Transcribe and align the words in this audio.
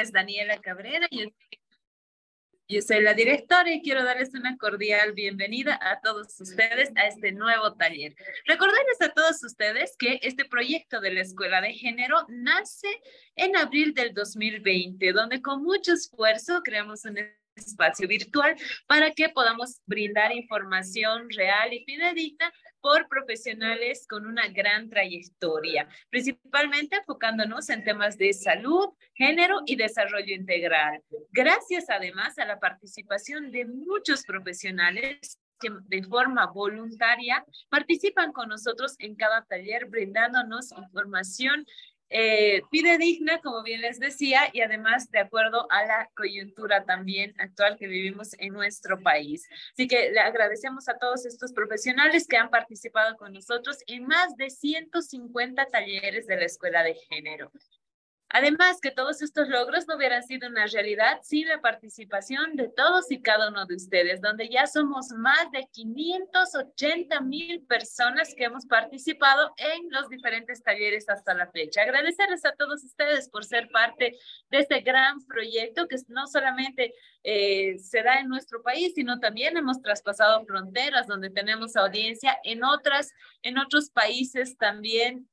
es 0.00 0.12
Daniela 0.12 0.58
Cabrera. 0.60 1.06
Yo 1.10 1.26
yo 2.72 2.80
soy 2.80 3.02
la 3.02 3.12
directora 3.12 3.70
y 3.70 3.82
quiero 3.82 4.02
darles 4.02 4.32
una 4.32 4.56
cordial 4.56 5.12
bienvenida 5.12 5.78
a 5.82 6.00
todos 6.00 6.40
ustedes 6.40 6.90
a 6.96 7.06
este 7.06 7.30
nuevo 7.30 7.74
taller. 7.74 8.14
Recordarles 8.46 9.02
a 9.02 9.10
todos 9.10 9.44
ustedes 9.44 9.94
que 9.98 10.20
este 10.22 10.46
proyecto 10.46 11.02
de 11.02 11.12
la 11.12 11.20
Escuela 11.20 11.60
de 11.60 11.74
Género 11.74 12.24
nace 12.28 12.88
en 13.36 13.56
abril 13.56 13.92
del 13.92 14.14
2020, 14.14 15.12
donde 15.12 15.42
con 15.42 15.62
mucho 15.62 15.92
esfuerzo 15.92 16.62
creamos 16.62 17.04
un 17.04 17.18
espacio 17.56 18.08
virtual 18.08 18.56
para 18.86 19.10
que 19.12 19.28
podamos 19.28 19.80
brindar 19.86 20.32
información 20.32 21.28
real 21.30 21.72
y 21.72 21.84
fidedigna 21.84 22.52
por 22.80 23.08
profesionales 23.08 24.06
con 24.08 24.26
una 24.26 24.48
gran 24.48 24.90
trayectoria, 24.90 25.88
principalmente 26.10 26.96
enfocándonos 26.96 27.68
en 27.70 27.84
temas 27.84 28.18
de 28.18 28.32
salud, 28.32 28.88
género 29.14 29.60
y 29.66 29.76
desarrollo 29.76 30.34
integral. 30.34 31.00
Gracias 31.30 31.88
además 31.88 32.38
a 32.38 32.44
la 32.44 32.58
participación 32.58 33.52
de 33.52 33.66
muchos 33.66 34.24
profesionales 34.24 35.38
que 35.60 35.70
de 35.84 36.02
forma 36.02 36.46
voluntaria 36.46 37.44
participan 37.68 38.32
con 38.32 38.48
nosotros 38.48 38.96
en 38.98 39.14
cada 39.14 39.44
taller 39.44 39.86
brindándonos 39.86 40.72
información 40.72 41.64
eh, 42.12 42.62
digna, 42.70 43.40
como 43.40 43.62
bien 43.62 43.80
les 43.80 43.98
decía, 43.98 44.42
y 44.52 44.60
además 44.60 45.10
de 45.10 45.20
acuerdo 45.20 45.66
a 45.70 45.84
la 45.84 46.10
coyuntura 46.14 46.84
también 46.84 47.34
actual 47.38 47.76
que 47.76 47.86
vivimos 47.86 48.34
en 48.38 48.52
nuestro 48.52 49.00
país. 49.02 49.48
Así 49.72 49.88
que 49.88 50.10
le 50.10 50.20
agradecemos 50.20 50.88
a 50.88 50.98
todos 50.98 51.26
estos 51.26 51.52
profesionales 51.52 52.26
que 52.28 52.36
han 52.36 52.50
participado 52.50 53.16
con 53.16 53.32
nosotros 53.32 53.78
en 53.86 54.06
más 54.06 54.36
de 54.36 54.50
150 54.50 55.66
talleres 55.66 56.26
de 56.26 56.36
la 56.36 56.44
Escuela 56.44 56.82
de 56.82 56.94
Género. 56.94 57.50
Además, 58.34 58.80
que 58.80 58.90
todos 58.90 59.20
estos 59.20 59.48
logros 59.48 59.86
no 59.86 59.96
hubieran 59.96 60.22
sido 60.22 60.48
una 60.48 60.66
realidad 60.66 61.20
sin 61.22 61.48
la 61.48 61.60
participación 61.60 62.56
de 62.56 62.68
todos 62.68 63.10
y 63.10 63.20
cada 63.20 63.50
uno 63.50 63.66
de 63.66 63.76
ustedes, 63.76 64.22
donde 64.22 64.48
ya 64.48 64.66
somos 64.66 65.10
más 65.10 65.50
de 65.52 65.68
580 65.70 67.20
mil 67.20 67.62
personas 67.66 68.34
que 68.34 68.44
hemos 68.44 68.64
participado 68.64 69.52
en 69.58 69.90
los 69.90 70.08
diferentes 70.08 70.62
talleres 70.62 71.10
hasta 71.10 71.34
la 71.34 71.50
fecha. 71.50 71.82
Agradecerles 71.82 72.46
a 72.46 72.52
todos 72.52 72.82
ustedes 72.82 73.28
por 73.28 73.44
ser 73.44 73.68
parte 73.68 74.16
de 74.50 74.58
este 74.58 74.80
gran 74.80 75.22
proyecto 75.26 75.86
que 75.86 75.96
no 76.08 76.26
solamente 76.26 76.94
eh, 77.24 77.78
se 77.78 78.02
da 78.02 78.18
en 78.20 78.28
nuestro 78.28 78.62
país, 78.62 78.94
sino 78.94 79.20
también 79.20 79.58
hemos 79.58 79.82
traspasado 79.82 80.42
fronteras 80.46 81.06
donde 81.06 81.28
tenemos 81.28 81.76
audiencia 81.76 82.38
en 82.44 82.64
otras, 82.64 83.12
en 83.42 83.58
otros 83.58 83.90
países 83.90 84.56
también 84.56 85.28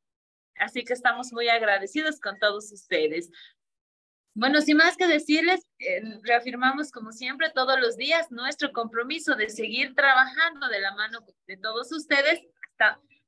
Así 0.59 0.83
que 0.83 0.93
estamos 0.93 1.31
muy 1.33 1.49
agradecidos 1.49 2.19
con 2.19 2.38
todos 2.38 2.71
ustedes. 2.71 3.31
Bueno, 4.35 4.61
sin 4.61 4.77
más 4.77 4.95
que 4.95 5.07
decirles, 5.07 5.65
eh, 5.79 6.02
reafirmamos 6.23 6.91
como 6.91 7.11
siempre 7.11 7.49
todos 7.49 7.79
los 7.79 7.97
días 7.97 8.29
nuestro 8.31 8.71
compromiso 8.71 9.35
de 9.35 9.49
seguir 9.49 9.95
trabajando 9.95 10.67
de 10.67 10.80
la 10.80 10.93
mano 10.93 11.25
de 11.47 11.57
todos 11.57 11.91
ustedes, 11.91 12.41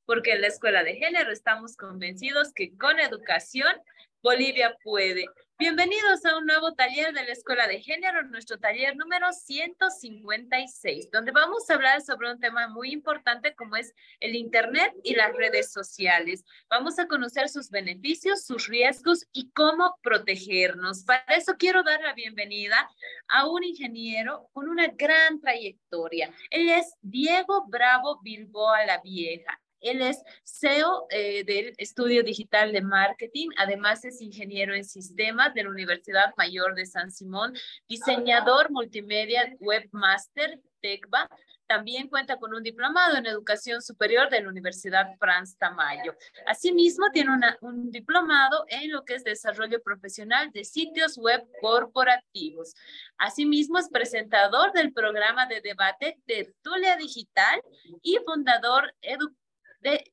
porque 0.05 0.33
en 0.33 0.41
la 0.41 0.47
Escuela 0.47 0.83
de 0.83 0.95
Género 0.95 1.31
estamos 1.31 1.75
convencidos 1.75 2.53
que 2.53 2.77
con 2.77 2.99
educación 2.99 3.73
Bolivia 4.21 4.77
puede. 4.83 5.25
Bienvenidos 5.61 6.25
a 6.25 6.39
un 6.39 6.47
nuevo 6.47 6.73
taller 6.73 7.13
de 7.13 7.23
la 7.23 7.33
Escuela 7.33 7.67
de 7.67 7.79
Género, 7.79 8.23
nuestro 8.23 8.57
taller 8.57 8.97
número 8.97 9.31
156, 9.31 11.11
donde 11.11 11.31
vamos 11.31 11.69
a 11.69 11.75
hablar 11.75 12.01
sobre 12.01 12.31
un 12.31 12.39
tema 12.39 12.67
muy 12.67 12.91
importante 12.91 13.53
como 13.53 13.75
es 13.75 13.93
el 14.21 14.35
Internet 14.35 14.91
y 15.03 15.13
las 15.13 15.31
redes 15.35 15.71
sociales. 15.71 16.45
Vamos 16.67 16.97
a 16.97 17.07
conocer 17.07 17.47
sus 17.47 17.69
beneficios, 17.69 18.43
sus 18.43 18.69
riesgos 18.69 19.27
y 19.33 19.51
cómo 19.51 19.99
protegernos. 20.01 21.03
Para 21.03 21.35
eso 21.37 21.53
quiero 21.59 21.83
dar 21.83 22.01
la 22.01 22.13
bienvenida 22.13 22.89
a 23.27 23.47
un 23.47 23.63
ingeniero 23.63 24.49
con 24.53 24.67
una 24.67 24.87
gran 24.87 25.39
trayectoria. 25.41 26.33
Él 26.49 26.69
es 26.69 26.95
Diego 27.03 27.67
Bravo 27.67 28.19
Bilboa 28.23 28.83
la 28.85 28.97
Vieja. 28.97 29.60
Él 29.81 30.01
es 30.01 30.23
CEO 30.43 31.07
eh, 31.09 31.43
del 31.43 31.73
Estudio 31.77 32.23
Digital 32.23 32.71
de 32.71 32.81
Marketing, 32.81 33.49
además 33.57 34.05
es 34.05 34.21
ingeniero 34.21 34.73
en 34.75 34.85
sistemas 34.85 35.53
de 35.53 35.63
la 35.63 35.69
Universidad 35.69 36.33
Mayor 36.37 36.75
de 36.75 36.85
San 36.85 37.11
Simón, 37.11 37.53
diseñador 37.87 38.71
multimedia 38.71 39.55
webmaster 39.59 40.59
TECVA, 40.81 41.29
también 41.71 42.09
cuenta 42.09 42.37
con 42.37 42.53
un 42.53 42.63
diplomado 42.63 43.15
en 43.15 43.25
educación 43.25 43.81
superior 43.81 44.29
de 44.29 44.41
la 44.41 44.49
Universidad 44.49 45.15
Franz 45.17 45.57
Tamayo. 45.57 46.15
Asimismo, 46.45 47.05
tiene 47.13 47.31
un 47.61 47.91
diplomado 47.91 48.65
en 48.67 48.91
lo 48.91 49.05
que 49.05 49.15
es 49.15 49.23
desarrollo 49.23 49.81
profesional 49.81 50.51
de 50.51 50.65
sitios 50.65 51.17
web 51.17 51.41
corporativos. 51.61 52.73
Asimismo, 53.17 53.77
es 53.77 53.87
presentador 53.87 54.73
del 54.73 54.91
programa 54.91 55.45
de 55.45 55.61
debate 55.61 56.19
Tertulia 56.25 56.97
Digital 56.97 57.61
y 58.01 58.17
fundador 58.25 58.93
educativo 59.01 59.40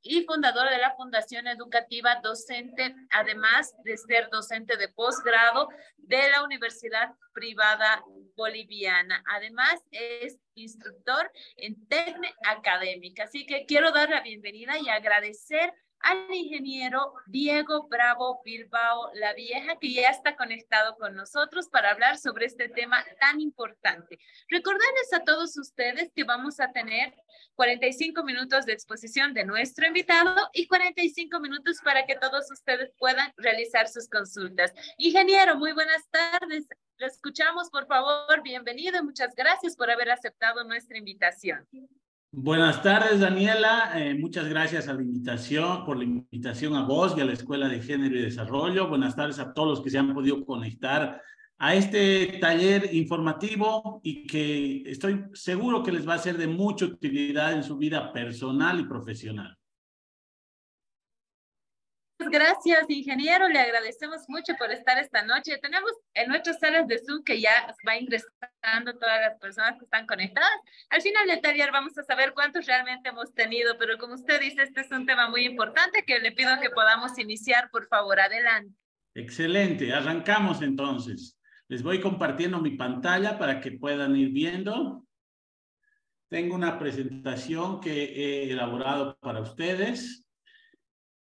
y 0.03 0.25
fundadora 0.25 0.71
de 0.71 0.79
la 0.79 0.95
Fundación 0.97 1.47
Educativa 1.47 2.21
Docente, 2.23 2.95
además 3.11 3.75
de 3.85 3.97
ser 3.97 4.29
docente 4.31 4.77
de 4.77 4.89
posgrado 4.89 5.69
de 5.99 6.31
la 6.31 6.43
Universidad 6.43 7.15
Privada 7.35 8.03
Boliviana. 8.35 9.23
Además, 9.35 9.81
es 9.91 10.39
instructor 10.55 11.31
en 11.57 11.87
técnica 11.87 12.35
académica. 12.47 13.25
Así 13.25 13.45
que 13.47 13.67
quiero 13.67 13.93
dar 13.93 14.09
la 14.09 14.23
bienvenida 14.23 14.79
y 14.79 14.89
agradecer 14.89 15.73
al 16.01 16.33
ingeniero 16.33 17.13
Diego 17.27 17.89
Bravo 17.89 18.41
Bilbao 18.45 19.11
La 19.15 19.35
Vieja, 19.35 19.77
que 19.79 19.93
ya 19.93 20.09
está 20.11 20.37
conectado 20.37 20.97
con 20.97 21.15
nosotros 21.15 21.69
para 21.69 21.91
hablar 21.91 22.19
sobre 22.19 22.47
este 22.47 22.69
tema 22.69 23.05
tan 23.21 23.41
importante. 23.41 24.19
Recordarles 24.49 25.13
a 25.13 25.25
todos 25.25 25.57
ustedes 25.57 26.13
que 26.15 26.25
vamos 26.25 26.61
a 26.61 26.73
tener 26.73 27.15
45 27.57 28.23
minutos 28.25 28.67
de 28.67 28.73
exposición 28.73 29.35
de 29.35 29.45
nuestro 29.45 29.87
invitado 29.87 30.49
y 30.53 30.67
45 30.67 31.41
minutos 31.41 31.79
para 31.83 32.07
que 32.07 32.17
todos 32.17 32.51
ustedes 32.51 32.93
puedan 32.99 33.33
realizar 33.37 33.89
sus 33.89 34.09
consultas. 34.09 34.73
Ingeniero, 34.97 35.57
muy 35.57 35.73
buenas 35.73 36.09
tardes. 36.11 36.67
Lo 36.99 37.07
escuchamos, 37.07 37.71
por 37.71 37.87
favor. 37.87 38.43
Bienvenido 38.43 39.03
muchas 39.03 39.35
gracias 39.35 39.77
por 39.77 39.91
haber 39.91 40.11
aceptado 40.11 40.65
nuestra 40.65 40.99
invitación. 40.99 41.67
Buenas 42.31 42.83
tardes, 42.83 43.21
Daniela. 43.21 43.93
Eh, 43.97 44.15
muchas 44.15 44.47
gracias 44.51 44.87
a 44.87 44.93
la 44.93 45.01
invitación, 45.01 45.87
por 45.87 45.97
la 45.97 46.05
invitación 46.05 46.75
a 46.75 46.83
vos 46.83 47.15
y 47.17 47.23
a 47.23 47.25
la 47.25 47.33
Escuela 47.33 47.69
de 47.69 47.81
Género 47.81 48.17
y 48.17 48.21
Desarrollo. 48.21 48.87
Buenas 48.87 49.17
tardes 49.17 49.39
a 49.39 49.55
todos 49.55 49.69
los 49.71 49.81
que 49.81 49.89
se 49.89 49.97
han 49.97 50.13
podido 50.13 50.45
conectar 50.45 51.23
a 51.57 51.75
este 51.75 52.39
taller 52.39 52.95
informativo 52.95 54.01
y 54.05 54.27
que 54.27 54.83
estoy 54.91 55.25
seguro 55.33 55.83
que 55.83 55.91
les 55.91 56.07
va 56.07 56.15
a 56.15 56.19
ser 56.19 56.37
de 56.37 56.47
mucha 56.47 56.85
utilidad 56.85 57.55
en 57.55 57.63
su 57.63 57.79
vida 57.79 58.13
personal 58.13 58.79
y 58.79 58.85
profesional. 58.85 59.58
Gracias, 62.31 62.85
ingeniero. 62.89 63.49
Le 63.49 63.59
agradecemos 63.59 64.29
mucho 64.29 64.55
por 64.59 64.71
estar 64.71 64.99
esta 64.99 65.23
noche. 65.25 65.59
Tenemos 65.59 65.91
en 66.15 66.29
nuestras 66.29 66.59
salas 66.59 66.87
de 66.87 66.99
Zoom 66.99 67.25
que 67.25 67.41
ya 67.41 67.75
va 67.87 67.97
ingresando 67.97 68.99
todas 68.99 69.21
las 69.21 69.39
personas 69.39 69.79
que 69.79 69.85
están 69.85 70.07
conectadas. 70.07 70.61
Al 70.91 71.01
final 71.01 71.27
del 71.27 71.41
taller 71.41 71.71
vamos 71.73 71.97
a 71.97 72.03
saber 72.03 72.35
cuántos 72.35 72.67
realmente 72.67 73.09
hemos 73.09 73.33
tenido, 73.35 73.79
pero 73.79 73.97
como 73.99 74.15
usted 74.15 74.41
dice, 74.41 74.63
este 74.63 74.83
es 74.83 74.91
un 74.91 75.07
tema 75.07 75.29
muy 75.31 75.45
importante 75.45 76.05
que 76.07 76.19
le 76.19 76.33
pido 76.33 76.61
que 76.61 76.71
podamos 76.71 77.19
iniciar. 77.19 77.71
Por 77.71 77.87
favor, 77.87 78.21
adelante. 78.21 78.75
Excelente. 79.15 79.93
Arrancamos 79.93 80.63
entonces. 80.63 81.39
Les 81.69 81.83
voy 81.83 82.01
compartiendo 82.01 82.61
mi 82.61 82.77
pantalla 82.77 83.39
para 83.39 83.61
que 83.61 83.73
puedan 83.73 84.17
ir 84.17 84.31
viendo. 84.31 85.05
Tengo 86.29 86.55
una 86.55 86.79
presentación 86.79 87.81
que 87.81 88.05
he 88.05 88.51
elaborado 88.51 89.17
para 89.21 89.41
ustedes. 89.41 90.28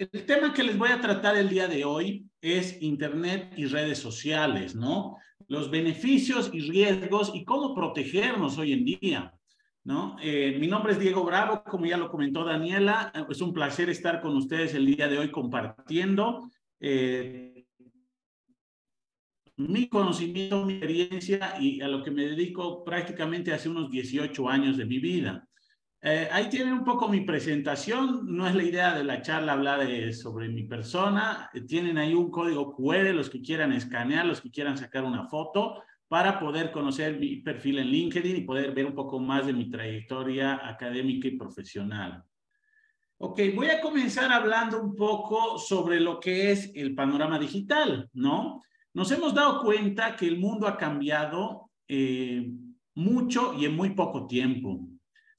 El 0.01 0.25
tema 0.25 0.51
que 0.51 0.63
les 0.63 0.79
voy 0.79 0.89
a 0.89 0.99
tratar 0.99 1.37
el 1.37 1.47
día 1.47 1.67
de 1.67 1.85
hoy 1.85 2.25
es 2.41 2.81
Internet 2.81 3.53
y 3.55 3.67
redes 3.67 3.99
sociales, 3.99 4.73
¿no? 4.73 5.17
Los 5.47 5.69
beneficios 5.69 6.49
y 6.51 6.61
riesgos 6.61 7.31
y 7.35 7.45
cómo 7.45 7.75
protegernos 7.75 8.57
hoy 8.57 8.73
en 8.73 8.83
día, 8.83 9.31
¿no? 9.83 10.15
Eh, 10.19 10.57
mi 10.59 10.65
nombre 10.65 10.93
es 10.93 10.99
Diego 10.99 11.23
Bravo, 11.23 11.63
como 11.63 11.85
ya 11.85 11.97
lo 11.97 12.09
comentó 12.09 12.43
Daniela, 12.43 13.13
es 13.29 13.41
un 13.41 13.53
placer 13.53 13.91
estar 13.91 14.21
con 14.21 14.35
ustedes 14.35 14.73
el 14.73 14.87
día 14.87 15.07
de 15.07 15.19
hoy 15.19 15.29
compartiendo 15.29 16.49
eh, 16.79 17.67
mi 19.57 19.87
conocimiento, 19.87 20.65
mi 20.65 20.73
experiencia 20.73 21.57
y 21.59 21.79
a 21.79 21.87
lo 21.87 22.01
que 22.01 22.09
me 22.09 22.25
dedico 22.25 22.83
prácticamente 22.83 23.53
hace 23.53 23.69
unos 23.69 23.91
18 23.91 24.49
años 24.49 24.77
de 24.77 24.85
mi 24.85 24.97
vida. 24.97 25.47
Eh, 26.03 26.27
ahí 26.31 26.49
tienen 26.49 26.73
un 26.73 26.83
poco 26.83 27.07
mi 27.07 27.21
presentación. 27.21 28.35
No 28.35 28.47
es 28.47 28.55
la 28.55 28.63
idea 28.63 28.95
de 28.95 29.03
la 29.03 29.21
charla 29.21 29.53
hablar 29.53 29.81
sobre 30.13 30.49
mi 30.49 30.63
persona. 30.63 31.49
Tienen 31.67 31.97
ahí 31.97 32.13
un 32.13 32.31
código 32.31 32.75
QR, 32.75 33.13
los 33.13 33.29
que 33.29 33.41
quieran 33.41 33.71
escanear, 33.73 34.25
los 34.25 34.41
que 34.41 34.51
quieran 34.51 34.77
sacar 34.77 35.03
una 35.03 35.27
foto 35.27 35.83
para 36.07 36.39
poder 36.39 36.71
conocer 36.71 37.17
mi 37.17 37.37
perfil 37.37 37.79
en 37.79 37.87
LinkedIn 37.87 38.35
y 38.35 38.41
poder 38.41 38.73
ver 38.73 38.85
un 38.85 38.95
poco 38.95 39.19
más 39.19 39.45
de 39.45 39.53
mi 39.53 39.69
trayectoria 39.69 40.67
académica 40.67 41.27
y 41.27 41.37
profesional. 41.37 42.23
Ok, 43.17 43.39
voy 43.55 43.67
a 43.67 43.79
comenzar 43.79 44.31
hablando 44.31 44.81
un 44.81 44.95
poco 44.95 45.57
sobre 45.57 45.99
lo 45.99 46.19
que 46.19 46.51
es 46.51 46.71
el 46.75 46.95
panorama 46.95 47.39
digital, 47.39 48.09
¿no? 48.13 48.61
nos 48.93 49.11
hemos 49.11 49.33
dado 49.33 49.61
cuenta 49.61 50.15
que 50.15 50.27
el 50.27 50.37
mundo 50.37 50.67
ha 50.67 50.77
cambiado 50.77 51.69
eh, 51.87 52.51
mucho 52.95 53.53
y 53.57 53.65
en 53.65 53.75
muy 53.75 53.91
poco 53.91 54.27
tiempo. 54.27 54.90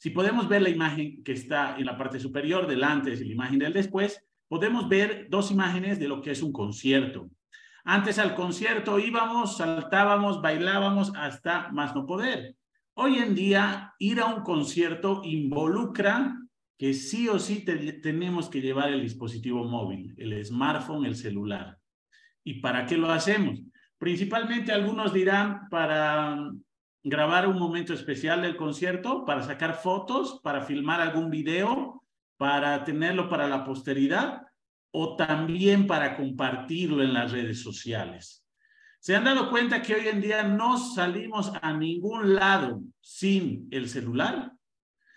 Si 0.02 0.10
podemos 0.10 0.48
ver 0.48 0.62
la 0.62 0.68
imagen 0.68 1.22
que 1.22 1.30
está 1.30 1.76
en 1.78 1.86
la 1.86 1.96
parte 1.96 2.18
superior 2.18 2.66
del 2.66 2.82
antes 2.82 3.20
y 3.20 3.24
la 3.24 3.34
imagen 3.34 3.60
del 3.60 3.72
después, 3.72 4.20
podemos 4.48 4.88
ver 4.88 5.28
dos 5.30 5.52
imágenes 5.52 6.00
de 6.00 6.08
lo 6.08 6.20
que 6.20 6.32
es 6.32 6.42
un 6.42 6.52
concierto. 6.52 7.30
Antes 7.84 8.18
al 8.18 8.34
concierto 8.34 8.98
íbamos, 8.98 9.58
saltábamos, 9.58 10.42
bailábamos 10.42 11.12
hasta 11.14 11.70
más 11.70 11.94
no 11.94 12.04
poder. 12.04 12.56
Hoy 12.94 13.18
en 13.18 13.36
día 13.36 13.94
ir 14.00 14.18
a 14.18 14.26
un 14.26 14.42
concierto 14.42 15.22
involucra 15.22 16.36
que 16.76 16.94
sí 16.94 17.28
o 17.28 17.38
sí 17.38 17.64
tenemos 17.64 18.48
que 18.48 18.60
llevar 18.60 18.88
el 18.88 19.02
dispositivo 19.02 19.62
móvil, 19.62 20.16
el 20.18 20.44
smartphone, 20.44 21.06
el 21.06 21.14
celular. 21.14 21.78
¿Y 22.42 22.54
para 22.54 22.86
qué 22.86 22.96
lo 22.96 23.08
hacemos? 23.08 23.60
Principalmente 23.98 24.72
algunos 24.72 25.12
dirán 25.12 25.68
para 25.70 26.50
grabar 27.04 27.48
un 27.48 27.58
momento 27.58 27.92
especial 27.94 28.42
del 28.42 28.56
concierto, 28.56 29.24
para 29.24 29.42
sacar 29.42 29.74
fotos, 29.74 30.40
para 30.42 30.62
filmar 30.62 31.00
algún 31.00 31.30
video, 31.30 32.02
para 32.36 32.84
tenerlo 32.84 33.28
para 33.28 33.48
la 33.48 33.64
posteridad 33.64 34.42
o 34.92 35.16
también 35.16 35.86
para 35.86 36.16
compartirlo 36.16 37.02
en 37.02 37.14
las 37.14 37.32
redes 37.32 37.62
sociales. 37.62 38.44
¿Se 39.00 39.16
han 39.16 39.24
dado 39.24 39.50
cuenta 39.50 39.82
que 39.82 39.94
hoy 39.94 40.06
en 40.06 40.20
día 40.20 40.44
no 40.44 40.76
salimos 40.76 41.52
a 41.60 41.72
ningún 41.72 42.34
lado 42.34 42.82
sin 43.00 43.66
el 43.72 43.88
celular? 43.88 44.52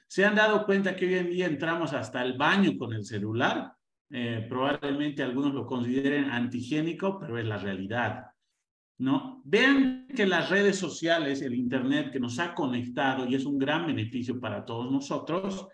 ¿Se 0.07 0.25
han 0.25 0.35
dado 0.35 0.65
cuenta 0.65 0.95
que 0.95 1.05
hoy 1.05 1.13
en 1.15 1.29
día 1.29 1.45
entramos 1.45 1.93
hasta 1.93 2.23
el 2.23 2.37
baño 2.37 2.77
con 2.77 2.93
el 2.93 3.05
celular? 3.05 3.73
Eh, 4.09 4.45
probablemente 4.49 5.23
algunos 5.23 5.53
lo 5.53 5.65
consideren 5.65 6.31
antigénico, 6.31 7.19
pero 7.19 7.37
es 7.37 7.45
la 7.45 7.57
realidad. 7.57 8.25
¿No? 8.97 9.41
Vean 9.43 10.07
que 10.15 10.25
las 10.25 10.49
redes 10.49 10.77
sociales, 10.77 11.41
el 11.41 11.55
Internet 11.55 12.11
que 12.11 12.19
nos 12.19 12.39
ha 12.39 12.53
conectado 12.53 13.25
y 13.27 13.35
es 13.35 13.45
un 13.45 13.57
gran 13.57 13.85
beneficio 13.85 14.39
para 14.39 14.65
todos 14.65 14.91
nosotros, 14.91 15.67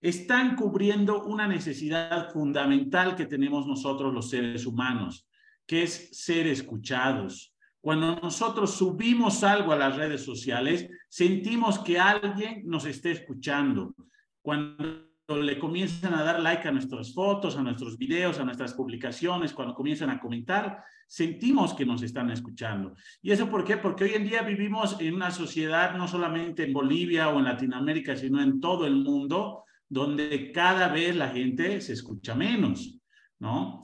están 0.00 0.56
cubriendo 0.56 1.24
una 1.24 1.46
necesidad 1.46 2.30
fundamental 2.30 3.14
que 3.14 3.26
tenemos 3.26 3.66
nosotros 3.66 4.12
los 4.12 4.28
seres 4.28 4.66
humanos, 4.66 5.28
que 5.66 5.84
es 5.84 6.10
ser 6.12 6.48
escuchados. 6.48 7.54
Cuando 7.80 8.16
nosotros 8.16 8.74
subimos 8.74 9.42
algo 9.44 9.72
a 9.72 9.76
las 9.76 9.96
redes 9.96 10.24
sociales, 10.24 10.88
sentimos 11.08 11.78
que 11.78 11.98
alguien 11.98 12.62
nos 12.64 12.84
está 12.84 13.10
escuchando. 13.10 13.94
Cuando 14.40 15.06
le 15.28 15.58
comienzan 15.58 16.14
a 16.14 16.22
dar 16.22 16.40
like 16.40 16.66
a 16.66 16.72
nuestras 16.72 17.14
fotos, 17.14 17.56
a 17.56 17.62
nuestros 17.62 17.96
videos, 17.96 18.38
a 18.38 18.44
nuestras 18.44 18.74
publicaciones, 18.74 19.52
cuando 19.52 19.74
comienzan 19.74 20.10
a 20.10 20.20
comentar, 20.20 20.82
sentimos 21.12 21.74
que 21.74 21.84
nos 21.84 22.02
están 22.02 22.30
escuchando. 22.30 22.94
¿Y 23.20 23.32
eso 23.32 23.50
por 23.50 23.66
qué? 23.66 23.76
Porque 23.76 24.04
hoy 24.04 24.14
en 24.14 24.24
día 24.24 24.40
vivimos 24.40 24.96
en 24.98 25.14
una 25.14 25.30
sociedad, 25.30 25.94
no 25.94 26.08
solamente 26.08 26.64
en 26.64 26.72
Bolivia 26.72 27.28
o 27.28 27.38
en 27.38 27.44
Latinoamérica, 27.44 28.16
sino 28.16 28.40
en 28.40 28.60
todo 28.60 28.86
el 28.86 28.94
mundo, 28.94 29.64
donde 29.86 30.50
cada 30.52 30.88
vez 30.88 31.14
la 31.14 31.28
gente 31.28 31.82
se 31.82 31.92
escucha 31.92 32.34
menos, 32.34 32.98
¿no? 33.38 33.82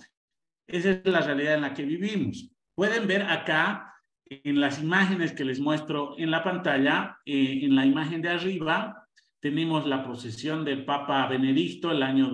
Esa 0.67 0.93
es 0.93 1.05
la 1.05 1.21
realidad 1.21 1.57
en 1.57 1.61
la 1.61 1.75
que 1.75 1.85
vivimos. 1.85 2.51
Pueden 2.75 3.07
ver 3.07 3.25
acá 3.25 3.93
en 4.25 4.59
las 4.59 4.83
imágenes 4.83 5.33
que 5.33 5.45
les 5.45 5.61
muestro 5.61 6.19
en 6.19 6.31
la 6.31 6.43
pantalla, 6.43 7.19
eh, 7.27 7.61
en 7.63 7.77
la 7.77 7.85
imagen 7.85 8.23
de 8.23 8.31
arriba, 8.31 9.07
tenemos 9.39 9.87
la 9.87 10.03
procesión 10.03 10.65
del 10.65 10.87
Papa 10.87 11.27
Benedicto 11.29 11.91
el 11.91 12.03
año 12.03 12.31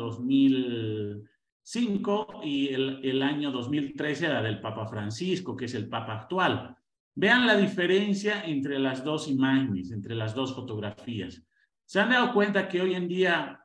2005 1.65 2.43
y 2.45 2.69
el, 2.69 3.01
el 3.03 3.23
año 3.23 3.51
2013 3.51 4.29
la 4.29 4.43
del 4.43 4.61
Papa 4.61 4.87
Francisco, 4.87 5.57
que 5.57 5.65
es 5.65 5.75
el 5.75 5.89
Papa 5.89 6.21
actual. 6.21 6.77
Vean 7.15 7.47
la 7.47 7.57
diferencia 7.57 8.45
entre 8.45 8.79
las 8.79 9.03
dos 9.03 9.29
imágenes, 9.29 9.91
entre 9.91 10.15
las 10.15 10.35
dos 10.35 10.55
fotografías. 10.55 11.43
¿Se 11.87 12.01
han 12.01 12.11
dado 12.11 12.35
cuenta 12.35 12.69
que 12.69 12.83
hoy 12.83 12.95
en 12.95 13.09
día 13.09 13.61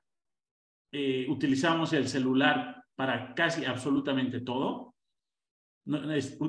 eh, 0.91 1.25
utilizamos 1.29 1.91
el 1.93 2.07
celular 2.07 2.83
para 2.95 3.33
casi 3.33 3.65
absolutamente 3.65 4.41
todo? 4.41 4.95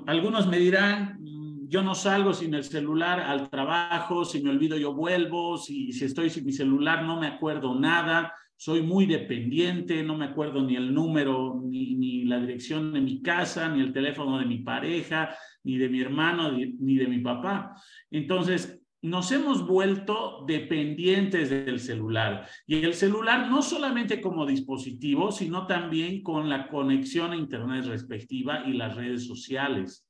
algunos 0.07 0.47
me 0.49 0.59
dirán, 0.59 1.19
yo 1.67 1.83
no 1.83 1.95
salgo 1.95 2.35
sin 2.35 2.53
el 2.53 2.65
celular 2.65 3.21
al 3.21 3.49
trabajo, 3.49 4.25
si 4.25 4.43
me 4.43 4.51
olvido 4.51 4.77
yo 4.77 4.93
vuelvo, 4.93 5.57
si, 5.57 5.93
si 5.93 6.05
estoy 6.05 6.29
sin 6.29 6.45
mi 6.45 6.53
celular 6.53 7.05
no 7.05 7.19
me 7.19 7.27
acuerdo 7.27 7.75
nada, 7.75 8.35
soy 8.61 8.83
muy 8.83 9.07
dependiente, 9.07 10.03
no 10.03 10.19
me 10.19 10.27
acuerdo 10.27 10.63
ni 10.63 10.77
el 10.77 10.93
número, 10.93 11.59
ni, 11.65 11.95
ni 11.95 12.25
la 12.27 12.39
dirección 12.39 12.93
de 12.93 13.01
mi 13.01 13.23
casa, 13.23 13.75
ni 13.75 13.81
el 13.81 13.91
teléfono 13.91 14.39
de 14.39 14.45
mi 14.45 14.59
pareja, 14.59 15.35
ni 15.65 15.79
de 15.79 15.89
mi 15.89 16.03
hermano, 16.03 16.53
ni, 16.53 16.97
de 16.97 17.07
mi 17.07 17.21
papá. 17.21 17.75
Entonces, 18.11 18.79
nos 19.01 19.33
hemos 19.33 19.67
vuelto 19.67 20.45
dependientes 20.47 21.49
del 21.49 21.81
celular. 21.81 22.47
Y 22.67 22.85
el 22.85 22.93
celular 22.93 23.49
no 23.49 23.63
solamente 23.63 24.21
como 24.21 24.45
dispositivo, 24.45 25.33
sino 25.33 25.67
también 25.67 26.23
con 26.23 26.51
la 26.51 26.69
conexión 26.69 27.33
a 27.33 27.37
Internet 27.37 27.87
respectiva 27.87 28.65
y 28.67 28.75
las 28.75 28.95
redes 28.95 29.27
sociales. 29.27 30.07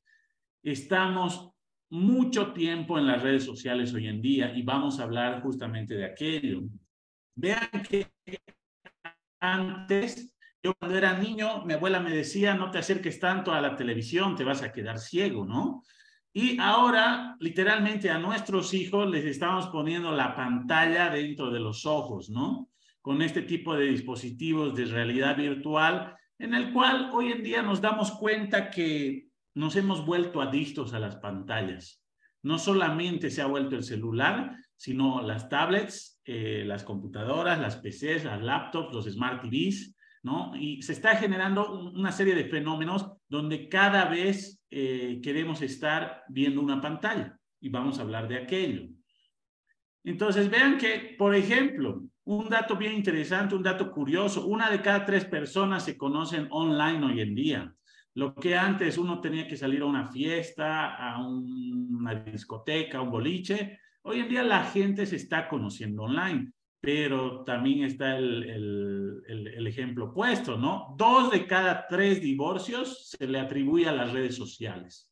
Estamos 0.65 1.53
mucho 1.89 2.53
tiempo 2.53 2.99
en 2.99 3.07
las 3.07 3.23
redes 3.23 3.45
sociales 3.45 3.95
hoy 3.95 4.09
en 4.09 4.21
día 4.21 4.53
y 4.57 4.63
vamos 4.63 4.99
a 4.99 5.05
hablar 5.05 5.41
justamente 5.41 5.95
de 5.95 6.07
aquello. 6.07 6.63
Vean 7.35 7.83
que 7.89 8.09
antes, 9.41 10.35
yo 10.63 10.75
cuando 10.75 10.99
era 10.99 11.17
niño, 11.19 11.65
mi 11.65 11.75
abuela 11.75 12.01
me 12.01 12.11
decía, 12.15 12.55
no 12.55 12.71
te 12.71 12.79
acerques 12.79 13.19
tanto 13.19 13.53
a 13.53 13.61
la 13.61 13.77
televisión, 13.77 14.37
te 14.37 14.45
vas 14.45 14.63
a 14.63 14.73
quedar 14.73 14.99
ciego, 14.99 15.45
¿no? 15.45 15.83
Y 16.33 16.61
ahora, 16.61 17.37
literalmente, 17.41 18.09
a 18.11 18.19
nuestros 18.19 18.73
hijos 18.75 19.11
les 19.11 19.25
estamos 19.25 19.67
poniendo 19.69 20.13
la 20.13 20.37
pantalla 20.37 21.11
dentro 21.11 21.51
de 21.51 21.59
los 21.59 21.87
ojos, 21.87 22.31
¿no? 22.31 22.71
Con 23.01 23.23
este 23.23 23.43
tipo 23.43 23.75
de 23.75 23.87
dispositivos 23.87 24.75
de 24.77 24.85
realidad 24.85 25.37
virtual, 25.37 26.15
en 26.39 26.55
el 26.55 26.73
cual 26.73 27.11
hoy 27.13 27.33
en 27.33 27.43
día 27.43 27.63
nos 27.63 27.81
damos 27.81 28.13
cuenta 28.13 28.71
que 28.71 29.29
nos 29.55 29.75
hemos 29.75 30.07
vuelto 30.07 30.41
adictos 30.41 30.95
a 30.95 31.01
las 31.01 31.17
pantallas. 31.17 32.05
No 32.43 32.59
solamente 32.59 33.31
se 33.31 33.43
ha 33.43 33.47
vuelto 33.47 33.75
el 33.75 33.83
celular, 33.83 34.57
sino 34.81 35.21
las 35.21 35.51
tablets, 35.51 36.23
eh, 36.25 36.65
las 36.65 36.85
computadoras, 36.85 37.61
las 37.61 37.77
PCs, 37.77 38.25
las 38.25 38.41
laptops, 38.41 38.95
los 38.95 39.05
smart 39.05 39.43
TVs, 39.43 39.95
¿no? 40.23 40.57
Y 40.57 40.81
se 40.81 40.95
está 40.95 41.17
generando 41.17 41.91
una 41.93 42.11
serie 42.11 42.35
de 42.35 42.47
fenómenos 42.47 43.13
donde 43.29 43.69
cada 43.69 44.07
vez 44.07 44.65
eh, 44.71 45.21
queremos 45.23 45.61
estar 45.61 46.23
viendo 46.31 46.63
una 46.63 46.81
pantalla 46.81 47.39
y 47.61 47.69
vamos 47.69 47.99
a 47.99 48.03
hablar 48.03 48.27
de 48.27 48.39
aquello. 48.39 48.89
Entonces, 50.03 50.49
vean 50.49 50.79
que, 50.79 51.15
por 51.19 51.35
ejemplo, 51.35 52.03
un 52.25 52.49
dato 52.49 52.75
bien 52.75 52.95
interesante, 52.95 53.55
un 53.55 53.63
dato 53.63 53.93
curioso, 53.93 54.47
una 54.47 54.71
de 54.71 54.81
cada 54.81 55.05
tres 55.05 55.27
personas 55.27 55.85
se 55.85 55.99
conocen 55.99 56.49
online 56.51 57.05
hoy 57.05 57.21
en 57.21 57.35
día. 57.35 57.75
Lo 58.15 58.35
que 58.35 58.57
antes 58.57 58.97
uno 58.97 59.21
tenía 59.21 59.47
que 59.47 59.59
salir 59.59 59.83
a 59.83 59.87
una 59.87 60.11
fiesta, 60.11 60.95
a 60.95 61.23
una 61.23 62.15
discoteca, 62.15 62.97
a 62.97 63.03
un 63.03 63.11
boliche, 63.11 63.79
hoy 64.03 64.21
en 64.21 64.29
día 64.29 64.43
la 64.43 64.65
gente 64.65 65.07
se 65.07 65.17
está 65.17 65.49
conociendo 65.49 66.03
online, 66.03 66.53
pero 66.81 67.45
también 67.45 67.85
está 67.85 68.17
el, 68.17 69.23
ejemplo 69.67 70.07
opuesto, 70.07 70.57
¿no? 70.57 70.95
Dos 70.97 71.31
de 71.31 71.47
cada 71.47 71.87
tres 71.87 72.21
divorcios 72.21 73.11
se 73.11 73.27
le 73.29 73.39
atribuye 73.39 73.89
a 73.89 73.93
las 73.93 74.13
redes 74.13 74.35
sociales, 74.35 75.09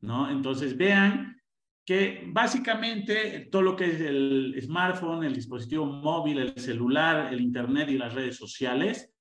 ¿no? 0.00 0.30
Entonces 0.30 0.76
vean 0.76 1.40
que 1.84 2.22
básicamente 2.28 3.48
todo 3.50 3.62
lo 3.62 3.76
que 3.76 3.86
es 3.86 4.00
el 4.00 4.56
smartphone, 4.62 5.24
el 5.24 5.34
dispositivo 5.34 5.84
móvil, 5.84 6.38
el 6.38 6.58
celular, 6.58 7.32
el 7.32 7.40
internet 7.40 7.88
y 7.88 7.98
las 7.98 8.14
redes 8.14 8.36
sociales 8.36 9.12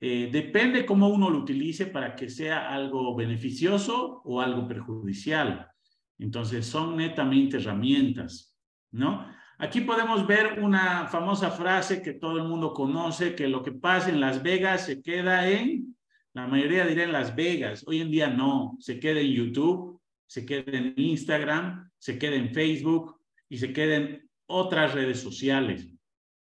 eh, 0.00 0.28
depende 0.30 0.84
cómo 0.84 1.08
uno 1.08 1.30
lo 1.30 1.38
utilice 1.38 1.86
para 1.86 2.14
que 2.14 2.28
sea 2.28 2.74
algo 2.74 3.14
beneficioso 3.16 4.20
o 4.24 4.42
algo 4.42 4.68
perjudicial. 4.68 5.73
Entonces, 6.18 6.66
son 6.66 6.96
netamente 6.96 7.56
herramientas, 7.56 8.56
¿no? 8.92 9.26
Aquí 9.58 9.80
podemos 9.80 10.26
ver 10.26 10.60
una 10.60 11.06
famosa 11.06 11.50
frase 11.50 12.02
que 12.02 12.14
todo 12.14 12.38
el 12.38 12.44
mundo 12.44 12.72
conoce, 12.72 13.34
que 13.34 13.48
lo 13.48 13.62
que 13.62 13.72
pasa 13.72 14.10
en 14.10 14.20
Las 14.20 14.42
Vegas 14.42 14.86
se 14.86 15.00
queda 15.00 15.48
en, 15.48 15.96
la 16.32 16.46
mayoría 16.46 16.86
dirá 16.86 17.04
en 17.04 17.12
Las 17.12 17.36
Vegas, 17.36 17.84
hoy 17.86 18.00
en 18.00 18.10
día 18.10 18.28
no, 18.28 18.76
se 18.80 18.98
queda 18.98 19.20
en 19.20 19.32
YouTube, 19.32 20.00
se 20.26 20.44
queda 20.44 20.76
en 20.76 20.94
Instagram, 20.96 21.88
se 21.98 22.18
queda 22.18 22.34
en 22.34 22.52
Facebook 22.52 23.20
y 23.48 23.58
se 23.58 23.72
queda 23.72 23.96
en 23.96 24.28
otras 24.46 24.94
redes 24.94 25.20
sociales. 25.20 25.88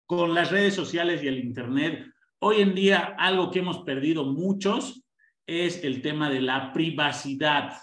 Con 0.05 0.35
las 0.35 0.51
redes 0.51 0.75
sociales 0.75 1.23
y 1.23 1.27
el 1.27 1.39
Internet 1.39 2.11
Hoy 2.43 2.59
en 2.61 2.73
día 2.73 3.15
algo 3.19 3.51
que 3.51 3.59
hemos 3.59 3.83
perdido 3.83 4.25
muchos 4.25 5.03
es 5.45 5.83
el 5.83 6.01
tema 6.01 6.27
de 6.27 6.41
la 6.41 6.73
privacidad. 6.73 7.73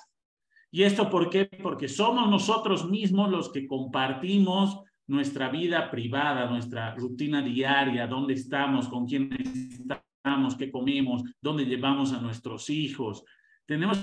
¿Y 0.71 0.83
esto 0.83 1.09
por 1.09 1.31
qué? 1.31 1.47
Porque 1.47 1.89
somos 1.89 2.29
nosotros 2.29 2.89
mismos 2.89 3.31
los 3.31 3.51
que 3.51 3.67
compartimos 3.67 4.81
nuestra 5.07 5.49
vida 5.49 5.91
privada, 5.91 6.51
nuestra 6.51 6.95
rutina 6.95 7.41
diaria, 7.41 8.07
dónde 8.07 8.35
estamos, 8.35 8.89
con 8.89 9.07
quién 9.07 9.31
estamos, 9.33 10.57
qué 10.57 10.71
comemos, 10.71 11.23
dónde 11.41 11.65
llevamos 11.65 12.13
a 12.13 12.21
nuestros 12.21 12.69
hijos. 12.69 13.25
Tenemos 13.65 13.99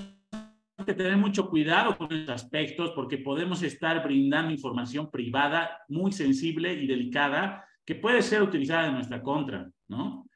que 0.84 0.94
tener 0.94 1.16
mucho 1.16 1.48
cuidado 1.48 1.96
con 1.96 2.12
estos 2.12 2.34
aspectos 2.34 2.90
porque 2.90 3.18
podemos 3.18 3.62
estar 3.62 4.02
brindando 4.02 4.52
información 4.52 5.10
privada 5.10 5.78
muy 5.88 6.12
sensible 6.12 6.74
y 6.74 6.86
delicada 6.86 7.64
que 7.84 7.94
puede 7.94 8.20
ser 8.20 8.42
utilizada 8.42 8.88
en 8.88 8.94
nuestra 8.94 9.22
contra, 9.22 9.70
¿no? 9.88 10.26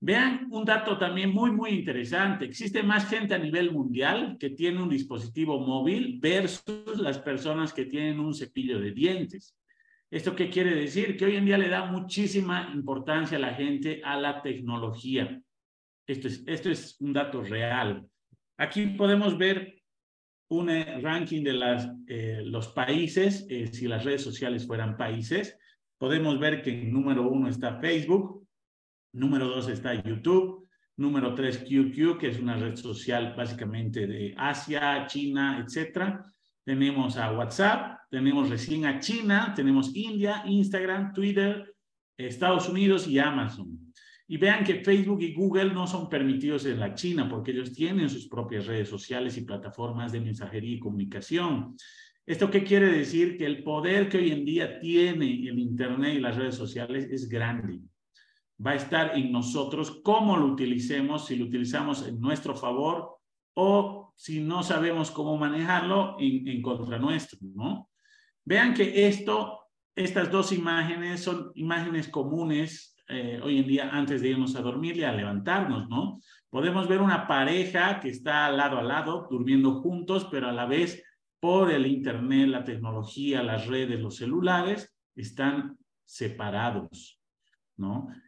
Vean 0.00 0.46
un 0.50 0.64
dato 0.64 0.96
también 0.96 1.30
muy, 1.30 1.50
muy 1.50 1.70
interesante. 1.70 2.44
Existe 2.44 2.82
más 2.82 3.08
gente 3.08 3.34
a 3.34 3.38
nivel 3.38 3.72
mundial 3.72 4.36
que 4.38 4.50
tiene 4.50 4.80
un 4.80 4.88
dispositivo 4.88 5.58
móvil 5.58 6.18
versus 6.20 6.98
las 6.98 7.18
personas 7.18 7.72
que 7.72 7.86
tienen 7.86 8.20
un 8.20 8.32
cepillo 8.32 8.78
de 8.78 8.92
dientes. 8.92 9.56
¿Esto 10.10 10.36
qué 10.36 10.48
quiere 10.48 10.74
decir? 10.74 11.16
Que 11.16 11.24
hoy 11.24 11.36
en 11.36 11.44
día 11.44 11.58
le 11.58 11.68
da 11.68 11.84
muchísima 11.84 12.70
importancia 12.72 13.36
a 13.36 13.40
la 13.40 13.54
gente 13.54 14.00
a 14.04 14.16
la 14.16 14.40
tecnología. 14.40 15.40
Esto 16.06 16.28
es, 16.28 16.44
esto 16.46 16.70
es 16.70 16.96
un 17.00 17.12
dato 17.12 17.42
real. 17.42 18.06
Aquí 18.56 18.86
podemos 18.86 19.36
ver 19.36 19.82
un 20.50 20.70
eh, 20.70 21.00
ranking 21.00 21.42
de 21.42 21.52
las, 21.52 21.90
eh, 22.06 22.40
los 22.42 22.68
países, 22.68 23.46
eh, 23.50 23.66
si 23.66 23.86
las 23.86 24.04
redes 24.04 24.22
sociales 24.22 24.66
fueran 24.66 24.96
países. 24.96 25.58
Podemos 25.98 26.38
ver 26.38 26.62
que 26.62 26.70
en 26.70 26.92
número 26.92 27.28
uno 27.28 27.48
está 27.48 27.78
Facebook, 27.78 28.47
número 29.12 29.46
dos 29.46 29.68
está 29.68 29.94
YouTube, 29.94 30.68
número 30.96 31.34
tres 31.34 31.58
QQ, 31.58 32.18
que 32.18 32.28
es 32.28 32.38
una 32.38 32.56
red 32.56 32.76
social 32.76 33.34
básicamente 33.36 34.06
de 34.06 34.34
Asia, 34.36 35.06
China, 35.06 35.64
etcétera. 35.64 36.24
Tenemos 36.64 37.16
a 37.16 37.32
WhatsApp, 37.32 38.00
tenemos 38.10 38.50
recién 38.50 38.84
a 38.84 38.98
China, 39.00 39.52
tenemos 39.54 39.94
India, 39.94 40.42
Instagram, 40.46 41.12
Twitter, 41.12 41.74
Estados 42.16 42.68
Unidos 42.68 43.06
y 43.06 43.18
Amazon. 43.18 43.92
Y 44.26 44.36
vean 44.36 44.64
que 44.64 44.84
Facebook 44.84 45.22
y 45.22 45.32
Google 45.32 45.72
no 45.72 45.86
son 45.86 46.08
permitidos 46.10 46.66
en 46.66 46.80
la 46.80 46.94
China 46.94 47.28
porque 47.28 47.52
ellos 47.52 47.72
tienen 47.72 48.10
sus 48.10 48.28
propias 48.28 48.66
redes 48.66 48.88
sociales 48.88 49.38
y 49.38 49.42
plataformas 49.42 50.12
de 50.12 50.20
mensajería 50.20 50.76
y 50.76 50.80
comunicación. 50.80 51.76
¿Esto 52.26 52.50
qué 52.50 52.62
quiere 52.62 52.90
decir? 52.90 53.38
Que 53.38 53.46
el 53.46 53.62
poder 53.62 54.10
que 54.10 54.18
hoy 54.18 54.32
en 54.32 54.44
día 54.44 54.78
tiene 54.80 55.48
el 55.48 55.58
Internet 55.58 56.14
y 56.14 56.20
las 56.20 56.36
redes 56.36 56.56
sociales 56.56 57.08
es 57.10 57.26
grande. 57.26 57.80
Va 58.64 58.72
a 58.72 58.76
estar 58.76 59.16
en 59.16 59.30
nosotros 59.30 60.00
cómo 60.02 60.36
lo 60.36 60.46
utilicemos, 60.46 61.26
si 61.26 61.36
lo 61.36 61.44
utilizamos 61.44 62.06
en 62.06 62.20
nuestro 62.20 62.56
favor 62.56 63.18
o 63.54 64.12
si 64.16 64.40
no 64.40 64.62
sabemos 64.62 65.10
cómo 65.10 65.36
manejarlo 65.36 66.16
en, 66.18 66.60
contra 66.60 66.98
nuestro, 66.98 67.38
¿no? 67.54 67.88
Vean 68.44 68.74
que 68.74 69.06
esto, 69.06 69.60
estas 69.94 70.30
dos 70.30 70.52
imágenes 70.52 71.22
son 71.22 71.52
imágenes 71.54 72.08
comunes 72.08 72.96
eh, 73.08 73.40
hoy 73.42 73.58
en 73.58 73.66
día 73.66 73.90
antes 73.90 74.20
de 74.20 74.30
irnos 74.30 74.54
a 74.56 74.60
dormir 74.60 74.96
y 74.96 75.04
a 75.04 75.12
levantarnos, 75.12 75.88
¿no? 75.88 76.20
Podemos 76.50 76.88
ver 76.88 77.00
una 77.00 77.26
pareja 77.26 78.00
que 78.00 78.08
está 78.08 78.50
lado 78.50 78.78
a 78.78 78.82
lado, 78.82 79.28
durmiendo 79.30 79.80
juntos, 79.80 80.26
pero 80.30 80.48
a 80.48 80.52
la 80.52 80.66
vez 80.66 81.02
por 81.40 81.70
el 81.70 81.86
Internet, 81.86 82.48
la 82.48 82.64
tecnología, 82.64 83.42
las 83.42 83.66
redes, 83.66 84.00
los 84.00 84.16
celulares, 84.16 84.94
están 85.14 85.78
separados, 86.04 87.17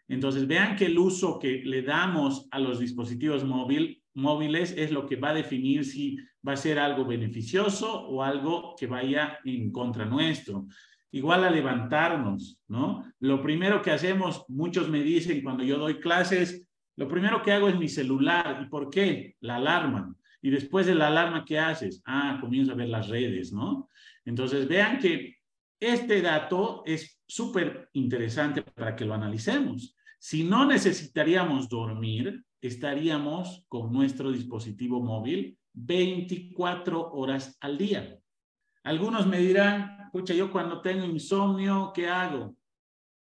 Entonces, 0.09 0.47
vean 0.47 0.77
que 0.77 0.87
el 0.87 0.99
uso 0.99 1.39
que 1.39 1.63
le 1.65 1.83
damos 1.83 2.47
a 2.51 2.59
los 2.59 2.79
dispositivos 2.79 3.45
móvil, 3.45 4.03
móviles 4.15 4.75
es 4.77 4.91
lo 4.91 5.07
que 5.07 5.17
va 5.17 5.31
a 5.31 5.35
definir 5.35 5.85
si 5.85 6.17
va 6.47 6.53
a 6.53 6.57
ser 6.57 6.79
algo 6.79 7.05
beneficioso 7.05 8.07
o 8.09 8.23
algo 8.23 8.75
que 8.79 8.87
vaya 8.87 9.39
en 9.45 9.71
contra 9.71 10.05
nuestro 10.05 10.67
igual 11.13 11.45
a 11.45 11.51
levantarnos, 11.51 12.61
¿no? 12.69 13.05
Lo 13.19 13.43
primero 13.43 13.83
que 13.83 13.91
hacemos, 13.91 14.45
muchos 14.49 14.89
me 14.89 15.03
dicen 15.03 15.43
cuando 15.43 15.65
yo 15.65 15.79
doy 15.79 15.99
clases, 15.99 16.67
lo 16.97 17.09
primero 17.09 17.43
que 17.43 17.53
hago 17.53 17.69
es 17.69 17.79
mi 17.79 17.89
celular. 17.89 18.61
¿Y 18.63 18.69
por 18.69 18.91
qué? 18.91 19.37
La 19.41 19.57
alarma. 19.57 20.15
Y 20.43 20.51
después 20.51 20.87
de 20.87 20.95
la 20.95 21.09
alarma, 21.09 21.45
¿qué 21.45 21.59
haces? 21.59 22.03
Ah, 22.05 22.39
comienzo 22.41 22.73
a 22.73 22.77
ver 22.77 22.89
las 22.89 23.09
redes, 23.09 23.53
¿no? 23.53 23.89
Entonces, 24.25 24.69
vean 24.69 24.99
que 24.99 25.40
este 25.81 26.21
dato 26.21 26.83
es 26.85 27.21
súper 27.27 27.89
interesante 27.95 28.63
para 28.63 28.95
que 28.95 29.07
lo 29.07 29.15
analicemos. 29.15 29.97
Si 30.19 30.45
no 30.45 30.67
necesitaríamos 30.67 31.69
dormir, 31.69 32.45
estaríamos 32.61 33.65
con 33.69 33.91
nuestro 33.91 34.31
dispositivo 34.31 35.03
móvil 35.03 35.59
24 35.73 37.13
horas 37.13 37.57
al 37.61 37.79
día. 37.79 38.19
Algunos 38.83 39.27
me 39.27 39.39
dirán, 39.39 39.99
escucha, 40.05 40.35
yo 40.35 40.53
cuando 40.53 40.83
tengo 40.83 41.07
insomnio, 41.07 41.93
¿qué 41.95 42.09
hago? 42.09 42.55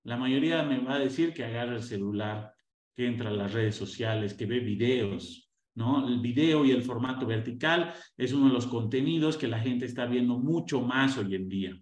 La 0.04 0.18
mayoría 0.18 0.64
me 0.64 0.80
va 0.80 0.96
a 0.96 1.00
decir 1.00 1.34
que 1.34 1.46
agarra 1.46 1.76
el 1.76 1.84
celular, 1.84 2.54
que 2.96 3.06
entra 3.06 3.30
a 3.30 3.34
las 3.34 3.54
redes 3.54 3.76
sociales, 3.76 4.34
que 4.34 4.46
ve 4.46 4.60
videos, 4.60 5.50
¿no? 5.76 6.08
El 6.08 6.20
video 6.20 6.66
y 6.66 6.72
el 6.72 6.82
formato 6.82 7.26
vertical 7.26 7.94
es 8.18 8.34
uno 8.34 8.48
de 8.48 8.54
los 8.54 8.68
contenidos 8.68 9.38
que 9.38 9.48
la 9.48 9.60
gente 9.60 9.86
está 9.86 10.06
viendo 10.06 10.38
mucho 10.40 10.82
más 10.82 11.18
hoy 11.18 11.36
en 11.36 11.48
día, 11.48 11.82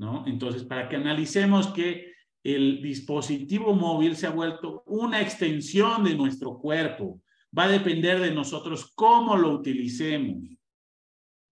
¿no? 0.00 0.24
Entonces, 0.26 0.64
para 0.64 0.88
que 0.88 0.96
analicemos 0.96 1.68
que 1.68 2.14
el 2.42 2.80
dispositivo 2.80 3.74
móvil 3.74 4.16
se 4.16 4.26
ha 4.26 4.30
vuelto 4.30 4.82
una 4.86 5.20
extensión 5.20 6.02
de 6.04 6.14
nuestro 6.14 6.58
cuerpo, 6.58 7.20
va 7.56 7.64
a 7.64 7.68
depender 7.68 8.18
de 8.18 8.30
nosotros 8.30 8.90
cómo 8.94 9.36
lo 9.36 9.52
utilicemos, 9.52 10.42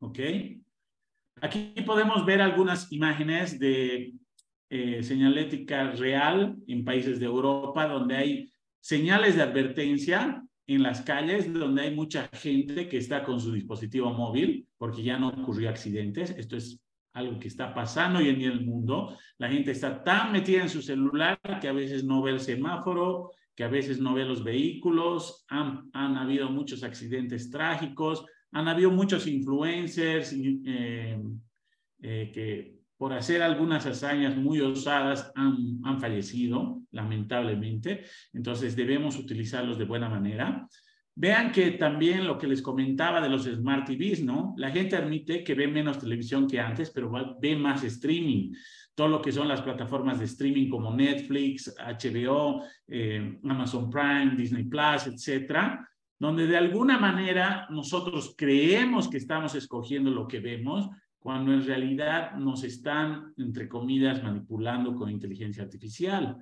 ¿ok? 0.01 0.19
Aquí 1.43 1.75
podemos 1.85 2.25
ver 2.25 2.41
algunas 2.41 2.91
imágenes 2.91 3.59
de 3.59 4.15
eh, 4.71 5.03
señalética 5.03 5.91
real 5.93 6.57
en 6.67 6.87
países 6.87 7.21
de 7.21 7.27
Europa 7.27 7.87
donde 7.87 8.17
hay 8.17 8.53
señales 8.81 9.37
de 9.37 9.43
advertencia 9.43 10.43
en 10.67 10.83
las 10.83 11.03
calles 11.03 11.53
donde 11.53 11.83
hay 11.83 11.95
mucha 11.95 12.29
gente 12.33 12.89
que 12.89 12.97
está 12.97 13.25
con 13.25 13.41
su 13.41 13.53
dispositivo 13.53 14.11
móvil 14.11 14.67
porque 14.79 15.03
ya 15.03 15.19
no 15.19 15.29
ocurrió 15.29 15.69
accidentes. 15.69 16.31
Esto 16.31 16.57
es 16.57 16.81
algo 17.19 17.39
que 17.39 17.49
está 17.49 17.75
pasando 17.75 18.19
hoy 18.19 18.29
en 18.29 18.39
día 18.39 18.49
el 18.49 18.65
mundo. 18.65 19.17
La 19.39 19.49
gente 19.49 19.71
está 19.71 20.03
tan 20.03 20.33
metida 20.33 20.63
en 20.63 20.69
su 20.69 20.83
celular 20.83 21.39
que 21.61 21.69
a 21.69 21.73
veces 21.73 22.05
no 22.05 22.23
ve 22.23 22.33
el 22.33 22.41
semáforo, 22.41 23.31
que 23.55 23.65
a 23.65 23.69
veces 23.69 24.01
no 24.01 24.15
ve 24.15 24.25
los 24.25 24.43
vehículos. 24.43 25.45
Han, 25.49 25.91
han 25.93 26.17
habido 26.17 26.51
muchos 26.51 26.83
accidentes 26.83 27.51
trágicos 27.51 28.25
han 28.53 28.69
habido 28.69 28.91
muchos 28.91 29.27
influencers 29.27 30.33
eh, 30.35 31.21
eh, 32.03 32.31
que 32.33 32.79
por 32.97 33.13
hacer 33.13 33.43
algunas 33.43 33.87
hazañas 33.87 34.37
muy 34.37 34.61
osadas 34.61 35.31
han, 35.37 35.79
han 35.85 36.01
fallecido, 36.01 36.83
lamentablemente. 36.91 38.05
Entonces 38.33 38.75
debemos 38.75 39.17
utilizarlos 39.17 39.79
de 39.79 39.85
buena 39.85 40.09
manera. 40.09 40.67
Vean 41.21 41.51
que 41.51 41.73
también 41.73 42.29
lo 42.29 42.39
que 42.39 42.47
les 42.47 42.63
comentaba 42.63 43.21
de 43.21 43.29
los 43.29 43.43
Smart 43.43 43.85
TVs, 43.85 44.23
¿no? 44.23 44.55
La 44.57 44.71
gente 44.71 44.95
admite 44.95 45.43
que 45.43 45.57
ve 45.57 45.67
menos 45.67 45.99
televisión 45.99 46.47
que 46.47 46.61
antes, 46.61 46.93
pero 46.93 47.11
ve 47.41 47.57
más 47.57 47.83
streaming. 47.83 48.53
Todo 48.95 49.09
lo 49.09 49.21
que 49.21 49.33
son 49.33 49.49
las 49.49 49.61
plataformas 49.61 50.21
de 50.21 50.27
streaming 50.27 50.69
como 50.69 50.95
Netflix, 50.95 51.75
HBO, 51.77 52.63
eh, 52.87 53.37
Amazon 53.43 53.91
Prime, 53.91 54.37
Disney 54.37 54.63
Plus, 54.67 55.09
etcétera, 55.09 55.91
donde 56.21 56.47
de 56.47 56.57
alguna 56.57 56.99
manera 56.99 57.67
nosotros 57.69 58.37
creemos 58.39 59.09
que 59.09 59.17
estamos 59.17 59.57
escogiendo 59.57 60.13
lo 60.13 60.29
que 60.29 60.39
vemos, 60.39 60.89
cuando 61.19 61.53
en 61.53 61.67
realidad 61.67 62.37
nos 62.37 62.63
están, 62.63 63.35
entre 63.39 63.69
comillas, 63.69 64.23
manipulando 64.23 64.95
con 64.95 65.11
inteligencia 65.11 65.65
artificial. 65.65 66.37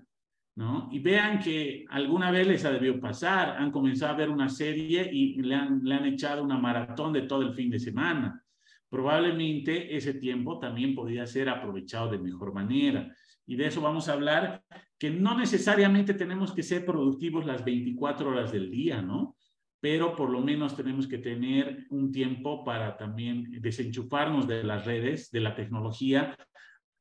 ¿No? 0.57 0.89
Y 0.91 0.99
vean 0.99 1.39
que 1.39 1.85
alguna 1.89 2.31
vez 2.31 2.47
les 2.47 2.65
ha 2.65 2.73
debido 2.73 2.99
pasar, 2.99 3.57
han 3.59 3.71
comenzado 3.71 4.13
a 4.13 4.17
ver 4.17 4.31
una 4.31 4.49
serie 4.49 5.09
y 5.13 5.41
le 5.43 5.55
han, 5.55 5.81
le 5.85 5.95
han 5.95 6.07
echado 6.07 6.43
una 6.43 6.59
maratón 6.59 7.13
de 7.13 7.23
todo 7.23 7.43
el 7.43 7.55
fin 7.55 7.71
de 7.71 7.79
semana. 7.79 8.43
Probablemente 8.89 9.95
ese 9.97 10.15
tiempo 10.15 10.59
también 10.59 10.95
podría 10.95 11.27
ser 11.27 11.49
aprovechado 11.49 12.11
de 12.11 12.19
mejor 12.19 12.53
manera. 12.53 13.15
Y 13.47 13.57
de 13.57 13.67
eso 13.67 13.81
vamos 13.81 14.09
a 14.09 14.15
hablar, 14.15 14.65
que 14.99 15.11
no 15.11 15.39
necesariamente 15.39 16.15
tenemos 16.15 16.53
que 16.53 16.63
ser 16.63 16.85
productivos 16.85 17.47
las 17.47 17.65
24 17.65 18.31
horas 18.31 18.51
del 18.51 18.71
día, 18.71 19.03
¿no? 19.03 19.37
pero 19.81 20.17
por 20.17 20.31
lo 20.31 20.41
menos 20.41 20.77
tenemos 20.77 21.07
que 21.07 21.19
tener 21.19 21.87
un 21.91 22.11
tiempo 22.11 22.65
para 22.65 22.97
también 22.97 23.61
desenchufarnos 23.61 24.49
de 24.49 24.65
las 24.65 24.85
redes, 24.85 25.31
de 25.31 25.41
la 25.41 25.55
tecnología. 25.55 26.37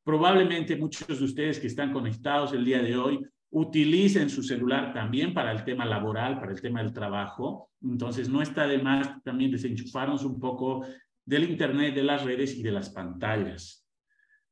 Probablemente 0.04 0.76
muchos 0.76 1.18
de 1.18 1.24
ustedes 1.24 1.58
que 1.58 1.66
están 1.66 1.92
conectados 1.92 2.52
el 2.52 2.64
día 2.64 2.80
de 2.80 2.96
hoy 2.96 3.26
utilicen 3.58 4.28
su 4.28 4.42
celular 4.42 4.92
también 4.92 5.32
para 5.32 5.50
el 5.50 5.64
tema 5.64 5.86
laboral, 5.86 6.38
para 6.38 6.52
el 6.52 6.60
tema 6.60 6.82
del 6.82 6.92
trabajo. 6.92 7.70
Entonces, 7.82 8.28
no 8.28 8.42
está 8.42 8.66
de 8.66 8.78
más 8.78 9.22
también 9.22 9.50
desenchufarnos 9.50 10.24
un 10.24 10.38
poco 10.38 10.84
del 11.24 11.48
Internet, 11.48 11.94
de 11.94 12.02
las 12.02 12.22
redes 12.22 12.54
y 12.54 12.62
de 12.62 12.70
las 12.70 12.90
pantallas. 12.90 13.82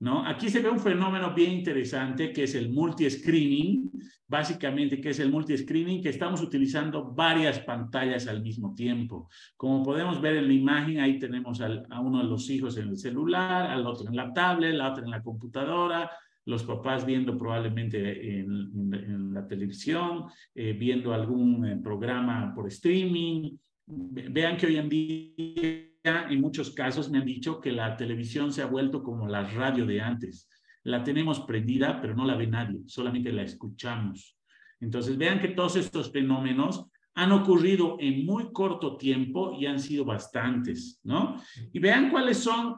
¿no? 0.01 0.27
Aquí 0.27 0.49
se 0.49 0.61
ve 0.61 0.71
un 0.71 0.81
fenómeno 0.81 1.35
bien 1.35 1.53
interesante 1.53 2.33
que 2.33 2.45
es 2.45 2.55
el 2.55 2.71
multi-screening, 2.71 3.91
básicamente 4.27 4.99
que 5.03 5.11
es 5.11 5.19
el 5.21 5.31
multi-screening, 5.31 6.03
que 6.03 6.09
estamos 6.09 6.41
utilizando 6.41 7.13
varias 7.13 7.59
pantallas 7.59 8.27
al 8.27 8.43
mismo 8.43 8.75
tiempo. 8.75 9.29
Como 9.55 9.83
podemos 9.83 10.19
ver 10.23 10.37
en 10.37 10.49
la 10.49 10.55
imagen, 10.55 11.01
ahí 11.01 11.19
tenemos 11.19 11.61
a 11.61 12.01
uno 12.01 12.23
de 12.23 12.25
los 12.25 12.49
hijos 12.49 12.79
en 12.79 12.89
el 12.89 12.97
celular, 12.97 13.71
al 13.71 13.87
otro 13.87 14.09
en 14.09 14.17
la 14.17 14.33
tablet, 14.33 14.75
la 14.75 14.93
otra 14.93 15.05
en 15.05 15.11
la 15.11 15.23
computadora, 15.23 16.11
los 16.47 16.63
papás 16.65 17.07
viendo 17.07 17.39
probablemente 17.39 18.41
en, 18.41 19.33
la 19.33 19.47
televisión, 19.47 20.27
eh, 20.55 20.73
viendo 20.73 21.13
algún 21.13 21.67
eh, 21.67 21.77
programa 21.83 22.53
por 22.55 22.69
streaming. 22.69 23.57
Vean 23.87 24.57
que 24.57 24.67
hoy 24.67 24.77
en 24.77 24.89
día 24.89 25.95
en 26.05 26.41
muchos 26.41 26.71
casos 26.71 27.11
me 27.11 27.19
han 27.19 27.25
dicho 27.25 27.61
que 27.61 27.73
la 27.73 27.97
televisión 27.97 28.53
se 28.53 28.63
ha 28.63 28.67
vuelto 28.67 29.03
como 29.03 29.27
la 29.27 29.43
radio 29.51 29.87
de 29.87 30.01
antes. 30.01 30.49
La 30.85 31.03
tenemos 31.03 31.41
prendida, 31.41 32.01
pero 32.01 32.15
no 32.15 32.27
la 32.27 32.37
ve 32.37 32.47
nadie, 32.47 32.83
solamente 32.87 33.33
la 33.33 33.43
escuchamos. 33.43 34.39
Entonces, 34.81 35.17
vean 35.17 35.41
que 35.41 35.49
todos 35.49 35.77
estos 35.77 36.13
fenómenos 36.13 36.87
han 37.15 37.33
ocurrido 37.33 37.97
en 38.01 38.27
muy 38.27 38.53
corto 38.53 38.97
tiempo 38.97 39.57
y 39.59 39.67
han 39.67 39.79
sido 39.79 40.05
bastantes, 40.05 41.01
¿no? 41.05 41.37
Y 41.73 41.79
vean 41.79 42.11
cuáles 42.11 42.39
son 42.39 42.77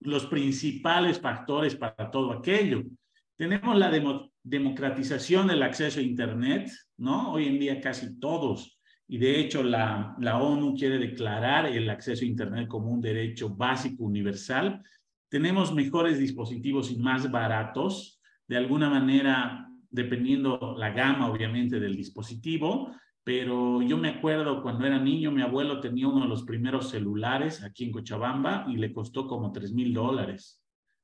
los 0.00 0.26
principales 0.26 1.20
factores 1.20 1.76
para 1.76 2.10
todo 2.10 2.32
aquello. 2.32 2.82
Tenemos 3.36 3.78
la 3.78 3.90
democratización 4.42 5.46
del 5.48 5.62
acceso 5.62 6.00
a 6.00 6.02
Internet, 6.02 6.70
¿no? 6.98 7.32
Hoy 7.32 7.46
en 7.46 7.58
día 7.58 7.80
casi 7.80 8.18
todos, 8.18 8.78
y 9.08 9.18
de 9.18 9.40
hecho 9.40 9.62
la, 9.62 10.14
la 10.18 10.38
ONU 10.38 10.74
quiere 10.74 10.98
declarar 10.98 11.66
el 11.66 11.88
acceso 11.90 12.24
a 12.24 12.28
Internet 12.28 12.68
como 12.68 12.90
un 12.90 13.00
derecho 13.00 13.48
básico 13.48 14.04
universal. 14.04 14.82
Tenemos 15.28 15.74
mejores 15.74 16.18
dispositivos 16.18 16.90
y 16.90 16.96
más 16.96 17.30
baratos, 17.30 18.20
de 18.46 18.56
alguna 18.56 18.90
manera, 18.90 19.68
dependiendo 19.90 20.74
la 20.78 20.90
gama, 20.90 21.30
obviamente, 21.30 21.80
del 21.80 21.96
dispositivo, 21.96 22.94
pero 23.32 23.80
yo 23.80 23.96
me 23.96 24.08
acuerdo 24.08 24.60
cuando 24.60 24.84
era 24.84 24.98
niño, 24.98 25.30
mi 25.30 25.40
abuelo 25.40 25.78
tenía 25.78 26.08
uno 26.08 26.22
de 26.22 26.28
los 26.28 26.42
primeros 26.42 26.90
celulares 26.90 27.62
aquí 27.62 27.84
en 27.84 27.92
Cochabamba 27.92 28.66
y 28.68 28.76
le 28.76 28.92
costó 28.92 29.28
como 29.28 29.52
tres 29.52 29.72
mil 29.72 29.94
dólares, 29.94 30.60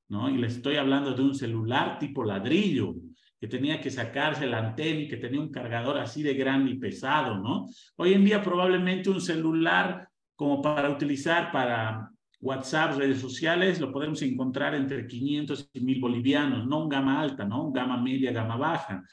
¿no? 0.08 0.28
Y 0.28 0.36
le 0.36 0.48
estoy 0.48 0.74
hablando 0.74 1.12
de 1.12 1.22
un 1.22 1.36
celular 1.36 2.00
tipo 2.00 2.24
ladrillo, 2.24 2.96
que 3.38 3.46
tenía 3.46 3.80
que 3.80 3.92
sacarse 3.92 4.44
la 4.44 4.58
antena 4.58 5.02
y 5.02 5.06
que 5.06 5.18
tenía 5.18 5.40
un 5.40 5.52
cargador 5.52 5.98
así 5.98 6.24
de 6.24 6.34
grande 6.34 6.72
y 6.72 6.78
pesado, 6.78 7.38
¿no? 7.38 7.68
Hoy 7.94 8.14
en 8.14 8.24
día 8.24 8.42
probablemente 8.42 9.08
un 9.08 9.20
celular 9.20 10.08
como 10.34 10.60
para 10.60 10.90
utilizar 10.90 11.52
para 11.52 12.10
WhatsApp, 12.40 12.98
redes 12.98 13.20
sociales, 13.20 13.78
lo 13.78 13.92
podemos 13.92 14.20
encontrar 14.22 14.74
entre 14.74 15.06
500 15.06 15.70
y 15.74 15.80
1000 15.80 16.00
bolivianos, 16.00 16.66
no 16.66 16.82
un 16.82 16.88
gama 16.88 17.20
alta, 17.20 17.44
¿no? 17.44 17.66
Un 17.66 17.72
gama 17.72 17.96
media, 18.02 18.32
gama 18.32 18.56
baja. 18.56 19.04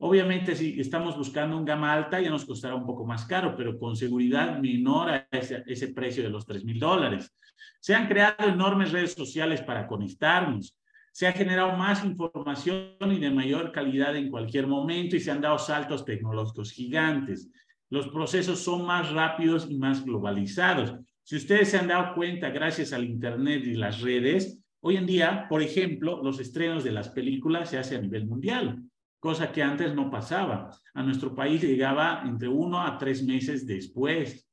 Obviamente, 0.00 0.54
si 0.54 0.78
estamos 0.80 1.16
buscando 1.16 1.58
un 1.58 1.64
gama 1.64 1.92
alta, 1.92 2.20
ya 2.20 2.30
nos 2.30 2.44
costará 2.44 2.76
un 2.76 2.86
poco 2.86 3.04
más 3.04 3.24
caro, 3.24 3.56
pero 3.56 3.76
con 3.76 3.96
seguridad 3.96 4.60
menor 4.60 5.10
a 5.10 5.28
ese, 5.32 5.88
precio 5.88 6.22
de 6.22 6.30
los 6.30 6.46
3 6.46 6.64
mil 6.64 6.78
dólares. 6.78 7.34
Se 7.80 7.96
han 7.96 8.06
creado 8.06 8.48
enormes 8.48 8.92
redes 8.92 9.14
sociales 9.14 9.60
para 9.60 9.88
conectarnos. 9.88 10.78
Se 11.10 11.26
ha 11.26 11.32
generado 11.32 11.76
más 11.76 12.04
información 12.04 12.96
y 13.10 13.18
de 13.18 13.30
mayor 13.30 13.72
calidad 13.72 14.14
en 14.14 14.30
cualquier 14.30 14.68
momento 14.68 15.16
y 15.16 15.20
se 15.20 15.32
han 15.32 15.40
dado 15.40 15.58
saltos 15.58 16.04
tecnológicos 16.04 16.70
gigantes. 16.70 17.50
Los 17.90 18.06
procesos 18.06 18.60
son 18.60 18.86
más 18.86 19.10
rápidos 19.10 19.66
y 19.68 19.78
más 19.78 20.04
globalizados. 20.04 20.94
Si 21.24 21.34
ustedes 21.34 21.70
se 21.70 21.78
han 21.78 21.88
dado 21.88 22.14
cuenta, 22.14 22.50
gracias 22.50 22.92
al 22.92 23.04
Internet 23.04 23.64
y 23.66 23.74
las 23.74 24.00
redes, 24.00 24.60
hoy 24.80 24.96
en 24.96 25.06
día, 25.06 25.46
por 25.48 25.60
ejemplo, 25.60 26.22
los 26.22 26.38
estrenos 26.38 26.84
de 26.84 26.92
las 26.92 27.08
películas 27.08 27.70
se 27.70 27.78
hacen 27.78 27.98
a 27.98 28.02
nivel 28.02 28.26
mundial 28.26 28.87
cosa 29.18 29.52
que 29.52 29.62
antes 29.62 29.94
no 29.94 30.10
pasaba. 30.10 30.70
A 30.94 31.02
nuestro 31.02 31.34
país 31.34 31.62
llegaba 31.62 32.22
entre 32.24 32.48
uno 32.48 32.80
a 32.80 32.98
tres 32.98 33.22
meses 33.24 33.66
después. 33.66 34.48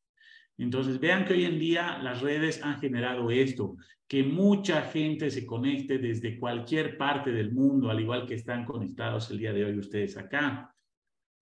Entonces, 0.57 0.99
vean 0.99 1.25
que 1.25 1.33
hoy 1.33 1.45
en 1.45 1.59
día 1.59 1.97
las 1.99 2.21
redes 2.21 2.63
han 2.63 2.79
generado 2.79 3.29
esto, 3.29 3.75
que 4.07 4.23
mucha 4.23 4.83
gente 4.83 5.29
se 5.29 5.45
conecte 5.45 5.97
desde 5.97 6.39
cualquier 6.39 6.97
parte 6.97 7.31
del 7.31 7.51
mundo, 7.51 7.89
al 7.89 7.99
igual 7.99 8.25
que 8.25 8.35
están 8.35 8.63
conectados 8.63 9.29
el 9.31 9.39
día 9.39 9.51
de 9.51 9.65
hoy 9.65 9.77
ustedes 9.77 10.17
acá. 10.17 10.73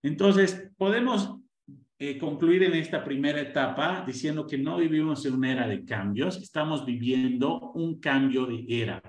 Entonces, 0.01 0.71
podemos 0.77 1.37
eh, 1.99 2.17
concluir 2.17 2.63
en 2.63 2.73
esta 2.73 3.03
primera 3.03 3.39
etapa 3.39 4.03
diciendo 4.05 4.47
que 4.47 4.57
no 4.57 4.77
vivimos 4.77 5.25
en 5.25 5.35
una 5.35 5.51
era 5.51 5.67
de 5.67 5.85
cambios, 5.85 6.41
estamos 6.41 6.85
viviendo 6.85 7.71
un 7.73 7.99
cambio 7.99 8.45
de 8.45 8.65
era. 8.67 9.01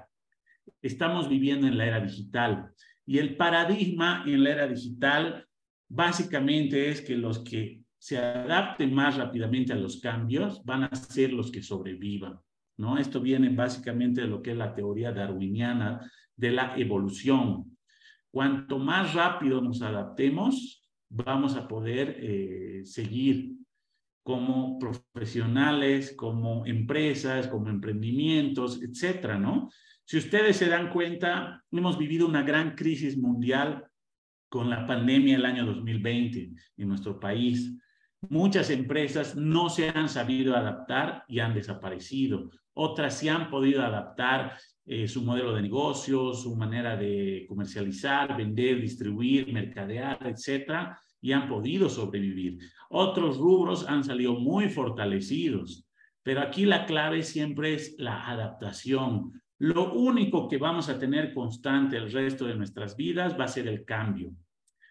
Estamos 0.83 1.29
viviendo 1.29 1.67
en 1.67 1.79
la 1.79 1.87
era 1.87 2.01
digital. 2.01 2.71
Y 3.07 3.19
el 3.19 3.37
paradigma 3.37 4.25
en 4.27 4.45
la 4.45 4.51
era 4.51 4.69
digital 4.69 5.47
básicamente 5.89 6.89
es 6.89 7.03
que 7.03 7.17
los 7.17 7.41
que 7.41 7.83
se 7.99 8.19
adapten 8.19 8.93
más 8.93 9.17
rápidamente 9.17 9.73
a 9.73 9.77
los 9.77 10.01
cambios 10.01 10.65
van 10.65 10.85
a 10.85 10.95
ser 10.95 11.33
los 11.33 11.51
que 11.51 11.63
sobrevivan. 11.63 12.39
¿no? 12.77 12.99
Esto 12.99 13.21
viene 13.21 13.49
básicamente 13.51 14.23
de 14.23 14.27
lo 14.27 14.43
que 14.43 14.51
es 14.53 14.57
la 14.57 14.75
teoría 14.75 15.13
darwiniana 15.13 16.11
de 16.37 16.51
la 16.51 16.77
evolución. 16.77 17.77
Cuanto 18.31 18.79
más 18.79 19.15
rápido 19.15 19.61
nos 19.61 19.81
adaptemos, 19.81 20.85
vamos 21.09 21.55
a 21.57 21.69
poder 21.69 22.17
eh, 22.19 22.83
seguir 22.85 23.53
como 24.25 24.79
profesionales, 24.79 26.15
como 26.17 26.67
empresas, 26.67 27.47
como 27.47 27.69
emprendimientos, 27.69 28.83
etcétera, 28.83 29.39
¿no? 29.39 29.71
Si 30.07 30.19
ustedes 30.19 30.59
se 30.59 30.69
dan 30.69 30.91
cuenta, 30.91 31.65
hemos 31.71 31.97
vivido 31.97 32.27
una 32.27 32.43
gran 32.43 32.75
crisis 32.75 33.17
mundial 33.17 33.87
con 34.51 34.69
la 34.69 34.87
pandemia 34.87 35.37
el 35.37 35.47
año 35.47 35.65
2020 35.65 36.53
en 36.77 36.89
nuestro 36.89 37.19
país. 37.19 37.75
Muchas 38.29 38.69
empresas 38.69 39.35
no 39.35 39.71
se 39.71 39.89
han 39.89 40.11
sabido 40.11 40.57
adaptar 40.57 41.25
y 41.27 41.41
han 41.41 41.55
desaparecido. 41.55 42.51
Otras 42.75 43.19
sí 43.19 43.29
han 43.29 43.49
podido 43.49 43.83
adaptar 43.83 44.59
eh, 44.85 45.09
su 45.09 45.23
modelo 45.23 45.55
de 45.55 45.63
negocio, 45.63 46.35
su 46.35 46.55
manera 46.55 46.97
de 46.97 47.47
comercializar, 47.49 48.37
vender, 48.37 48.83
distribuir, 48.83 49.51
mercadear, 49.51 50.19
etcétera, 50.27 50.99
y 51.23 51.33
han 51.33 51.49
podido 51.49 51.89
sobrevivir. 51.89 52.59
Otros 52.91 53.39
rubros 53.39 53.89
han 53.89 54.05
salido 54.05 54.35
muy 54.35 54.69
fortalecidos, 54.69 55.89
pero 56.23 56.43
aquí 56.43 56.67
la 56.67 56.85
clave 56.85 57.23
siempre 57.23 57.73
es 57.73 57.95
la 57.99 58.29
adaptación, 58.29 59.33
lo 59.59 59.93
único 59.93 60.49
que 60.49 60.59
vamos 60.59 60.89
a 60.89 60.99
tener 60.99 61.33
constante 61.33 61.97
el 61.97 62.11
resto 62.11 62.47
de 62.47 62.57
nuestras 62.57 62.97
vidas 62.97 63.39
va 63.39 63.45
a 63.45 63.49
ser 63.49 63.69
el 63.69 63.85
cambio. 63.85 64.33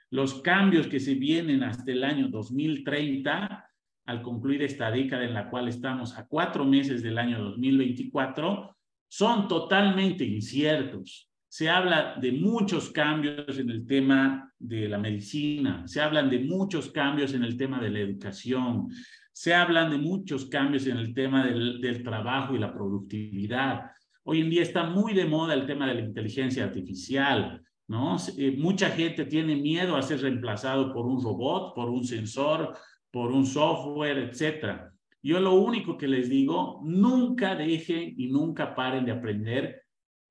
Los 0.10 0.42
cambios 0.42 0.88
que 0.88 1.00
se 1.00 1.16
vienen 1.16 1.64
hasta 1.64 1.92
el 1.92 2.04
año 2.04 2.30
2030, 2.30 3.70
al 4.06 4.22
concluir 4.22 4.62
esta 4.62 4.92
década 4.92 5.26
en 5.26 5.34
la 5.34 5.50
cual 5.50 5.68
estamos 5.68 6.18
a 6.18 6.28
cuatro 6.28 6.66
meses 6.66 7.02
del 7.02 7.18
año 7.18 7.42
2024, 7.44 8.76
son 9.08 9.48
totalmente 9.48 10.24
inciertos. 10.24 11.30
Se 11.48 11.70
habla 11.70 12.16
de 12.20 12.32
muchos 12.32 12.90
cambios 12.90 13.58
en 13.60 13.70
el 13.70 13.86
tema 13.86 14.52
de 14.58 14.88
la 14.88 14.98
medicina, 14.98 15.88
se 15.88 16.02
hablan 16.02 16.30
de 16.30 16.40
muchos 16.40 16.90
cambios 16.90 17.34
en 17.34 17.44
el 17.44 17.58
tema 17.58 17.82
de 17.82 17.90
la 17.90 18.00
educación, 18.00 18.88
se 19.32 19.54
hablan 19.54 19.92
de 19.92 19.98
muchos 19.98 20.46
cambios 20.46 20.88
en 20.88 20.98
el 20.98 21.14
tema 21.14 21.46
del, 21.46 21.82
del 21.82 22.02
trabajo 22.02 22.56
y 22.56 22.60
la 22.60 22.74
productividad 22.74 23.92
Hoy 24.26 24.40
en 24.40 24.50
día 24.50 24.62
está 24.62 24.86
muy 24.86 25.14
de 25.14 25.26
moda 25.26 25.54
el 25.54 25.66
tema 25.66 25.86
de 25.86 25.96
la 25.96 26.02
inteligencia 26.02 26.64
artificial, 26.64 27.62
¿no? 27.90 28.16
Eh, 28.38 28.56
mucha 28.58 28.90
gente 28.90 29.26
tiene 29.26 29.58
miedo 29.58 29.98
a 29.98 30.02
ser 30.02 30.22
reemplazado 30.22 30.94
por 30.94 31.06
un 31.06 31.22
robot, 31.22 31.76
por 31.76 31.90
un 31.90 32.06
sensor, 32.06 32.74
por 33.12 33.34
un 33.34 33.46
software, 33.46 34.18
etcétera. 34.20 34.94
Yo 35.22 35.42
lo 35.42 35.56
único 35.56 35.98
que 35.98 36.08
les 36.08 36.30
digo, 36.30 36.82
nunca 36.86 37.56
dejen 37.56 38.14
y 38.18 38.28
nunca 38.28 38.74
paren 38.74 39.06
de 39.06 39.12
aprender 39.12 39.84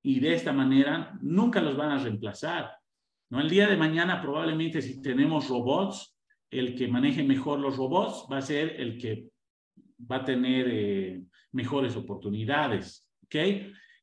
y 0.02 0.20
de 0.20 0.34
esta 0.34 0.54
manera 0.54 1.18
nunca 1.20 1.60
los 1.60 1.76
van 1.76 1.90
a 1.90 1.98
reemplazar. 1.98 2.70
¿no? 3.28 3.40
El 3.40 3.50
día 3.50 3.68
de 3.68 3.76
mañana 3.76 4.22
probablemente 4.22 4.80
si 4.80 5.02
tenemos 5.02 5.48
robots, 5.48 6.16
el 6.50 6.74
que 6.74 6.88
maneje 6.88 7.22
mejor 7.22 7.60
los 7.60 7.76
robots 7.76 8.26
va 8.30 8.38
a 8.38 8.42
ser 8.42 8.80
el 8.80 8.98
que 8.98 9.28
va 10.10 10.16
a 10.16 10.24
tener 10.24 10.66
eh, 10.70 11.22
mejores 11.52 11.94
oportunidades. 11.94 13.06
¿ok? 13.24 13.36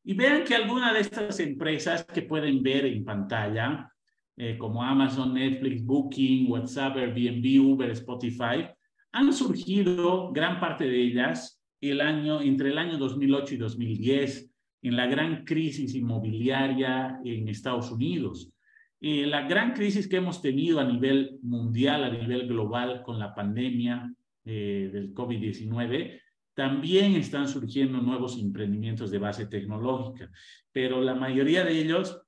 Y 0.09 0.15
vean 0.15 0.43
que 0.43 0.55
algunas 0.55 0.91
de 0.95 1.01
estas 1.01 1.39
empresas 1.39 2.03
que 2.03 2.23
pueden 2.23 2.63
ver 2.63 2.83
en 2.87 3.05
pantalla, 3.05 3.93
eh, 4.37 4.57
como 4.57 4.81
Amazon, 4.81 5.35
Netflix, 5.35 5.85
Booking, 5.85 6.49
WhatsApp, 6.49 6.97
Airbnb, 6.97 7.61
Uber, 7.63 7.91
Spotify, 7.91 8.65
han 9.11 9.31
surgido 9.31 10.31
gran 10.31 10.59
parte 10.59 10.85
de 10.85 10.99
ellas 10.99 11.61
el 11.79 12.01
año, 12.01 12.41
entre 12.41 12.69
el 12.69 12.79
año 12.79 12.97
2008 12.97 13.53
y 13.53 13.57
2010 13.59 14.51
en 14.81 14.95
la 14.95 15.05
gran 15.05 15.45
crisis 15.45 15.93
inmobiliaria 15.93 17.19
en 17.23 17.47
Estados 17.47 17.91
Unidos. 17.91 18.51
Eh, 18.99 19.27
la 19.27 19.47
gran 19.47 19.73
crisis 19.73 20.07
que 20.07 20.17
hemos 20.17 20.41
tenido 20.41 20.79
a 20.79 20.85
nivel 20.85 21.37
mundial, 21.43 22.03
a 22.03 22.09
nivel 22.09 22.47
global 22.47 23.03
con 23.03 23.19
la 23.19 23.35
pandemia 23.35 24.11
eh, 24.43 24.89
del 24.91 25.13
COVID-19, 25.13 26.19
también 26.53 27.15
están 27.15 27.47
surgiendo 27.47 27.99
nuevos 28.01 28.37
emprendimientos 28.37 29.11
de 29.11 29.19
base 29.19 29.45
tecnológica, 29.45 30.29
pero 30.71 31.01
la 31.01 31.15
mayoría 31.15 31.63
de 31.63 31.79
ellos 31.79 32.21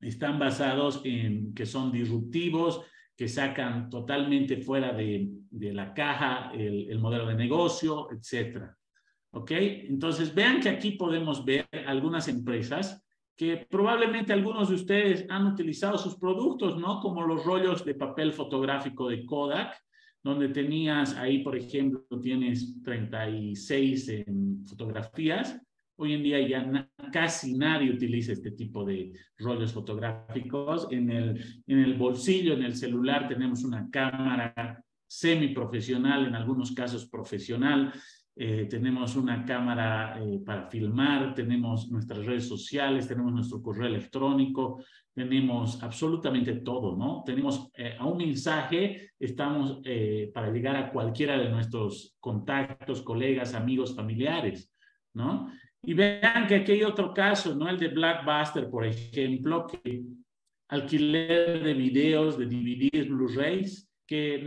están 0.00 0.38
basados 0.38 1.00
en 1.04 1.54
que 1.54 1.66
son 1.66 1.92
disruptivos, 1.92 2.82
que 3.16 3.28
sacan 3.28 3.90
totalmente 3.90 4.56
fuera 4.58 4.92
de, 4.92 5.28
la 5.50 5.92
caja 5.92 6.50
el, 6.54 6.90
el, 6.90 6.98
modelo 6.98 7.26
de 7.26 7.34
negocio, 7.34 8.08
etcétera. 8.10 8.76
¿Ok? 9.32 9.50
Entonces, 9.52 10.34
vean 10.34 10.60
que 10.60 10.70
aquí 10.70 10.92
podemos 10.92 11.44
ver 11.44 11.68
algunas 11.86 12.28
empresas 12.28 13.04
que 13.36 13.66
probablemente 13.70 14.32
algunos 14.32 14.68
de 14.68 14.74
ustedes 14.74 15.26
han 15.30 15.46
utilizado 15.46 15.96
sus 15.96 16.16
productos, 16.16 16.78
¿no? 16.78 17.00
Como 17.00 17.22
los 17.22 17.44
rollos 17.44 17.84
de 17.84 17.94
papel 17.94 18.32
fotográfico 18.32 19.08
de 19.08 19.24
Kodak, 19.24 19.78
donde 20.22 20.48
tenías 20.48 21.16
ahí, 21.16 21.42
por 21.42 21.56
ejemplo, 21.56 22.04
tienes 22.20 22.80
36 22.82 24.24
fotografías, 24.66 25.60
hoy 25.96 26.14
en 26.14 26.22
día 26.22 26.40
ya 26.46 26.88
casi 27.12 27.56
nadie 27.56 27.90
utiliza 27.90 28.32
este 28.32 28.52
tipo 28.52 28.84
de 28.84 29.12
rollos 29.38 29.72
fotográficos. 29.72 30.88
En 30.90 31.10
el, 31.10 31.62
en 31.66 31.78
el 31.78 31.94
bolsillo, 31.94 32.54
en 32.54 32.62
el 32.62 32.74
celular, 32.74 33.28
tenemos 33.28 33.64
una 33.64 33.88
cámara 33.90 34.82
semiprofesional, 35.06 36.26
en 36.26 36.34
algunos 36.34 36.72
casos 36.72 37.06
profesional, 37.06 37.92
eh, 38.36 38.66
tenemos 38.70 39.16
una 39.16 39.44
cámara 39.44 40.18
eh, 40.18 40.40
para 40.46 40.70
filmar, 40.70 41.34
tenemos 41.34 41.90
nuestras 41.90 42.24
redes 42.24 42.48
sociales, 42.48 43.06
tenemos 43.06 43.32
nuestro 43.32 43.60
correo 43.60 43.88
electrónico, 43.88 44.82
tenemos 45.14 45.82
absolutamente 45.82 46.54
todo, 46.56 46.96
¿no? 46.96 47.22
Tenemos 47.24 47.70
eh, 47.74 47.96
a 47.98 48.06
un 48.06 48.18
mensaje, 48.18 49.10
estamos 49.18 49.80
para 50.32 50.50
llegar 50.50 50.76
a 50.76 50.90
cualquiera 50.90 51.38
de 51.38 51.50
nuestros 51.50 52.16
contactos, 52.20 53.02
colegas, 53.02 53.54
amigos, 53.54 53.94
familiares, 53.94 54.70
¿no? 55.14 55.50
Y 55.82 55.94
vean 55.94 56.46
que 56.46 56.56
aquí 56.56 56.72
hay 56.72 56.82
otro 56.82 57.14
caso, 57.14 57.54
¿no? 57.54 57.68
El 57.68 57.78
de 57.78 57.88
Blackbuster, 57.88 58.68
por 58.68 58.84
ejemplo, 58.84 59.66
que 59.66 60.02
alquiler 60.68 61.62
de 61.62 61.74
videos, 61.74 62.38
de 62.38 62.46
DVDs, 62.46 63.08
Blu-rays, 63.08 63.88
que 64.06 64.38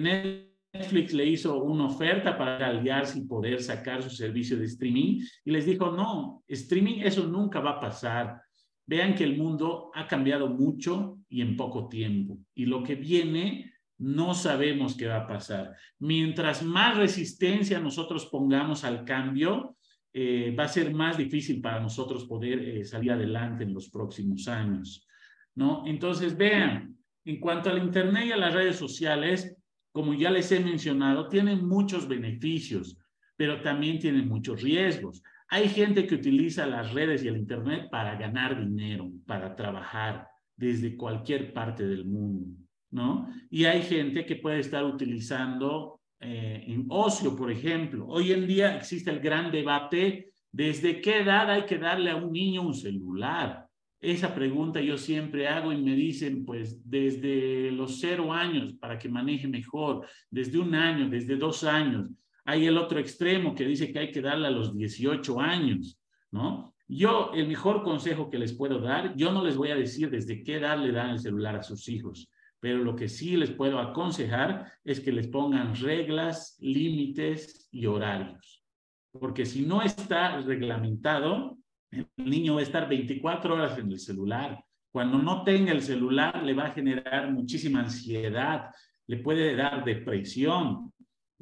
Netflix 0.73 1.13
le 1.13 1.26
hizo 1.26 1.62
una 1.63 1.86
oferta 1.86 2.38
para 2.38 2.67
aliarse 2.67 3.19
y 3.19 3.26
poder 3.26 3.62
sacar 3.62 4.02
su 4.02 4.10
servicio 4.10 4.58
de 4.58 4.65
streaming 4.65 5.21
y 5.43 5.52
les 5.52 5.65
dijo, 5.65 5.91
no, 5.91 6.43
streaming 6.47 7.02
eso 7.02 7.26
nunca 7.28 7.60
va 7.60 7.71
a 7.71 7.80
pasar. 7.80 8.41
Vean 8.86 9.15
que 9.15 9.24
el 9.24 9.38
mundo 9.38 9.91
ha 9.93 10.08
cambiado 10.08 10.50
mucho 10.50 11.19
y 11.30 11.41
en 11.41 11.56
poco 11.56 11.88
tiempo. 11.88 12.38
Y 12.54 12.65
lo 12.65 12.84
que 12.84 12.96
viene, 12.96 13.74
no 13.98 14.34
sabemos 14.34 14.96
qué 14.96 15.08
va 15.08 15.17
a 15.17 15.28
pasar. 15.28 15.76
Mientras 16.00 16.63
más 16.63 16.98
resistencia 16.98 17.80
nosotros 17.80 18.26
pongamos 18.26 18.84
al 18.84 19.06
cambio, 19.06 19.78
eh, 20.12 20.56
va 20.58 20.65
a 20.65 20.67
ser 20.67 20.93
más 20.93 21.17
difícil 21.17 21.62
para 21.62 21.80
nosotros 21.80 22.26
poder 22.26 22.60
eh, 22.60 22.86
salir 22.86 23.12
adelante 23.12 23.63
en 23.63 23.74
los 23.74 23.89
próximos 23.89 24.48
años. 24.48 25.08
¿no? 25.56 25.84
Entonces, 25.88 26.38
vean, 26.38 26.98
en 27.26 27.39
cuanto 27.39 27.69
al 27.69 27.80
Internet 27.80 28.28
y 28.28 28.32
a 28.32 28.38
las 28.38 28.54
redes 28.54 28.76
sociales, 28.76 29.56
como 29.91 30.13
ya 30.13 30.32
les 30.32 30.52
he 30.52 30.60
mencionado, 30.60 31.30
tienen 31.30 31.67
muchos 31.67 32.08
beneficios, 32.08 32.98
pero 33.36 33.62
también 33.62 34.00
tienen 34.00 34.28
muchos 34.28 34.62
riesgos. 34.62 35.22
Hay 35.53 35.69
gente 35.69 36.07
que 36.07 36.15
utiliza 36.15 36.65
las 36.65 36.95
redes 36.95 37.23
y 37.23 37.27
el 37.27 37.37
Internet 37.37 37.87
para 37.91 38.15
ganar 38.15 38.59
dinero, 38.59 39.11
para 39.27 39.55
trabajar 39.55 40.27
desde 40.57 40.97
cualquier 40.97 41.53
parte 41.53 41.85
del 41.85 42.05
mundo, 42.05 42.57
¿no? 42.89 43.31
Y 43.51 43.65
hay 43.65 43.83
gente 43.83 44.25
que 44.25 44.37
puede 44.37 44.61
estar 44.61 44.83
utilizando 44.83 46.01
eh, 46.19 46.63
en 46.65 46.87
ocio, 46.89 47.35
por 47.35 47.51
ejemplo. 47.51 48.07
Hoy 48.07 48.31
en 48.31 48.47
día 48.47 48.75
existe 48.75 49.11
el 49.11 49.19
gran 49.19 49.51
debate, 49.51 50.31
¿desde 50.51 50.99
qué 51.01 51.19
edad 51.19 51.51
hay 51.51 51.67
que 51.67 51.77
darle 51.77 52.09
a 52.09 52.15
un 52.15 52.31
niño 52.31 52.63
un 52.63 52.73
celular? 52.73 53.67
Esa 54.01 54.33
pregunta 54.33 54.81
yo 54.81 54.97
siempre 54.97 55.47
hago 55.47 55.71
y 55.71 55.79
me 55.79 55.93
dicen, 55.93 56.45
pues, 56.45 56.81
desde 56.83 57.69
los 57.69 57.99
cero 57.99 58.33
años 58.33 58.73
para 58.79 58.97
que 58.97 59.07
maneje 59.07 59.47
mejor, 59.47 60.07
desde 60.31 60.57
un 60.57 60.73
año, 60.73 61.07
desde 61.09 61.35
dos 61.35 61.63
años. 61.63 62.09
Hay 62.45 62.65
el 62.65 62.77
otro 62.77 62.99
extremo 62.99 63.56
que 63.56 63.65
dice 63.65 63.91
que 63.91 63.99
hay 63.99 64.12
que 64.12 64.21
darle 64.21 64.47
a 64.47 64.51
los 64.51 64.75
18 64.75 65.39
años, 65.39 65.99
¿no? 66.32 66.73
Yo, 66.88 67.32
el 67.34 67.47
mejor 67.47 67.84
consejo 67.84 68.29
que 68.29 68.38
les 68.38 68.53
puedo 68.53 68.79
dar, 68.79 69.15
yo 69.15 69.32
no 69.32 69.43
les 69.43 69.56
voy 69.56 69.71
a 69.71 69.75
decir 69.75 70.10
desde 70.10 70.43
qué 70.43 70.58
edad 70.58 70.77
le 70.77 70.91
dan 70.91 71.12
el 71.12 71.19
celular 71.19 71.56
a 71.56 71.63
sus 71.63 71.88
hijos, 71.88 72.29
pero 72.60 72.84
lo 72.84 72.95
que 72.95 73.10
sí 73.10 73.36
les 73.36 73.51
puedo 73.51 73.79
aconsejar 73.79 74.71
es 74.84 74.99
que 74.99 75.12
les 75.12 75.27
pongan 75.27 75.75
reglas, 75.75 76.58
límites 76.60 77.67
y 77.71 77.86
horarios. 77.86 78.63
Porque 79.12 79.45
si 79.45 79.65
no 79.65 79.82
está 79.82 80.39
reglamentado, 80.41 81.58
el 81.91 82.08
niño 82.17 82.56
va 82.56 82.62
a 82.62 82.63
estar 82.63 82.88
24 82.88 83.53
horas 83.53 83.77
en 83.77 83.91
el 83.91 83.99
celular. 83.99 84.63
Cuando 84.91 85.17
no 85.17 85.43
tenga 85.43 85.71
el 85.71 85.82
celular, 85.82 86.43
le 86.43 86.53
va 86.53 86.67
a 86.67 86.71
generar 86.71 87.32
muchísima 87.32 87.82
ansiedad, 87.82 88.69
le 89.08 89.17
puede 89.17 89.56
dar 89.56 89.84
depresión, 89.84 90.92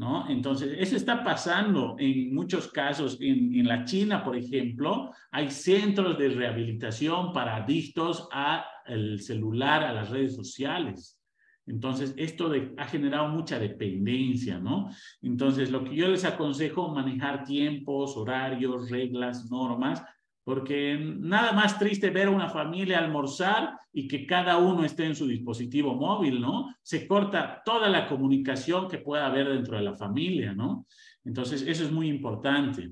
¿no? 0.02 0.28
Entonces, 0.28 0.78
eso 0.80 0.96
está 0.96 1.24
pasando 1.24 1.96
en 2.00 2.34
muchos 2.34 2.70
casos. 2.70 3.20
En, 3.22 3.68
la 3.68 3.86
China, 3.86 4.24
por 4.24 4.36
ejemplo, 4.36 5.12
hay 5.30 5.52
centros 5.52 6.18
de 6.18 6.30
rehabilitación 6.30 7.32
para 7.32 7.58
adictos 7.58 8.28
al 8.32 9.20
celular, 9.20 9.84
a 9.84 9.94
las 9.94 10.10
redes 10.10 10.36
sociales. 10.36 11.22
Entonces, 11.68 12.16
esto 12.18 12.52
ha 12.78 12.88
generado 12.88 13.28
mucha 13.28 13.60
dependencia, 13.60 14.58
¿no? 14.58 14.90
Entonces, 15.22 15.70
lo 15.70 15.84
que 15.84 15.96
yo 15.96 16.08
les 16.08 16.26
aconsejo, 16.26 16.90
manejar 16.90 17.44
tiempos, 17.44 18.18
horarios, 18.18 18.90
reglas, 18.90 19.52
normas, 19.52 20.04
porque 20.44 20.98
nada 21.00 21.52
más 21.54 21.78
triste 21.78 22.10
ver 22.10 22.28
a 22.28 22.32
una 22.32 22.50
familia 22.50 23.00
almorzar 23.00 23.78
y 23.94 24.08
que 24.08 24.26
cada 24.26 24.58
uno 24.58 24.84
esté 24.84 25.06
en 25.06 25.16
su 25.16 25.28
dispositivo 25.28 25.96
móvil, 25.96 26.42
¿no? 26.42 26.74
Se 26.82 27.08
corta 27.08 27.62
toda 27.64 27.90
la 27.90 28.08
comunicación 28.08 28.88
que 28.88 28.98
pueda 28.98 29.28
haber 29.28 29.50
dentro 29.50 29.78
de 29.78 29.84
la 29.84 29.96
familia, 29.96 30.54
¿no? 30.54 30.88
Entonces, 31.24 31.62
eso 31.68 31.84
es 31.84 31.92
muy 31.92 32.08
importante. 32.08 32.90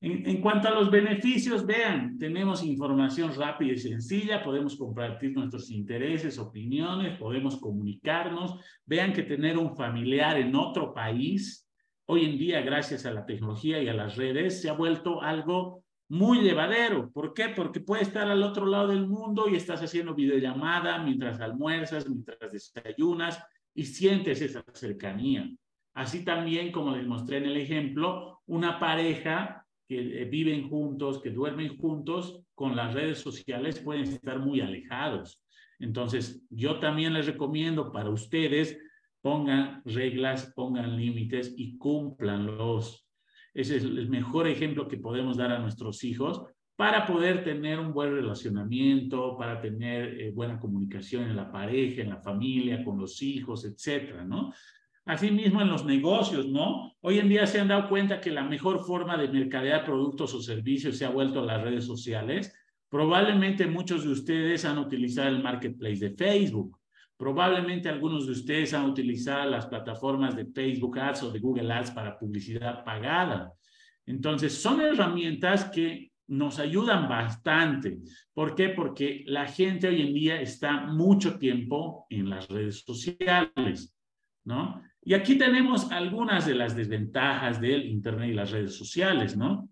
En, 0.00 0.40
cuanto 0.40 0.68
a 0.68 0.70
los 0.70 0.92
beneficios, 0.92 1.66
vean, 1.66 2.18
tenemos 2.18 2.62
información 2.62 3.34
rápida 3.34 3.72
y 3.72 3.78
sencilla, 3.78 4.44
podemos 4.44 4.76
compartir 4.76 5.32
nuestros 5.32 5.70
intereses, 5.70 6.38
opiniones, 6.38 7.18
podemos 7.18 7.56
comunicarnos. 7.56 8.60
Vean 8.86 9.12
que 9.12 9.24
tener 9.24 9.58
un 9.58 9.74
familiar 9.74 10.38
en 10.38 10.54
otro 10.54 10.94
país, 10.94 11.68
hoy 12.06 12.26
en 12.26 12.38
día, 12.38 12.60
gracias 12.60 13.06
a 13.06 13.10
la 13.10 13.26
tecnología 13.26 13.82
y 13.82 13.88
a 13.88 13.94
las 13.94 14.14
redes, 14.14 14.62
se 14.62 14.70
ha 14.70 14.74
vuelto 14.74 15.20
algo 15.20 15.82
muy 16.08 16.40
llevadero. 16.40 17.10
¿Por 17.10 17.34
qué? 17.34 17.50
Porque 17.50 17.80
puede 17.80 18.02
estar 18.02 18.28
al 18.28 18.42
otro 18.42 18.66
lado 18.66 18.88
del 18.88 19.06
mundo 19.06 19.48
y 19.48 19.56
estás 19.56 19.82
haciendo 19.82 20.14
videollamada 20.14 20.98
mientras 20.98 21.40
almuerzas, 21.40 22.08
mientras 22.08 22.52
desayunas 22.52 23.42
y 23.74 23.84
sientes 23.84 24.40
esa 24.40 24.64
cercanía. 24.72 25.50
Así 25.94 26.24
también, 26.24 26.72
como 26.72 26.94
les 26.96 27.06
mostré 27.06 27.38
en 27.38 27.46
el 27.46 27.56
ejemplo, 27.56 28.40
una 28.46 28.78
pareja 28.78 29.66
que 29.88 30.22
eh, 30.22 30.24
viven 30.26 30.68
juntos, 30.68 31.20
que 31.20 31.30
duermen 31.30 31.76
juntos, 31.76 32.42
con 32.54 32.76
las 32.76 32.94
redes 32.94 33.18
sociales 33.18 33.80
pueden 33.80 34.04
estar 34.04 34.38
muy 34.38 34.60
alejados. 34.60 35.42
Entonces, 35.78 36.42
yo 36.50 36.78
también 36.78 37.14
les 37.14 37.26
recomiendo 37.26 37.92
para 37.92 38.10
ustedes, 38.10 38.78
pongan 39.20 39.82
reglas, 39.84 40.52
pongan 40.54 40.96
límites 40.96 41.54
y 41.56 41.78
cúmplanlos. 41.78 43.07
Ese 43.54 43.76
es 43.76 43.84
el 43.84 44.08
mejor 44.08 44.46
ejemplo 44.46 44.88
que 44.88 44.98
podemos 44.98 45.36
dar 45.36 45.52
a 45.52 45.58
nuestros 45.58 46.04
hijos 46.04 46.42
para 46.76 47.06
poder 47.06 47.42
tener 47.42 47.80
un 47.80 47.92
buen 47.92 48.14
relacionamiento, 48.14 49.36
para 49.36 49.60
tener 49.60 50.20
eh, 50.20 50.30
buena 50.30 50.60
comunicación 50.60 51.24
en 51.24 51.34
la 51.34 51.50
pareja, 51.50 52.02
en 52.02 52.10
la 52.10 52.20
familia, 52.20 52.84
con 52.84 52.98
los 52.98 53.20
hijos, 53.20 53.64
etcétera, 53.64 54.24
¿no? 54.24 54.52
Asimismo, 55.04 55.60
en 55.60 55.70
los 55.70 55.84
negocios, 55.84 56.46
¿no? 56.46 56.92
Hoy 57.00 57.18
en 57.18 57.28
día 57.28 57.46
se 57.46 57.58
han 57.58 57.68
dado 57.68 57.88
cuenta 57.88 58.20
que 58.20 58.30
la 58.30 58.44
mejor 58.44 58.84
forma 58.84 59.16
de 59.16 59.26
mercadear 59.26 59.84
productos 59.84 60.34
o 60.34 60.40
servicios 60.42 60.98
se 60.98 61.04
ha 61.04 61.10
vuelto 61.10 61.40
a 61.40 61.46
las 61.46 61.62
redes 61.62 61.84
sociales. 61.84 62.54
Probablemente 62.88 63.66
muchos 63.66 64.04
de 64.04 64.10
ustedes 64.10 64.64
han 64.64 64.78
utilizado 64.78 65.28
el 65.28 65.42
marketplace 65.42 65.96
de 65.96 66.10
Facebook. 66.10 66.77
Probablemente 67.18 67.88
algunos 67.88 68.26
de 68.26 68.32
ustedes 68.32 68.72
han 68.72 68.88
utilizado 68.88 69.50
las 69.50 69.66
plataformas 69.66 70.36
de 70.36 70.46
Facebook 70.46 70.98
Ads 71.00 71.24
o 71.24 71.32
de 71.32 71.40
Google 71.40 71.72
Ads 71.72 71.90
para 71.90 72.16
publicidad 72.16 72.84
pagada. 72.84 73.52
Entonces, 74.06 74.54
son 74.54 74.80
herramientas 74.80 75.64
que 75.64 76.12
nos 76.28 76.60
ayudan 76.60 77.08
bastante. 77.08 77.98
¿Por 78.32 78.54
qué? 78.54 78.68
Porque 78.68 79.24
la 79.26 79.46
gente 79.46 79.88
hoy 79.88 80.02
en 80.02 80.14
día 80.14 80.40
está 80.40 80.86
mucho 80.86 81.38
tiempo 81.38 82.06
en 82.08 82.30
las 82.30 82.46
redes 82.48 82.84
sociales, 82.84 83.92
¿no? 84.44 84.80
Y 85.02 85.14
aquí 85.14 85.36
tenemos 85.36 85.90
algunas 85.90 86.46
de 86.46 86.54
las 86.54 86.76
desventajas 86.76 87.60
del 87.60 87.86
Internet 87.86 88.30
y 88.30 88.34
las 88.34 88.50
redes 88.52 88.76
sociales, 88.76 89.36
¿no? 89.36 89.68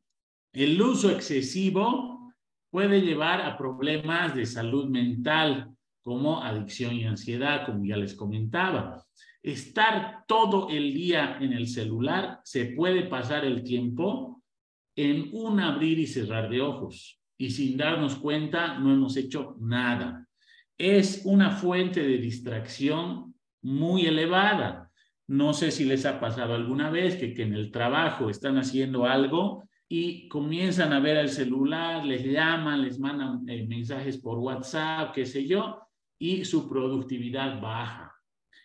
El 0.52 0.80
uso 0.80 1.10
excesivo 1.10 2.32
puede 2.70 3.02
llevar 3.02 3.42
a 3.42 3.56
problemas 3.56 4.34
de 4.34 4.46
salud 4.46 4.88
mental, 4.88 5.75
como 6.06 6.40
adicción 6.40 6.94
y 6.94 7.04
ansiedad, 7.04 7.66
como 7.66 7.84
ya 7.84 7.96
les 7.96 8.14
comentaba. 8.14 9.04
Estar 9.42 10.22
todo 10.28 10.68
el 10.70 10.94
día 10.94 11.36
en 11.40 11.52
el 11.52 11.66
celular, 11.66 12.38
se 12.44 12.66
puede 12.66 13.02
pasar 13.02 13.44
el 13.44 13.64
tiempo 13.64 14.40
en 14.94 15.30
un 15.32 15.58
abrir 15.58 15.98
y 15.98 16.06
cerrar 16.06 16.48
de 16.48 16.60
ojos 16.60 17.20
y 17.36 17.50
sin 17.50 17.76
darnos 17.76 18.14
cuenta 18.14 18.78
no 18.78 18.92
hemos 18.92 19.16
hecho 19.16 19.56
nada. 19.58 20.28
Es 20.78 21.22
una 21.24 21.50
fuente 21.50 22.00
de 22.00 22.18
distracción 22.18 23.34
muy 23.62 24.06
elevada. 24.06 24.92
No 25.26 25.54
sé 25.54 25.72
si 25.72 25.86
les 25.86 26.06
ha 26.06 26.20
pasado 26.20 26.54
alguna 26.54 26.88
vez 26.88 27.16
que, 27.16 27.34
en 27.42 27.52
el 27.52 27.72
trabajo 27.72 28.30
están 28.30 28.58
haciendo 28.58 29.06
algo 29.06 29.64
y 29.88 30.28
comienzan 30.28 30.92
a 30.92 31.00
ver 31.00 31.16
el 31.16 31.30
celular, 31.30 32.04
les 32.04 32.22
llaman, 32.22 32.82
les 32.82 33.00
mandan 33.00 33.42
eh, 33.48 33.66
mensajes 33.66 34.18
por 34.18 34.38
WhatsApp, 34.38 35.12
qué 35.12 35.26
sé 35.26 35.48
yo, 35.48 35.82
y 36.18 36.44
su 36.44 36.68
productividad 36.68 37.60
baja. 37.60 38.14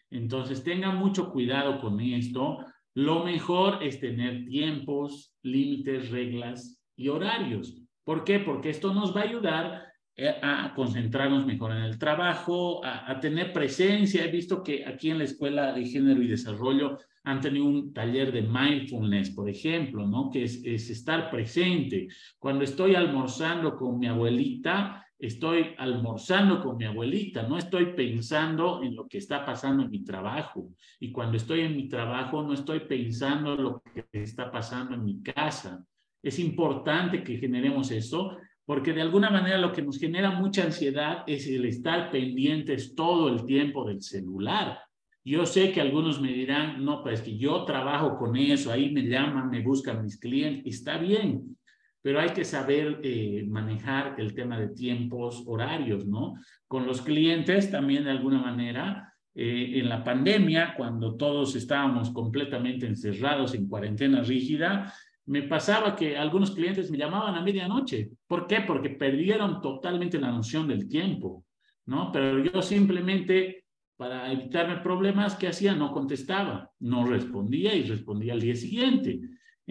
Entonces, 0.09 0.63
tengan 0.63 0.97
mucho 0.97 1.31
cuidado 1.31 1.79
con 1.79 1.99
esto. 1.99 2.59
Lo 2.93 3.23
mejor 3.23 3.81
es 3.81 3.99
tener 3.99 4.45
tiempos, 4.45 5.33
límites, 5.41 6.11
reglas 6.11 6.81
y 6.95 7.07
horarios. 7.07 7.81
¿Por 8.03 8.23
qué? 8.23 8.39
Porque 8.39 8.69
esto 8.69 8.93
nos 8.93 9.15
va 9.15 9.21
a 9.21 9.25
ayudar 9.25 9.91
eh, 10.15 10.35
a 10.41 10.73
concentrarnos 10.75 11.45
mejor 11.45 11.71
en 11.71 11.83
el 11.83 11.97
trabajo, 11.97 12.83
a, 12.83 13.17
tener 13.19 13.53
presencia. 13.53 14.25
He 14.25 14.31
visto 14.31 14.61
que 14.61 14.85
aquí 14.85 15.09
en 15.09 15.19
la 15.19 15.23
Escuela 15.23 15.71
de 15.71 15.85
Género 15.85 16.21
y 16.21 16.27
Desarrollo 16.27 16.97
han 17.23 17.39
tenido 17.39 17.65
un 17.65 17.93
taller 17.93 18.31
de 18.31 18.41
mindfulness, 18.41 19.29
por 19.29 19.47
ejemplo, 19.49 20.05
¿no? 20.05 20.29
Que 20.29 20.43
es, 20.43 20.61
es 20.65 20.89
estar 20.89 21.29
presente. 21.29 22.07
Cuando 22.39 22.65
estoy 22.65 22.95
almorzando 22.95 23.75
con 23.77 23.99
mi 23.99 24.07
abuelita, 24.07 25.05
estoy 25.21 25.75
almorzando 25.77 26.61
con 26.63 26.77
mi 26.77 26.85
abuelita, 26.85 27.43
no 27.43 27.59
estoy 27.59 27.93
pensando 27.93 28.81
en 28.81 28.95
lo 28.95 29.07
que 29.07 29.19
está 29.19 29.45
pasando 29.45 29.83
en 29.83 29.91
mi 29.91 30.03
trabajo. 30.03 30.71
Y 30.99 31.11
cuando 31.11 31.37
estoy 31.37 31.61
en 31.61 31.77
mi 31.77 31.87
trabajo, 31.87 32.41
no 32.41 32.53
estoy 32.53 32.81
pensando 32.81 33.53
en 33.53 33.63
lo 33.63 33.83
que 33.93 34.05
está 34.13 34.51
pasando 34.51 34.95
en 34.95 35.05
mi 35.05 35.21
casa. 35.21 35.85
Es 36.23 36.39
importante 36.39 37.23
que 37.23 37.37
generemos 37.37 37.91
eso, 37.91 38.35
porque 38.65 38.93
de 38.93 39.01
alguna 39.03 39.29
manera 39.29 39.59
lo 39.59 39.71
que 39.71 39.83
nos 39.83 39.99
genera 39.99 40.31
mucha 40.31 40.63
ansiedad 40.63 41.23
es 41.27 41.47
el 41.47 41.65
estar 41.65 42.09
pendientes 42.09 42.95
todo 42.95 43.29
el 43.29 43.45
tiempo 43.45 43.87
del 43.87 44.01
celular. 44.01 44.79
Yo 45.23 45.45
sé 45.45 45.71
que 45.71 45.81
algunos 45.81 46.19
me 46.19 46.33
dirán, 46.33 46.83
no, 46.83 47.03
pues 47.03 47.21
que 47.21 47.37
yo 47.37 47.63
trabajo 47.63 48.17
con 48.17 48.35
eso, 48.35 48.71
ahí 48.71 48.91
me 48.91 49.03
llaman, 49.03 49.51
me 49.51 49.61
buscan 49.61 50.01
mis 50.01 50.19
clientes, 50.19 50.77
está 50.77 50.97
bien, 50.97 51.57
pero 52.01 52.19
hay 52.19 52.29
que 52.29 52.43
saber 52.43 52.99
eh, 53.03 53.45
manejar 53.47 54.15
el 54.17 54.33
tema 54.33 54.59
de 54.59 54.69
tiempos, 54.69 55.43
horarios, 55.45 56.05
¿no? 56.05 56.35
Con 56.67 56.85
los 56.85 57.01
clientes 57.01 57.69
también 57.69 58.05
de 58.05 58.11
alguna 58.11 58.41
manera, 58.41 59.13
eh, 59.35 59.79
en 59.79 59.87
la 59.87 60.03
pandemia, 60.03 60.73
cuando 60.75 61.15
todos 61.15 61.55
estábamos 61.55 62.09
completamente 62.09 62.87
encerrados 62.87 63.53
en 63.53 63.67
cuarentena 63.67 64.21
rígida, 64.21 64.91
me 65.27 65.43
pasaba 65.43 65.95
que 65.95 66.17
algunos 66.17 66.51
clientes 66.51 66.89
me 66.89 66.97
llamaban 66.97 67.35
a 67.35 67.41
medianoche. 67.41 68.09
¿Por 68.27 68.47
qué? 68.47 68.61
Porque 68.61 68.89
perdieron 68.89 69.61
totalmente 69.61 70.19
la 70.19 70.31
noción 70.31 70.67
del 70.67 70.87
tiempo, 70.89 71.45
¿no? 71.85 72.11
Pero 72.11 72.43
yo 72.43 72.61
simplemente, 72.61 73.65
para 73.95 74.31
evitarme 74.31 74.77
problemas, 74.77 75.35
¿qué 75.35 75.47
hacía? 75.47 75.75
No 75.75 75.91
contestaba, 75.91 76.71
no 76.79 77.05
respondía 77.05 77.75
y 77.75 77.83
respondía 77.83 78.33
al 78.33 78.41
día 78.41 78.55
siguiente. 78.55 79.21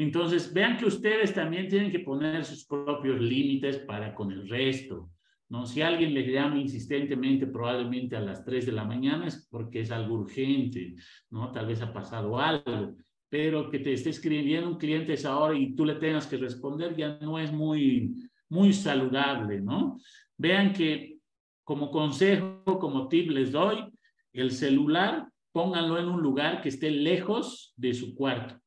Entonces, 0.00 0.50
vean 0.54 0.78
que 0.78 0.86
ustedes 0.86 1.34
también 1.34 1.68
tienen 1.68 1.92
que 1.92 1.98
poner 1.98 2.42
sus 2.42 2.64
propios 2.64 3.20
límites 3.20 3.80
para 3.80 4.14
con 4.14 4.32
el 4.32 4.48
resto. 4.48 5.10
¿no? 5.50 5.66
Si 5.66 5.82
alguien 5.82 6.14
le 6.14 6.26
llama 6.26 6.58
insistentemente, 6.58 7.46
probablemente 7.46 8.16
a 8.16 8.20
las 8.20 8.42
3 8.42 8.64
de 8.64 8.72
la 8.72 8.84
mañana, 8.84 9.26
es 9.26 9.46
porque 9.50 9.80
es 9.80 9.90
algo 9.90 10.14
urgente, 10.14 10.94
¿no? 11.28 11.52
Tal 11.52 11.66
vez 11.66 11.82
ha 11.82 11.92
pasado 11.92 12.40
algo, 12.40 12.94
pero 13.28 13.68
que 13.68 13.78
te 13.78 13.92
esté 13.92 14.08
escribiendo 14.08 14.70
un 14.70 14.78
cliente 14.78 15.12
esa 15.12 15.38
hora 15.38 15.54
y 15.54 15.74
tú 15.74 15.84
le 15.84 15.96
tengas 15.96 16.26
que 16.26 16.38
responder 16.38 16.96
ya 16.96 17.18
no 17.20 17.38
es 17.38 17.52
muy, 17.52 18.14
muy 18.48 18.72
saludable, 18.72 19.60
¿no? 19.60 19.98
Vean 20.38 20.72
que 20.72 21.18
como 21.62 21.90
consejo, 21.90 22.62
como 22.64 23.06
tip 23.06 23.30
les 23.32 23.52
doy, 23.52 23.84
el 24.32 24.50
celular, 24.52 25.28
pónganlo 25.52 25.98
en 25.98 26.06
un 26.08 26.22
lugar 26.22 26.62
que 26.62 26.70
esté 26.70 26.90
lejos 26.90 27.74
de 27.76 27.92
su 27.92 28.14
cuarto 28.14 28.58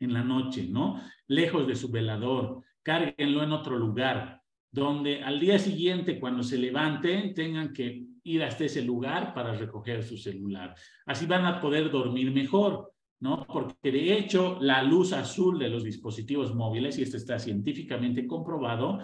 en 0.00 0.12
la 0.12 0.22
noche, 0.22 0.66
¿no? 0.68 1.00
Lejos 1.28 1.66
de 1.66 1.76
su 1.76 1.90
velador, 1.90 2.62
cárguenlo 2.82 3.42
en 3.42 3.52
otro 3.52 3.78
lugar, 3.78 4.42
donde 4.70 5.22
al 5.22 5.40
día 5.40 5.58
siguiente, 5.58 6.20
cuando 6.20 6.42
se 6.42 6.58
levanten, 6.58 7.34
tengan 7.34 7.72
que 7.72 8.04
ir 8.24 8.42
hasta 8.42 8.64
ese 8.64 8.82
lugar 8.82 9.32
para 9.32 9.54
recoger 9.54 10.02
su 10.02 10.16
celular. 10.16 10.74
Así 11.06 11.26
van 11.26 11.46
a 11.46 11.60
poder 11.60 11.90
dormir 11.90 12.30
mejor, 12.32 12.92
¿no? 13.20 13.46
Porque 13.46 13.90
de 13.90 14.18
hecho, 14.18 14.58
la 14.60 14.82
luz 14.82 15.12
azul 15.12 15.58
de 15.58 15.70
los 15.70 15.84
dispositivos 15.84 16.54
móviles, 16.54 16.98
y 16.98 17.02
esto 17.02 17.16
está 17.16 17.38
científicamente 17.38 18.26
comprobado, 18.26 18.98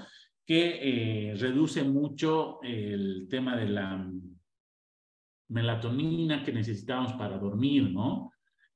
que 0.44 1.30
eh, 1.30 1.34
reduce 1.36 1.84
mucho 1.84 2.60
el 2.62 3.28
tema 3.30 3.56
de 3.56 3.68
la 3.68 4.10
melatonina 5.48 6.42
que 6.42 6.52
necesitamos 6.52 7.12
para 7.12 7.38
dormir, 7.38 7.90
¿no? 7.90 8.31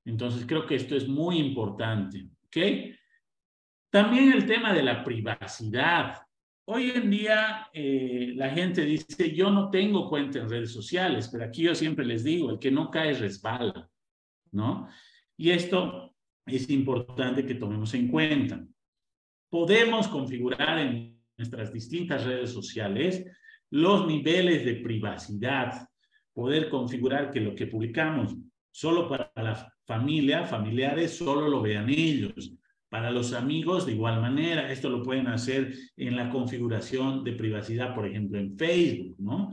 Entonces, 0.07 0.47
creo 0.47 0.64
que 0.64 0.77
esto 0.77 0.97
es 0.97 1.07
muy 1.07 1.38
importante. 1.38 2.29
¿Ok? 2.47 2.57
También 3.90 4.33
el 4.33 4.47
tema 4.47 4.73
de 4.73 4.83
la 4.83 5.05
privacidad. 5.05 6.23
Hoy 6.69 6.90
en 6.90 7.11
día 7.11 7.69
eh, 7.73 8.33
la 8.35 8.51
gente 8.51 8.85
dice, 8.85 9.35
yo 9.35 9.51
no 9.51 9.69
tengo 9.71 10.09
cuenta 10.09 10.38
en 10.38 10.49
redes 10.49 10.73
sociales, 10.73 11.29
pero 11.31 11.45
aquí 11.45 11.62
yo 11.62 11.75
siempre 11.75 12.05
les 12.05 12.25
digo, 12.25 12.51
el 12.51 12.59
que 12.59 12.71
no 12.71 12.90
cae 12.90 13.14
resbala, 13.14 13.88
¿no? 14.53 14.88
Y 15.37 15.51
esto 15.51 16.14
es 16.47 16.69
importante 16.71 17.45
que 17.45 17.55
tomemos 17.55 17.95
en 17.95 18.09
cuenta. 18.09 18.64
Podemos 19.51 20.09
configurar 20.09 20.79
en 20.79 21.21
nuestras 21.37 21.73
distintas 21.73 22.25
redes 22.25 22.51
sociales 22.53 23.25
los 23.71 24.07
niveles 24.07 24.64
de 24.64 24.77
privacidad, 24.77 25.88
poder 26.33 26.69
configurar 26.69 27.31
que 27.31 27.40
lo 27.40 27.55
que 27.55 27.66
publicamos 27.66 28.37
solo 28.77 29.09
para 29.09 29.33
la 29.37 29.73
familia, 29.87 30.45
familiares, 30.45 31.17
solo 31.17 31.49
lo 31.49 31.62
vean 31.62 31.89
ellos. 31.89 32.53
Para 32.91 33.11
los 33.11 33.33
amigos, 33.33 33.87
de 33.87 33.93
igual 33.93 34.21
manera, 34.21 34.71
esto 34.71 34.91
lo 34.91 35.03
pueden 35.03 35.29
hacer 35.29 35.73
en 35.97 36.15
la 36.15 36.29
configuración 36.29 37.25
de 37.25 37.33
privacidad, 37.33 37.95
por 37.95 38.07
ejemplo, 38.07 38.39
en 38.39 38.55
Facebook, 38.55 39.17
¿no? 39.19 39.51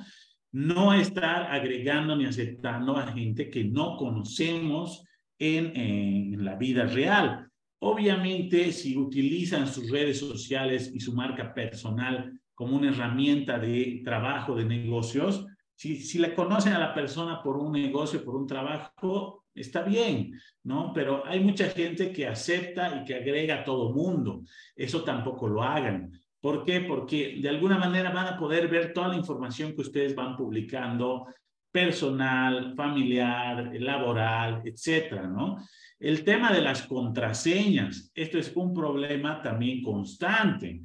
No 0.51 0.93
estar 0.93 1.49
agregando 1.53 2.17
ni 2.17 2.25
aceptando 2.25 2.97
a 2.97 3.13
gente 3.13 3.49
que 3.49 3.63
no 3.63 3.95
conocemos 3.95 5.05
en, 5.39 5.73
en 5.73 6.43
la 6.43 6.57
vida 6.57 6.85
real. 6.85 7.47
Obviamente, 7.79 8.73
si 8.73 8.97
utilizan 8.97 9.69
sus 9.69 9.89
redes 9.89 10.19
sociales 10.19 10.91
y 10.93 10.99
su 10.99 11.13
marca 11.13 11.53
personal 11.53 12.41
como 12.53 12.75
una 12.75 12.89
herramienta 12.89 13.57
de 13.57 14.01
trabajo, 14.03 14.53
de 14.53 14.65
negocios, 14.65 15.45
si, 15.75 15.97
si 15.97 16.19
le 16.19 16.33
conocen 16.33 16.73
a 16.73 16.79
la 16.79 16.93
persona 16.93 17.41
por 17.41 17.57
un 17.57 17.71
negocio, 17.71 18.23
por 18.23 18.35
un 18.35 18.47
trabajo, 18.47 19.45
está 19.53 19.83
bien, 19.83 20.39
¿no? 20.63 20.91
Pero 20.93 21.25
hay 21.25 21.39
mucha 21.39 21.69
gente 21.69 22.11
que 22.11 22.27
acepta 22.27 23.01
y 23.01 23.05
que 23.05 23.15
agrega 23.15 23.61
a 23.61 23.63
todo 23.63 23.93
mundo. 23.93 24.41
Eso 24.75 25.03
tampoco 25.03 25.47
lo 25.47 25.63
hagan. 25.63 26.11
¿Por 26.39 26.65
qué? 26.65 26.81
Porque 26.81 27.39
de 27.41 27.49
alguna 27.49 27.77
manera 27.77 28.11
van 28.11 28.27
a 28.27 28.37
poder 28.37 28.67
ver 28.67 28.93
toda 28.93 29.09
la 29.09 29.15
información 29.15 29.73
que 29.73 29.81
ustedes 29.81 30.13
van 30.15 30.35
publicando, 30.35 31.25
personal, 31.71 32.75
familiar, 32.75 33.71
laboral, 33.79 34.61
etcétera, 34.63 35.27
¿no? 35.27 35.57
El 35.99 36.23
tema 36.23 36.51
de 36.51 36.61
las 36.61 36.83
contraseñas, 36.83 38.11
esto 38.13 38.37
es 38.37 38.51
un 38.55 38.73
problema 38.73 39.41
también 39.41 39.81
constante. 39.81 40.81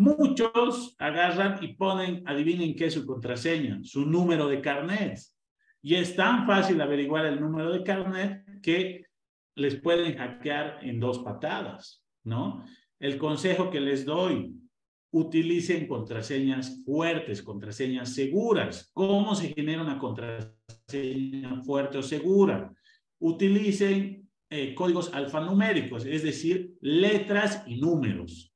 Muchos 0.00 0.96
agarran 0.98 1.62
y 1.62 1.74
ponen, 1.74 2.22
adivinen 2.26 2.74
qué 2.74 2.86
es 2.86 2.94
su 2.94 3.04
contraseña, 3.04 3.80
su 3.82 4.06
número 4.06 4.48
de 4.48 4.62
carnet. 4.62 5.18
Y 5.82 5.96
es 5.96 6.16
tan 6.16 6.46
fácil 6.46 6.80
averiguar 6.80 7.26
el 7.26 7.38
número 7.38 7.70
de 7.70 7.82
carnet 7.82 8.42
que 8.62 9.04
les 9.56 9.76
pueden 9.76 10.16
hackear 10.16 10.78
en 10.80 11.00
dos 11.00 11.18
patadas, 11.18 12.02
¿no? 12.24 12.64
El 12.98 13.18
consejo 13.18 13.68
que 13.68 13.78
les 13.78 14.06
doy, 14.06 14.54
utilicen 15.10 15.86
contraseñas 15.86 16.82
fuertes, 16.82 17.42
contraseñas 17.42 18.14
seguras. 18.14 18.90
¿Cómo 18.94 19.34
se 19.34 19.52
genera 19.52 19.82
una 19.82 19.98
contraseña 19.98 21.60
fuerte 21.60 21.98
o 21.98 22.02
segura? 22.02 22.72
Utilicen 23.18 24.30
eh, 24.48 24.74
códigos 24.74 25.12
alfanuméricos, 25.12 26.06
es 26.06 26.22
decir, 26.22 26.72
letras 26.80 27.64
y 27.66 27.78
números 27.78 28.49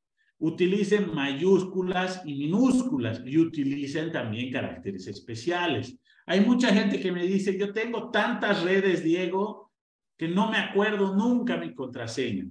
utilicen 0.45 1.15
mayúsculas 1.15 2.21
y 2.27 2.35
minúsculas 2.35 3.23
y 3.25 3.39
utilicen 3.39 4.13
también 4.13 4.53
caracteres 4.53 5.07
especiales. 5.07 5.99
Hay 6.27 6.41
mucha 6.41 6.69
gente 6.69 7.01
que 7.01 7.11
me 7.11 7.27
dice, 7.27 7.59
yo 7.59 7.73
tengo 7.73 8.11
tantas 8.11 8.63
redes, 8.63 9.03
Diego, 9.03 9.73
que 10.19 10.29
no 10.29 10.51
me 10.51 10.59
acuerdo 10.59 11.17
nunca 11.17 11.57
mi 11.57 11.75
contraseña. 11.75 12.45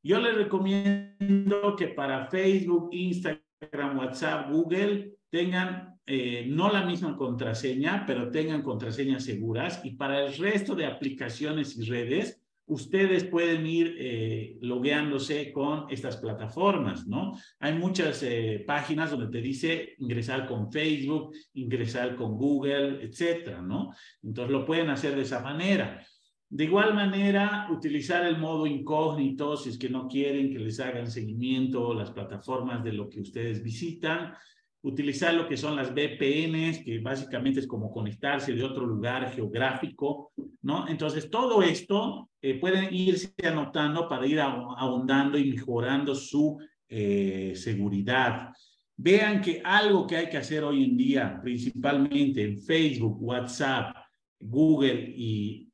Yo 0.00 0.20
les 0.20 0.36
recomiendo 0.36 1.74
que 1.76 1.88
para 1.88 2.28
Facebook, 2.28 2.90
Instagram, 2.92 3.98
WhatsApp, 3.98 4.48
Google 4.52 5.14
tengan 5.28 5.98
eh, 6.06 6.46
no 6.48 6.72
la 6.72 6.84
misma 6.84 7.16
contraseña, 7.16 8.04
pero 8.06 8.30
tengan 8.30 8.62
contraseñas 8.62 9.24
seguras. 9.24 9.80
Y 9.84 9.96
para 9.96 10.24
el 10.24 10.36
resto 10.36 10.76
de 10.76 10.86
aplicaciones 10.86 11.76
y 11.76 11.84
redes, 11.84 12.40
ustedes 12.70 13.24
pueden 13.24 13.66
ir 13.66 13.96
eh, 13.98 14.56
logueándose 14.62 15.52
con 15.52 15.86
estas 15.90 16.16
plataformas, 16.16 17.06
¿no? 17.06 17.32
Hay 17.58 17.74
muchas 17.74 18.22
eh, 18.22 18.62
páginas 18.64 19.10
donde 19.10 19.26
te 19.28 19.42
dice 19.42 19.94
ingresar 19.98 20.46
con 20.46 20.70
Facebook, 20.70 21.34
ingresar 21.54 22.14
con 22.14 22.36
Google, 22.36 23.02
etcétera, 23.02 23.60
¿no? 23.60 23.92
Entonces 24.22 24.52
lo 24.52 24.64
pueden 24.64 24.88
hacer 24.88 25.16
de 25.16 25.22
esa 25.22 25.40
manera. 25.40 26.00
De 26.48 26.64
igual 26.64 26.94
manera, 26.94 27.68
utilizar 27.70 28.24
el 28.24 28.38
modo 28.38 28.66
incógnito 28.66 29.56
si 29.56 29.70
es 29.70 29.78
que 29.78 29.88
no 29.88 30.06
quieren 30.06 30.52
que 30.52 30.58
les 30.60 30.78
hagan 30.78 31.10
seguimiento 31.10 31.92
las 31.92 32.12
plataformas 32.12 32.84
de 32.84 32.92
lo 32.92 33.08
que 33.08 33.20
ustedes 33.20 33.62
visitan. 33.62 34.32
Utilizar 34.82 35.34
lo 35.34 35.46
que 35.46 35.56
son 35.56 35.76
las 35.76 35.92
VPNs, 35.92 36.82
que 36.84 36.98
básicamente 37.00 37.60
es 37.60 37.66
como 37.66 37.90
conectarse 37.90 38.54
de 38.54 38.64
otro 38.64 38.86
lugar 38.86 39.30
geográfico, 39.32 40.32
¿no? 40.62 40.88
Entonces, 40.88 41.30
todo 41.30 41.62
esto 41.62 42.30
eh, 42.40 42.58
pueden 42.58 42.92
irse 42.94 43.32
anotando 43.44 44.08
para 44.08 44.26
ir 44.26 44.40
ahondando 44.40 45.36
y 45.36 45.50
mejorando 45.50 46.14
su 46.14 46.58
eh, 46.88 47.52
seguridad. 47.54 48.50
Vean 48.96 49.40
que 49.40 49.62
algo 49.64 50.06
que 50.06 50.16
hay 50.16 50.28
que 50.28 50.36
hacer 50.36 50.64
hoy 50.64 50.84
en 50.84 50.96
día, 50.96 51.40
principalmente 51.42 52.42
en 52.42 52.58
Facebook, 52.60 53.16
WhatsApp, 53.20 53.96
Google 54.38 55.14
y, 55.16 55.66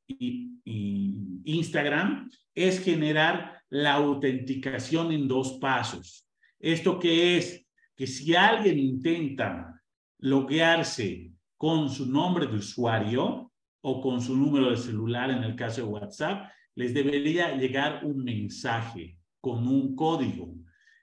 Instagram, 1.44 2.28
es 2.54 2.80
generar 2.80 3.62
la 3.68 3.94
autenticación 3.94 5.12
en 5.12 5.28
dos 5.28 5.58
pasos. 5.60 6.26
¿Esto 6.58 6.98
qué 6.98 7.36
es? 7.36 7.65
Que 7.96 8.06
si 8.06 8.36
alguien 8.36 8.78
intenta 8.78 9.82
loguearse 10.18 11.32
con 11.56 11.88
su 11.88 12.06
nombre 12.06 12.46
de 12.46 12.56
usuario 12.56 13.52
o 13.80 14.00
con 14.00 14.20
su 14.20 14.36
número 14.36 14.70
de 14.70 14.76
celular, 14.76 15.30
en 15.30 15.42
el 15.42 15.56
caso 15.56 15.80
de 15.80 15.88
WhatsApp, 15.88 16.50
les 16.74 16.92
debería 16.92 17.56
llegar 17.56 18.04
un 18.04 18.22
mensaje 18.22 19.18
con 19.40 19.66
un 19.66 19.96
código. 19.96 20.54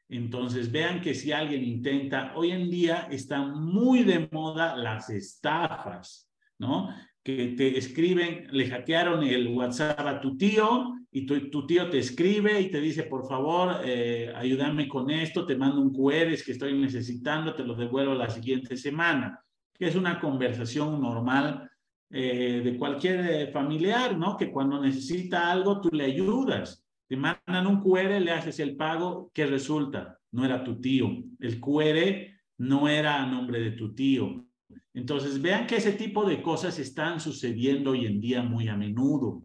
Entonces, 0.07 0.71
vean 0.71 1.01
que 1.01 1.15
si 1.15 1.31
alguien 1.31 1.63
intenta, 1.63 2.33
hoy 2.35 2.51
en 2.51 2.69
día 2.69 3.07
están 3.09 3.63
muy 3.63 4.03
de 4.03 4.29
moda 4.31 4.75
las 4.75 5.09
estafas, 5.09 6.29
¿no? 6.59 6.93
Que 7.23 7.53
te 7.57 7.77
escriben, 7.77 8.47
le 8.51 8.69
hackearon 8.69 9.23
el 9.23 9.47
WhatsApp 9.47 9.99
a 10.01 10.19
tu 10.19 10.37
tío 10.37 10.93
y 11.09 11.25
tu, 11.25 11.65
tío 11.65 11.89
te 11.89 11.99
escribe 11.99 12.59
y 12.59 12.69
te 12.69 12.81
dice, 12.81 13.03
por 13.03 13.27
favor, 13.27 13.81
eh, 13.85 14.33
ayúdame 14.35 14.87
con 14.87 15.09
esto, 15.09 15.45
te 15.45 15.55
mando 15.55 15.79
un 15.79 15.93
QR 15.93 16.35
que 16.43 16.51
estoy 16.51 16.77
necesitando, 16.77 17.53
te 17.53 17.63
lo 17.63 17.75
devuelvo 17.75 18.13
la 18.13 18.29
siguiente 18.29 18.75
semana, 18.75 19.39
es 19.79 19.95
una 19.95 20.19
conversación 20.19 21.01
normal 21.01 21.69
eh, 22.09 22.61
de 22.63 22.77
cualquier 22.77 23.19
eh, 23.19 23.47
familiar, 23.51 24.17
¿no? 24.17 24.37
Que 24.37 24.51
cuando 24.51 24.79
necesita 24.79 25.51
algo, 25.51 25.81
tú 25.81 25.89
le 25.91 26.05
ayudas. 26.05 26.83
Te 27.07 27.17
mandan 27.17 27.67
un 27.67 27.81
QR, 27.81 28.19
le 28.19 28.31
haces 28.31 28.59
el 28.59 28.75
pago, 28.75 29.31
¿qué 29.33 29.45
resulta? 29.45 30.19
No 30.31 30.45
era 30.45 30.63
tu 30.63 30.79
tío. 30.79 31.09
El 31.39 31.59
QR 31.59 32.27
no 32.59 32.87
era 32.87 33.21
a 33.21 33.25
nombre 33.25 33.59
de 33.59 33.71
tu 33.71 33.93
tío. 33.93 34.45
Entonces, 34.93 35.41
vean 35.41 35.65
que 35.65 35.77
ese 35.77 35.93
tipo 35.93 36.25
de 36.25 36.41
cosas 36.41 36.77
están 36.77 37.19
sucediendo 37.19 37.91
hoy 37.91 38.05
en 38.05 38.21
día 38.21 38.43
muy 38.43 38.67
a 38.67 38.77
menudo. 38.77 39.43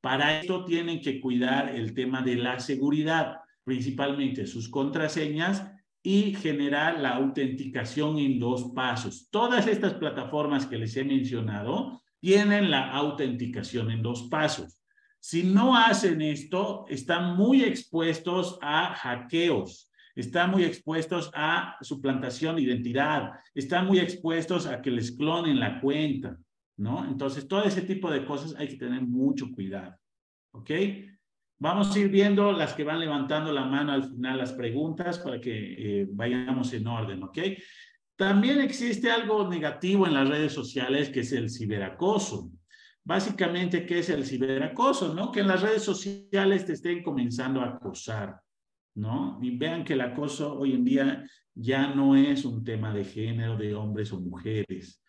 Para 0.00 0.40
esto 0.40 0.64
tienen 0.64 1.00
que 1.00 1.20
cuidar 1.20 1.74
el 1.74 1.94
tema 1.94 2.22
de 2.22 2.36
la 2.36 2.58
seguridad, 2.58 3.40
principalmente 3.64 4.46
sus 4.46 4.68
contraseñas 4.68 5.70
y 6.02 6.34
generar 6.34 7.00
la 7.00 7.16
autenticación 7.16 8.18
en 8.18 8.38
dos 8.38 8.72
pasos. 8.74 9.28
Todas 9.30 9.66
estas 9.66 9.94
plataformas 9.94 10.66
que 10.66 10.78
les 10.78 10.96
he 10.96 11.04
mencionado 11.04 12.02
tienen 12.20 12.70
la 12.70 12.90
autenticación 12.92 13.90
en 13.90 14.02
dos 14.02 14.28
pasos. 14.30 14.80
Si 15.18 15.42
no 15.42 15.76
hacen 15.76 16.22
esto, 16.22 16.84
están 16.88 17.36
muy 17.36 17.64
expuestos 17.64 18.58
a 18.62 18.94
hackeos, 18.94 19.85
están 20.16 20.50
muy 20.50 20.64
expuestos 20.64 21.30
a 21.34 21.76
suplantación 21.82 22.56
de 22.56 22.62
identidad, 22.62 23.30
están 23.54 23.86
muy 23.86 24.00
expuestos 24.00 24.66
a 24.66 24.82
que 24.82 24.90
les 24.90 25.12
clonen 25.12 25.60
la 25.60 25.80
cuenta. 25.80 26.36
¿no? 26.78 27.06
Entonces, 27.06 27.46
todo 27.48 27.64
ese 27.64 27.82
tipo 27.82 28.10
de 28.10 28.24
cosas 28.24 28.54
hay 28.58 28.68
que 28.68 28.76
tener 28.76 29.02
mucho 29.02 29.50
cuidado, 29.52 29.96
¿ok? 30.52 30.70
Vamos 31.58 31.94
a 31.94 31.98
ir 31.98 32.08
viendo 32.08 32.52
las 32.52 32.74
que 32.74 32.84
van 32.84 33.00
levantando 33.00 33.50
la 33.50 33.64
mano 33.64 33.92
al 33.92 34.04
final 34.04 34.36
las 34.36 34.52
preguntas 34.52 35.18
para 35.18 35.40
que 35.40 36.00
eh, 36.02 36.06
vayamos 36.10 36.72
en 36.74 36.86
orden, 36.86 37.22
¿ok? 37.22 37.38
También 38.14 38.60
existe 38.60 39.10
algo 39.10 39.48
negativo 39.48 40.06
en 40.06 40.14
las 40.14 40.28
redes 40.28 40.52
sociales 40.52 41.08
que 41.08 41.20
es 41.20 41.32
el 41.32 41.50
ciberacoso. 41.50 42.50
Básicamente, 43.04 43.86
¿qué 43.86 44.00
es 44.00 44.08
el 44.08 44.26
ciberacoso? 44.26 45.14
¿No? 45.14 45.30
Que 45.30 45.40
en 45.40 45.48
las 45.48 45.62
redes 45.62 45.82
sociales 45.82 46.66
te 46.66 46.72
estén 46.72 47.02
comenzando 47.02 47.60
a 47.60 47.68
acosar, 47.68 48.40
¿no? 48.96 49.38
Y 49.42 49.56
vean 49.56 49.84
que 49.84 49.92
el 49.92 50.00
acoso 50.00 50.58
hoy 50.58 50.72
en 50.72 50.84
día 50.84 51.24
ya 51.54 51.94
no 51.94 52.16
es 52.16 52.44
un 52.44 52.64
tema 52.64 52.92
de 52.92 53.04
género, 53.04 53.56
de 53.56 53.74
hombres 53.74 54.12
o 54.12 54.20
mujeres. 54.20 55.02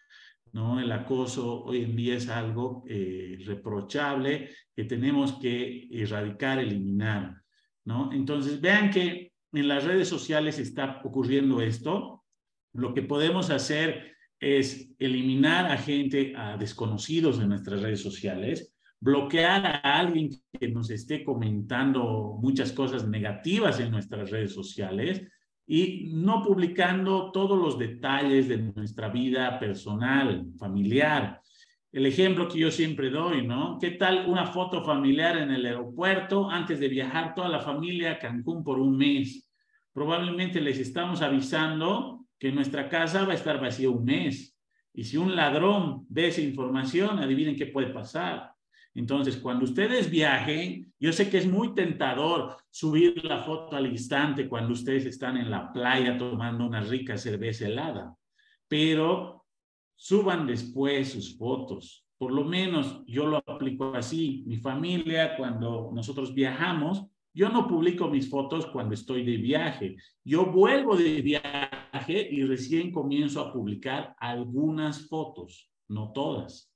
¿no? 0.53 0.79
El 0.79 0.91
acoso 0.91 1.63
hoy 1.63 1.83
en 1.83 1.95
día 1.95 2.15
es 2.15 2.29
algo 2.29 2.83
eh, 2.87 3.37
reprochable 3.45 4.49
que 4.75 4.85
tenemos 4.85 5.33
que 5.39 5.87
erradicar, 5.91 6.59
eliminar, 6.59 7.41
¿no? 7.85 8.11
Entonces, 8.11 8.59
vean 8.61 8.89
que 8.89 9.33
en 9.53 9.67
las 9.67 9.83
redes 9.83 10.07
sociales 10.07 10.59
está 10.59 11.01
ocurriendo 11.03 11.61
esto. 11.61 12.23
Lo 12.73 12.93
que 12.93 13.01
podemos 13.01 13.49
hacer 13.49 14.15
es 14.39 14.89
eliminar 14.99 15.71
a 15.71 15.77
gente, 15.77 16.33
a 16.35 16.57
desconocidos 16.57 17.39
en 17.39 17.49
nuestras 17.49 17.81
redes 17.81 18.01
sociales, 18.01 18.73
bloquear 18.99 19.65
a 19.65 19.99
alguien 19.99 20.29
que 20.59 20.67
nos 20.69 20.89
esté 20.89 21.23
comentando 21.23 22.37
muchas 22.41 22.71
cosas 22.71 23.07
negativas 23.07 23.79
en 23.79 23.91
nuestras 23.91 24.31
redes 24.31 24.53
sociales, 24.53 25.27
y 25.67 26.11
no 26.13 26.41
publicando 26.41 27.29
todos 27.31 27.59
los 27.59 27.77
detalles 27.77 28.47
de 28.47 28.57
nuestra 28.57 29.09
vida 29.09 29.59
personal, 29.59 30.45
familiar. 30.57 31.41
El 31.91 32.05
ejemplo 32.05 32.47
que 32.47 32.59
yo 32.59 32.71
siempre 32.71 33.09
doy, 33.09 33.45
¿no? 33.45 33.77
¿Qué 33.79 33.91
tal 33.91 34.29
una 34.29 34.45
foto 34.45 34.83
familiar 34.83 35.37
en 35.37 35.51
el 35.51 35.65
aeropuerto 35.65 36.49
antes 36.49 36.79
de 36.79 36.87
viajar 36.87 37.35
toda 37.35 37.49
la 37.49 37.59
familia 37.59 38.13
a 38.13 38.19
Cancún 38.19 38.63
por 38.63 38.79
un 38.79 38.97
mes? 38.97 39.51
Probablemente 39.91 40.61
les 40.61 40.79
estamos 40.79 41.21
avisando 41.21 42.25
que 42.39 42.51
nuestra 42.51 42.87
casa 42.87 43.25
va 43.25 43.33
a 43.33 43.35
estar 43.35 43.59
vacía 43.59 43.89
un 43.89 44.05
mes. 44.05 44.57
Y 44.93 45.03
si 45.03 45.17
un 45.17 45.35
ladrón 45.35 46.05
ve 46.07 46.27
esa 46.27 46.41
información, 46.41 47.19
adivinen 47.19 47.55
qué 47.55 47.65
puede 47.65 47.87
pasar. 47.87 48.51
Entonces, 48.97 49.37
cuando 49.37 49.65
ustedes 49.65 50.09
viajen, 50.09 50.91
yo 50.99 51.13
sé 51.13 51.29
que 51.29 51.37
es 51.37 51.47
muy 51.47 51.75
tentador 51.75 52.57
subir 52.71 53.23
la 53.23 53.43
foto 53.43 53.75
al 53.75 53.85
instante 53.85 54.49
cuando 54.49 54.73
ustedes 54.73 55.05
están 55.05 55.37
en 55.37 55.51
la 55.51 55.71
playa 55.71 56.17
tomando 56.17 56.65
una 56.65 56.81
rica 56.81 57.15
cerveza 57.15 57.67
helada, 57.67 58.15
pero 58.67 59.45
suban 59.95 60.47
después 60.47 61.11
sus 61.11 61.37
fotos. 61.37 62.07
Por 62.17 62.31
lo 62.31 62.43
menos 62.43 63.03
yo 63.05 63.27
lo 63.27 63.37
aplico 63.37 63.93
así. 63.93 64.43
Mi 64.47 64.57
familia, 64.57 65.37
cuando 65.37 65.91
nosotros 65.93 66.33
viajamos, 66.33 67.05
yo 67.35 67.49
no 67.49 67.67
publico 67.67 68.07
mis 68.07 68.27
fotos 68.27 68.65
cuando 68.65 68.95
estoy 68.95 69.23
de 69.23 69.37
viaje. 69.37 69.95
Yo 70.23 70.47
vuelvo 70.47 70.97
de 70.97 71.21
viaje 71.21 72.27
y 72.31 72.43
recién 72.45 72.91
comienzo 72.91 73.41
a 73.41 73.53
publicar 73.53 74.15
algunas 74.17 75.07
fotos, 75.07 75.69
no 75.87 76.11
todas. 76.13 76.66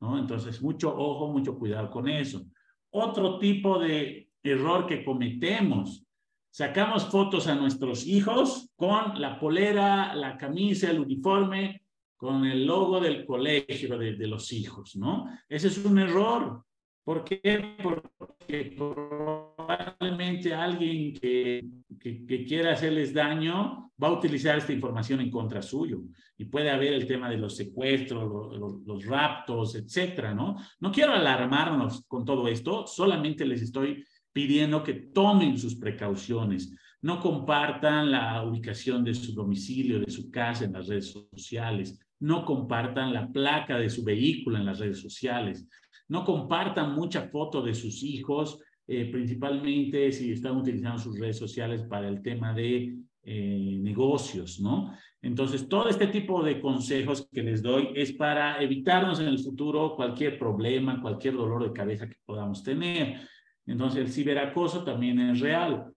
¿No? 0.00 0.18
Entonces, 0.18 0.62
mucho 0.62 0.94
ojo, 0.96 1.30
mucho 1.30 1.58
cuidado 1.58 1.90
con 1.90 2.08
eso. 2.08 2.44
Otro 2.90 3.38
tipo 3.38 3.78
de 3.78 4.30
error 4.42 4.86
que 4.86 5.04
cometemos, 5.04 6.06
sacamos 6.50 7.04
fotos 7.06 7.46
a 7.46 7.54
nuestros 7.54 8.06
hijos 8.06 8.70
con 8.76 9.20
la 9.20 9.38
polera, 9.38 10.14
la 10.14 10.36
camisa, 10.36 10.90
el 10.90 11.00
uniforme, 11.00 11.82
con 12.16 12.44
el 12.44 12.66
logo 12.66 13.00
del 13.00 13.24
colegio 13.24 13.96
de, 13.96 14.26
los 14.26 14.52
hijos, 14.52 14.96
¿no? 14.96 15.26
Ese 15.48 15.68
es 15.68 15.84
un 15.84 15.98
error. 15.98 16.64
¿Por 17.08 17.24
qué? 17.24 17.74
Porque 17.82 18.74
probablemente 18.76 20.52
alguien 20.52 21.14
que, 21.14 21.66
que, 21.98 22.44
quiera 22.44 22.72
hacerles 22.72 23.14
daño 23.14 23.90
va 23.98 24.08
a 24.08 24.12
utilizar 24.12 24.58
esta 24.58 24.74
información 24.74 25.22
en 25.22 25.30
contra 25.30 25.62
suyo. 25.62 26.02
Y 26.36 26.44
puede 26.44 26.68
haber 26.68 26.92
el 26.92 27.06
tema 27.06 27.30
de 27.30 27.38
los 27.38 27.56
secuestros, 27.56 28.58
los, 28.58 28.82
los, 28.84 29.06
raptos, 29.06 29.74
etcétera, 29.74 30.34
¿no? 30.34 30.56
No 30.80 30.92
quiero 30.92 31.14
alarmarnos 31.14 32.04
con 32.06 32.26
todo 32.26 32.46
esto, 32.46 32.86
solamente 32.86 33.46
les 33.46 33.62
estoy 33.62 34.04
pidiendo 34.30 34.82
que 34.82 34.92
tomen 34.92 35.56
sus 35.56 35.76
precauciones. 35.76 36.76
No 37.00 37.20
compartan 37.20 38.10
la 38.10 38.44
ubicación 38.44 39.02
de 39.02 39.14
su 39.14 39.32
domicilio, 39.32 39.98
de 39.98 40.10
su 40.10 40.30
casa 40.30 40.66
en 40.66 40.74
las 40.74 40.88
redes 40.88 41.10
sociales. 41.10 41.98
No 42.20 42.44
compartan 42.44 43.14
la 43.14 43.32
placa 43.32 43.78
de 43.78 43.88
su 43.88 44.04
vehículo 44.04 44.58
en 44.58 44.66
las 44.66 44.78
redes 44.78 45.00
sociales 45.00 45.66
no 46.08 46.24
compartan 46.24 46.94
mucha 46.94 47.28
foto 47.28 47.62
de 47.62 47.74
sus 47.74 48.02
hijos, 48.02 48.58
eh, 48.86 49.10
principalmente 49.10 50.10
si 50.12 50.32
están 50.32 50.56
utilizando 50.56 50.98
sus 50.98 51.18
redes 51.18 51.38
sociales 51.38 51.82
para 51.82 52.08
el 52.08 52.22
tema 52.22 52.54
de 52.54 52.96
eh, 53.22 53.78
negocios, 53.82 54.58
¿no? 54.60 54.94
Entonces, 55.20 55.68
todo 55.68 55.88
este 55.88 56.06
tipo 56.06 56.42
de 56.42 56.60
consejos 56.60 57.28
que 57.30 57.42
les 57.42 57.60
doy 57.60 57.90
es 57.94 58.12
para 58.12 58.62
evitarnos 58.62 59.20
en 59.20 59.26
el 59.26 59.38
futuro 59.38 59.94
cualquier 59.96 60.38
problema, 60.38 61.02
cualquier 61.02 61.34
dolor 61.34 61.64
de 61.64 61.72
cabeza 61.74 62.08
que 62.08 62.16
podamos 62.24 62.62
tener. 62.62 63.20
Entonces, 63.66 64.00
el 64.00 64.08
ciberacoso 64.08 64.84
también 64.84 65.20
es 65.20 65.40
real. 65.40 65.92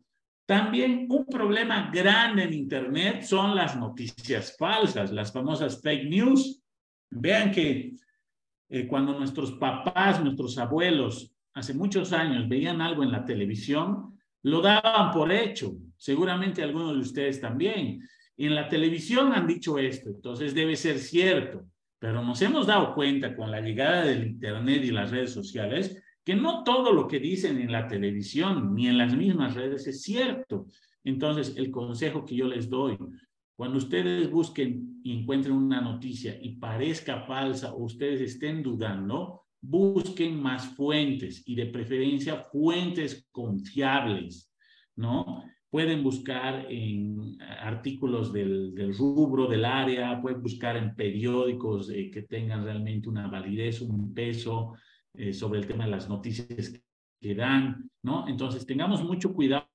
También 0.45 1.07
un 1.09 1.25
problema 1.25 1.89
grande 1.93 2.43
en 2.43 2.53
Internet 2.53 3.21
son 3.21 3.55
las 3.55 3.77
noticias 3.77 4.57
falsas, 4.57 5.13
las 5.13 5.31
famosas 5.31 5.81
fake 5.81 6.09
news. 6.09 6.61
Vean 7.11 7.51
que 7.51 7.93
eh, 8.73 8.87
cuando 8.87 9.19
nuestros 9.19 9.51
papás, 9.51 10.23
nuestros 10.23 10.57
abuelos, 10.57 11.33
hace 11.53 11.73
muchos 11.73 12.13
años 12.13 12.47
veían 12.47 12.79
algo 12.79 13.03
en 13.03 13.11
la 13.11 13.25
televisión, 13.25 14.17
lo 14.43 14.61
daban 14.61 15.11
por 15.11 15.29
hecho. 15.29 15.73
Seguramente 15.97 16.63
algunos 16.63 16.93
de 16.95 17.01
ustedes 17.01 17.41
también. 17.41 18.07
en 18.37 18.55
la 18.55 18.69
televisión 18.69 19.33
han 19.33 19.45
dicho 19.45 19.77
esto, 19.77 20.09
entonces 20.09 20.55
debe 20.55 20.75
ser 20.77 20.97
cierto, 20.99 21.65
pero 21.99 22.23
nos 22.23 22.41
hemos 22.41 22.65
dado 22.65 22.95
cuenta 22.95 23.35
con 23.35 23.51
la 23.51 23.59
llegada 23.59 24.05
del 24.05 24.25
Internet 24.25 24.83
y 24.85 24.91
las 24.91 25.11
redes 25.11 25.33
sociales 25.33 26.01
que 26.23 26.33
no 26.33 26.63
todo 26.63 26.93
lo 26.93 27.07
que 27.09 27.19
dicen 27.19 27.59
en 27.59 27.73
la 27.73 27.87
televisión 27.87 28.73
ni 28.73 28.87
en 28.87 28.97
las 28.97 29.15
mismas 29.15 29.53
redes 29.53 29.85
es 29.85 30.01
cierto. 30.01 30.67
Entonces, 31.03 31.55
el 31.57 31.71
consejo 31.71 32.25
que 32.25 32.35
yo 32.35 32.47
les 32.47 32.69
doy, 32.69 32.97
cuando 33.61 33.77
ustedes 33.77 34.31
busquen 34.31 34.99
y 35.03 35.19
encuentren 35.19 35.53
una 35.53 35.81
noticia 35.81 36.35
y 36.41 36.55
parezca 36.55 37.21
falsa 37.27 37.75
o 37.75 37.83
ustedes 37.83 38.19
estén 38.19 38.63
dudando, 38.63 39.43
busquen 39.61 40.41
más 40.41 40.69
fuentes 40.69 41.43
y 41.45 41.53
de 41.53 41.67
preferencia 41.67 42.37
fuentes 42.37 43.29
confiables, 43.31 44.51
¿no? 44.95 45.43
Pueden 45.69 46.01
buscar 46.01 46.65
en 46.71 47.39
artículos 47.39 48.33
del, 48.33 48.95
rubro, 48.97 49.45
del 49.45 49.65
área, 49.65 50.19
pueden 50.19 50.41
buscar 50.41 50.75
en 50.75 50.95
periódicos 50.95 51.91
eh, 51.91 52.09
que 52.09 52.23
tengan 52.23 52.63
realmente 52.63 53.09
una 53.09 53.27
validez, 53.27 53.79
un 53.81 54.11
peso 54.11 54.73
eh, 55.13 55.33
sobre 55.33 55.59
el 55.59 55.67
tema 55.67 55.85
de 55.85 55.91
las 55.91 56.09
noticias 56.09 56.73
que 57.21 57.35
dan, 57.35 57.91
¿no? 58.01 58.27
Entonces, 58.27 58.65
tengamos 58.65 59.03
mucho 59.03 59.31
cuidado 59.35 59.70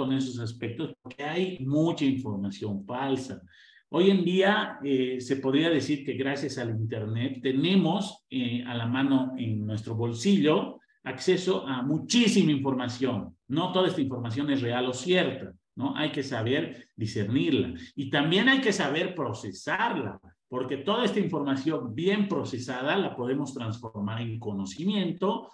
con 0.00 0.14
esos 0.14 0.38
aspectos 0.38 0.94
porque 1.02 1.22
hay 1.22 1.58
mucha 1.60 2.06
información 2.06 2.86
falsa. 2.86 3.42
Hoy 3.90 4.08
en 4.08 4.24
día 4.24 4.78
eh, 4.82 5.20
se 5.20 5.36
podría 5.36 5.68
decir 5.68 6.06
que 6.06 6.14
gracias 6.14 6.56
al 6.56 6.70
Internet 6.70 7.40
tenemos 7.42 8.24
a 8.66 8.74
la 8.74 8.86
mano 8.86 9.34
en 9.36 9.66
nuestro 9.66 9.94
bolsillo 9.94 10.80
acceso 11.04 11.66
a 11.66 11.82
muchísima 11.82 12.50
información. 12.50 13.36
No 13.48 13.72
toda 13.72 13.88
esta 13.88 14.00
información 14.00 14.50
es 14.50 14.62
real 14.62 14.86
o 14.86 14.94
cierta, 14.94 15.52
¿no? 15.76 15.94
Hay 15.94 16.12
que 16.12 16.22
saber 16.22 16.88
discernirla 16.96 17.74
y 17.94 18.08
también 18.08 18.48
hay 18.48 18.62
que 18.62 18.72
saber 18.72 19.14
procesarla, 19.14 20.18
porque 20.48 20.78
toda 20.78 21.04
esta 21.04 21.20
información 21.20 21.94
bien 21.94 22.26
procesada 22.26 22.96
la 22.96 23.14
podemos 23.14 23.52
transformar 23.52 24.22
en 24.22 24.38
conocimiento 24.38 25.50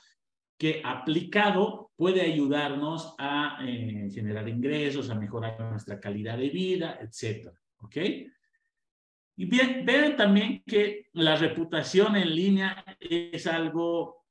que 0.58 0.80
aplicado 0.84 1.90
puede 1.96 2.22
ayudarnos 2.22 3.14
a 3.18 3.58
eh, 3.62 4.08
generar 4.12 4.48
ingresos, 4.48 5.10
a 5.10 5.14
mejorar 5.14 5.60
nuestra 5.60 6.00
calidad 6.00 6.38
de 6.38 6.50
vida, 6.50 6.98
etcétera, 7.00 7.58
¿ok? 7.78 7.96
Y 9.38 9.44
bien, 9.44 9.84
vean 9.84 10.16
también 10.16 10.62
que 10.66 11.08
la 11.12 11.36
reputación 11.36 12.16
en 12.16 12.34
línea 12.34 12.84
es 13.00 13.46
algo 13.46 14.24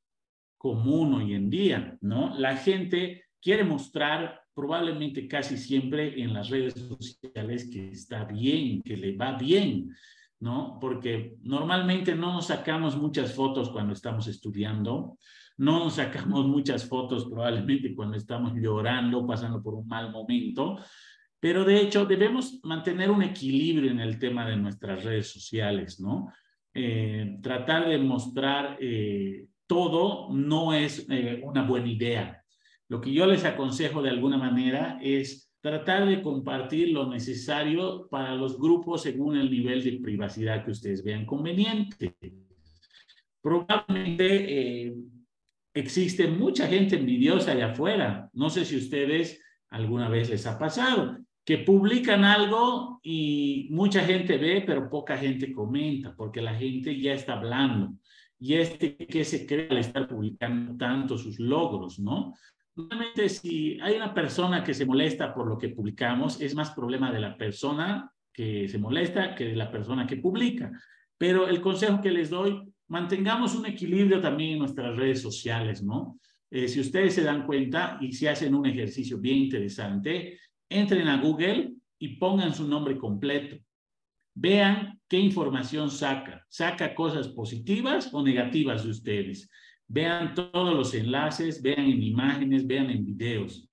común 0.58 1.14
hoy 1.14 1.34
en 1.36 1.50
día, 1.50 1.98
¿no? 2.02 2.36
La 2.40 2.58
gente 2.58 3.26
quiere 3.40 3.64
mostrar 3.64 4.42
probablemente 4.56 5.28
casi 5.28 5.58
siempre 5.58 6.20
en 6.20 6.34
las 6.34 6.50
redes 6.50 6.74
sociales 6.74 7.70
que 7.72 7.90
está 7.90 8.24
bien, 8.24 8.82
que 8.82 8.98
le 8.98 9.16
va 9.16 9.34
bien, 9.34 9.96
¿no? 10.40 10.80
Porque 10.82 11.36
normalmente 11.44 12.16
no 12.16 12.34
nos 12.34 12.48
sacamos 12.48 12.98
muchas 12.98 13.36
fotos 13.36 13.70
cuando 13.70 13.94
estamos 13.94 14.28
estudiando, 14.28 15.20
no 15.58 15.80
nos 15.80 15.96
sacamos 15.96 16.46
muchas 16.48 16.88
fotos 16.88 17.26
probablemente 17.26 17.96
cuando 17.96 18.18
estamos 18.18 18.54
llorando, 18.56 19.26
pasando 19.26 19.62
por 19.62 19.76
un 19.76 19.88
mal 19.88 20.12
momento, 20.12 20.78
pero 21.40 21.64
de 21.64 21.80
hecho 21.80 22.06
debemos 22.06 22.60
mantener 22.64 23.12
un 23.12 23.22
equilibrio 23.22 23.92
en 23.92 24.00
el 24.00 24.18
tema 24.18 24.48
de 24.48 24.58
nuestras 24.58 25.04
redes 25.04 25.28
sociales, 25.28 26.00
¿no? 26.00 26.32
Eh, 26.74 27.38
tratar 27.42 27.88
de 27.88 27.98
mostrar 28.00 28.78
eh, 28.82 29.46
todo 29.66 30.34
no 30.34 30.74
es 30.74 31.08
eh, 31.10 31.40
una 31.44 31.64
buena 31.64 31.88
idea. 31.88 32.44
Lo 32.90 33.00
que 33.00 33.14
yo 33.14 33.26
les 33.26 33.46
aconsejo 33.46 34.02
de 34.02 34.10
alguna 34.10 34.38
manera 34.38 35.00
es 35.02 35.54
tratar 35.62 36.06
de 36.06 36.22
compartir 36.22 36.90
lo 36.90 37.10
necesario 37.10 38.08
para 38.10 38.36
los 38.36 38.60
grupos 38.60 39.04
según 39.04 39.38
el 39.38 39.50
nivel 39.50 39.84
de 39.84 40.00
privacidad 40.00 40.66
que 40.66 40.72
ustedes 40.72 41.04
vean 41.04 41.26
conveniente. 41.26 42.16
Probablemente 43.42 44.94
existe 45.76 46.28
mucha 46.28 46.68
gente 46.68 46.96
envidiosa 46.96 47.52
allá 47.52 47.68
afuera. 47.68 48.30
No 48.34 48.50
sé 48.50 48.66
si 48.66 48.78
ustedes 48.78 49.42
alguna 49.70 50.10
vez 50.10 50.30
les 50.30 50.48
ha 50.48 50.58
pasado 50.58 51.18
que 51.44 51.60
publican 51.60 52.24
algo 52.24 53.00
y 53.04 53.68
mucha 53.70 54.04
gente 54.04 54.38
ve, 54.38 54.64
pero 54.66 54.90
poca 54.90 55.16
gente 55.16 55.54
comenta, 55.54 56.16
porque 56.16 56.42
la 56.42 56.56
gente 56.56 57.00
ya 57.00 57.14
está 57.14 57.34
hablando 57.34 57.94
y 58.40 58.56
este 58.56 58.96
que 58.98 59.24
se 59.24 59.46
cree 59.46 59.68
al 59.70 59.78
estar 59.78 60.08
publicando 60.08 60.76
tanto 60.76 61.18
sus 61.18 61.40
logros, 61.40 62.00
¿no? 62.00 62.34
Normalmente 62.76 63.30
si 63.30 63.80
hay 63.80 63.96
una 63.96 64.14
persona 64.14 64.64
que 64.64 64.74
se 64.74 64.86
molesta 64.86 65.34
por 65.34 65.48
lo 65.48 65.58
que 65.58 65.70
publicamos, 65.70 66.42
es 66.42 66.56
más 66.56 66.72
problema 66.72 67.12
de 67.12 67.22
la 67.22 67.38
persona 67.38 68.12
que 68.34 68.68
se 68.68 68.78
molesta 68.78 69.34
que 69.34 69.46
de 69.46 69.56
la 69.56 69.72
persona 69.72 70.06
que 70.06 70.18
publica. 70.18 70.72
Pero 71.18 71.48
el 71.48 71.62
consejo 71.62 72.02
que 72.02 72.12
les 72.12 72.30
doy, 72.30 72.62
mantengamos 72.88 73.56
un 73.56 73.66
equilibrio 73.66 74.22
también 74.22 74.54
en 74.54 74.60
nuestras 74.60 74.96
redes 74.96 75.22
sociales, 75.22 75.84
¿no? 75.84 76.20
Eh, 76.52 76.68
si 76.68 76.80
ustedes 76.80 77.16
se 77.16 77.24
dan 77.24 77.46
cuenta 77.46 77.98
y 78.00 78.14
si 78.14 78.28
hacen 78.28 78.54
un 78.54 78.66
ejercicio 78.66 79.18
bien 79.18 79.38
interesante, 79.38 80.40
entren 80.70 81.08
a 81.08 81.22
Google 81.22 81.74
y 82.00 82.16
pongan 82.18 82.54
su 82.54 82.68
nombre 82.68 82.98
completo. 82.98 83.58
Vean 84.34 85.00
qué 85.08 85.18
información 85.18 85.90
saca. 85.90 86.46
Saca 86.50 86.94
cosas 86.94 87.30
positivas 87.30 88.14
o 88.14 88.22
negativas 88.22 88.84
de 88.84 88.90
ustedes. 88.90 89.50
Vean 89.88 90.34
todos 90.34 90.76
los 90.76 90.94
enlaces, 90.94 91.62
vean 91.62 91.86
en 91.86 92.04
imágenes, 92.04 92.66
vean 92.66 92.90
en 92.90 93.06
videos. 93.06 93.68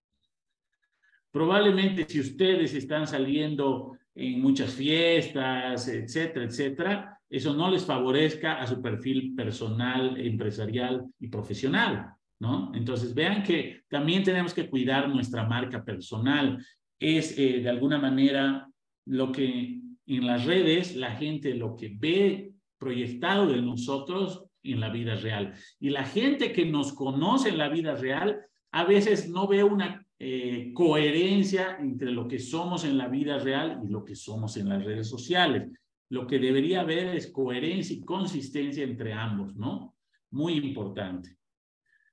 Probablemente 1.30 2.06
si 2.08 2.20
ustedes 2.20 2.74
están 2.74 3.06
saliendo 3.06 3.96
en 4.14 4.40
muchas 4.40 4.74
fiestas, 4.74 5.88
etcétera, 5.88 6.44
etcétera, 6.44 7.20
eso 7.33 7.55
no 7.55 7.70
les 7.70 7.87
favorezca 7.87 8.61
a 8.61 8.66
su 8.66 8.83
perfil 8.83 9.35
personal, 9.35 10.20
empresarial 10.20 11.07
y 11.18 11.28
profesional, 11.28 12.12
¿no? 12.39 12.70
Entonces 12.74 13.14
vean 13.14 13.43
que 13.43 13.85
también 13.89 14.22
tenemos 14.22 14.53
que 14.53 14.68
cuidar 14.68 15.09
nuestra 15.09 15.49
marca 15.49 15.83
personal. 15.83 16.62
Es 17.01 17.39
eh, 17.39 17.61
de 17.62 17.70
alguna 17.70 17.99
manera 17.99 18.68
lo 19.07 19.33
que 19.33 19.80
en 20.07 20.26
las 20.26 20.45
redes 20.45 20.95
la 20.95 21.12
gente 21.12 21.55
lo 21.55 21.74
que 21.74 21.97
ve 21.99 22.53
proyectado 22.78 23.47
de 23.47 23.62
nosotros 23.62 24.45
en 24.62 24.80
la 24.80 24.91
vida 24.91 25.14
real. 25.14 25.55
Y 25.80 25.89
la 25.89 26.05
gente 26.05 26.53
que 26.53 26.66
nos 26.66 26.93
conoce 26.93 27.49
en 27.49 27.57
la 27.57 27.70
vida 27.70 27.95
real 27.95 28.43
a 28.72 28.85
veces 28.85 29.30
no 29.30 29.49
ve 29.49 29.64
una 29.64 30.07
eh, 30.18 30.70
coherencia 30.74 31.78
entre 31.80 32.11
lo 32.11 32.28
que 32.28 32.39
somos 32.39 32.85
en 32.85 32.99
la 32.99 33.09
vida 33.09 33.39
real 33.39 33.80
y 33.83 33.91
lo 33.91 34.05
que 34.05 34.14
somos 34.14 34.59
en 34.59 34.68
las 34.68 34.85
redes 34.85 35.09
sociales. 35.09 35.70
Lo 36.12 36.26
que 36.26 36.38
debería 36.38 36.82
haber 36.82 37.16
es 37.16 37.32
coherencia 37.32 37.96
y 37.96 38.02
consistencia 38.02 38.84
entre 38.84 39.14
ambos, 39.14 39.56
¿no? 39.56 39.96
Muy 40.32 40.58
importante. 40.58 41.38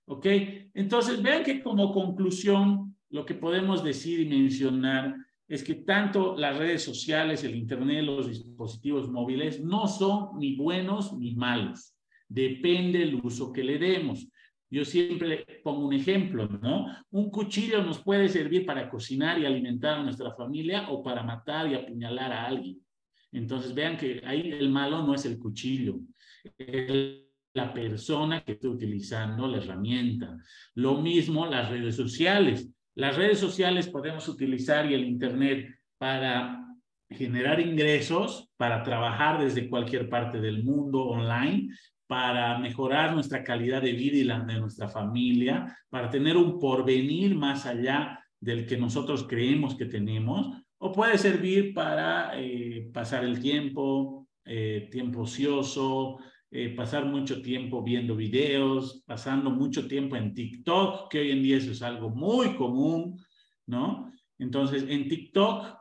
¿Ok? 0.05 0.25
Entonces, 0.73 1.21
vean 1.21 1.43
que 1.43 1.61
como 1.61 1.91
conclusión, 1.91 2.95
lo 3.09 3.25
que 3.25 3.33
podemos 3.33 3.83
decir 3.83 4.21
y 4.21 4.25
mencionar 4.25 5.17
es 5.49 5.65
que 5.65 5.75
tanto 5.75 6.37
las 6.37 6.57
redes 6.57 6.81
sociales, 6.81 7.43
el 7.43 7.57
Internet, 7.57 8.05
los 8.05 8.29
dispositivos 8.29 9.11
móviles 9.11 9.61
no 9.61 9.85
son 9.85 10.39
ni 10.39 10.55
buenos 10.55 11.11
ni 11.17 11.35
malos. 11.35 11.93
Depende 12.29 13.03
el 13.03 13.15
uso 13.15 13.51
que 13.51 13.65
le 13.65 13.77
demos. 13.79 14.29
Yo 14.69 14.85
siempre 14.85 15.45
pongo 15.61 15.85
un 15.85 15.93
ejemplo, 15.93 16.47
¿no? 16.47 16.85
Un 17.11 17.29
cuchillo 17.29 17.83
nos 17.83 17.99
puede 18.01 18.29
servir 18.29 18.65
para 18.65 18.89
cocinar 18.89 19.37
y 19.39 19.45
alimentar 19.45 19.99
a 19.99 20.03
nuestra 20.03 20.31
familia 20.35 20.89
o 20.89 21.03
para 21.03 21.21
matar 21.21 21.69
y 21.69 21.75
apuñalar 21.75 22.31
a 22.31 22.45
alguien. 22.45 22.79
Entonces 23.31 23.73
vean 23.73 23.97
que 23.97 24.21
ahí 24.25 24.51
el 24.51 24.69
malo 24.69 25.03
no 25.03 25.13
es 25.13 25.25
el 25.25 25.37
cuchillo, 25.37 25.99
es 26.57 27.23
la 27.53 27.73
persona 27.73 28.41
que 28.41 28.53
está 28.53 28.69
utilizando 28.69 29.47
la 29.47 29.57
herramienta. 29.57 30.37
Lo 30.75 31.01
mismo 31.01 31.45
las 31.45 31.69
redes 31.69 31.95
sociales. 31.95 32.69
Las 32.95 33.15
redes 33.15 33.39
sociales 33.39 33.87
podemos 33.87 34.27
utilizar 34.27 34.89
y 34.89 34.93
el 34.93 35.05
Internet 35.05 35.75
para 35.97 36.65
generar 37.09 37.59
ingresos, 37.59 38.49
para 38.57 38.83
trabajar 38.83 39.41
desde 39.41 39.69
cualquier 39.69 40.09
parte 40.09 40.39
del 40.39 40.63
mundo 40.63 41.03
online, 41.03 41.69
para 42.07 42.57
mejorar 42.59 43.13
nuestra 43.13 43.43
calidad 43.43 43.81
de 43.81 43.93
vida 43.93 44.17
y 44.17 44.23
la 44.23 44.39
de 44.39 44.59
nuestra 44.59 44.87
familia, 44.87 45.77
para 45.89 46.09
tener 46.09 46.37
un 46.37 46.59
porvenir 46.59 47.35
más 47.35 47.65
allá 47.65 48.19
del 48.39 48.65
que 48.65 48.77
nosotros 48.77 49.27
creemos 49.27 49.75
que 49.75 49.85
tenemos, 49.85 50.55
o 50.79 50.91
puede 50.91 51.17
servir 51.17 51.73
para 51.73 52.31
eh, 52.39 52.89
pasar 52.93 53.23
el 53.25 53.39
tiempo, 53.39 54.27
eh, 54.45 54.87
tiempo 54.91 55.21
ocioso, 55.21 56.17
eh, 56.49 56.73
pasar 56.75 57.05
mucho 57.05 57.41
tiempo 57.41 57.83
viendo 57.83 58.15
videos, 58.15 59.03
pasando 59.05 59.51
mucho 59.51 59.87
tiempo 59.87 60.15
en 60.15 60.33
TikTok, 60.33 61.11
que 61.11 61.19
hoy 61.19 61.31
en 61.31 61.43
día 61.43 61.57
eso 61.57 61.71
es 61.71 61.81
algo 61.81 62.09
muy 62.09 62.55
común, 62.55 63.19
¿no? 63.67 64.11
Entonces, 64.37 64.85
en 64.87 65.07
TikTok, 65.07 65.77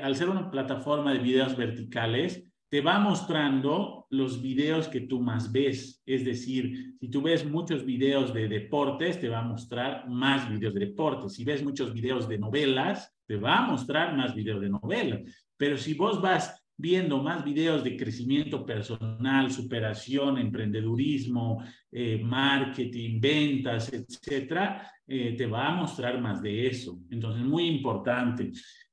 al 0.00 0.14
ser 0.14 0.28
una 0.28 0.48
plataforma 0.48 1.12
de 1.12 1.18
videos 1.18 1.56
verticales, 1.56 2.46
te 2.68 2.80
va 2.80 3.00
mostrando 3.00 4.06
los 4.10 4.40
videos 4.40 4.86
que 4.86 5.00
tú 5.00 5.20
más 5.20 5.50
ves. 5.50 6.02
Es 6.06 6.24
decir, 6.24 6.94
si 7.00 7.08
tú 7.10 7.20
ves 7.22 7.44
muchos 7.44 7.84
videos 7.84 8.32
de 8.32 8.46
deportes, 8.48 9.20
te 9.20 9.28
va 9.28 9.40
a 9.40 9.48
mostrar 9.48 10.08
más 10.08 10.48
videos 10.48 10.74
de 10.74 10.86
deportes. 10.86 11.34
Si 11.34 11.44
ves 11.44 11.64
muchos 11.64 11.92
videos 11.92 12.28
de 12.28 12.38
novelas, 12.38 13.15
te 13.26 13.36
va 13.36 13.58
a 13.58 13.66
mostrar 13.66 14.16
más 14.16 14.34
videos 14.34 14.60
de 14.60 14.70
novela. 14.70 15.20
Pero 15.56 15.76
si 15.76 15.94
vos 15.94 16.20
vas 16.20 16.62
viendo 16.78 17.22
más 17.22 17.44
videos 17.44 17.82
de 17.82 17.96
crecimiento 17.96 18.64
personal, 18.64 19.50
superación, 19.50 20.38
emprendedurismo, 20.38 21.62
eh, 21.90 22.20
marketing, 22.22 23.18
ventas, 23.20 23.92
etcétera, 23.92 24.90
eh, 25.06 25.34
te 25.36 25.46
va 25.46 25.68
a 25.68 25.74
mostrar 25.74 26.20
más 26.20 26.42
de 26.42 26.66
eso. 26.66 26.98
Entonces, 27.10 27.42
muy 27.42 27.66
importante. 27.66 28.52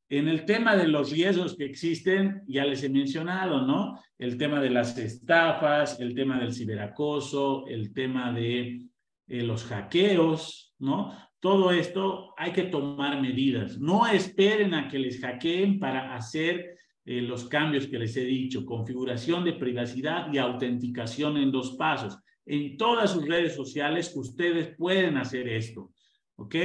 En 0.10 0.28
el 0.28 0.46
tema 0.46 0.76
de 0.76 0.88
los 0.88 1.12
riesgos 1.12 1.58
que 1.58 1.66
existen, 1.66 2.44
ya 2.48 2.64
les 2.66 2.84
he 2.84 2.90
mencionado, 2.90 3.66
¿no? 3.66 4.00
El 4.18 4.38
tema 4.38 4.62
de 4.62 4.70
las 4.70 4.98
estafas, 4.98 6.00
el 6.00 6.14
tema 6.14 6.40
del 6.40 6.54
ciberacoso, 6.54 7.66
el 7.68 7.92
tema 7.92 8.32
de 8.32 8.88
eh, 9.28 9.42
los 9.42 9.64
hackeos, 9.66 10.76
¿no? 10.80 11.14
Todo 11.44 11.72
esto 11.72 12.34
hay 12.38 12.54
que 12.54 12.64
tomar 12.64 13.22
medidas. 13.22 13.78
No 13.78 14.08
esperen 14.08 14.74
a 14.74 14.88
que 14.88 14.98
les 14.98 15.20
hackeen 15.20 15.78
para 15.78 16.16
hacer 16.16 16.78
eh, 17.04 17.22
los 17.22 17.50
cambios 17.50 17.86
que 17.86 18.00
les 18.00 18.16
he 18.16 18.24
dicho, 18.24 18.66
configuración 18.66 19.44
de 19.44 19.52
privacidad 19.52 20.32
y 20.32 20.38
autenticación 20.38 21.36
en 21.36 21.52
dos 21.52 21.72
pasos. 21.72 22.18
En 22.46 22.78
todas 22.78 23.12
sus 23.12 23.28
redes 23.28 23.56
sociales 23.56 24.14
ustedes 24.16 24.74
pueden 24.78 25.18
hacer 25.18 25.50
esto. 25.50 25.92
¿Ok? 26.38 26.56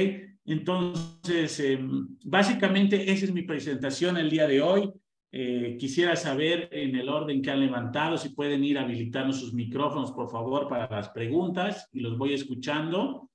Entonces, 0.45 1.59
em, 1.59 2.07
básicamente 2.23 3.11
esa 3.11 3.25
es 3.25 3.33
mi 3.33 3.41
presentación 3.41 4.15
el 4.15 4.29
día 4.29 4.47
de 4.47 4.61
hoy. 4.61 4.89
Eh, 5.29 5.75
quisiera 5.77 6.15
saber 6.15 6.69
en 6.71 6.95
el 6.95 7.09
orden 7.09 7.41
que 7.41 7.51
han 7.51 7.59
levantado, 7.59 8.17
si 8.17 8.29
pueden 8.29 8.63
ir 8.63 8.77
habilitando 8.77 9.33
sus 9.33 9.53
micrófonos, 9.53 10.13
por 10.13 10.31
favor, 10.31 10.69
para 10.69 10.89
las 10.89 11.09
preguntas 11.09 11.89
y 11.91 11.99
los 11.99 12.17
voy 12.17 12.33
escuchando. 12.33 13.29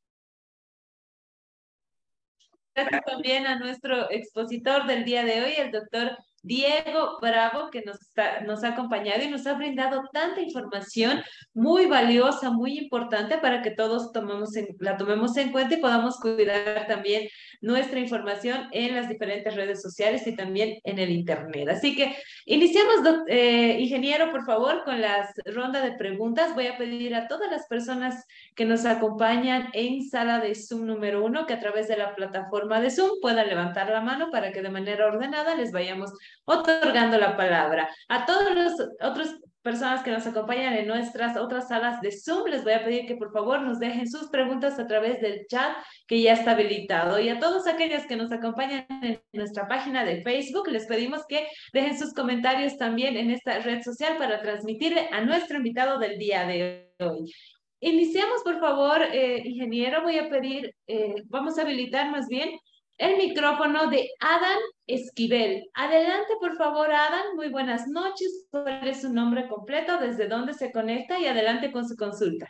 Gracias 2.75 3.05
también 3.05 3.47
a 3.47 3.59
nuestro 3.59 4.11
expositor 4.11 4.87
del 4.87 5.05
día 5.05 5.25
de 5.25 5.43
hoy, 5.43 5.53
el 5.59 5.71
doctor 5.71 6.19
Diego 6.43 7.19
Bravo, 7.23 7.71
que 7.71 7.83
nos, 7.83 7.99
nos 8.47 8.65
ha 8.65 8.71
acompañado 8.71 9.23
y 9.23 9.29
nos 9.29 9.47
ha 9.47 9.55
brindado 9.55 10.03
tanta 10.13 10.43
información 10.43 11.23
muy 11.55 11.87
valiosa, 11.87 12.51
muy 12.51 12.77
importante 12.79 13.39
para 13.39 13.63
que 13.63 13.71
todos 13.71 14.13
tomemos 14.13 14.51
la 14.81 14.97
tomemos 14.97 15.37
en 15.37 15.53
cuenta 15.53 15.75
y 15.75 15.81
podamos 15.81 16.19
cuidar 16.19 16.87
también 16.87 17.29
nuestra 17.65 17.99
información 17.99 18.69
en 18.73 18.95
las 18.95 19.09
diferentes 19.09 19.55
redes 19.57 19.81
sociales 19.81 20.27
y 20.27 20.37
también 20.37 20.79
en 20.85 20.99
el 20.99 21.11
Internet. 21.11 21.69
Así 21.71 21.97
que 21.97 22.15
iniciamos, 22.45 22.97
eh, 23.27 23.79
ingeniero, 23.81 24.31
por 24.31 24.45
favor, 24.45 24.85
con 24.85 25.01
la 25.01 25.29
ronda 25.47 25.81
de 25.81 25.93
preguntas. 25.93 26.55
Voy 26.55 26.67
a 26.67 26.77
pedir 26.77 27.15
a 27.15 27.27
todas 27.27 27.51
las 27.51 27.67
personas 27.67 28.27
que 28.55 28.67
nos 28.67 28.85
acompañan 28.85 29.71
en 29.73 30.03
sala 30.03 30.41
de 30.41 30.55
Zoom 30.55 30.85
número 30.87 31.25
uno 31.25 31.47
que 31.47 31.55
a 31.55 31.61
través 31.61 31.89
de 31.89 31.97
la 31.97 32.15
plataforma 32.15 32.81
de 32.81 32.91
Zoom 32.91 33.21
puedan 33.23 33.49
levantar 33.49 33.89
la 33.89 34.03
mano 34.03 34.31
para 34.31 34.53
que 34.53 34.61
de 34.61 34.69
manera 34.69 35.07
ordenada 35.07 35.55
les 35.55 35.73
vayamos 35.73 36.13
otorgando 36.45 37.17
la 37.19 37.37
palabra. 37.37 37.89
A 38.09 38.27
todos 38.27 38.55
los 38.55 38.73
otros 39.01 39.37
personas 39.65 40.03
que 40.03 40.11
nos 40.11 40.27
acompañan 40.27 40.75
en 40.75 40.87
nuestras 40.87 41.39
otras 41.39 41.69
salas 41.69 42.03
de 42.03 42.13
Zoom, 42.13 42.49
les 42.51 42.63
voy 42.65 42.75
a 42.75 42.85
pedir 42.85 43.07
que 43.07 43.17
por 43.17 43.33
favor 43.33 43.63
nos 43.63 43.79
dejen 43.79 44.07
sus 44.07 44.29
preguntas 44.29 44.79
a 44.79 44.87
través 44.87 45.23
del 45.23 45.47
chat 45.47 45.75
que 46.07 46.21
ya 46.21 46.35
está 46.35 46.51
habilitado. 46.51 47.19
Y 47.19 47.31
a 47.31 47.41
todos 47.41 47.67
aquellos 47.67 48.05
que 48.05 48.17
nos 48.17 48.31
acompañan 48.31 48.87
en 49.03 49.23
nuestra 49.33 49.67
página 49.67 50.05
de 50.05 50.23
Facebook, 50.23 50.69
les 50.69 50.87
pedimos 50.87 51.23
que 51.27 51.49
dejen 51.73 51.99
sus 51.99 52.13
comentarios 52.13 52.77
también 52.77 53.17
en 53.17 53.31
esta 53.31 53.59
red 53.61 53.83
social 53.83 54.19
para 54.19 54.43
transmitirle 54.43 55.09
a 55.11 55.23
nuestro 55.23 55.57
invitado 55.57 55.99
del 55.99 56.19
día 56.19 56.47
de 56.47 56.91
hoy. 57.01 57.33
Iniciamos, 57.81 58.43
por 58.45 58.61
favor, 58.61 59.03
eh, 59.13 59.43
ingeniero. 59.45 60.03
Voy 60.03 60.19
a 60.19 60.29
pedir, 60.29 60.75
eh, 60.87 61.15
vamos 61.27 61.59
a 61.59 61.63
habilitar 61.63 62.11
más 62.11 62.29
bien 62.29 62.51
el 62.99 63.17
micrófono 63.17 63.89
de 63.89 64.11
Adán 64.21 64.59
Esquivel. 64.87 65.69
Adelante, 65.75 66.35
por 66.41 66.57
favor, 66.57 66.93
Adán. 66.93 67.35
Muy 67.37 67.49
buenas 67.49 67.87
noches. 67.89 68.47
¿Cuál 68.51 68.87
es 68.87 69.03
su 69.03 69.13
nombre 69.13 69.49
completo? 69.49 69.99
¿Desde 69.99 70.29
dónde 70.29 70.55
se 70.55 70.71
conecta? 70.71 71.19
Y 71.19 71.27
adelante 71.27 71.73
con 71.73 71.89
su 71.89 71.97
consulta. 71.97 72.49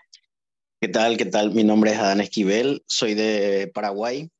¿Qué 0.80 0.88
tal? 0.88 1.16
¿Qué 1.16 1.26
tal? 1.26 1.52
Mi 1.52 1.64
nombre 1.64 1.92
es 1.92 1.98
Adán 1.98 2.20
Esquivel. 2.20 2.82
Soy 2.86 3.14
de 3.14 3.70
Paraguay. 3.72 4.30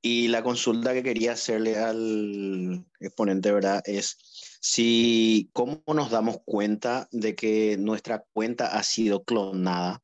Y 0.00 0.28
la 0.28 0.42
consulta 0.42 0.92
que 0.92 1.02
quería 1.02 1.32
hacerle 1.32 1.76
al 1.78 2.84
exponente, 3.00 3.52
¿verdad? 3.52 3.82
Es 3.86 4.18
si, 4.60 5.50
¿cómo 5.52 5.82
nos 5.94 6.10
damos 6.10 6.38
cuenta 6.44 7.08
de 7.10 7.34
que 7.34 7.76
nuestra 7.78 8.24
cuenta 8.32 8.68
ha 8.68 8.82
sido 8.82 9.24
clonada? 9.24 10.03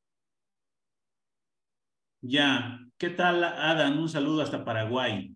Ya, 2.22 2.78
¿qué 2.98 3.08
tal, 3.08 3.42
Adán? 3.42 3.98
Un 3.98 4.08
saludo 4.10 4.42
hasta 4.42 4.62
Paraguay. 4.62 5.34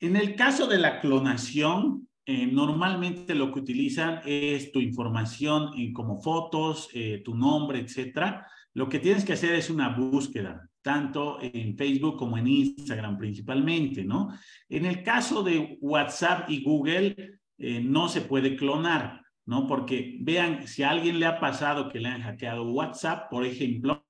En 0.00 0.16
el 0.16 0.34
caso 0.34 0.66
de 0.66 0.78
la 0.78 0.98
clonación, 1.00 2.08
eh, 2.24 2.46
normalmente 2.46 3.34
lo 3.34 3.52
que 3.52 3.60
utilizan 3.60 4.22
es 4.24 4.72
tu 4.72 4.80
información 4.80 5.72
como 5.92 6.18
fotos, 6.18 6.88
eh, 6.94 7.20
tu 7.22 7.34
nombre, 7.34 7.80
etcétera. 7.80 8.46
Lo 8.72 8.88
que 8.88 8.98
tienes 8.98 9.26
que 9.26 9.34
hacer 9.34 9.54
es 9.56 9.68
una 9.68 9.90
búsqueda, 9.90 10.66
tanto 10.80 11.38
en 11.42 11.76
Facebook 11.76 12.16
como 12.16 12.38
en 12.38 12.46
Instagram 12.46 13.18
principalmente, 13.18 14.02
¿no? 14.02 14.30
En 14.70 14.86
el 14.86 15.02
caso 15.02 15.42
de 15.42 15.76
WhatsApp 15.82 16.48
y 16.48 16.62
Google, 16.62 17.14
eh, 17.58 17.80
no 17.82 18.08
se 18.08 18.22
puede 18.22 18.56
clonar, 18.56 19.20
¿no? 19.44 19.66
Porque 19.66 20.16
vean, 20.20 20.66
si 20.66 20.82
a 20.82 20.90
alguien 20.90 21.20
le 21.20 21.26
ha 21.26 21.40
pasado 21.40 21.90
que 21.90 22.00
le 22.00 22.08
han 22.08 22.22
hackeado 22.22 22.70
WhatsApp, 22.72 23.28
por 23.30 23.44
ejemplo, 23.44 24.05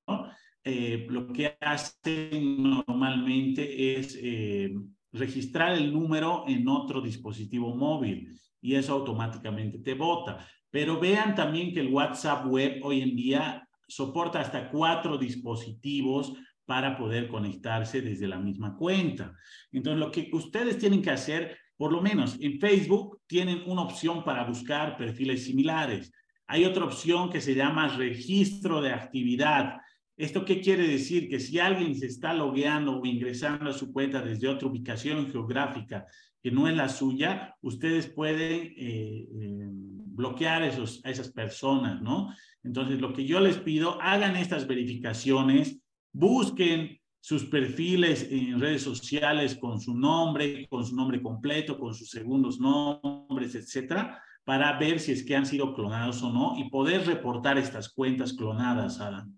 eh, 0.68 1.06
lo 1.08 1.32
que 1.32 1.56
hacen 1.60 2.60
normalmente 2.60 4.00
es 4.00 4.18
eh, 4.20 4.74
registrar 5.12 5.74
el 5.74 5.92
número 5.92 6.42
en 6.48 6.66
otro 6.66 7.00
dispositivo 7.00 7.76
móvil 7.76 8.36
y 8.60 8.74
eso 8.74 8.94
automáticamente 8.94 9.78
te 9.78 9.94
vota. 9.94 10.44
Pero 10.68 10.98
vean 10.98 11.36
también 11.36 11.72
que 11.72 11.78
el 11.78 11.92
WhatsApp 11.92 12.46
web 12.46 12.80
hoy 12.82 13.00
en 13.00 13.14
día 13.14 13.68
soporta 13.86 14.40
hasta 14.40 14.68
cuatro 14.68 15.16
dispositivos 15.16 16.32
para 16.64 16.96
poder 16.96 17.28
conectarse 17.28 18.02
desde 18.02 18.26
la 18.26 18.40
misma 18.40 18.76
cuenta. 18.76 19.36
Entonces, 19.70 20.00
lo 20.00 20.10
que 20.10 20.30
ustedes 20.32 20.78
tienen 20.78 21.00
que 21.00 21.10
hacer, 21.12 21.56
por 21.76 21.92
lo 21.92 22.02
menos 22.02 22.36
en 22.40 22.58
Facebook, 22.58 23.20
tienen 23.28 23.62
una 23.66 23.82
opción 23.82 24.24
para 24.24 24.42
buscar 24.42 24.96
perfiles 24.96 25.44
similares. 25.44 26.12
Hay 26.48 26.64
otra 26.64 26.86
opción 26.86 27.30
que 27.30 27.40
se 27.40 27.54
llama 27.54 27.86
registro 27.86 28.80
de 28.80 28.92
actividad 28.92 29.76
¿Esto 30.16 30.44
qué 30.44 30.60
quiere 30.62 30.88
decir? 30.88 31.28
Que 31.28 31.38
si 31.38 31.58
alguien 31.58 31.94
se 31.94 32.06
está 32.06 32.32
logueando 32.32 32.98
o 32.98 33.04
ingresando 33.04 33.68
a 33.68 33.74
su 33.74 33.92
cuenta 33.92 34.22
desde 34.22 34.48
otra 34.48 34.68
ubicación 34.68 35.30
geográfica 35.30 36.06
que 36.42 36.50
no 36.50 36.68
es 36.68 36.76
la 36.76 36.88
suya, 36.88 37.54
ustedes 37.60 38.06
pueden 38.06 38.72
eh, 38.76 39.28
eh, 39.28 39.68
bloquear 40.16 40.62
esos, 40.62 41.04
a 41.04 41.10
esas 41.10 41.30
personas, 41.30 42.00
¿no? 42.00 42.32
Entonces, 42.62 43.00
lo 43.00 43.12
que 43.12 43.26
yo 43.26 43.40
les 43.40 43.58
pido, 43.58 44.00
hagan 44.00 44.36
estas 44.36 44.66
verificaciones, 44.66 45.78
busquen 46.12 46.98
sus 47.20 47.44
perfiles 47.44 48.28
en 48.30 48.60
redes 48.60 48.82
sociales 48.82 49.56
con 49.56 49.80
su 49.80 49.98
nombre, 49.98 50.66
con 50.68 50.86
su 50.86 50.94
nombre 50.96 51.20
completo, 51.20 51.78
con 51.78 51.92
sus 51.92 52.08
segundos 52.08 52.58
nombres, 52.60 53.54
etcétera, 53.54 54.22
para 54.44 54.78
ver 54.78 55.00
si 55.00 55.12
es 55.12 55.24
que 55.24 55.36
han 55.36 55.44
sido 55.44 55.74
clonados 55.74 56.22
o 56.22 56.32
no 56.32 56.54
y 56.56 56.70
poder 56.70 57.04
reportar 57.04 57.58
estas 57.58 57.88
cuentas 57.88 58.32
clonadas, 58.32 59.00
Adam. 59.00 59.36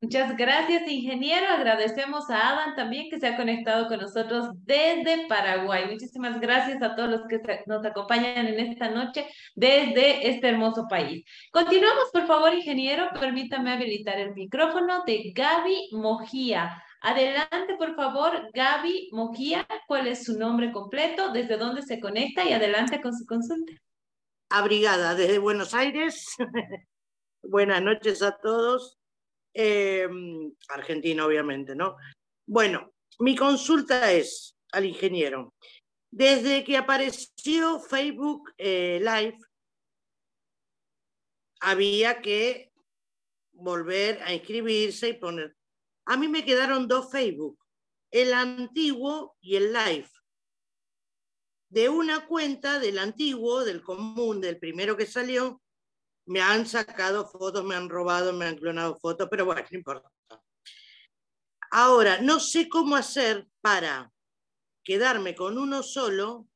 Muchas 0.00 0.36
gracias, 0.36 0.88
ingeniero. 0.88 1.48
Agradecemos 1.48 2.30
a 2.30 2.50
Adam 2.50 2.76
también 2.76 3.10
que 3.10 3.18
se 3.18 3.26
ha 3.26 3.36
conectado 3.36 3.88
con 3.88 3.98
nosotros 3.98 4.50
desde 4.64 5.26
Paraguay. 5.26 5.86
Muchísimas 5.90 6.38
gracias 6.40 6.80
a 6.82 6.94
todos 6.94 7.10
los 7.10 7.22
que 7.28 7.40
nos 7.66 7.84
acompañan 7.84 8.46
en 8.46 8.60
esta 8.60 8.90
noche 8.90 9.26
desde 9.56 10.30
este 10.30 10.50
hermoso 10.50 10.86
país. 10.88 11.24
Continuamos, 11.50 12.10
por 12.12 12.28
favor, 12.28 12.54
ingeniero. 12.54 13.08
Permítame 13.18 13.72
habilitar 13.72 14.20
el 14.20 14.34
micrófono 14.34 15.02
de 15.04 15.32
Gaby 15.34 15.88
Mojía. 15.90 16.80
Adelante, 17.00 17.74
por 17.76 17.96
favor, 17.96 18.50
Gaby 18.54 19.08
Mojía. 19.10 19.66
¿Cuál 19.88 20.06
es 20.06 20.22
su 20.24 20.38
nombre 20.38 20.70
completo? 20.70 21.32
¿Desde 21.32 21.56
dónde 21.56 21.82
se 21.82 21.98
conecta? 21.98 22.44
Y 22.44 22.52
adelante 22.52 23.00
con 23.00 23.12
su 23.16 23.26
consulta. 23.26 23.72
Abrigada 24.48 25.16
desde 25.16 25.38
Buenos 25.38 25.74
Aires. 25.74 26.36
Buenas 27.42 27.82
noches 27.82 28.22
a 28.22 28.36
todos. 28.38 28.97
Em, 29.60 30.54
Argentina 30.68 31.26
obviamente, 31.26 31.74
¿no? 31.74 31.96
Bueno, 32.46 32.94
mi 33.18 33.34
consulta 33.34 34.12
es 34.12 34.56
al 34.70 34.84
ingeniero. 34.84 35.52
Desde 36.12 36.62
que 36.62 36.76
apareció 36.76 37.80
Facebook 37.80 38.52
eh, 38.56 39.00
Live, 39.00 39.38
había 41.60 42.20
que 42.20 42.70
volver 43.50 44.22
a 44.22 44.32
inscribirse 44.32 45.08
y 45.08 45.14
poner. 45.14 45.56
A 46.06 46.16
mí 46.16 46.28
me 46.28 46.44
quedaron 46.44 46.86
dos 46.86 47.10
Facebook, 47.10 47.58
el 48.12 48.34
antiguo 48.34 49.36
y 49.40 49.56
el 49.56 49.72
Live. 49.72 50.08
De 51.68 51.88
una 51.88 52.28
cuenta 52.28 52.78
del 52.78 53.00
antiguo, 53.00 53.64
del 53.64 53.82
común, 53.82 54.40
del 54.40 54.60
primero 54.60 54.96
que 54.96 55.04
salió, 55.04 55.60
me 56.28 56.42
han 56.42 56.66
sacado 56.66 57.26
fotos, 57.26 57.64
me 57.64 57.74
han 57.74 57.88
robado, 57.88 58.34
me 58.34 58.44
han 58.44 58.56
clonado 58.56 58.96
fotos, 58.96 59.28
pero 59.30 59.46
bueno, 59.46 59.62
no 59.70 59.78
importa. 59.78 60.10
Ahora, 61.70 62.20
no 62.20 62.38
sé 62.38 62.68
cómo 62.68 62.96
hacer 62.96 63.46
para 63.62 64.12
quedarme 64.84 65.34
con 65.34 65.56
uno 65.56 65.82
solo, 65.82 66.46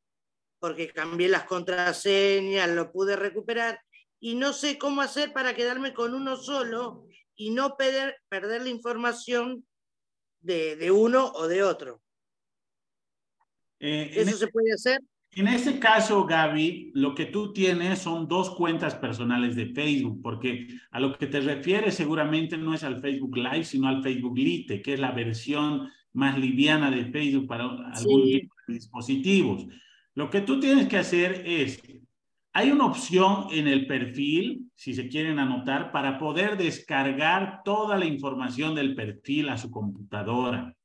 porque 0.58 0.92
cambié 0.92 1.28
las 1.28 1.44
contraseñas, 1.44 2.68
lo 2.68 2.92
pude 2.92 3.16
recuperar, 3.16 3.80
y 4.20 4.34
no 4.34 4.52
sé 4.52 4.78
cómo 4.78 5.00
hacer 5.00 5.32
para 5.32 5.54
quedarme 5.54 5.94
con 5.94 6.14
uno 6.14 6.36
solo 6.36 7.06
y 7.34 7.50
no 7.50 7.76
perder, 7.76 8.16
perder 8.28 8.62
la 8.62 8.68
información 8.68 9.66
de, 10.40 10.76
de 10.76 10.90
uno 10.90 11.32
o 11.34 11.48
de 11.48 11.62
otro. 11.62 12.02
Eh, 13.80 14.10
¿Eso 14.14 14.36
se 14.36 14.48
puede 14.48 14.72
hacer? 14.72 15.00
En 15.34 15.48
este 15.48 15.78
caso, 15.78 16.26
Gaby, 16.26 16.90
lo 16.94 17.14
que 17.14 17.24
tú 17.24 17.54
tienes 17.54 18.00
son 18.00 18.28
dos 18.28 18.50
cuentas 18.50 18.94
personales 18.94 19.56
de 19.56 19.66
Facebook, 19.66 20.20
porque 20.22 20.68
a 20.90 21.00
lo 21.00 21.16
que 21.16 21.26
te 21.26 21.40
refieres 21.40 21.94
seguramente 21.94 22.58
no 22.58 22.74
es 22.74 22.84
al 22.84 23.00
Facebook 23.00 23.38
Live, 23.38 23.64
sino 23.64 23.88
al 23.88 24.02
Facebook 24.02 24.36
Lite, 24.36 24.82
que 24.82 24.92
es 24.92 25.00
la 25.00 25.12
versión 25.12 25.88
más 26.12 26.38
liviana 26.38 26.90
de 26.90 27.06
Facebook 27.06 27.46
para 27.46 27.64
algún 27.64 28.24
tipo 28.24 28.54
de 28.68 28.74
dispositivos. 28.74 29.66
Lo 30.14 30.28
que 30.28 30.42
tú 30.42 30.60
tienes 30.60 30.86
que 30.86 30.98
hacer 30.98 31.42
es, 31.46 31.82
hay 32.52 32.70
una 32.70 32.84
opción 32.84 33.46
en 33.52 33.68
el 33.68 33.86
perfil, 33.86 34.70
si 34.74 34.92
se 34.92 35.08
quieren 35.08 35.38
anotar, 35.38 35.92
para 35.92 36.18
poder 36.18 36.58
descargar 36.58 37.62
toda 37.64 37.96
la 37.96 38.04
información 38.04 38.74
del 38.74 38.94
perfil 38.94 39.48
a 39.48 39.56
su 39.56 39.70
computadora. 39.70 40.76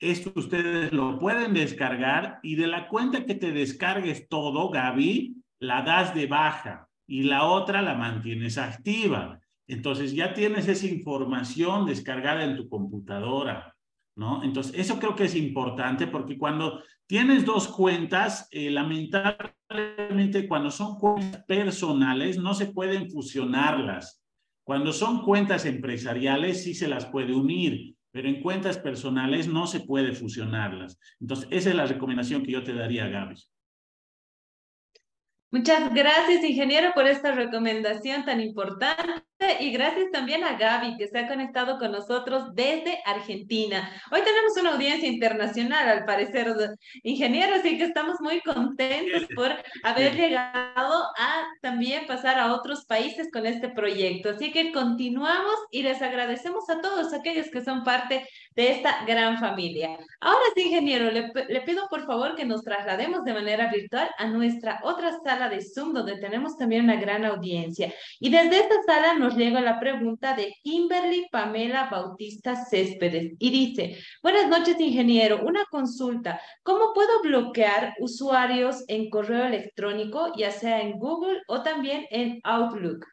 Esto 0.00 0.32
ustedes 0.36 0.92
lo 0.92 1.18
pueden 1.18 1.54
descargar 1.54 2.38
y 2.42 2.54
de 2.54 2.68
la 2.68 2.88
cuenta 2.88 3.26
que 3.26 3.34
te 3.34 3.50
descargues 3.50 4.28
todo, 4.28 4.70
Gaby, 4.70 5.36
la 5.58 5.82
das 5.82 6.14
de 6.14 6.26
baja 6.26 6.88
y 7.06 7.24
la 7.24 7.44
otra 7.44 7.82
la 7.82 7.94
mantienes 7.94 8.58
activa. 8.58 9.40
Entonces 9.66 10.14
ya 10.14 10.34
tienes 10.34 10.68
esa 10.68 10.86
información 10.86 11.84
descargada 11.84 12.44
en 12.44 12.56
tu 12.56 12.68
computadora, 12.68 13.74
¿no? 14.16 14.44
Entonces 14.44 14.78
eso 14.78 15.00
creo 15.00 15.16
que 15.16 15.24
es 15.24 15.34
importante 15.34 16.06
porque 16.06 16.38
cuando 16.38 16.80
tienes 17.08 17.44
dos 17.44 17.66
cuentas, 17.66 18.46
eh, 18.52 18.70
lamentablemente 18.70 20.46
cuando 20.46 20.70
son 20.70 20.96
cuentas 20.96 21.44
personales 21.44 22.38
no 22.38 22.54
se 22.54 22.66
pueden 22.66 23.10
fusionarlas. 23.10 24.22
Cuando 24.64 24.92
son 24.92 25.22
cuentas 25.22 25.66
empresariales 25.66 26.62
sí 26.62 26.72
se 26.72 26.86
las 26.86 27.06
puede 27.06 27.34
unir 27.34 27.97
pero 28.10 28.28
en 28.28 28.42
cuentas 28.42 28.78
personales 28.78 29.46
no 29.48 29.66
se 29.66 29.80
puede 29.80 30.12
fusionarlas. 30.12 30.98
Entonces, 31.20 31.48
esa 31.50 31.70
es 31.70 31.76
la 31.76 31.86
recomendación 31.86 32.42
que 32.42 32.52
yo 32.52 32.62
te 32.64 32.74
daría, 32.74 33.08
Gaby. 33.08 33.36
Muchas 35.50 35.94
gracias, 35.94 36.44
ingeniero, 36.44 36.92
por 36.94 37.06
esta 37.06 37.32
recomendación 37.32 38.24
tan 38.24 38.40
importante 38.40 39.27
y 39.60 39.70
gracias 39.70 40.10
también 40.10 40.42
a 40.42 40.56
Gaby 40.56 40.96
que 40.96 41.06
se 41.06 41.16
ha 41.16 41.28
conectado 41.28 41.78
con 41.78 41.92
nosotros 41.92 42.54
desde 42.54 43.00
Argentina. 43.04 43.88
Hoy 44.10 44.20
tenemos 44.22 44.56
una 44.60 44.72
audiencia 44.72 45.08
internacional, 45.08 45.88
al 45.88 46.04
parecer, 46.04 46.52
ingeniero, 47.04 47.54
así 47.54 47.78
que 47.78 47.84
estamos 47.84 48.20
muy 48.20 48.40
contentos 48.40 49.28
por 49.36 49.52
haber 49.84 50.16
llegado 50.16 51.04
a 51.16 51.44
también 51.60 52.06
pasar 52.06 52.38
a 52.38 52.52
otros 52.52 52.84
países 52.84 53.28
con 53.32 53.46
este 53.46 53.68
proyecto. 53.68 54.30
Así 54.30 54.50
que 54.50 54.72
continuamos 54.72 55.54
y 55.70 55.82
les 55.82 56.02
agradecemos 56.02 56.68
a 56.68 56.80
todos 56.80 57.12
aquellos 57.12 57.48
que 57.48 57.62
son 57.62 57.84
parte 57.84 58.26
de 58.56 58.70
esta 58.72 59.04
gran 59.04 59.38
familia. 59.38 59.96
Ahora 60.20 60.44
sí, 60.56 60.62
ingeniero, 60.62 61.12
le, 61.12 61.32
le 61.48 61.60
pido 61.60 61.88
por 61.88 62.04
favor 62.06 62.34
que 62.34 62.44
nos 62.44 62.64
traslademos 62.64 63.24
de 63.24 63.34
manera 63.34 63.70
virtual 63.70 64.10
a 64.18 64.26
nuestra 64.26 64.80
otra 64.82 65.12
sala 65.22 65.48
de 65.48 65.62
Zoom, 65.62 65.92
donde 65.92 66.18
tenemos 66.18 66.56
también 66.56 66.84
una 66.84 66.96
gran 66.96 67.24
audiencia. 67.24 67.94
Y 68.18 68.30
desde 68.30 68.58
esta 68.58 68.82
sala 68.82 69.14
nos 69.14 69.27
llega 69.36 69.60
la 69.60 69.80
pregunta 69.80 70.34
de 70.34 70.54
Kimberly 70.62 71.26
Pamela 71.30 71.88
Bautista 71.90 72.56
Céspedes 72.56 73.32
y 73.38 73.50
dice, 73.50 73.98
buenas 74.22 74.48
noches, 74.48 74.78
ingeniero, 74.80 75.44
una 75.44 75.64
consulta. 75.70 76.40
¿Cómo 76.62 76.92
puedo 76.94 77.22
bloquear 77.22 77.94
usuarios 78.00 78.84
en 78.88 79.10
correo 79.10 79.44
electrónico, 79.44 80.32
ya 80.36 80.50
sea 80.50 80.80
en 80.80 80.98
Google 80.98 81.40
o 81.48 81.62
también 81.62 82.06
en 82.10 82.40
Outlook? 82.44 83.06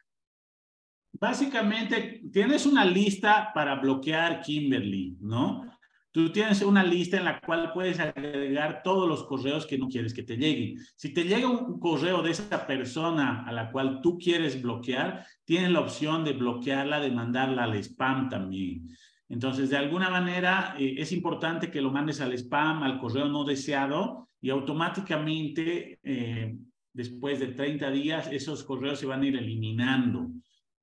Básicamente, 1.12 2.22
tienes 2.32 2.66
una 2.66 2.84
lista 2.84 3.50
para 3.54 3.76
bloquear 3.76 4.42
Kimberly, 4.42 5.16
¿no? 5.20 5.75
Tú 6.16 6.30
tienes 6.30 6.62
una 6.62 6.82
lista 6.82 7.18
en 7.18 7.26
la 7.26 7.42
cual 7.42 7.74
puedes 7.74 8.00
agregar 8.00 8.80
todos 8.82 9.06
los 9.06 9.24
correos 9.24 9.66
que 9.66 9.76
no 9.76 9.86
quieres 9.86 10.14
que 10.14 10.22
te 10.22 10.38
lleguen. 10.38 10.78
Si 10.96 11.12
te 11.12 11.24
llega 11.24 11.46
un 11.46 11.78
correo 11.78 12.22
de 12.22 12.30
esa 12.30 12.66
persona 12.66 13.44
a 13.46 13.52
la 13.52 13.70
cual 13.70 14.00
tú 14.00 14.16
quieres 14.16 14.62
bloquear, 14.62 15.26
tienes 15.44 15.72
la 15.72 15.80
opción 15.80 16.24
de 16.24 16.32
bloquearla, 16.32 17.00
de 17.00 17.10
mandarla 17.10 17.64
al 17.64 17.74
spam 17.74 18.30
también. 18.30 18.88
Entonces, 19.28 19.68
de 19.68 19.76
alguna 19.76 20.08
manera, 20.08 20.74
eh, 20.78 20.94
es 20.96 21.12
importante 21.12 21.70
que 21.70 21.82
lo 21.82 21.90
mandes 21.90 22.22
al 22.22 22.32
spam, 22.32 22.82
al 22.82 22.98
correo 22.98 23.28
no 23.28 23.44
deseado, 23.44 24.30
y 24.40 24.48
automáticamente, 24.48 26.00
eh, 26.02 26.56
después 26.94 27.40
de 27.40 27.48
30 27.48 27.90
días, 27.90 28.32
esos 28.32 28.64
correos 28.64 28.98
se 28.98 29.04
van 29.04 29.20
a 29.20 29.26
ir 29.26 29.36
eliminando. 29.36 30.30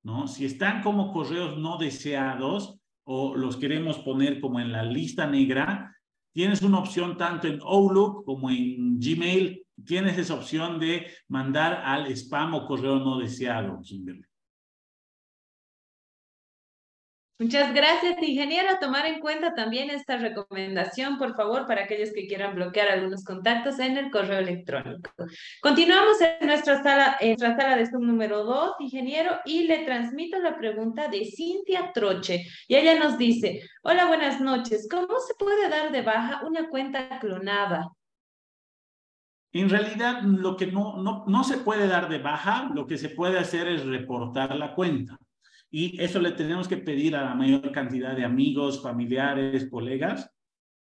¿no? 0.04 0.28
Si 0.28 0.46
están 0.46 0.84
como 0.84 1.12
correos 1.12 1.58
no 1.58 1.80
deseados 1.80 2.83
o 3.06 3.36
los 3.36 3.58
queremos 3.58 4.00
poner 4.00 4.40
como 4.40 4.60
en 4.60 4.72
la 4.72 4.84
lista 4.84 5.28
negra, 5.28 5.96
tienes 6.34 6.62
una 6.62 6.80
opción 6.80 7.18
tanto 7.18 7.48
en 7.48 7.60
Outlook 7.62 8.26
como 8.26 8.50
en 8.50 9.00
Gmail, 9.00 9.66
tienes 9.86 10.18
esa 10.18 10.36
opción 10.36 10.80
de 10.80 11.08
mandar 11.28 11.82
al 11.86 12.08
spam 12.08 12.54
o 12.56 12.66
correo 12.66 13.00
no 13.00 13.20
deseado, 13.20 13.80
Kimberly. 13.82 14.26
Muchas 17.40 17.74
gracias, 17.74 18.22
ingeniero. 18.22 18.78
Tomar 18.80 19.08
en 19.08 19.20
cuenta 19.20 19.56
también 19.56 19.90
esta 19.90 20.18
recomendación, 20.18 21.18
por 21.18 21.36
favor, 21.36 21.66
para 21.66 21.84
aquellos 21.84 22.12
que 22.14 22.28
quieran 22.28 22.54
bloquear 22.54 22.90
algunos 22.90 23.24
contactos 23.24 23.80
en 23.80 23.98
el 23.98 24.12
correo 24.12 24.38
electrónico. 24.38 25.10
Continuamos 25.60 26.22
en 26.22 26.48
nuestra 26.48 26.84
sala, 26.84 27.18
nuestra 27.20 27.58
sala 27.58 27.76
de 27.76 27.88
Zoom 27.88 28.06
número 28.06 28.44
2, 28.44 28.76
ingeniero, 28.82 29.40
y 29.46 29.64
le 29.64 29.80
transmito 29.80 30.38
la 30.38 30.56
pregunta 30.56 31.08
de 31.08 31.26
Cintia 31.26 31.92
Troche. 31.92 32.46
Y 32.68 32.76
ella 32.76 33.00
nos 33.00 33.18
dice, 33.18 33.62
hola, 33.82 34.06
buenas 34.06 34.40
noches. 34.40 34.88
¿Cómo 34.90 35.20
se 35.20 35.34
puede 35.34 35.70
dar 35.70 35.92
de 35.92 36.04
baja 36.04 36.46
una 36.46 36.70
cuenta 36.70 37.18
clonada? 37.20 37.90
En 39.52 39.70
realidad, 39.70 40.22
lo 40.22 40.56
que 40.56 40.68
no, 40.68 41.26
no 41.26 41.44
se 41.44 41.58
puede 41.58 41.88
dar 41.88 42.10
de 42.10 42.20
baja, 42.20 42.70
lo 42.76 42.86
que 42.86 42.98
se 43.00 43.10
puede 43.10 43.40
hacer 43.40 43.68
es 43.68 43.84
reportar 43.84 44.56
la 44.56 44.76
cuenta. 44.76 45.18
Y 45.76 46.00
eso 46.00 46.20
le 46.20 46.34
tenemos 46.34 46.68
que 46.68 46.78
pedir 46.78 47.16
a 47.16 47.24
la 47.24 47.34
mayor 47.34 47.72
cantidad 47.72 48.16
de 48.16 48.24
amigos, 48.24 48.80
familiares, 48.80 49.68
colegas, 49.72 50.30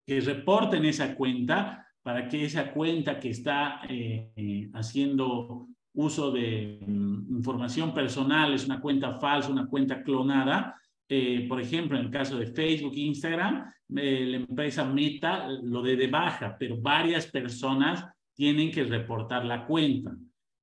que 0.06 0.22
reporten 0.22 0.86
esa 0.86 1.16
cuenta 1.16 1.88
para 2.04 2.28
que 2.28 2.46
esa 2.46 2.72
cuenta 2.72 3.20
que 3.20 3.32
está 3.32 3.82
eh, 3.90 4.70
haciendo 4.76 5.70
uso 5.96 6.30
de 6.30 6.78
mm, 6.86 7.36
información 7.36 7.96
personal, 7.96 8.54
es 8.54 8.68
una 8.68 8.80
cuenta 8.80 9.18
falsa, 9.18 9.50
una 9.50 9.66
cuenta 9.66 10.04
clonada, 10.04 10.80
eh, 11.10 11.48
por 11.50 11.60
ejemplo, 11.60 11.98
en 11.98 12.06
el 12.06 12.12
caso 12.12 12.38
de 12.38 12.46
Facebook 12.46 12.94
e 12.94 13.00
Instagram, 13.00 13.66
eh, 13.96 14.26
la 14.28 14.38
empresa 14.38 14.86
Meta 14.86 15.48
lo 15.64 15.82
de 15.82 15.96
de 15.96 16.08
baja, 16.08 16.56
pero 16.60 16.80
varias 16.80 17.26
personas 17.26 18.06
tienen 18.36 18.70
que 18.70 18.84
reportar 18.84 19.46
la 19.46 19.66
cuenta. 19.66 20.16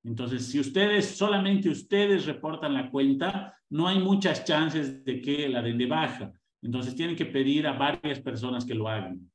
Entonces, 0.05 0.51
si 0.51 0.59
ustedes, 0.59 1.17
solamente 1.17 1.69
ustedes 1.69 2.27
reportan 2.27 2.75
la 2.75 2.91
cuenta, 2.91 3.57
no 3.71 3.87
hay 3.87 3.99
muchas 3.99 4.45
chances 4.45 5.05
de 5.05 5.21
que 5.21 5.49
la 5.49 5.63
den 5.63 5.79
de 5.79 5.87
baja. 5.87 6.33
Entonces, 6.61 6.95
tienen 6.95 7.17
que 7.17 7.27
pedir 7.27 7.67
a 7.67 7.73
varias 7.73 8.21
personas 8.21 8.65
que 8.65 8.75
lo 8.75 8.89
hagan. 8.89 9.31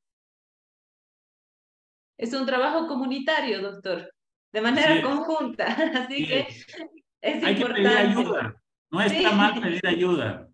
Es 2.18 2.32
un 2.34 2.44
trabajo 2.44 2.86
comunitario, 2.86 3.62
doctor, 3.62 4.12
de 4.52 4.60
manera 4.60 5.00
conjunta. 5.02 5.66
Así 6.06 6.26
que 6.26 6.40
es 7.20 7.44
hay 7.44 7.54
importante. 7.54 7.56
que 7.56 7.74
pedir 7.74 7.86
ayuda. 7.88 8.62
No 8.90 9.00
está 9.00 9.32
mal 9.32 9.60
pedir 9.60 9.86
ayuda. 9.86 10.47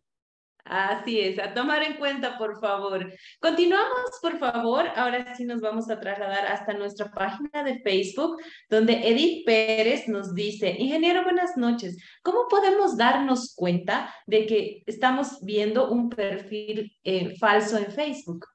Así 0.65 1.21
es, 1.21 1.39
a 1.39 1.53
tomar 1.53 1.83
en 1.83 1.99
cuenta, 1.99 2.39
por 2.39 2.59
favor. 2.59 3.13
Continuamos, 3.39 4.11
por 4.23 4.39
favor. 4.39 4.87
Ahora 4.97 5.35
sí 5.35 5.45
nos 5.45 5.61
vamos 5.61 5.91
a 5.91 6.01
trasladar 6.01 6.47
hasta 6.47 6.73
nuestra 6.73 7.13
página 7.13 7.63
de 7.63 7.81
Facebook, 7.81 8.41
donde 8.71 8.95
Edith 9.07 9.45
Pérez 9.45 10.09
nos 10.09 10.35
dice, 10.35 10.75
ingeniero, 10.79 11.23
buenas 11.23 11.59
noches. 11.59 11.99
¿Cómo 12.23 12.49
podemos 12.49 12.97
darnos 12.97 13.55
cuenta 13.55 14.15
de 14.27 14.47
que 14.47 14.83
estamos 14.87 15.39
viendo 15.43 15.91
un 15.91 16.09
perfil 16.09 16.97
eh, 17.05 17.37
falso 17.37 17.77
en 17.77 17.93
Facebook? 17.93 18.47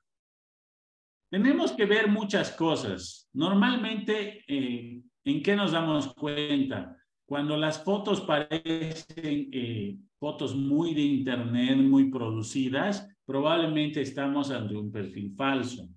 Tenemos 1.30 1.74
que 1.74 1.86
ver 1.86 2.08
muchas 2.08 2.50
cosas. 2.50 3.30
Normalmente, 3.34 4.44
eh, 4.48 5.00
¿en 5.26 5.44
qué 5.44 5.56
nos 5.56 5.74
damos 5.74 6.12
cuenta? 6.16 6.98
Cuando 7.28 7.56
las 7.56 7.84
fotos 7.84 8.22
parecen 8.22 9.50
eh, 9.54 9.96
fotos 10.20 10.56
muy 10.56 10.94
de 10.94 11.02
internet, 11.02 11.78
muy 11.78 12.12
producidas, 12.12 13.08
probablemente 13.26 14.02
estamos 14.02 14.52
ante 14.52 14.76
un 14.76 14.92
perfil 14.92 15.34
falso. 15.36 15.88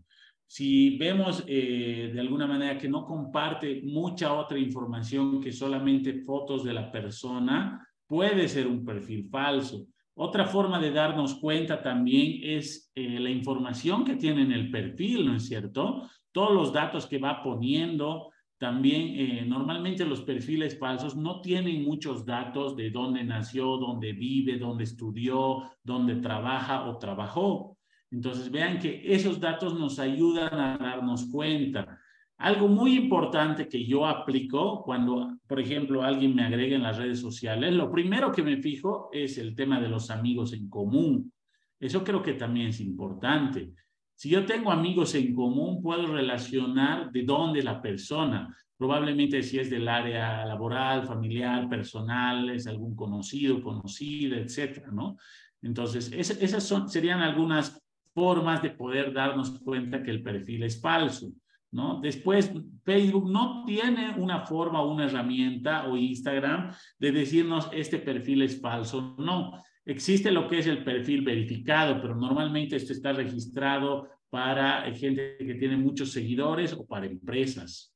Si 0.46 0.96
vemos 0.98 1.44
eh, 1.46 2.10
de 2.12 2.20
alguna 2.20 2.46
manera 2.46 2.78
que 2.78 2.88
no 2.88 3.04
comparte 3.04 3.82
mucha 3.84 4.34
otra 4.34 4.58
información 4.58 5.40
que 5.40 5.50
solamente 5.50 6.22
fotos 6.22 6.62
de 6.62 6.74
la 6.74 6.92
persona, 6.92 7.86
puede 8.06 8.48
ser 8.48 8.66
un 8.66 8.84
perfil 8.84 9.28
falso. 9.30 9.86
Otra 10.14 10.44
forma 10.44 10.78
de 10.78 10.90
darnos 10.90 11.36
cuenta 11.36 11.82
también 11.82 12.40
es 12.42 12.90
eh, 12.94 13.18
la 13.18 13.30
información 13.30 14.04
que 14.04 14.16
tiene 14.16 14.42
en 14.42 14.52
el 14.52 14.70
perfil, 14.70 15.26
¿no 15.26 15.36
es 15.36 15.46
cierto? 15.46 16.02
todos 16.32 16.52
los 16.52 16.72
datos 16.72 17.06
que 17.06 17.18
va 17.18 17.42
poniendo. 17.42 18.31
También 18.62 19.08
eh, 19.16 19.44
normalmente 19.44 20.06
los 20.06 20.20
perfiles 20.20 20.78
falsos 20.78 21.16
no 21.16 21.40
tienen 21.40 21.82
muchos 21.82 22.24
datos 22.24 22.76
de 22.76 22.92
dónde 22.92 23.24
nació, 23.24 23.76
dónde 23.76 24.12
vive, 24.12 24.56
dónde 24.56 24.84
estudió, 24.84 25.68
dónde 25.82 26.14
trabaja 26.20 26.88
o 26.88 26.96
trabajó. 26.96 27.76
Entonces 28.12 28.52
vean 28.52 28.78
que 28.78 29.02
esos 29.04 29.40
datos 29.40 29.76
nos 29.76 29.98
ayudan 29.98 30.54
a 30.60 30.78
darnos 30.78 31.24
cuenta. 31.24 31.98
Algo 32.38 32.68
muy 32.68 32.94
importante 32.94 33.68
que 33.68 33.84
yo 33.84 34.06
aplico 34.06 34.84
cuando, 34.84 35.38
por 35.48 35.58
ejemplo, 35.58 36.04
alguien 36.04 36.32
me 36.32 36.44
agrega 36.44 36.76
en 36.76 36.84
las 36.84 36.98
redes 36.98 37.18
sociales, 37.18 37.74
lo 37.74 37.90
primero 37.90 38.30
que 38.30 38.44
me 38.44 38.58
fijo 38.58 39.08
es 39.12 39.38
el 39.38 39.56
tema 39.56 39.80
de 39.80 39.88
los 39.88 40.08
amigos 40.08 40.52
en 40.52 40.70
común. 40.70 41.32
Eso 41.80 42.04
creo 42.04 42.22
que 42.22 42.34
también 42.34 42.68
es 42.68 42.78
importante. 42.78 43.72
Si 44.14 44.28
yo 44.28 44.44
tengo 44.44 44.70
amigos 44.70 45.14
en 45.14 45.34
común, 45.34 45.82
puedo 45.82 46.06
relacionar 46.06 47.10
de 47.10 47.22
dónde 47.24 47.62
la 47.62 47.80
persona, 47.82 48.56
probablemente 48.76 49.42
si 49.42 49.58
es 49.58 49.70
del 49.70 49.88
área 49.88 50.44
laboral, 50.44 51.04
familiar, 51.04 51.68
personal, 51.68 52.50
es 52.50 52.66
algún 52.66 52.94
conocido, 52.94 53.62
conocida, 53.62 54.36
etcétera, 54.36 54.90
¿no? 54.92 55.16
Entonces, 55.62 56.10
esas 56.12 56.72
serían 56.88 57.20
algunas 57.20 57.80
formas 58.14 58.62
de 58.62 58.70
poder 58.70 59.12
darnos 59.12 59.58
cuenta 59.60 60.02
que 60.02 60.10
el 60.10 60.22
perfil 60.22 60.64
es 60.64 60.80
falso. 60.80 61.32
¿no? 61.70 62.00
Después, 62.00 62.52
Facebook 62.84 63.30
no 63.30 63.64
tiene 63.64 64.14
una 64.18 64.40
forma, 64.40 64.84
una 64.84 65.06
herramienta 65.06 65.86
o 65.86 65.96
Instagram 65.96 66.70
de 66.98 67.12
decirnos 67.12 67.68
este 67.72 67.98
perfil 67.98 68.42
es 68.42 68.60
falso. 68.60 69.14
No, 69.18 69.52
existe 69.84 70.30
lo 70.30 70.48
que 70.48 70.58
es 70.58 70.66
el 70.66 70.84
perfil 70.84 71.22
verificado, 71.22 72.00
pero 72.00 72.14
normalmente 72.14 72.76
esto 72.76 72.92
está 72.92 73.12
registrado 73.12 74.08
para 74.30 74.82
gente 74.94 75.36
que 75.38 75.54
tiene 75.54 75.76
muchos 75.76 76.12
seguidores 76.12 76.72
o 76.72 76.86
para 76.86 77.06
empresas. 77.06 77.92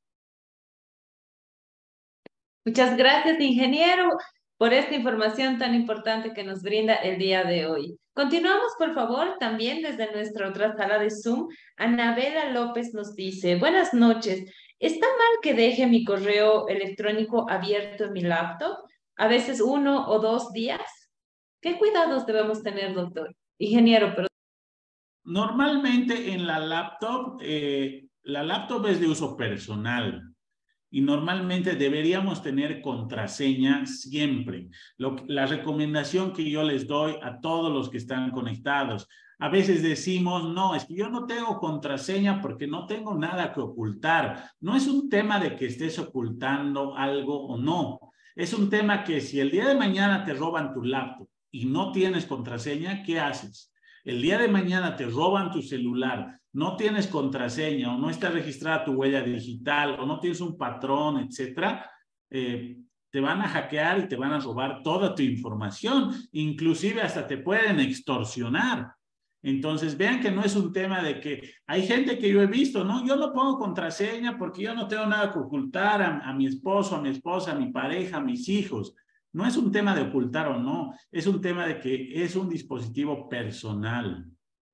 Muchas 2.65 2.97
gracias, 2.97 3.41
ingeniero, 3.41 4.11
por 4.59 4.73
esta 4.73 4.95
información 4.95 5.59
tan 5.59 5.75
importante 5.75 6.33
que 6.35 6.43
nos 6.43 6.63
brinda 6.63 6.95
el 6.95 7.19
día 7.19 7.45
de 7.45 7.67
hoy. 7.67 7.97
Continuamos, 8.13 8.73
por 8.79 8.95
favor, 8.95 9.37
también 9.39 9.83
desde 9.83 10.11
nuestra 10.11 10.49
otra 10.49 10.75
sala 10.77 10.99
de 10.99 11.11
Zoom. 11.11 11.49
Anabela 11.77 12.51
López 12.51 12.93
nos 12.93 13.15
dice, 13.15 13.57
buenas 13.57 13.95
noches, 13.95 14.51
¿está 14.79 15.07
mal 15.07 15.41
que 15.43 15.55
deje 15.55 15.87
mi 15.87 16.05
correo 16.05 16.67
electrónico 16.69 17.49
abierto 17.49 18.07
en 18.07 18.13
mi 18.13 18.23
laptop? 18.23 18.79
A 19.17 19.29
veces 19.29 19.61
uno 19.61 20.09
o 20.09 20.19
dos 20.19 20.53
días. 20.53 21.06
¿Qué 21.61 21.79
cuidados 21.79 22.27
debemos 22.27 22.63
tener, 22.63 22.95
doctor? 22.95 23.35
Ingeniero, 23.59 24.13
pero... 24.15 24.29
Normalmente 25.25 26.33
en 26.33 26.47
la 26.47 26.61
laptop, 26.61 27.39
eh, 27.43 28.07
la 28.23 28.45
laptop 28.45 28.87
es 28.87 29.01
de 29.01 29.09
uso 29.09 29.37
personal 29.37 30.23
y 30.91 31.01
normalmente 31.01 31.75
deberíamos 31.75 32.43
tener 32.43 32.81
contraseña 32.81 33.85
siempre. 33.87 34.69
la 34.99 35.47
recomendación 35.47 36.33
que 36.33 36.49
yo 36.49 36.63
les 36.63 36.87
doy 36.87 37.17
a 37.23 37.41
todos 37.41 37.73
los 37.73 37.91
que 37.91 37.99
están 37.99 38.31
conectados. 38.31 39.09
A 39.39 39.49
veces 39.49 39.83
decimos, 39.83 40.49
no, 40.49 40.75
es 40.75 40.85
que 40.87 40.95
yo 40.95 41.11
no 41.11 41.27
tengo 41.27 41.59
contraseña 41.59 42.41
porque 42.41 42.67
no 42.67 42.87
tengo 42.87 43.15
nada 43.15 43.53
que 43.53 43.61
ocultar. 43.61 44.51
No 44.61 44.77
es 44.77 44.87
un 44.87 45.11
tema 45.11 45.41
de 45.41 45.57
que 45.57 45.67
estés 45.67 45.99
ocultando 45.99 46.97
algo 46.97 47.47
o 47.47 47.59
no. 47.59 48.13
Es 48.35 48.55
un 48.55 48.71
tema 48.71 49.03
que 49.03 49.21
si 49.21 49.41
el 49.41 49.51
día 49.51 49.67
de 49.67 49.75
mañana 49.75 50.25
te 50.25 50.35
roban 50.35 50.73
tu 50.73 50.83
laptop 50.83 51.29
y 51.61 51.67
no 51.67 51.93
tienes 51.93 52.27
contraseña, 52.27 53.03
¿qué 53.03 53.21
haces? 53.21 53.73
El 54.05 54.23
día 54.23 54.39
de 54.39 54.49
mañana 54.49 54.97
te 54.97 55.07
roban 55.07 55.51
tu 55.51 55.63
celular 55.63 56.41
no 56.57 56.75
tienes 56.75 57.07
contraseña 57.07 57.95
o 57.95 57.99
no 57.99 58.09
está 58.09 58.31
registrada 58.31 58.83
tu 58.83 58.93
huella 58.93 59.21
digital 59.21 60.01
o 60.01 60.07
no 60.07 60.19
tienes 60.19 60.41
un 60.41 60.57
patrón, 60.57 61.19
etcétera, 61.19 61.91
eh, 62.31 62.79
te 63.11 63.21
van 63.21 63.43
a 63.43 63.49
hackear 63.49 63.99
y 63.99 64.09
te 64.09 64.17
van 64.17 64.33
a 64.33 64.41
robar 64.41 64.83
toda 64.83 65.15
tu 65.15 65.23
información, 65.23 66.15
inclusive 66.33 67.03
hasta 67.03 67.27
te 67.27 67.37
pueden 67.37 67.79
extorsionar. 67.79 68.91
Entonces, 69.43 69.99
vean 69.99 70.19
que 70.19 70.31
no 70.31 70.43
es 70.43 70.57
un 70.57 70.73
tema 70.73 71.03
de 71.03 71.21
que 71.21 71.43
hay 71.67 71.87
gente 71.87 72.19
que 72.19 72.31
yo 72.31 72.41
he 72.41 72.47
visto, 72.47 72.85
¿no? 72.85 73.07
Yo 73.07 73.17
no 73.17 73.35
pongo 73.35 73.59
contraseña 73.59 74.39
porque 74.39 74.63
yo 74.63 74.75
no 74.75 74.89
tengo 74.89 75.05
nada 75.05 75.31
que 75.31 75.39
ocultar 75.39 76.01
a, 76.01 76.19
a 76.21 76.33
mi 76.33 76.47
esposo, 76.47 76.97
a 76.97 77.03
mi 77.03 77.11
esposa, 77.11 77.53
a 77.53 77.55
mi 77.55 77.71
pareja, 77.71 78.17
a 78.17 78.23
mis 78.23 78.49
hijos. 78.49 78.95
No 79.37 79.47
es 79.47 79.59
un 79.59 79.71
tema 79.71 79.95
de 79.95 80.01
ocultar 80.01 80.49
o 80.49 80.59
no, 80.59 80.95
es 81.13 81.27
un 81.27 81.43
tema 81.43 81.67
de 81.67 81.79
que 81.79 82.25
es 82.25 82.37
un 82.37 82.49
dispositivo 82.49 83.29
personal. 83.29 84.25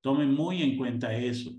Tomen 0.00 0.32
muy 0.32 0.62
en 0.62 0.76
cuenta 0.76 1.12
eso. 1.12 1.50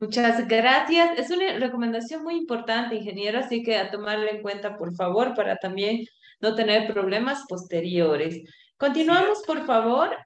Muchas 0.00 0.48
gracias. 0.48 1.18
Es 1.18 1.30
una 1.30 1.58
recomendación 1.58 2.22
muy 2.22 2.36
importante, 2.36 2.96
ingeniero, 2.96 3.38
así 3.38 3.62
que 3.62 3.76
a 3.76 3.90
tomarla 3.90 4.30
en 4.30 4.40
cuenta, 4.40 4.78
por 4.78 4.94
favor, 4.96 5.34
para 5.34 5.56
también 5.56 6.06
no 6.40 6.54
tener 6.54 6.90
problemas 6.90 7.44
posteriores. 7.46 8.42
Continuamos, 8.78 9.42
por 9.46 9.66
favor. 9.66 10.16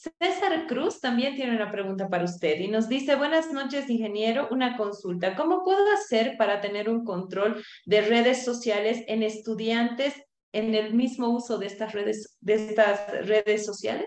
César 0.00 0.66
Cruz 0.66 1.00
también 1.00 1.34
tiene 1.34 1.54
una 1.54 1.70
pregunta 1.70 2.08
para 2.08 2.24
usted 2.24 2.58
y 2.58 2.68
nos 2.68 2.88
dice, 2.88 3.16
buenas 3.16 3.52
noches, 3.52 3.90
ingeniero, 3.90 4.48
una 4.50 4.78
consulta. 4.78 5.36
¿Cómo 5.36 5.62
puedo 5.62 5.92
hacer 5.92 6.36
para 6.38 6.62
tener 6.62 6.88
un 6.88 7.04
control 7.04 7.62
de 7.84 8.00
redes 8.00 8.42
sociales 8.42 9.04
en 9.08 9.22
estudiantes 9.22 10.14
en 10.52 10.74
el 10.74 10.94
mismo 10.94 11.28
uso 11.28 11.58
de 11.58 11.66
estas 11.66 11.92
redes, 11.92 12.38
de 12.40 12.54
estas 12.54 13.26
redes 13.26 13.66
sociales? 13.66 14.06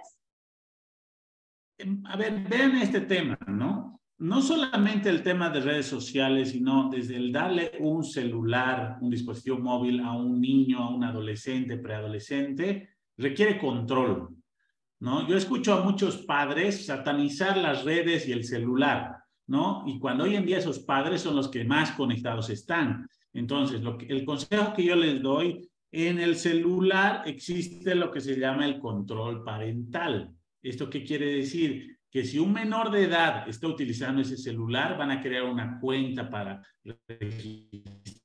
A 2.06 2.18
ver, 2.18 2.40
vean 2.50 2.76
este 2.78 3.02
tema, 3.02 3.38
¿no? 3.48 4.02
no 4.18 4.42
solamente 4.42 5.10
el 5.10 5.22
tema 5.22 5.50
de 5.50 5.60
redes 5.60 5.86
sociales, 5.86 6.52
sino 6.52 6.90
desde 6.90 7.18
el 7.18 7.32
darle 7.32 7.74
un 7.80 8.04
celular, 8.04 8.98
un 9.02 9.10
dispositivo 9.12 9.60
móvil 9.60 10.00
a 10.00 10.14
un 10.14 10.40
niño, 10.40 10.80
a 10.80 10.96
un 10.96 11.04
adolescente, 11.04 11.78
preadolescente, 11.78 12.90
requiere 13.18 13.60
control. 13.60 14.43
¿No? 15.04 15.28
Yo 15.28 15.36
escucho 15.36 15.74
a 15.74 15.84
muchos 15.84 16.16
padres 16.26 16.86
satanizar 16.86 17.58
las 17.58 17.84
redes 17.84 18.26
y 18.26 18.32
el 18.32 18.46
celular, 18.46 19.18
¿no? 19.48 19.84
Y 19.86 20.00
cuando 20.00 20.24
hoy 20.24 20.38
en 20.38 20.46
día 20.46 20.60
esos 20.60 20.80
padres 20.80 21.20
son 21.20 21.36
los 21.36 21.50
que 21.50 21.66
más 21.66 21.92
conectados 21.92 22.50
están. 22.50 23.06
Entonces, 23.34 23.82
el 24.08 24.24
consejo 24.24 24.74
que 24.74 24.86
yo 24.86 24.96
les 24.96 25.22
doy, 25.22 25.70
en 25.92 26.22
el 26.22 26.38
celular 26.38 27.24
existe 27.26 27.96
lo 27.96 28.12
que 28.12 28.22
se 28.22 28.40
llama 28.40 28.66
el 28.66 28.80
control 28.80 29.44
parental. 29.44 30.32
¿Esto 30.62 30.90
qué 30.90 31.04
quiere 31.04 31.36
decir? 31.36 31.98
que 32.10 32.24
si 32.24 32.38
un 32.38 32.54
menor 32.54 32.92
de 32.92 33.06
edad 33.06 33.50
está 33.50 33.68
utilizando 33.68 34.22
ese 34.22 34.38
celular, 34.38 34.96
van 35.00 35.10
a 35.10 35.20
crear 35.20 35.46
una 35.46 35.80
cuenta 35.80 36.30
para 36.30 36.62
registrar 37.08 38.23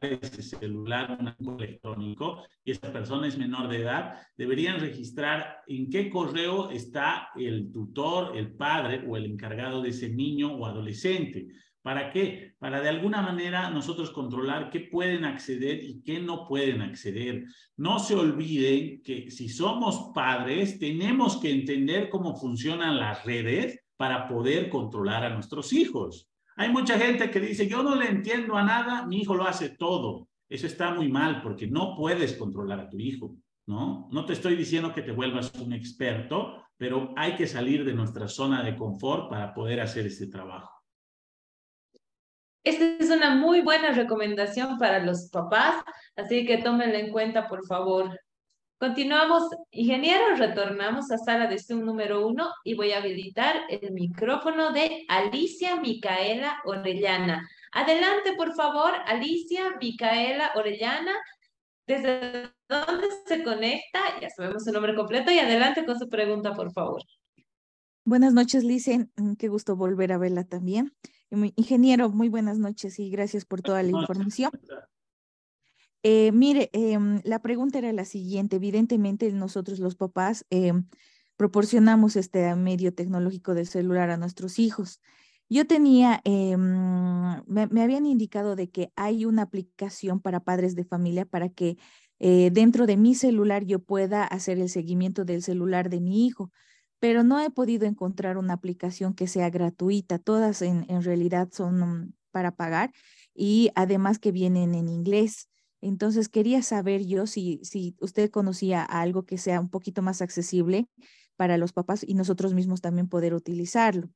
ese 0.00 0.42
celular, 0.42 1.18
un 1.38 1.60
electrónico, 1.60 2.44
y 2.64 2.72
esa 2.72 2.92
persona 2.92 3.26
es 3.26 3.38
menor 3.38 3.68
de 3.68 3.82
edad, 3.82 4.16
deberían 4.36 4.80
registrar 4.80 5.62
en 5.66 5.90
qué 5.90 6.10
correo 6.10 6.70
está 6.70 7.28
el 7.36 7.72
tutor, 7.72 8.36
el 8.36 8.52
padre 8.52 9.04
o 9.08 9.16
el 9.16 9.26
encargado 9.26 9.82
de 9.82 9.90
ese 9.90 10.10
niño 10.10 10.52
o 10.54 10.66
adolescente. 10.66 11.48
¿Para 11.82 12.10
qué? 12.10 12.54
Para 12.58 12.82
de 12.82 12.90
alguna 12.90 13.22
manera 13.22 13.70
nosotros 13.70 14.10
controlar 14.10 14.70
qué 14.70 14.80
pueden 14.80 15.24
acceder 15.24 15.82
y 15.82 16.02
qué 16.02 16.20
no 16.20 16.46
pueden 16.46 16.82
acceder. 16.82 17.46
No 17.76 17.98
se 17.98 18.14
olviden 18.14 19.02
que 19.02 19.30
si 19.30 19.48
somos 19.48 20.10
padres, 20.14 20.78
tenemos 20.78 21.38
que 21.38 21.50
entender 21.50 22.10
cómo 22.10 22.36
funcionan 22.36 22.98
las 22.98 23.24
redes 23.24 23.80
para 23.96 24.28
poder 24.28 24.68
controlar 24.68 25.24
a 25.24 25.34
nuestros 25.34 25.72
hijos. 25.72 26.29
Hay 26.60 26.68
mucha 26.68 26.98
gente 26.98 27.30
que 27.30 27.40
dice, 27.40 27.66
yo 27.66 27.82
no 27.82 27.94
le 27.94 28.10
entiendo 28.10 28.54
a 28.54 28.62
nada, 28.62 29.06
mi 29.06 29.22
hijo 29.22 29.34
lo 29.34 29.46
hace 29.46 29.70
todo. 29.70 30.28
Eso 30.46 30.66
está 30.66 30.92
muy 30.92 31.08
mal 31.08 31.40
porque 31.40 31.66
no 31.66 31.96
puedes 31.96 32.34
controlar 32.34 32.80
a 32.80 32.90
tu 32.90 32.98
hijo, 32.98 33.34
¿no? 33.66 34.10
No 34.12 34.26
te 34.26 34.34
estoy 34.34 34.56
diciendo 34.56 34.92
que 34.92 35.00
te 35.00 35.10
vuelvas 35.10 35.54
un 35.54 35.72
experto, 35.72 36.62
pero 36.76 37.14
hay 37.16 37.34
que 37.34 37.46
salir 37.46 37.82
de 37.86 37.94
nuestra 37.94 38.28
zona 38.28 38.62
de 38.62 38.76
confort 38.76 39.30
para 39.30 39.54
poder 39.54 39.80
hacer 39.80 40.04
este 40.04 40.26
trabajo. 40.26 40.70
Esta 42.62 42.84
es 42.98 43.10
una 43.10 43.34
muy 43.36 43.62
buena 43.62 43.92
recomendación 43.92 44.76
para 44.76 45.02
los 45.02 45.30
papás, 45.30 45.82
así 46.14 46.44
que 46.44 46.58
tómenla 46.58 46.98
en 46.98 47.10
cuenta, 47.10 47.48
por 47.48 47.64
favor. 47.66 48.20
Continuamos, 48.80 49.42
ingeniero, 49.72 50.36
retornamos 50.36 51.10
a 51.10 51.18
sala 51.18 51.46
de 51.48 51.58
Zoom 51.58 51.84
número 51.84 52.26
uno 52.26 52.48
y 52.64 52.72
voy 52.72 52.92
a 52.92 52.96
habilitar 52.96 53.54
el 53.68 53.92
micrófono 53.92 54.72
de 54.72 55.04
Alicia 55.06 55.78
Micaela 55.78 56.62
Orellana. 56.64 57.46
Adelante, 57.72 58.32
por 58.38 58.54
favor, 58.54 58.92
Alicia 59.04 59.76
Micaela 59.78 60.52
Orellana. 60.54 61.12
¿Desde 61.86 62.54
dónde 62.70 63.08
se 63.26 63.44
conecta? 63.44 64.00
Ya 64.18 64.30
sabemos 64.30 64.64
su 64.64 64.72
nombre 64.72 64.94
completo 64.94 65.30
y 65.30 65.38
adelante 65.38 65.84
con 65.84 65.98
su 65.98 66.08
pregunta, 66.08 66.54
por 66.54 66.72
favor. 66.72 67.02
Buenas 68.06 68.32
noches, 68.32 68.64
Licen. 68.64 69.12
Mm, 69.16 69.34
qué 69.34 69.48
gusto 69.48 69.76
volver 69.76 70.10
a 70.10 70.16
verla 70.16 70.44
también. 70.44 70.94
Ingeniero, 71.30 72.08
muy 72.08 72.30
buenas 72.30 72.58
noches 72.58 72.98
y 72.98 73.10
gracias 73.10 73.44
por 73.44 73.60
toda 73.60 73.82
la 73.82 73.90
información. 73.90 74.52
Eh, 76.02 76.32
mire, 76.32 76.70
em, 76.72 77.20
la 77.24 77.40
pregunta 77.40 77.78
era 77.78 77.92
la 77.92 78.04
siguiente. 78.04 78.56
Evidentemente, 78.56 79.30
nosotros 79.32 79.78
los 79.78 79.96
papás 79.96 80.46
em, 80.50 80.86
proporcionamos 81.36 82.16
este 82.16 82.54
medio 82.56 82.94
tecnológico 82.94 83.54
de 83.54 83.66
celular 83.66 84.10
a 84.10 84.16
nuestros 84.16 84.58
hijos. 84.58 85.00
Yo 85.48 85.66
tenía, 85.66 86.20
em, 86.24 86.60
me, 87.46 87.82
habían 87.82 88.06
indicado 88.06 88.56
de 88.56 88.70
que 88.70 88.92
hay 88.96 89.24
una 89.24 89.42
aplicación 89.42 90.20
para 90.20 90.40
padres 90.40 90.74
de 90.76 90.84
familia 90.84 91.24
para 91.26 91.48
que 91.48 91.76
eh, 92.18 92.50
dentro 92.52 92.86
de 92.86 92.96
mi 92.96 93.14
celular 93.14 93.64
yo 93.64 93.80
pueda 93.80 94.24
hacer 94.24 94.58
el 94.58 94.68
seguimiento 94.68 95.24
del 95.24 95.42
celular 95.42 95.90
de 95.90 96.00
mi 96.00 96.26
hijo, 96.26 96.50
pero 97.00 97.24
no 97.24 97.40
he 97.40 97.50
podido 97.50 97.86
encontrar 97.86 98.36
una 98.38 98.54
aplicación 98.54 99.14
que 99.14 99.26
sea 99.26 99.50
gratuita. 99.50 100.18
Todas 100.18 100.62
en, 100.62 100.86
en 100.88 101.02
realidad 101.02 101.48
son 101.52 102.14
para 102.30 102.54
pagar 102.56 102.92
y 103.34 103.70
además 103.74 104.18
que 104.18 104.32
vienen 104.32 104.74
en 104.74 104.88
inglés. 104.88 105.48
Entonces 105.80 106.28
quería 106.28 106.62
saber 106.62 107.06
yo 107.06 107.26
si, 107.26 107.60
si 107.62 107.96
usted 108.00 108.30
conocía 108.30 108.82
algo 108.82 109.24
que 109.24 109.38
sea 109.38 109.60
un 109.60 109.70
poquito 109.70 110.02
más 110.02 110.20
accesible 110.22 110.88
para 111.36 111.56
los 111.56 111.72
papás 111.72 112.04
y 112.06 112.14
nosotros 112.14 112.52
mismos 112.54 112.80
también 112.80 113.08
poder 113.08 113.34
utilizarlo. 113.34 114.10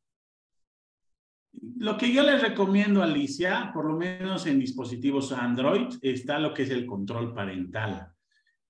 Lo 1.78 1.96
que 1.96 2.12
yo 2.12 2.22
les 2.22 2.42
recomiendo, 2.42 3.02
Alicia, 3.02 3.70
por 3.72 3.86
lo 3.86 3.96
menos 3.96 4.46
en 4.46 4.58
dispositivos 4.58 5.32
Android, 5.32 5.94
está 6.02 6.38
lo 6.38 6.52
que 6.52 6.64
es 6.64 6.70
el 6.70 6.84
control 6.84 7.32
parental. 7.32 8.12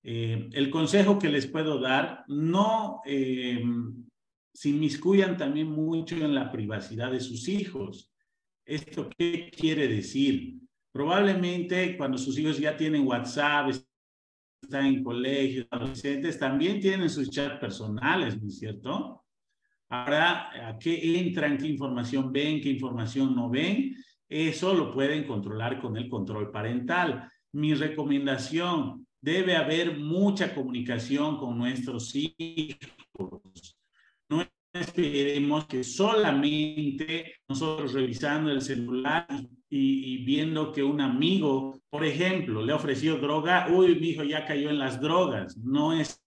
Eh, 0.03 0.49
el 0.53 0.69
consejo 0.69 1.17
que 1.17 1.29
les 1.29 1.47
puedo 1.47 1.79
dar, 1.79 2.23
no 2.27 3.01
eh, 3.05 3.63
se 4.53 4.69
inmiscuyan 4.69 5.35
también 5.35 5.67
mucho 5.67 6.15
en 6.15 6.35
la 6.35 6.51
privacidad 6.51 7.11
de 7.11 7.19
sus 7.19 7.47
hijos. 7.47 8.13
¿Esto 8.63 9.09
qué 9.17 9.49
quiere 9.51 9.87
decir? 9.87 10.59
Probablemente 10.95 11.97
cuando 11.97 12.17
sus 12.17 12.39
hijos 12.39 12.57
ya 12.57 12.77
tienen 12.77 13.05
WhatsApp, 13.05 13.69
están 14.61 14.85
en 14.85 15.03
colegios, 15.03 15.67
adolescentes, 15.69 16.39
también 16.39 16.79
tienen 16.79 17.09
sus 17.09 17.29
chats 17.29 17.59
personales, 17.59 18.41
¿no 18.41 18.47
es 18.47 18.59
cierto? 18.59 19.25
Ahora, 19.89 20.69
¿a 20.69 20.79
qué 20.79 21.19
entran? 21.19 21.57
¿Qué 21.57 21.67
información 21.67 22.31
ven? 22.31 22.61
¿Qué 22.61 22.69
información 22.69 23.35
no 23.35 23.49
ven? 23.49 23.93
Eso 24.29 24.73
lo 24.73 24.93
pueden 24.93 25.27
controlar 25.27 25.81
con 25.81 25.97
el 25.97 26.07
control 26.07 26.49
parental. 26.49 27.29
Mi 27.51 27.73
recomendación, 27.73 29.05
debe 29.19 29.57
haber 29.57 29.99
mucha 29.99 30.55
comunicación 30.55 31.37
con 31.37 31.57
nuestros 31.57 32.15
hijos. 32.15 33.77
No 34.29 34.45
esperemos 34.71 35.65
que 35.65 35.83
solamente 35.83 37.33
nosotros 37.49 37.91
revisando 37.91 38.49
el 38.49 38.61
celular 38.61 39.27
y, 39.29 39.54
viendo 40.25 40.71
que 40.71 40.83
un 40.83 41.01
amigo, 41.01 41.79
por 41.89 42.05
ejemplo, 42.05 42.63
le 42.63 42.73
ha 42.73 42.75
ofrecido 42.75 43.17
droga, 43.17 43.67
uy, 43.69 43.99
mi 43.99 44.09
hijo 44.09 44.23
ya 44.23 44.45
cayó 44.45 44.69
en 44.69 44.79
las 44.79 44.99
drogas. 44.99 45.57
No 45.57 45.93
es 45.93 46.23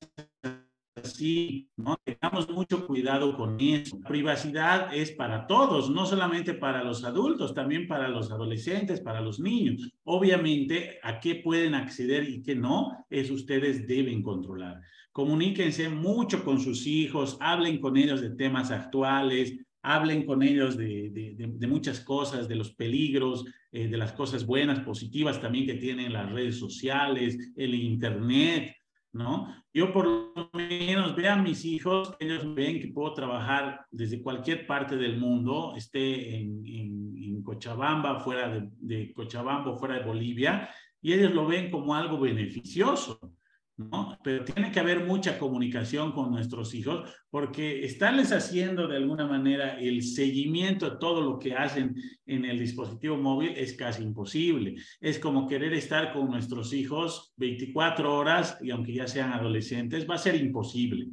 así, 0.96 1.68
¿no? 1.76 1.96
Tengamos 2.04 2.48
mucho 2.50 2.86
cuidado 2.86 3.36
con 3.36 3.60
eso. 3.60 3.98
La 4.02 4.08
privacidad 4.08 4.94
es 4.94 5.12
para 5.12 5.46
todos, 5.46 5.90
no 5.90 6.06
solamente 6.06 6.54
para 6.54 6.84
los 6.84 7.04
adultos, 7.04 7.54
también 7.54 7.86
para 7.86 8.08
los 8.08 8.30
adolescentes, 8.30 9.00
para 9.00 9.20
los 9.20 9.40
niños. 9.40 9.90
Obviamente, 10.04 10.98
a 11.02 11.20
qué 11.20 11.36
pueden 11.36 11.74
acceder 11.74 12.28
y 12.28 12.42
qué 12.42 12.54
no, 12.54 13.06
es 13.10 13.30
ustedes 13.30 13.86
deben 13.86 14.22
controlar. 14.22 14.80
Comuníquense 15.12 15.88
mucho 15.88 16.44
con 16.44 16.60
sus 16.60 16.86
hijos, 16.86 17.36
hablen 17.40 17.80
con 17.80 17.96
ellos 17.96 18.20
de 18.20 18.30
temas 18.30 18.70
actuales, 18.70 19.56
hablen 19.82 20.26
con 20.26 20.42
ellos 20.42 20.76
de, 20.76 21.10
de, 21.10 21.66
muchas 21.66 22.00
cosas, 22.00 22.48
de 22.48 22.56
los 22.56 22.74
peligros, 22.74 23.44
eh, 23.72 23.88
de 23.88 23.96
las 23.96 24.12
cosas 24.12 24.44
buenas, 24.44 24.80
positivas 24.80 25.40
también 25.40 25.66
que 25.66 25.74
tienen 25.74 26.12
las 26.12 26.30
redes 26.30 26.58
sociales, 26.58 27.52
el 27.56 27.74
Internet, 27.74 28.74
¿no? 29.12 29.54
Yo 29.72 29.92
por 29.92 30.06
lo 30.06 30.50
menos 30.52 31.14
veo 31.14 31.32
a 31.32 31.36
mis 31.36 31.64
hijos, 31.64 32.14
ellos 32.18 32.54
ven 32.54 32.80
que 32.80 32.88
puedo 32.88 33.14
trabajar 33.14 33.86
desde 33.90 34.22
cualquier 34.22 34.66
parte 34.66 34.96
del 34.96 35.18
mundo, 35.18 35.74
esté 35.76 36.36
en, 36.36 36.66
en, 36.66 37.14
en 37.16 37.42
Cochabamba, 37.42 38.20
fuera 38.20 38.48
de, 38.48 38.68
de 38.78 39.12
Cochabamba, 39.12 39.76
fuera 39.76 39.98
de 39.98 40.04
Bolivia, 40.04 40.68
y 41.00 41.12
ellos 41.12 41.32
lo 41.32 41.46
ven 41.46 41.70
como 41.70 41.94
algo 41.94 42.18
beneficioso. 42.18 43.20
¿No? 43.78 44.18
Pero 44.24 44.44
tiene 44.44 44.72
que 44.72 44.80
haber 44.80 45.06
mucha 45.06 45.38
comunicación 45.38 46.12
con 46.12 46.32
nuestros 46.32 46.74
hijos 46.74 47.08
porque 47.30 47.84
estarles 47.84 48.32
haciendo 48.32 48.88
de 48.88 48.96
alguna 48.96 49.26
manera 49.26 49.78
el 49.78 50.02
seguimiento 50.02 50.90
de 50.90 50.96
todo 50.98 51.22
lo 51.22 51.38
que 51.38 51.54
hacen 51.54 51.94
en 52.26 52.44
el 52.44 52.58
dispositivo 52.58 53.16
móvil 53.16 53.52
es 53.56 53.74
casi 53.74 54.02
imposible. 54.02 54.74
Es 55.00 55.20
como 55.20 55.46
querer 55.46 55.72
estar 55.74 56.12
con 56.12 56.28
nuestros 56.28 56.72
hijos 56.72 57.32
24 57.36 58.12
horas 58.12 58.58
y 58.60 58.70
aunque 58.70 58.92
ya 58.92 59.06
sean 59.06 59.32
adolescentes, 59.32 60.08
va 60.10 60.16
a 60.16 60.18
ser 60.18 60.34
imposible. 60.34 61.06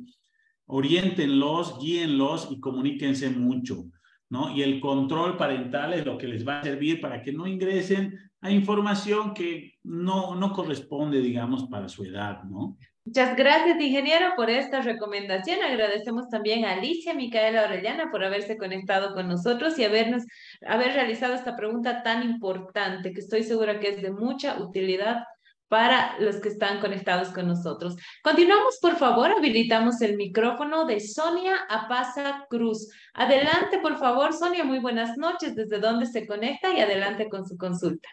Oriéntenlos, 0.65 1.79
guíenlos 1.79 2.47
y 2.49 2.59
comuníquense 2.59 3.29
mucho. 3.29 3.85
¿no? 4.29 4.55
Y 4.55 4.63
el 4.63 4.79
control 4.79 5.37
parental 5.37 5.93
es 5.93 6.03
lo 6.03 6.17
que 6.17 6.27
les 6.27 6.47
va 6.47 6.59
a 6.59 6.63
servir 6.63 6.99
para 6.99 7.21
que 7.21 7.31
no 7.31 7.45
ingresen 7.45 8.17
información 8.51 9.33
que 9.33 9.73
no, 9.83 10.35
no 10.35 10.53
corresponde, 10.53 11.21
digamos, 11.21 11.67
para 11.67 11.89
su 11.89 12.03
edad, 12.03 12.43
¿no? 12.43 12.77
Muchas 13.05 13.35
gracias, 13.35 13.79
ingeniero, 13.79 14.33
por 14.35 14.49
esta 14.49 14.81
recomendación. 14.81 15.61
Agradecemos 15.61 16.27
también 16.29 16.65
a 16.65 16.71
Alicia 16.71 17.13
Micaela 17.13 17.65
Orellana 17.65 18.09
por 18.09 18.23
haberse 18.23 18.57
conectado 18.57 19.13
con 19.13 19.27
nosotros 19.27 19.77
y 19.77 19.83
habernos, 19.83 20.23
haber 20.65 20.93
realizado 20.93 21.35
esta 21.35 21.55
pregunta 21.55 22.01
tan 22.01 22.23
importante, 22.23 23.13
que 23.13 23.19
estoy 23.19 23.43
segura 23.43 23.79
que 23.79 23.89
es 23.89 24.01
de 24.01 24.09
mucha 24.09 24.59
utilidad 24.59 25.23
para 25.67 26.19
los 26.19 26.37
que 26.37 26.49
están 26.49 26.79
conectados 26.79 27.29
con 27.29 27.47
nosotros. 27.47 27.95
Continuamos, 28.23 28.79
por 28.81 28.95
favor, 28.95 29.31
habilitamos 29.31 30.01
el 30.01 30.15
micrófono 30.17 30.85
de 30.85 30.99
Sonia 30.99 31.57
Apaza 31.69 32.45
Cruz. 32.49 32.89
Adelante, 33.13 33.77
por 33.83 33.97
favor, 33.97 34.33
Sonia, 34.33 34.63
muy 34.63 34.79
buenas 34.79 35.15
noches, 35.15 35.55
desde 35.55 35.79
dónde 35.79 36.07
se 36.07 36.25
conecta 36.25 36.73
y 36.73 36.79
adelante 36.79 37.29
con 37.29 37.45
su 37.47 37.55
consulta. 37.55 38.09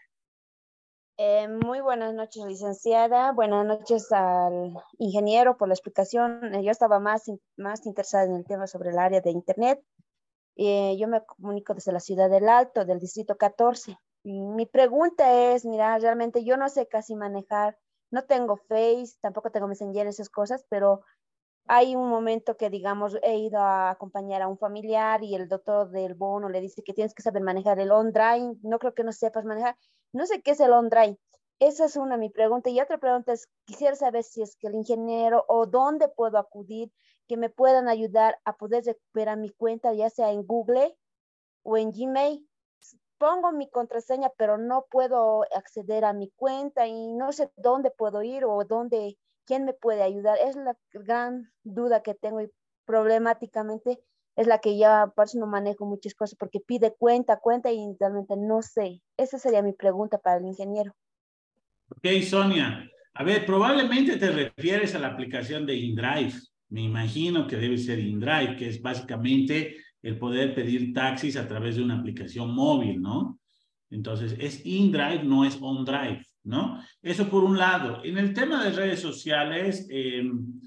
Eh, 1.24 1.46
muy 1.46 1.80
buenas 1.80 2.12
noches, 2.14 2.44
licenciada. 2.46 3.30
Buenas 3.30 3.64
noches 3.64 4.10
al 4.10 4.74
ingeniero 4.98 5.56
por 5.56 5.68
la 5.68 5.74
explicación. 5.74 6.52
Eh, 6.52 6.64
yo 6.64 6.72
estaba 6.72 6.98
más, 6.98 7.30
más 7.56 7.86
interesada 7.86 8.24
en 8.24 8.34
el 8.34 8.44
tema 8.44 8.66
sobre 8.66 8.90
el 8.90 8.98
área 8.98 9.20
de 9.20 9.30
Internet. 9.30 9.80
Eh, 10.56 10.96
yo 10.98 11.06
me 11.06 11.24
comunico 11.24 11.74
desde 11.74 11.92
la 11.92 12.00
ciudad 12.00 12.28
del 12.28 12.48
Alto, 12.48 12.84
del 12.84 12.98
distrito 12.98 13.36
14. 13.36 13.96
Mi 14.24 14.66
pregunta 14.66 15.52
es, 15.52 15.64
mira, 15.64 15.96
realmente 16.00 16.42
yo 16.42 16.56
no 16.56 16.68
sé 16.68 16.88
casi 16.88 17.14
manejar, 17.14 17.78
no 18.10 18.24
tengo 18.24 18.56
Face, 18.56 19.12
tampoco 19.20 19.52
tengo 19.52 19.68
Messenger, 19.68 20.08
esas 20.08 20.28
cosas, 20.28 20.66
pero 20.68 21.02
hay 21.68 21.94
un 21.94 22.08
momento 22.08 22.56
que, 22.56 22.68
digamos, 22.68 23.16
he 23.22 23.36
ido 23.36 23.60
a 23.60 23.90
acompañar 23.90 24.42
a 24.42 24.48
un 24.48 24.58
familiar 24.58 25.22
y 25.22 25.36
el 25.36 25.46
doctor 25.46 25.88
del 25.90 26.14
bono 26.14 26.48
le 26.48 26.60
dice 26.60 26.82
que 26.82 26.94
tienes 26.94 27.14
que 27.14 27.22
saber 27.22 27.44
manejar 27.44 27.78
el 27.78 27.92
on-drive, 27.92 28.56
no 28.62 28.80
creo 28.80 28.92
que 28.92 29.04
no 29.04 29.12
sepas 29.12 29.44
manejar, 29.44 29.76
no 30.12 30.26
sé 30.26 30.42
qué 30.42 30.52
es 30.52 30.60
el 30.60 30.72
on-drive. 30.72 31.18
Esa 31.58 31.84
es 31.84 31.96
una 31.96 32.16
mi 32.16 32.28
pregunta. 32.28 32.70
Y 32.70 32.80
otra 32.80 32.98
pregunta 32.98 33.32
es, 33.32 33.48
quisiera 33.64 33.94
saber 33.94 34.24
si 34.24 34.42
es 34.42 34.56
que 34.56 34.66
el 34.66 34.74
ingeniero 34.74 35.44
o 35.48 35.66
dónde 35.66 36.08
puedo 36.08 36.38
acudir 36.38 36.90
que 37.28 37.36
me 37.36 37.50
puedan 37.50 37.88
ayudar 37.88 38.38
a 38.44 38.56
poder 38.56 38.84
recuperar 38.84 39.38
mi 39.38 39.50
cuenta, 39.50 39.94
ya 39.94 40.10
sea 40.10 40.32
en 40.32 40.44
Google 40.46 40.96
o 41.62 41.76
en 41.76 41.92
Gmail, 41.92 42.48
pongo 43.18 43.52
mi 43.52 43.70
contraseña, 43.70 44.30
pero 44.36 44.58
no 44.58 44.86
puedo 44.90 45.44
acceder 45.54 46.04
a 46.04 46.12
mi 46.12 46.30
cuenta 46.30 46.88
y 46.88 47.12
no 47.14 47.30
sé 47.30 47.52
dónde 47.56 47.92
puedo 47.92 48.22
ir 48.22 48.44
o 48.44 48.64
dónde, 48.64 49.16
quién 49.46 49.64
me 49.64 49.72
puede 49.72 50.02
ayudar. 50.02 50.38
Es 50.38 50.56
la 50.56 50.76
gran 50.92 51.52
duda 51.62 52.02
que 52.02 52.14
tengo 52.14 52.40
y 52.40 52.52
problemáticamente 52.84 54.02
es 54.36 54.46
la 54.46 54.58
que 54.58 54.78
ya 54.78 55.12
por 55.14 55.26
eso 55.26 55.38
no 55.38 55.46
manejo 55.46 55.84
muchas 55.84 56.14
cosas 56.14 56.36
porque 56.38 56.60
pide 56.60 56.94
cuenta, 56.98 57.38
cuenta 57.38 57.70
y 57.70 57.96
realmente 57.98 58.34
no 58.36 58.62
sé. 58.62 59.02
Esa 59.16 59.38
sería 59.38 59.62
mi 59.62 59.72
pregunta 59.72 60.18
para 60.18 60.38
el 60.38 60.46
ingeniero. 60.46 60.94
Ok, 61.88 62.06
Sonia. 62.22 62.88
A 63.14 63.24
ver, 63.24 63.44
probablemente 63.44 64.16
te 64.16 64.30
refieres 64.30 64.94
a 64.94 64.98
la 64.98 65.08
aplicación 65.08 65.66
de 65.66 65.76
InDrive. 65.76 66.32
Me 66.70 66.80
imagino 66.80 67.46
que 67.46 67.56
debe 67.56 67.76
ser 67.76 67.98
InDrive, 67.98 68.56
que 68.56 68.68
es 68.68 68.80
básicamente 68.80 69.76
el 70.00 70.18
poder 70.18 70.54
pedir 70.54 70.94
taxis 70.94 71.36
a 71.36 71.46
través 71.46 71.76
de 71.76 71.82
una 71.82 71.98
aplicación 71.98 72.54
móvil, 72.54 73.02
¿no? 73.02 73.38
Entonces, 73.90 74.34
es 74.38 74.64
in-drive, 74.64 75.22
no 75.22 75.44
es 75.44 75.58
on-drive, 75.60 76.24
¿no? 76.44 76.82
Eso 77.02 77.28
por 77.28 77.44
un 77.44 77.58
lado. 77.58 78.02
En 78.02 78.16
el 78.16 78.32
tema 78.32 78.64
de 78.64 78.70
redes 78.70 79.00
sociales, 79.00 79.86
em, 79.90 80.60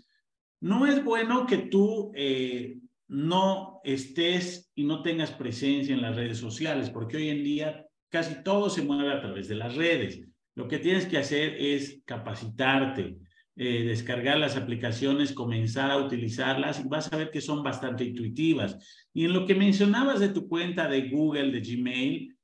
no 0.61 0.85
es 0.85 1.03
bueno 1.03 1.47
que 1.47 1.57
tú 1.57 2.11
eh, 2.13 2.77
no 3.07 3.81
estés 3.83 4.71
y 4.75 4.83
no 4.83 5.01
tengas 5.01 5.31
presencia 5.31 5.93
en 5.93 6.01
las 6.01 6.15
redes 6.15 6.37
sociales, 6.37 6.89
porque 6.89 7.17
hoy 7.17 7.29
en 7.29 7.43
día 7.43 7.85
casi 8.09 8.43
todo 8.43 8.69
se 8.69 8.81
mueve 8.81 9.11
a 9.11 9.21
través 9.21 9.47
de 9.47 9.55
las 9.55 9.75
redes. 9.75 10.21
Lo 10.55 10.67
que 10.67 10.79
tienes 10.79 11.05
que 11.05 11.17
hacer 11.17 11.55
es 11.59 12.01
capacitarte, 12.05 13.17
eh, 13.57 13.83
descargar 13.83 14.37
las 14.37 14.55
aplicaciones, 14.55 15.33
comenzar 15.33 15.91
a 15.91 15.97
utilizarlas 15.97 16.79
y 16.79 16.87
vas 16.87 17.11
a 17.11 17.17
ver 17.17 17.29
que 17.31 17.41
son 17.41 17.63
bastante 17.63 18.03
intuitivas. 18.03 18.77
Y 19.13 19.25
en 19.25 19.33
lo 19.33 19.45
que 19.45 19.55
mencionabas 19.55 20.19
de 20.19 20.29
tu 20.29 20.47
cuenta 20.47 20.87
de 20.87 21.09
Google, 21.09 21.51
de 21.51 21.61
Gmail, 21.61 22.34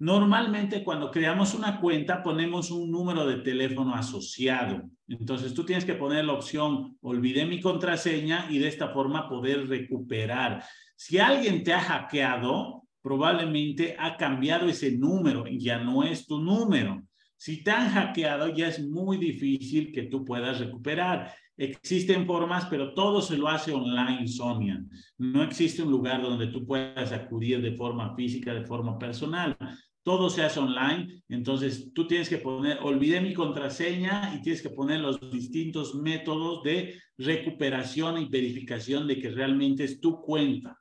normalmente 0.00 0.82
cuando 0.82 1.10
creamos 1.10 1.54
una 1.54 1.78
cuenta 1.80 2.22
ponemos 2.22 2.70
un 2.70 2.90
número 2.90 3.26
de 3.26 3.36
teléfono 3.36 3.94
asociado. 3.94 4.82
Entonces 5.06 5.54
tú 5.54 5.64
tienes 5.64 5.84
que 5.84 5.94
poner 5.94 6.24
la 6.24 6.32
opción 6.32 6.96
olvidé 7.02 7.44
mi 7.44 7.60
contraseña 7.60 8.46
y 8.50 8.58
de 8.58 8.68
esta 8.68 8.88
forma 8.88 9.28
poder 9.28 9.68
recuperar. 9.68 10.64
Si 10.96 11.18
alguien 11.18 11.62
te 11.62 11.72
ha 11.74 11.80
hackeado, 11.80 12.84
probablemente 13.02 13.94
ha 13.98 14.16
cambiado 14.16 14.68
ese 14.68 14.92
número 14.92 15.46
y 15.46 15.58
ya 15.58 15.78
no 15.78 16.02
es 16.02 16.26
tu 16.26 16.40
número. 16.40 17.02
Si 17.36 17.62
te 17.62 17.70
han 17.70 17.90
hackeado, 17.90 18.48
ya 18.48 18.68
es 18.68 18.86
muy 18.86 19.16
difícil 19.16 19.92
que 19.92 20.02
tú 20.04 20.24
puedas 20.24 20.60
recuperar. 20.60 21.32
Existen 21.56 22.26
formas, 22.26 22.66
pero 22.66 22.94
todo 22.94 23.20
se 23.22 23.36
lo 23.36 23.48
hace 23.48 23.72
online, 23.72 24.26
Sonia. 24.28 24.82
No 25.18 25.42
existe 25.42 25.82
un 25.82 25.90
lugar 25.90 26.22
donde 26.22 26.48
tú 26.48 26.66
puedas 26.66 27.12
acudir 27.12 27.62
de 27.62 27.76
forma 27.76 28.14
física, 28.14 28.52
de 28.52 28.66
forma 28.66 28.98
personal. 28.98 29.56
Todo 30.02 30.30
se 30.30 30.42
hace 30.42 30.60
online, 30.60 31.22
entonces 31.28 31.92
tú 31.92 32.06
tienes 32.06 32.28
que 32.28 32.38
poner, 32.38 32.78
olvidé 32.82 33.20
mi 33.20 33.34
contraseña 33.34 34.34
y 34.34 34.42
tienes 34.42 34.62
que 34.62 34.70
poner 34.70 35.00
los 35.00 35.20
distintos 35.30 35.94
métodos 35.94 36.62
de 36.62 36.98
recuperación 37.18 38.18
y 38.18 38.28
verificación 38.28 39.06
de 39.06 39.18
que 39.20 39.30
realmente 39.30 39.84
es 39.84 40.00
tu 40.00 40.20
cuenta. 40.20 40.80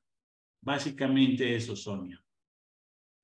Básicamente 0.61 1.55
eso, 1.55 1.75
Sonia. 1.75 2.21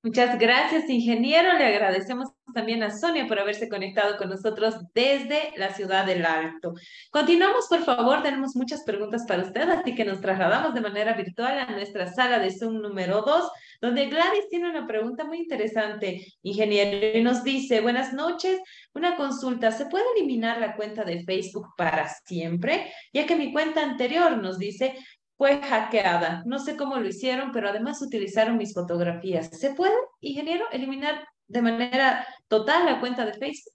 Muchas 0.06 0.38
gracias, 0.38 0.88
ingeniero. 0.88 1.58
Le 1.58 1.64
agradecemos 1.64 2.28
también 2.54 2.84
a 2.84 2.96
Sonia 2.96 3.26
por 3.26 3.40
haberse 3.40 3.68
conectado 3.68 4.16
con 4.16 4.28
nosotros 4.28 4.76
desde 4.94 5.52
la 5.56 5.74
ciudad 5.74 6.06
del 6.06 6.24
Alto. 6.24 6.74
Continuamos, 7.10 7.66
por 7.68 7.82
favor. 7.82 8.22
Tenemos 8.22 8.54
muchas 8.54 8.84
preguntas 8.84 9.24
para 9.26 9.42
usted, 9.42 9.68
así 9.68 9.96
que 9.96 10.04
nos 10.04 10.20
trasladamos 10.20 10.74
de 10.74 10.80
manera 10.80 11.14
virtual 11.14 11.58
a 11.58 11.72
nuestra 11.72 12.06
sala 12.06 12.38
de 12.38 12.56
Zoom 12.56 12.82
número 12.82 13.22
2, 13.22 13.50
donde 13.80 14.06
Gladys 14.06 14.48
tiene 14.48 14.70
una 14.70 14.86
pregunta 14.86 15.24
muy 15.24 15.38
interesante, 15.38 16.24
ingeniero, 16.42 17.18
y 17.18 17.22
nos 17.22 17.42
dice, 17.42 17.80
buenas 17.80 18.12
noches, 18.12 18.60
una 18.94 19.16
consulta, 19.16 19.72
¿se 19.72 19.86
puede 19.86 20.04
eliminar 20.16 20.60
la 20.60 20.76
cuenta 20.76 21.02
de 21.02 21.24
Facebook 21.24 21.66
para 21.76 22.08
siempre? 22.24 22.92
Ya 23.12 23.26
que 23.26 23.34
mi 23.34 23.52
cuenta 23.52 23.82
anterior 23.82 24.38
nos 24.38 24.56
dice, 24.56 24.94
fue 25.36 25.60
hackeada. 25.60 26.42
No 26.46 26.58
sé 26.58 26.76
cómo 26.76 26.96
lo 26.96 27.06
hicieron, 27.06 27.52
pero 27.52 27.68
además 27.68 28.00
utilizaron 28.02 28.56
mis 28.56 28.74
fotografías. 28.74 29.50
¿Se 29.50 29.74
puede, 29.74 29.94
ingeniero, 30.20 30.64
eliminar 30.72 31.26
de 31.46 31.62
manera 31.62 32.26
total 32.48 32.86
la 32.86 33.00
cuenta 33.00 33.24
de 33.24 33.34
Facebook? 33.34 33.74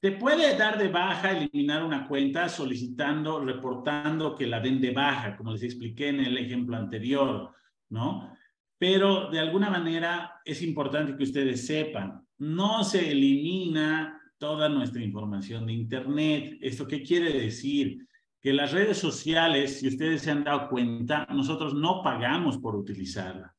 Te 0.00 0.12
puede 0.12 0.56
dar 0.56 0.76
de 0.76 0.88
baja, 0.88 1.32
eliminar 1.32 1.82
una 1.82 2.06
cuenta 2.06 2.48
solicitando, 2.50 3.42
reportando 3.42 4.34
que 4.34 4.46
la 4.46 4.60
den 4.60 4.80
de 4.80 4.90
baja, 4.90 5.34
como 5.34 5.52
les 5.52 5.62
expliqué 5.62 6.08
en 6.08 6.20
el 6.20 6.36
ejemplo 6.36 6.76
anterior, 6.76 7.54
¿no? 7.88 8.30
Pero 8.76 9.30
de 9.30 9.38
alguna 9.38 9.70
manera 9.70 10.42
es 10.44 10.60
importante 10.60 11.16
que 11.16 11.24
ustedes 11.24 11.66
sepan, 11.66 12.20
no 12.36 12.84
se 12.84 13.10
elimina 13.10 14.20
toda 14.36 14.68
nuestra 14.68 15.02
información 15.02 15.64
de 15.64 15.72
Internet. 15.72 16.58
¿Esto 16.60 16.86
qué 16.86 17.02
quiere 17.02 17.32
decir? 17.32 18.06
Que 18.44 18.52
las 18.52 18.72
redes 18.72 18.98
sociales, 18.98 19.80
si 19.80 19.88
ustedes 19.88 20.20
se 20.20 20.30
han 20.30 20.44
dado 20.44 20.68
cuenta, 20.68 21.26
nosotros 21.30 21.72
no 21.72 22.02
pagamos 22.02 22.58
por 22.58 22.76
utilizarla. 22.76 23.56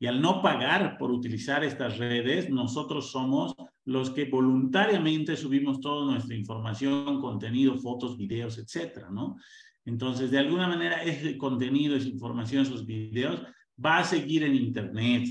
Y 0.00 0.08
al 0.08 0.20
no 0.20 0.42
pagar 0.42 0.98
por 0.98 1.12
utilizar 1.12 1.62
estas 1.62 1.96
redes, 1.96 2.50
nosotros 2.50 3.12
somos 3.12 3.54
los 3.84 4.10
que 4.10 4.24
voluntariamente 4.24 5.36
subimos 5.36 5.80
toda 5.80 6.10
nuestra 6.10 6.34
información, 6.34 7.20
contenido, 7.20 7.78
fotos, 7.78 8.18
videos, 8.18 8.58
etcétera, 8.58 9.10
¿no? 9.12 9.36
Entonces, 9.84 10.32
de 10.32 10.40
alguna 10.40 10.66
manera, 10.66 11.04
ese 11.04 11.38
contenido, 11.38 11.94
esa 11.94 12.08
información, 12.08 12.62
esos 12.62 12.84
videos, 12.84 13.40
va 13.82 13.98
a 13.98 14.04
seguir 14.04 14.42
en 14.42 14.56
Internet, 14.56 15.28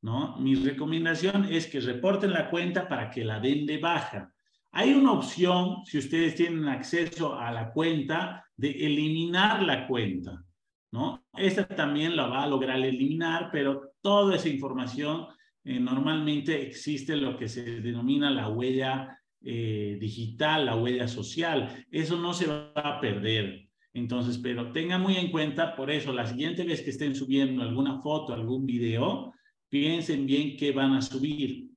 ¿no? 0.00 0.36
Mi 0.38 0.56
recomendación 0.56 1.44
es 1.44 1.68
que 1.68 1.78
reporten 1.78 2.32
la 2.32 2.50
cuenta 2.50 2.88
para 2.88 3.08
que 3.08 3.24
la 3.24 3.38
den 3.38 3.66
de 3.66 3.78
baja. 3.78 4.31
Hay 4.72 4.94
una 4.94 5.12
opción, 5.12 5.84
si 5.84 5.98
ustedes 5.98 6.34
tienen 6.34 6.66
acceso 6.66 7.38
a 7.38 7.50
la 7.52 7.72
cuenta, 7.72 8.46
de 8.56 8.70
eliminar 8.70 9.62
la 9.62 9.86
cuenta, 9.86 10.44
¿no? 10.92 11.24
Esta 11.34 11.66
también 11.66 12.16
la 12.16 12.26
va 12.26 12.44
a 12.44 12.46
lograr 12.46 12.78
eliminar, 12.78 13.50
pero 13.52 13.92
toda 14.00 14.36
esa 14.36 14.48
información 14.48 15.26
eh, 15.64 15.78
normalmente 15.78 16.66
existe 16.66 17.16
lo 17.16 17.36
que 17.36 17.48
se 17.48 17.80
denomina 17.80 18.30
la 18.30 18.48
huella 18.48 19.18
eh, 19.42 19.98
digital, 20.00 20.66
la 20.66 20.76
huella 20.76 21.06
social. 21.06 21.84
Eso 21.90 22.16
no 22.16 22.32
se 22.32 22.46
va 22.46 22.72
a 22.74 23.00
perder. 23.00 23.68
Entonces, 23.92 24.38
pero 24.38 24.72
tengan 24.72 25.02
muy 25.02 25.16
en 25.16 25.30
cuenta, 25.30 25.76
por 25.76 25.90
eso, 25.90 26.12
la 26.12 26.26
siguiente 26.26 26.64
vez 26.64 26.80
que 26.80 26.90
estén 26.90 27.14
subiendo 27.14 27.62
alguna 27.62 28.00
foto, 28.00 28.32
algún 28.32 28.64
video, 28.64 29.34
piensen 29.68 30.24
bien 30.24 30.56
qué 30.56 30.72
van 30.72 30.94
a 30.94 31.02
subir. 31.02 31.68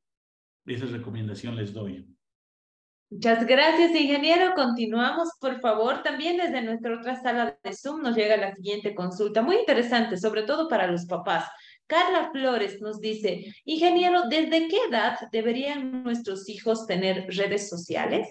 Esa 0.66 0.86
recomendación 0.86 1.56
les 1.56 1.74
doy. 1.74 2.15
Muchas 3.10 3.46
gracias, 3.46 3.92
ingeniero. 3.92 4.54
Continuamos, 4.56 5.30
por 5.40 5.60
favor. 5.62 6.02
También 6.02 6.38
desde 6.38 6.62
nuestra 6.62 6.98
otra 6.98 7.22
sala 7.22 7.58
de 7.64 7.74
Zoom 7.76 8.02
nos 8.02 8.16
llega 8.16 8.36
la 8.36 8.56
siguiente 8.56 8.96
consulta, 8.96 9.42
muy 9.42 9.58
interesante, 9.58 10.18
sobre 10.18 10.44
todo 10.44 10.68
para 10.68 10.88
los 10.88 11.06
papás. 11.06 11.46
Carla 11.88 12.32
Flores 12.32 12.82
nos 12.82 13.00
dice, 13.00 13.54
ingeniero, 13.64 14.24
¿desde 14.28 14.68
qué 14.68 14.78
edad 14.90 15.20
deberían 15.32 16.04
nuestros 16.04 16.50
hijos 16.50 16.88
tener 16.88 17.28
redes 17.28 17.70
sociales? 17.70 18.28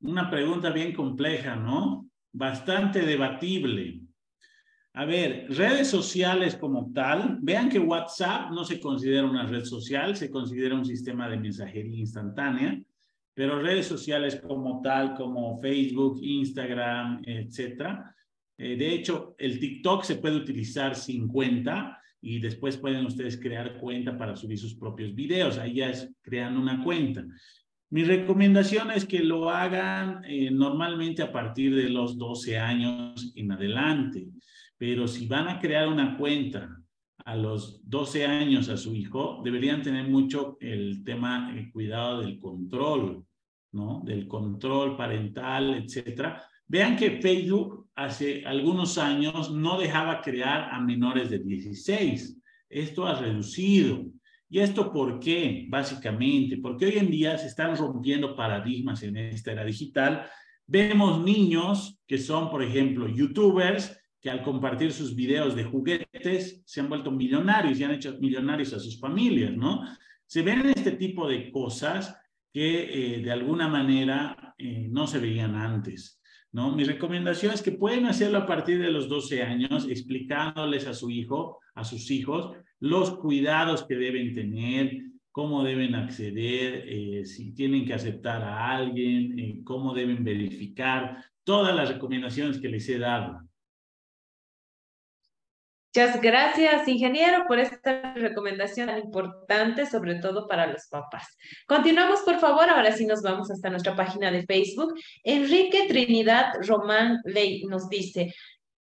Una 0.00 0.30
pregunta 0.30 0.70
bien 0.70 0.92
compleja, 0.92 1.56
¿no? 1.56 2.08
Bastante 2.32 3.00
debatible. 3.00 4.03
A 4.96 5.04
ver, 5.04 5.46
redes 5.48 5.88
sociales 5.88 6.54
como 6.54 6.92
tal, 6.92 7.38
vean 7.42 7.68
que 7.68 7.80
WhatsApp 7.80 8.52
no 8.52 8.64
se 8.64 8.78
considera 8.78 9.24
una 9.24 9.44
red 9.44 9.64
social, 9.64 10.14
se 10.14 10.30
considera 10.30 10.76
un 10.76 10.84
sistema 10.84 11.28
de 11.28 11.36
mensajería 11.36 11.98
instantánea, 11.98 12.80
pero 13.34 13.60
redes 13.60 13.86
sociales 13.86 14.40
como 14.40 14.80
tal, 14.82 15.14
como 15.14 15.60
Facebook, 15.60 16.20
Instagram, 16.22 17.22
etcétera. 17.26 18.14
Eh, 18.56 18.76
de 18.76 18.94
hecho, 18.94 19.34
el 19.36 19.58
TikTok 19.58 20.04
se 20.04 20.16
puede 20.16 20.36
utilizar 20.36 20.94
sin 20.94 21.26
cuenta 21.26 22.00
y 22.20 22.38
después 22.38 22.76
pueden 22.76 23.04
ustedes 23.04 23.36
crear 23.40 23.80
cuenta 23.80 24.16
para 24.16 24.36
subir 24.36 24.58
sus 24.58 24.76
propios 24.76 25.12
videos. 25.12 25.58
Ahí 25.58 25.74
ya 25.74 25.90
es 25.90 26.08
creando 26.22 26.60
una 26.60 26.84
cuenta. 26.84 27.24
Mi 27.90 28.04
recomendación 28.04 28.92
es 28.92 29.04
que 29.04 29.24
lo 29.24 29.50
hagan 29.50 30.22
eh, 30.24 30.52
normalmente 30.52 31.20
a 31.20 31.32
partir 31.32 31.74
de 31.74 31.90
los 31.90 32.16
12 32.16 32.58
años 32.58 33.32
en 33.34 33.50
adelante. 33.50 34.28
Pero 34.78 35.06
si 35.06 35.26
van 35.26 35.48
a 35.48 35.58
crear 35.58 35.88
una 35.88 36.16
cuenta 36.16 36.80
a 37.24 37.36
los 37.36 37.80
12 37.88 38.26
años 38.26 38.68
a 38.68 38.76
su 38.76 38.94
hijo, 38.94 39.40
deberían 39.44 39.82
tener 39.82 40.08
mucho 40.08 40.56
el 40.60 41.02
tema, 41.04 41.52
el 41.56 41.72
cuidado 41.72 42.20
del 42.20 42.38
control, 42.38 43.24
¿no? 43.72 44.02
Del 44.04 44.26
control 44.28 44.96
parental, 44.96 45.74
etcétera. 45.74 46.42
Vean 46.66 46.96
que 46.96 47.20
Facebook 47.20 47.88
hace 47.94 48.44
algunos 48.44 48.98
años 48.98 49.52
no 49.52 49.78
dejaba 49.78 50.20
crear 50.20 50.68
a 50.72 50.80
menores 50.80 51.30
de 51.30 51.38
16. 51.38 52.38
Esto 52.68 53.06
ha 53.06 53.20
reducido. 53.20 54.04
¿Y 54.48 54.58
esto 54.60 54.92
por 54.92 55.18
qué? 55.18 55.66
Básicamente, 55.68 56.58
porque 56.58 56.86
hoy 56.86 56.98
en 56.98 57.10
día 57.10 57.36
se 57.38 57.46
están 57.46 57.76
rompiendo 57.76 58.36
paradigmas 58.36 59.02
en 59.02 59.16
esta 59.16 59.52
era 59.52 59.64
digital. 59.64 60.26
Vemos 60.66 61.22
niños 61.24 62.00
que 62.06 62.18
son, 62.18 62.50
por 62.50 62.62
ejemplo, 62.62 63.08
youtubers 63.08 63.98
que 64.24 64.30
al 64.30 64.42
compartir 64.42 64.90
sus 64.90 65.14
videos 65.14 65.54
de 65.54 65.64
juguetes 65.64 66.62
se 66.64 66.80
han 66.80 66.88
vuelto 66.88 67.10
millonarios 67.10 67.78
y 67.78 67.84
han 67.84 67.90
hecho 67.90 68.16
millonarios 68.18 68.72
a 68.72 68.80
sus 68.80 68.98
familias, 68.98 69.54
¿no? 69.54 69.82
Se 70.24 70.40
ven 70.40 70.64
este 70.74 70.92
tipo 70.92 71.28
de 71.28 71.52
cosas 71.52 72.18
que 72.50 73.16
eh, 73.16 73.20
de 73.20 73.30
alguna 73.30 73.68
manera 73.68 74.54
eh, 74.56 74.88
no 74.90 75.06
se 75.06 75.18
veían 75.18 75.54
antes, 75.54 76.22
¿no? 76.52 76.74
Mi 76.74 76.84
recomendación 76.84 77.52
es 77.52 77.60
que 77.60 77.72
pueden 77.72 78.06
hacerlo 78.06 78.38
a 78.38 78.46
partir 78.46 78.80
de 78.80 78.90
los 78.90 79.10
12 79.10 79.42
años, 79.42 79.86
explicándoles 79.90 80.86
a 80.86 80.94
su 80.94 81.10
hijo, 81.10 81.58
a 81.74 81.84
sus 81.84 82.10
hijos, 82.10 82.56
los 82.80 83.18
cuidados 83.18 83.84
que 83.84 83.96
deben 83.96 84.32
tener, 84.32 85.02
cómo 85.32 85.62
deben 85.62 85.94
acceder, 85.94 86.86
eh, 86.88 87.26
si 87.26 87.52
tienen 87.52 87.84
que 87.84 87.92
aceptar 87.92 88.42
a 88.42 88.70
alguien, 88.70 89.62
cómo 89.64 89.92
deben 89.92 90.24
verificar, 90.24 91.22
todas 91.44 91.76
las 91.76 91.90
recomendaciones 91.90 92.56
que 92.56 92.70
les 92.70 92.88
he 92.88 92.98
dado. 92.98 93.44
Muchas 95.96 96.20
gracias, 96.20 96.88
ingeniero, 96.88 97.44
por 97.46 97.60
esta 97.60 98.14
recomendación 98.14 98.88
tan 98.88 98.98
importante, 98.98 99.86
sobre 99.86 100.16
todo 100.16 100.48
para 100.48 100.66
los 100.66 100.88
papás. 100.88 101.38
Continuamos, 101.68 102.18
por 102.22 102.40
favor. 102.40 102.68
Ahora 102.68 102.90
sí 102.90 103.06
nos 103.06 103.22
vamos 103.22 103.48
hasta 103.48 103.70
nuestra 103.70 103.94
página 103.94 104.32
de 104.32 104.44
Facebook. 104.44 104.92
Enrique 105.22 105.86
Trinidad 105.86 106.46
Román 106.66 107.20
Ley 107.24 107.62
nos 107.66 107.88
dice, 107.88 108.34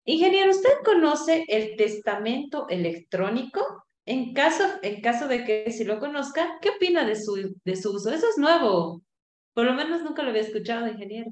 ingeniero, 0.06 0.52
¿usted 0.52 0.70
conoce 0.82 1.44
el 1.48 1.76
testamento 1.76 2.66
electrónico? 2.70 3.60
En 4.06 4.32
caso, 4.32 4.64
en 4.80 5.02
caso 5.02 5.28
de 5.28 5.44
que 5.44 5.70
si 5.70 5.84
lo 5.84 6.00
conozca, 6.00 6.58
¿qué 6.62 6.70
opina 6.70 7.04
de 7.04 7.16
su, 7.16 7.54
de 7.62 7.76
su 7.76 7.94
uso? 7.94 8.10
Eso 8.10 8.26
es 8.30 8.38
nuevo. 8.38 9.02
Por 9.52 9.66
lo 9.66 9.74
menos 9.74 10.02
nunca 10.02 10.22
lo 10.22 10.30
había 10.30 10.40
escuchado, 10.40 10.88
ingeniero. 10.88 11.30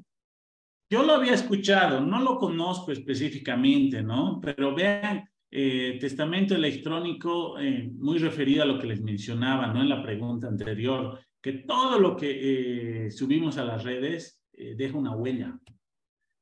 Yo 0.91 1.01
lo 1.01 1.13
había 1.13 1.33
escuchado, 1.33 2.01
no 2.01 2.21
lo 2.21 2.37
conozco 2.37 2.91
específicamente, 2.91 4.03
¿no? 4.03 4.39
Pero 4.43 4.75
vean, 4.75 5.30
eh, 5.51 5.97
testamento 5.99 6.55
electrónico, 6.55 7.59
eh, 7.59 7.91
muy 7.93 8.17
referido 8.17 8.63
a 8.63 8.65
lo 8.65 8.79
que 8.79 8.87
les 8.87 9.01
mencionaba 9.01 9.67
¿no? 9.67 9.81
en 9.81 9.89
la 9.89 10.01
pregunta 10.01 10.47
anterior, 10.47 11.19
que 11.41 11.53
todo 11.53 11.99
lo 11.99 12.15
que 12.15 13.05
eh, 13.05 13.11
subimos 13.11 13.57
a 13.57 13.65
las 13.65 13.83
redes 13.83 14.41
deja 14.53 14.97
una 14.97 15.15
huella. 15.15 15.59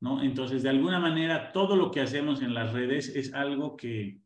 ¿no? 0.01 0.21
Entonces, 0.21 0.63
de 0.63 0.69
alguna 0.69 0.99
manera, 0.99 1.51
todo 1.51 1.75
lo 1.75 1.89
que 1.89 2.01
hacemos 2.01 2.41
en 2.41 2.53
las 2.53 2.73
redes 2.73 3.09
es 3.15 3.33
algo 3.33 3.75
que, 3.75 4.19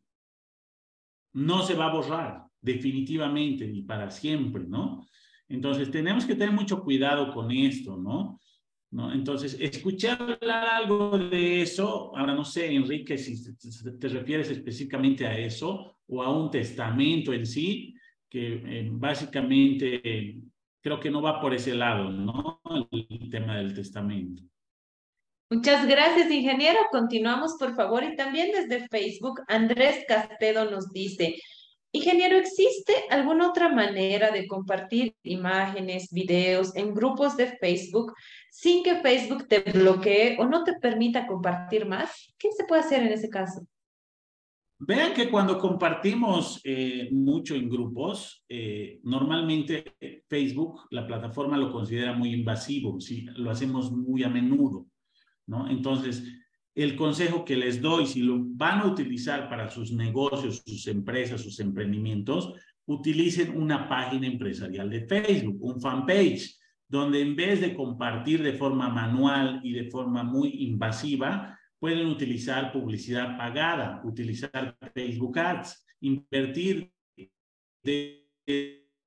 no 1.34 1.62
se 1.62 1.74
va 1.74 1.86
a 1.86 1.92
borrar 1.92 2.44
definitivamente 2.60 3.66
y 3.66 3.82
para 3.82 4.10
siempre, 4.10 4.64
¿no? 4.66 5.06
Entonces 5.48 5.90
tenemos 5.90 6.24
que 6.24 6.34
tener 6.34 6.52
mucho 6.52 6.82
cuidado 6.82 7.32
con 7.32 7.50
esto, 7.50 7.96
¿no? 7.96 8.40
¿No? 8.94 9.12
Entonces, 9.12 9.56
escuché 9.58 10.10
hablar 10.10 10.68
algo 10.68 11.18
de 11.18 11.62
eso, 11.62 12.16
ahora 12.16 12.32
no 12.32 12.44
sé, 12.44 12.72
Enrique, 12.72 13.18
si 13.18 13.52
te 13.98 14.08
refieres 14.08 14.50
específicamente 14.50 15.26
a 15.26 15.36
eso 15.36 15.96
o 16.06 16.22
a 16.22 16.30
un 16.30 16.48
testamento 16.48 17.32
en 17.32 17.44
sí, 17.44 17.92
que 18.30 18.62
eh, 18.64 18.88
básicamente 18.92 20.36
creo 20.80 21.00
que 21.00 21.10
no 21.10 21.20
va 21.20 21.40
por 21.40 21.52
ese 21.52 21.74
lado, 21.74 22.08
¿no? 22.08 22.60
El 22.92 23.28
tema 23.30 23.56
del 23.56 23.74
testamento. 23.74 24.44
Muchas 25.50 25.88
gracias, 25.88 26.30
ingeniero. 26.30 26.78
Continuamos, 26.92 27.56
por 27.58 27.74
favor. 27.74 28.04
Y 28.04 28.14
también 28.14 28.52
desde 28.52 28.86
Facebook, 28.88 29.40
Andrés 29.48 30.04
Castedo 30.06 30.70
nos 30.70 30.92
dice, 30.92 31.34
ingeniero, 31.94 32.36
¿existe 32.36 32.92
alguna 33.08 33.48
otra 33.48 33.68
manera 33.68 34.30
de 34.30 34.46
compartir 34.46 35.14
imágenes, 35.22 36.12
videos 36.12 36.74
en 36.76 36.92
grupos 36.92 37.36
de 37.36 37.56
Facebook 37.58 38.12
sin 38.50 38.82
que 38.82 38.96
Facebook 38.96 39.46
te 39.48 39.60
bloquee 39.60 40.36
o 40.38 40.44
no 40.44 40.64
te 40.64 40.74
permita 40.74 41.26
compartir 41.26 41.86
más? 41.86 42.34
¿Qué 42.36 42.50
se 42.52 42.64
puede 42.64 42.82
hacer 42.82 43.02
en 43.02 43.12
ese 43.12 43.30
caso? 43.30 43.66
Vean 44.78 45.14
que 45.14 45.30
cuando 45.30 45.58
compartimos 45.58 46.60
eh, 46.64 47.08
mucho 47.12 47.54
en 47.54 47.70
grupos, 47.70 48.44
eh, 48.48 49.00
normalmente 49.04 49.94
Facebook, 50.28 50.80
la 50.90 51.06
plataforma 51.06 51.56
lo 51.56 51.70
considera 51.70 52.12
muy 52.12 52.34
invasivo, 52.34 53.00
si 53.00 53.22
lo 53.36 53.50
hacemos 53.50 53.92
muy 53.92 54.24
a 54.24 54.28
menudo, 54.28 54.86
¿no? 55.46 55.70
Entonces, 55.70 56.24
el 56.74 56.96
consejo 56.96 57.44
que 57.44 57.56
les 57.56 57.80
doy, 57.80 58.06
si 58.06 58.22
lo 58.22 58.36
van 58.40 58.80
a 58.80 58.86
utilizar 58.86 59.48
para 59.48 59.70
sus 59.70 59.92
negocios, 59.92 60.62
sus 60.66 60.86
empresas, 60.88 61.40
sus 61.40 61.60
emprendimientos, 61.60 62.52
utilicen 62.86 63.56
una 63.56 63.88
página 63.88 64.26
empresarial 64.26 64.90
de 64.90 65.06
Facebook, 65.06 65.56
un 65.60 65.80
fanpage, 65.80 66.56
donde 66.88 67.20
en 67.20 67.36
vez 67.36 67.60
de 67.60 67.74
compartir 67.74 68.42
de 68.42 68.52
forma 68.52 68.88
manual 68.88 69.60
y 69.62 69.72
de 69.72 69.90
forma 69.90 70.22
muy 70.22 70.64
invasiva, 70.64 71.58
pueden 71.78 72.06
utilizar 72.06 72.72
publicidad 72.72 73.36
pagada, 73.36 74.00
utilizar 74.04 74.76
Facebook 74.94 75.38
Ads, 75.38 75.86
invertir 76.00 76.90
de, 77.82 78.20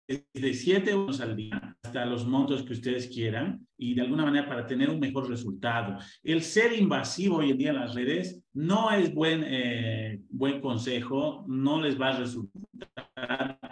7 0.07 0.89
euros 0.89 1.20
al 1.20 1.36
día 1.36 1.66
hasta 1.88 2.06
los 2.06 2.26
montos 2.26 2.64
que 2.64 2.74
ustedes 2.74 3.08
quieran 3.08 3.66
y 3.78 3.96
de 3.96 4.02
alguna 4.02 4.26
manera 4.26 4.48
para 4.48 4.68
tener 4.68 4.90
un 4.90 5.00
mejor 5.00 5.30
resultado. 5.30 5.98
El 6.22 6.42
ser 6.42 6.74
invasivo 6.74 7.38
hoy 7.38 7.52
en 7.52 7.58
día 7.58 7.70
en 7.70 7.78
las 7.78 7.96
redes 7.96 8.44
no 8.54 8.92
es 8.92 9.14
buen, 9.14 9.44
eh, 9.46 10.20
buen 10.30 10.60
consejo, 10.60 11.46
no 11.48 11.82
les 11.82 12.00
va 12.00 12.10
a 12.10 12.20
resultar. 12.20 13.70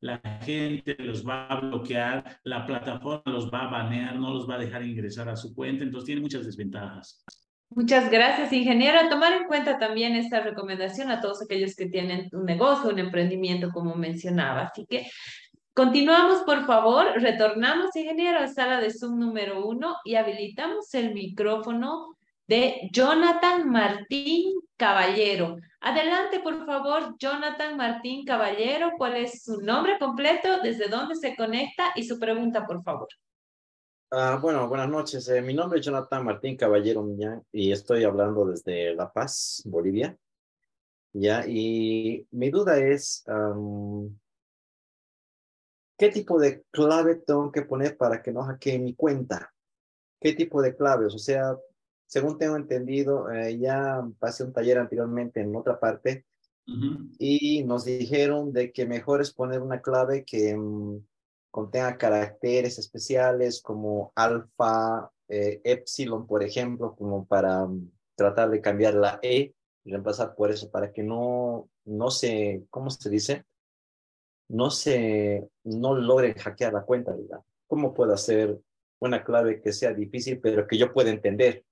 La 0.00 0.20
gente 0.42 0.96
los 0.98 1.26
va 1.26 1.46
a 1.46 1.60
bloquear, 1.60 2.38
la 2.44 2.66
plataforma 2.66 3.22
los 3.24 3.50
va 3.50 3.62
a 3.62 3.70
banear, 3.70 4.16
no 4.16 4.34
los 4.34 4.48
va 4.48 4.56
a 4.56 4.58
dejar 4.58 4.84
ingresar 4.84 5.30
a 5.30 5.36
su 5.36 5.54
cuenta, 5.54 5.84
entonces 5.84 6.06
tiene 6.06 6.20
muchas 6.20 6.44
desventajas. 6.44 7.24
Muchas 7.70 8.08
gracias, 8.10 8.52
ingeniero. 8.52 9.08
Tomar 9.08 9.32
en 9.32 9.44
cuenta 9.46 9.78
también 9.78 10.14
esta 10.14 10.40
recomendación 10.40 11.10
a 11.10 11.20
todos 11.20 11.42
aquellos 11.42 11.74
que 11.74 11.86
tienen 11.86 12.28
un 12.32 12.44
negocio, 12.44 12.90
un 12.90 13.00
emprendimiento, 13.00 13.70
como 13.72 13.96
mencionaba. 13.96 14.70
Así 14.72 14.86
que 14.88 15.06
continuamos, 15.74 16.42
por 16.42 16.64
favor. 16.66 17.06
Retornamos, 17.16 17.94
ingeniero, 17.94 18.38
a 18.38 18.48
sala 18.48 18.80
de 18.80 18.90
Zoom 18.90 19.18
número 19.18 19.66
uno 19.66 19.96
y 20.04 20.14
habilitamos 20.14 20.94
el 20.94 21.12
micrófono 21.12 22.16
de 22.46 22.88
Jonathan 22.92 23.70
Martín 23.70 24.54
Caballero. 24.76 25.56
Adelante, 25.80 26.40
por 26.40 26.64
favor, 26.64 27.16
Jonathan 27.18 27.76
Martín 27.76 28.24
Caballero. 28.24 28.92
¿Cuál 28.96 29.16
es 29.16 29.42
su 29.42 29.60
nombre 29.60 29.98
completo? 29.98 30.60
¿Desde 30.62 30.88
dónde 30.88 31.14
se 31.16 31.36
conecta? 31.36 31.92
Y 31.96 32.04
su 32.04 32.18
pregunta, 32.18 32.66
por 32.66 32.82
favor. 32.82 33.08
Ah, 34.10 34.38
bueno, 34.40 34.68
buenas 34.68 34.88
noches. 34.88 35.28
Eh, 35.28 35.42
mi 35.42 35.54
nombre 35.54 35.80
es 35.80 35.86
Jonathan 35.86 36.24
Martín 36.24 36.56
Caballero 36.56 37.02
Millán 37.02 37.42
y 37.50 37.72
estoy 37.72 38.04
hablando 38.04 38.46
desde 38.46 38.94
La 38.94 39.12
Paz, 39.12 39.62
Bolivia. 39.64 40.16
Ya, 41.12 41.44
y 41.46 42.26
mi 42.30 42.50
duda 42.50 42.78
es, 42.78 43.24
¿qué 46.04 46.10
tipo 46.10 46.38
de 46.38 46.62
clave 46.70 47.14
tengo 47.14 47.50
que 47.50 47.62
poner 47.62 47.96
para 47.96 48.20
que 48.22 48.30
no 48.30 48.42
hackeen 48.42 48.84
mi 48.84 48.94
cuenta? 48.94 49.54
¿Qué 50.20 50.34
tipo 50.34 50.60
de 50.60 50.76
claves? 50.76 51.14
O 51.14 51.18
sea, 51.18 51.56
según 52.04 52.36
tengo 52.36 52.56
entendido, 52.56 53.30
eh, 53.30 53.58
ya 53.58 54.06
pasé 54.18 54.44
un 54.44 54.52
taller 54.52 54.76
anteriormente 54.76 55.40
en 55.40 55.56
otra 55.56 55.80
parte 55.80 56.26
y 57.18 57.62
nos 57.64 57.86
dijeron 57.86 58.52
de 58.52 58.70
que 58.70 58.84
mejor 58.84 59.22
es 59.22 59.32
poner 59.32 59.62
una 59.62 59.80
clave 59.80 60.26
que 60.26 60.54
mm, 60.54 60.98
contenga 61.50 61.96
caracteres 61.96 62.78
especiales 62.78 63.62
como 63.62 64.12
alfa, 64.14 65.10
eh, 65.28 65.62
epsilon, 65.64 66.26
por 66.26 66.42
ejemplo, 66.42 66.94
como 66.94 67.24
para 67.24 67.64
mm, 67.64 67.90
tratar 68.14 68.50
de 68.50 68.60
cambiar 68.60 68.92
la 68.92 69.20
E 69.22 69.54
y 69.84 69.90
reemplazar 69.90 70.34
por 70.34 70.50
eso, 70.50 70.70
para 70.70 70.92
que 70.92 71.02
no, 71.02 71.70
no 71.86 72.10
se, 72.10 72.66
¿cómo 72.68 72.90
se 72.90 73.08
dice? 73.08 73.46
No 74.48 74.70
se, 74.70 75.48
no 75.64 75.94
logren 75.94 76.34
hackear 76.34 76.72
la 76.72 76.82
cuenta, 76.82 77.16
digamos. 77.16 77.46
¿Cómo 77.66 77.94
puedo 77.94 78.12
hacer 78.12 78.58
una 79.00 79.24
clave 79.24 79.60
que 79.60 79.72
sea 79.72 79.92
difícil, 79.92 80.38
pero 80.40 80.66
que 80.66 80.78
yo 80.78 80.92
pueda 80.92 81.10
entender? 81.10 81.64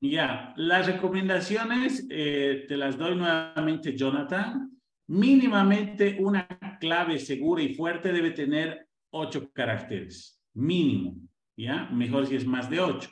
Ya, 0.00 0.52
las 0.56 0.86
recomendaciones 0.86 2.06
eh, 2.10 2.66
te 2.68 2.76
las 2.76 2.98
doy 2.98 3.16
nuevamente, 3.16 3.96
Jonathan. 3.96 4.70
Mínimamente 5.06 6.16
una 6.20 6.46
clave 6.80 7.18
segura 7.18 7.62
y 7.62 7.74
fuerte 7.74 8.12
debe 8.12 8.32
tener 8.32 8.86
ocho 9.10 9.50
caracteres, 9.52 10.40
mínimo, 10.54 11.16
¿ya? 11.56 11.88
Mejor 11.90 12.26
si 12.26 12.36
es 12.36 12.46
más 12.46 12.68
de 12.68 12.80
ocho. 12.80 13.10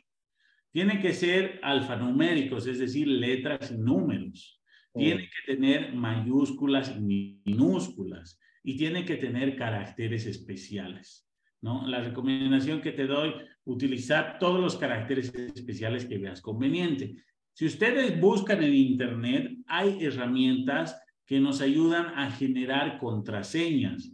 Tiene 0.72 1.00
que 1.00 1.12
ser 1.12 1.60
alfanuméricos, 1.62 2.66
es 2.66 2.78
decir, 2.78 3.06
letras 3.06 3.70
y 3.70 3.78
números. 3.78 4.60
Tiene 4.94 5.22
que 5.22 5.54
tener 5.54 5.94
mayúsculas 5.94 6.94
y 6.96 7.40
minúsculas 7.44 8.38
y 8.62 8.76
tiene 8.76 9.04
que 9.04 9.16
tener 9.16 9.56
caracteres 9.56 10.26
especiales, 10.26 11.28
¿no? 11.60 11.86
La 11.86 12.00
recomendación 12.00 12.80
que 12.80 12.92
te 12.92 13.06
doy, 13.06 13.34
utilizar 13.64 14.38
todos 14.38 14.60
los 14.60 14.76
caracteres 14.76 15.34
especiales 15.34 16.04
que 16.04 16.18
veas 16.18 16.40
conveniente. 16.40 17.16
Si 17.52 17.66
ustedes 17.66 18.18
buscan 18.20 18.62
en 18.62 18.74
Internet, 18.74 19.52
hay 19.66 20.04
herramientas 20.04 21.00
que 21.26 21.40
nos 21.40 21.60
ayudan 21.60 22.06
a 22.18 22.30
generar 22.30 22.98
contraseñas 22.98 24.12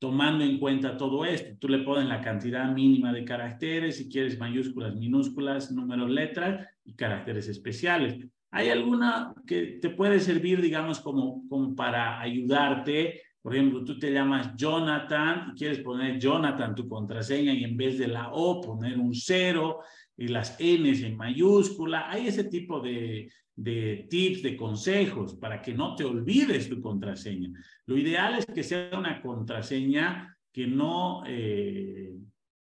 tomando 0.00 0.42
en 0.44 0.58
cuenta 0.58 0.96
todo 0.96 1.24
esto. 1.24 1.56
Tú 1.60 1.68
le 1.68 1.80
pones 1.80 2.08
la 2.08 2.22
cantidad 2.22 2.72
mínima 2.72 3.12
de 3.12 3.24
caracteres, 3.24 3.98
si 3.98 4.08
quieres 4.08 4.38
mayúsculas, 4.38 4.96
minúsculas, 4.96 5.70
números, 5.70 6.10
letras 6.10 6.66
y 6.84 6.94
caracteres 6.94 7.48
especiales. 7.48 8.18
¿Hay 8.50 8.70
alguna 8.70 9.34
que 9.46 9.78
te 9.80 9.90
puede 9.90 10.18
servir, 10.18 10.60
digamos, 10.60 11.00
como, 11.00 11.46
como 11.48 11.76
para 11.76 12.18
ayudarte? 12.18 13.20
Por 13.42 13.54
ejemplo, 13.54 13.84
tú 13.84 13.98
te 13.98 14.12
llamas 14.12 14.54
Jonathan 14.56 15.52
y 15.52 15.58
quieres 15.58 15.78
poner 15.78 16.18
Jonathan 16.18 16.74
tu 16.74 16.86
contraseña 16.86 17.54
y 17.54 17.64
en 17.64 17.76
vez 17.76 17.98
de 17.98 18.08
la 18.08 18.32
O 18.32 18.60
poner 18.60 18.98
un 18.98 19.14
cero 19.14 19.80
y 20.16 20.28
las 20.28 20.60
N 20.60 20.90
en 20.90 21.16
mayúscula. 21.16 22.10
Hay 22.10 22.28
ese 22.28 22.44
tipo 22.44 22.80
de, 22.80 23.30
de 23.56 24.06
tips, 24.08 24.42
de 24.42 24.56
consejos 24.56 25.34
para 25.34 25.60
que 25.60 25.74
no 25.74 25.94
te 25.94 26.04
olvides 26.04 26.68
tu 26.68 26.80
contraseña. 26.80 27.50
Lo 27.86 27.96
ideal 27.96 28.34
es 28.34 28.46
que 28.46 28.62
sea 28.62 28.90
una 28.98 29.20
contraseña 29.22 30.36
que 30.52 30.66
no, 30.66 31.22
eh, 31.26 32.14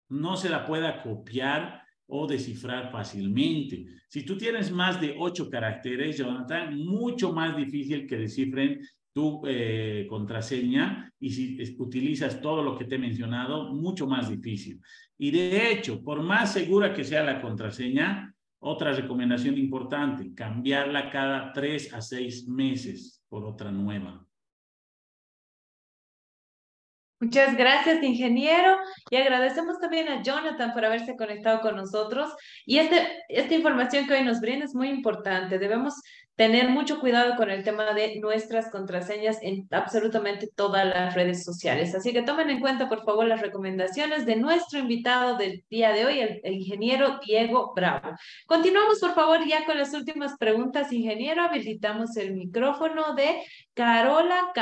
no 0.10 0.36
se 0.36 0.50
la 0.50 0.66
pueda 0.66 1.02
copiar 1.02 1.84
o 2.08 2.26
descifrar 2.26 2.92
fácilmente. 2.92 3.86
Si 4.08 4.24
tú 4.24 4.36
tienes 4.36 4.72
más 4.72 5.00
de 5.00 5.16
ocho 5.18 5.50
caracteres, 5.50 6.18
Jonathan, 6.18 6.76
mucho 6.78 7.34
más 7.34 7.56
difícil 7.56 8.08
que 8.08 8.18
descifren 8.18 8.82
eh, 9.46 10.06
contraseña 10.10 11.12
y 11.20 11.30
si 11.32 11.76
utilizas 11.78 12.42
todo 12.42 12.64
lo 12.64 12.78
que 12.78 12.86
te 12.86 12.96
he 12.96 13.00
mencionado, 13.00 13.74
mucho 13.74 14.08
más 14.08 14.30
difícil. 14.30 14.80
Y 15.18 15.32
de 15.32 15.72
hecho, 15.72 16.04
por 16.04 16.22
más 16.22 16.54
segura 16.54 16.94
que 16.94 17.04
sea 17.04 17.24
la 17.24 17.42
contraseña, 17.42 18.34
otra 18.60 18.94
recomendación 18.94 19.58
importante, 19.58 20.34
cambiarla 20.34 21.10
cada 21.10 21.54
tres 21.54 21.94
a 21.94 22.02
seis 22.02 22.48
meses 22.48 23.24
por 23.30 23.46
otra 23.46 23.72
nueva. 23.72 24.26
Muchas 27.22 27.58
gracias, 27.58 28.02
ingeniero. 28.02 28.78
Y 29.10 29.18
agradecemos 29.18 29.78
también 29.80 30.08
a 30.08 30.24
Jonathan 30.24 30.74
por 30.74 30.86
haberse 30.86 31.18
conectado 31.18 31.60
con 31.60 31.76
nosotros. 31.76 32.34
Y 32.66 32.78
este, 32.78 33.26
esta 33.28 33.54
información 33.56 34.08
que 34.08 34.14
hoy 34.14 34.24
nos 34.24 34.40
brinda 34.40 34.64
es 34.64 34.74
muy 34.74 34.88
importante. 34.88 35.60
Debemos 35.60 35.96
tener 36.40 36.70
mucho 36.70 37.02
cuidado 37.02 37.36
con 37.36 37.50
el 37.50 37.66
tema 37.66 37.92
de 37.92 38.18
nuestras 38.22 38.72
contraseñas 38.72 39.40
en 39.42 39.68
absolutamente 39.72 40.48
todas 40.48 40.86
las 40.86 41.14
redes 41.14 41.44
sociales. 41.44 41.94
Así 41.94 42.14
que 42.14 42.22
tomen 42.22 42.50
en 42.50 42.62
cuenta, 42.62 42.88
por 42.88 43.04
favor, 43.04 43.28
las 43.28 43.42
recomendaciones 43.42 44.26
de 44.26 44.38
nuestro 44.38 44.80
invitado 44.80 45.36
del 45.36 45.66
día 45.70 45.92
de 45.92 46.06
hoy, 46.06 46.22
el, 46.22 46.54
ingeniero 46.54 47.20
Diego 47.26 47.74
Bravo. 47.76 48.16
Continuamos, 48.46 49.00
por 49.02 49.16
favor, 49.16 49.46
ya 49.46 49.66
con 49.66 49.78
las 49.78 49.94
últimas 49.94 50.38
preguntas, 50.38 50.94
ingeniero. 50.94 51.44
Habilitamos 51.44 52.16
el 52.16 52.34
micrófono 52.34 53.16
de 53.16 53.44
Carola 53.74 54.54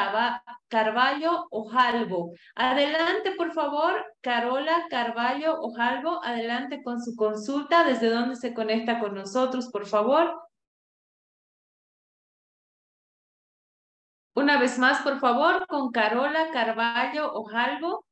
Carballo 0.70 1.46
Ojalvo. 1.52 2.32
Adelante, 2.56 3.34
por 3.38 3.54
favor, 3.54 4.04
Carola 4.22 4.88
Carballo 4.90 5.62
Ojalvo. 5.62 6.22
Adelante 6.24 6.82
con 6.82 7.00
su 7.00 7.16
consulta. 7.16 7.84
¿Desde 7.84 8.10
dónde 8.10 8.36
se 8.36 8.56
conecta 8.56 9.00
con 9.00 9.14
nosotros, 9.14 9.70
por 9.72 9.86
favor? 9.86 10.47
Una 14.48 14.60
vez 14.60 14.80
más, 14.80 15.02
por 15.02 15.20
favor, 15.20 15.68
con 15.68 15.92
Carola 15.92 16.52
Carballo 16.54 17.34
Ojalvo. 17.34 18.06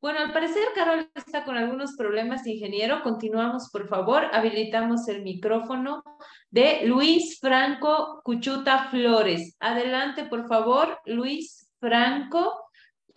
Bueno, 0.00 0.20
al 0.20 0.32
parecer 0.32 0.62
Carola 0.72 1.10
está 1.16 1.44
con 1.44 1.56
algunos 1.56 1.96
problemas, 1.96 2.46
ingeniero. 2.46 3.02
Continuamos, 3.02 3.70
por 3.72 3.88
favor. 3.88 4.26
Habilitamos 4.32 5.08
el 5.08 5.22
micrófono 5.22 6.04
de 6.50 6.82
Luis 6.86 7.40
Franco 7.40 8.20
Cuchuta 8.22 8.84
Flores. 8.84 9.56
Adelante, 9.58 10.26
por 10.26 10.46
favor, 10.46 11.00
Luis 11.06 11.68
Franco. 11.80 12.70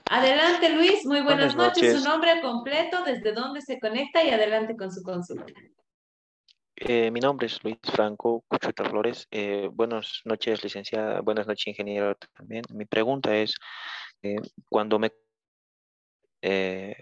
Adelante, 0.09 0.71
Luis. 0.71 1.05
Muy 1.05 1.21
buenas, 1.21 1.55
noches. 1.55 2.01
Su 2.01 2.09
nombre 2.09 2.41
completo, 2.41 3.03
desde 3.03 3.33
dónde 3.33 3.61
se 3.61 3.79
conecta 3.79 4.23
y 4.23 4.31
adelante 4.31 4.75
con 4.75 4.91
su 4.91 5.03
consulta. 5.03 5.53
Eh, 6.75 7.11
mi 7.11 7.19
nombre 7.19 7.45
es 7.47 7.63
Luis 7.63 7.77
Franco 7.83 8.43
Cuchuta 8.47 8.83
Flores. 8.85 9.27
Eh, 9.29 9.69
buenas 9.71 10.21
noches, 10.25 10.63
licenciada. 10.63 11.21
Buenas 11.21 11.45
noches, 11.45 11.67
ingeniero 11.67 12.15
también. 12.35 12.63
Mi 12.73 12.85
pregunta 12.85 13.35
es, 13.35 13.55
eh, 14.23 14.37
cuando 14.69 14.97
me 14.99 15.11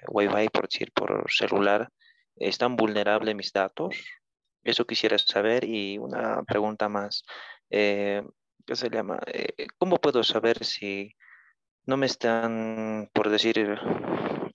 Wi-Fi, 0.09 0.49
por 0.49 0.67
decir, 0.69 0.91
por 0.93 1.25
celular, 1.31 1.89
¿están 2.35 2.75
vulnerables 2.75 3.35
mis 3.35 3.51
datos? 3.51 3.95
Eso 4.63 4.85
quisiera 4.85 5.17
saber. 5.17 5.63
Y 5.63 5.97
una 5.97 6.43
pregunta 6.43 6.89
más, 6.89 7.23
¿qué 7.69 8.23
se 8.73 8.89
llama? 8.89 9.19
¿Cómo 9.77 9.97
puedo 9.97 10.23
saber 10.23 10.63
si 10.65 11.15
no 11.85 11.97
me 11.97 12.05
están, 12.05 13.09
por 13.13 13.29
decir, 13.29 13.79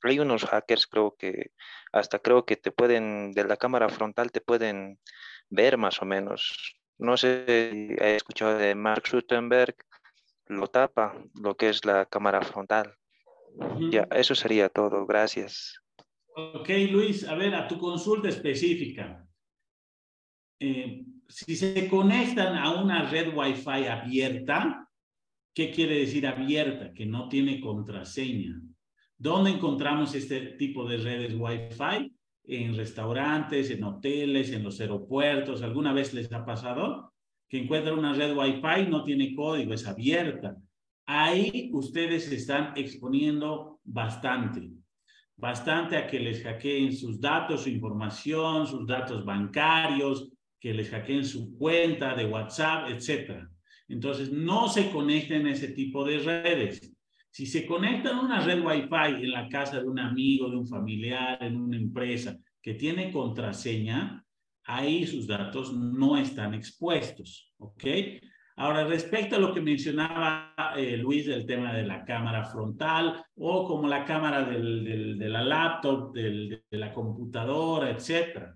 hay 0.02 0.18
unos 0.18 0.44
hackers, 0.44 0.86
creo 0.86 1.16
que 1.18 1.50
hasta 1.92 2.18
creo 2.18 2.44
que 2.44 2.56
te 2.56 2.72
pueden, 2.72 3.32
de 3.32 3.44
la 3.44 3.56
cámara 3.56 3.88
frontal 3.88 4.30
te 4.30 4.40
pueden 4.40 4.98
ver 5.48 5.76
más 5.76 6.02
o 6.02 6.04
menos. 6.04 6.76
No 6.98 7.16
sé 7.16 7.44
si 7.46 7.94
he 7.98 8.16
escuchado 8.16 8.58
de 8.58 8.74
Mark 8.74 9.06
Zuckerberg, 9.06 9.76
lo 10.46 10.68
tapa 10.68 11.14
lo 11.34 11.56
que 11.56 11.68
es 11.68 11.84
la 11.84 12.06
cámara 12.06 12.40
frontal. 12.42 12.96
Ya, 13.90 14.06
eso 14.10 14.34
sería 14.34 14.68
todo. 14.68 15.06
Gracias. 15.06 15.80
Ok, 16.34 16.68
Luis, 16.90 17.26
a 17.26 17.34
ver, 17.34 17.54
a 17.54 17.66
tu 17.66 17.78
consulta 17.78 18.28
específica. 18.28 19.26
Eh, 20.60 21.04
si 21.28 21.56
se 21.56 21.88
conectan 21.88 22.56
a 22.56 22.80
una 22.80 23.08
red 23.08 23.34
Wi-Fi 23.34 23.86
abierta, 23.86 24.88
¿qué 25.54 25.70
quiere 25.70 26.00
decir 26.00 26.26
abierta? 26.26 26.92
Que 26.92 27.06
no 27.06 27.28
tiene 27.28 27.60
contraseña. 27.60 28.60
¿Dónde 29.18 29.50
encontramos 29.50 30.14
este 30.14 30.40
tipo 30.58 30.86
de 30.86 30.98
redes 30.98 31.34
Wi-Fi? 31.34 32.12
En 32.44 32.76
restaurantes, 32.76 33.70
en 33.70 33.82
hoteles, 33.82 34.52
en 34.52 34.62
los 34.62 34.78
aeropuertos. 34.80 35.62
¿Alguna 35.62 35.92
vez 35.92 36.12
les 36.12 36.30
ha 36.32 36.44
pasado 36.44 37.12
que 37.48 37.58
encuentran 37.62 37.98
una 37.98 38.12
red 38.12 38.36
Wi-Fi 38.36 38.90
no 38.90 39.04
tiene 39.04 39.34
código, 39.34 39.72
es 39.72 39.86
abierta? 39.86 40.56
Ahí 41.06 41.70
ustedes 41.72 42.26
se 42.26 42.36
están 42.36 42.72
exponiendo 42.76 43.80
bastante, 43.84 44.70
bastante 45.36 45.96
a 45.96 46.06
que 46.06 46.20
les 46.20 46.42
hackeen 46.42 46.92
sus 46.92 47.20
datos, 47.20 47.62
su 47.62 47.70
información, 47.70 48.66
sus 48.66 48.86
datos 48.86 49.24
bancarios, 49.24 50.28
que 50.60 50.74
les 50.74 50.90
hackeen 50.90 51.24
su 51.24 51.56
cuenta 51.56 52.14
de 52.14 52.26
WhatsApp, 52.26 52.90
etc. 52.90 53.46
Entonces, 53.88 54.30
no 54.30 54.68
se 54.68 54.90
conecten 54.90 55.46
a 55.46 55.52
ese 55.52 55.68
tipo 55.68 56.04
de 56.04 56.18
redes. 56.18 56.95
Si 57.36 57.44
se 57.44 57.66
conectan 57.66 58.16
a 58.16 58.22
una 58.22 58.40
red 58.40 58.64
Wi-Fi 58.64 59.22
en 59.22 59.30
la 59.30 59.46
casa 59.50 59.78
de 59.78 59.86
un 59.86 59.98
amigo, 59.98 60.48
de 60.48 60.56
un 60.56 60.66
familiar, 60.66 61.36
en 61.42 61.60
una 61.60 61.76
empresa 61.76 62.34
que 62.62 62.72
tiene 62.72 63.12
contraseña, 63.12 64.24
ahí 64.64 65.06
sus 65.06 65.26
datos 65.26 65.70
no 65.74 66.16
están 66.16 66.54
expuestos, 66.54 67.52
¿ok? 67.58 67.84
Ahora, 68.56 68.86
respecto 68.86 69.36
a 69.36 69.38
lo 69.38 69.52
que 69.52 69.60
mencionaba 69.60 70.54
eh, 70.78 70.96
Luis 70.96 71.26
del 71.26 71.44
tema 71.44 71.74
de 71.74 71.86
la 71.86 72.06
cámara 72.06 72.42
frontal 72.42 73.22
o 73.34 73.66
como 73.66 73.86
la 73.86 74.06
cámara 74.06 74.42
del, 74.42 75.18
de 75.18 75.28
la 75.28 75.44
laptop, 75.44 76.14
de 76.14 76.64
la 76.70 76.90
computadora, 76.90 77.90
etc. 77.90 78.46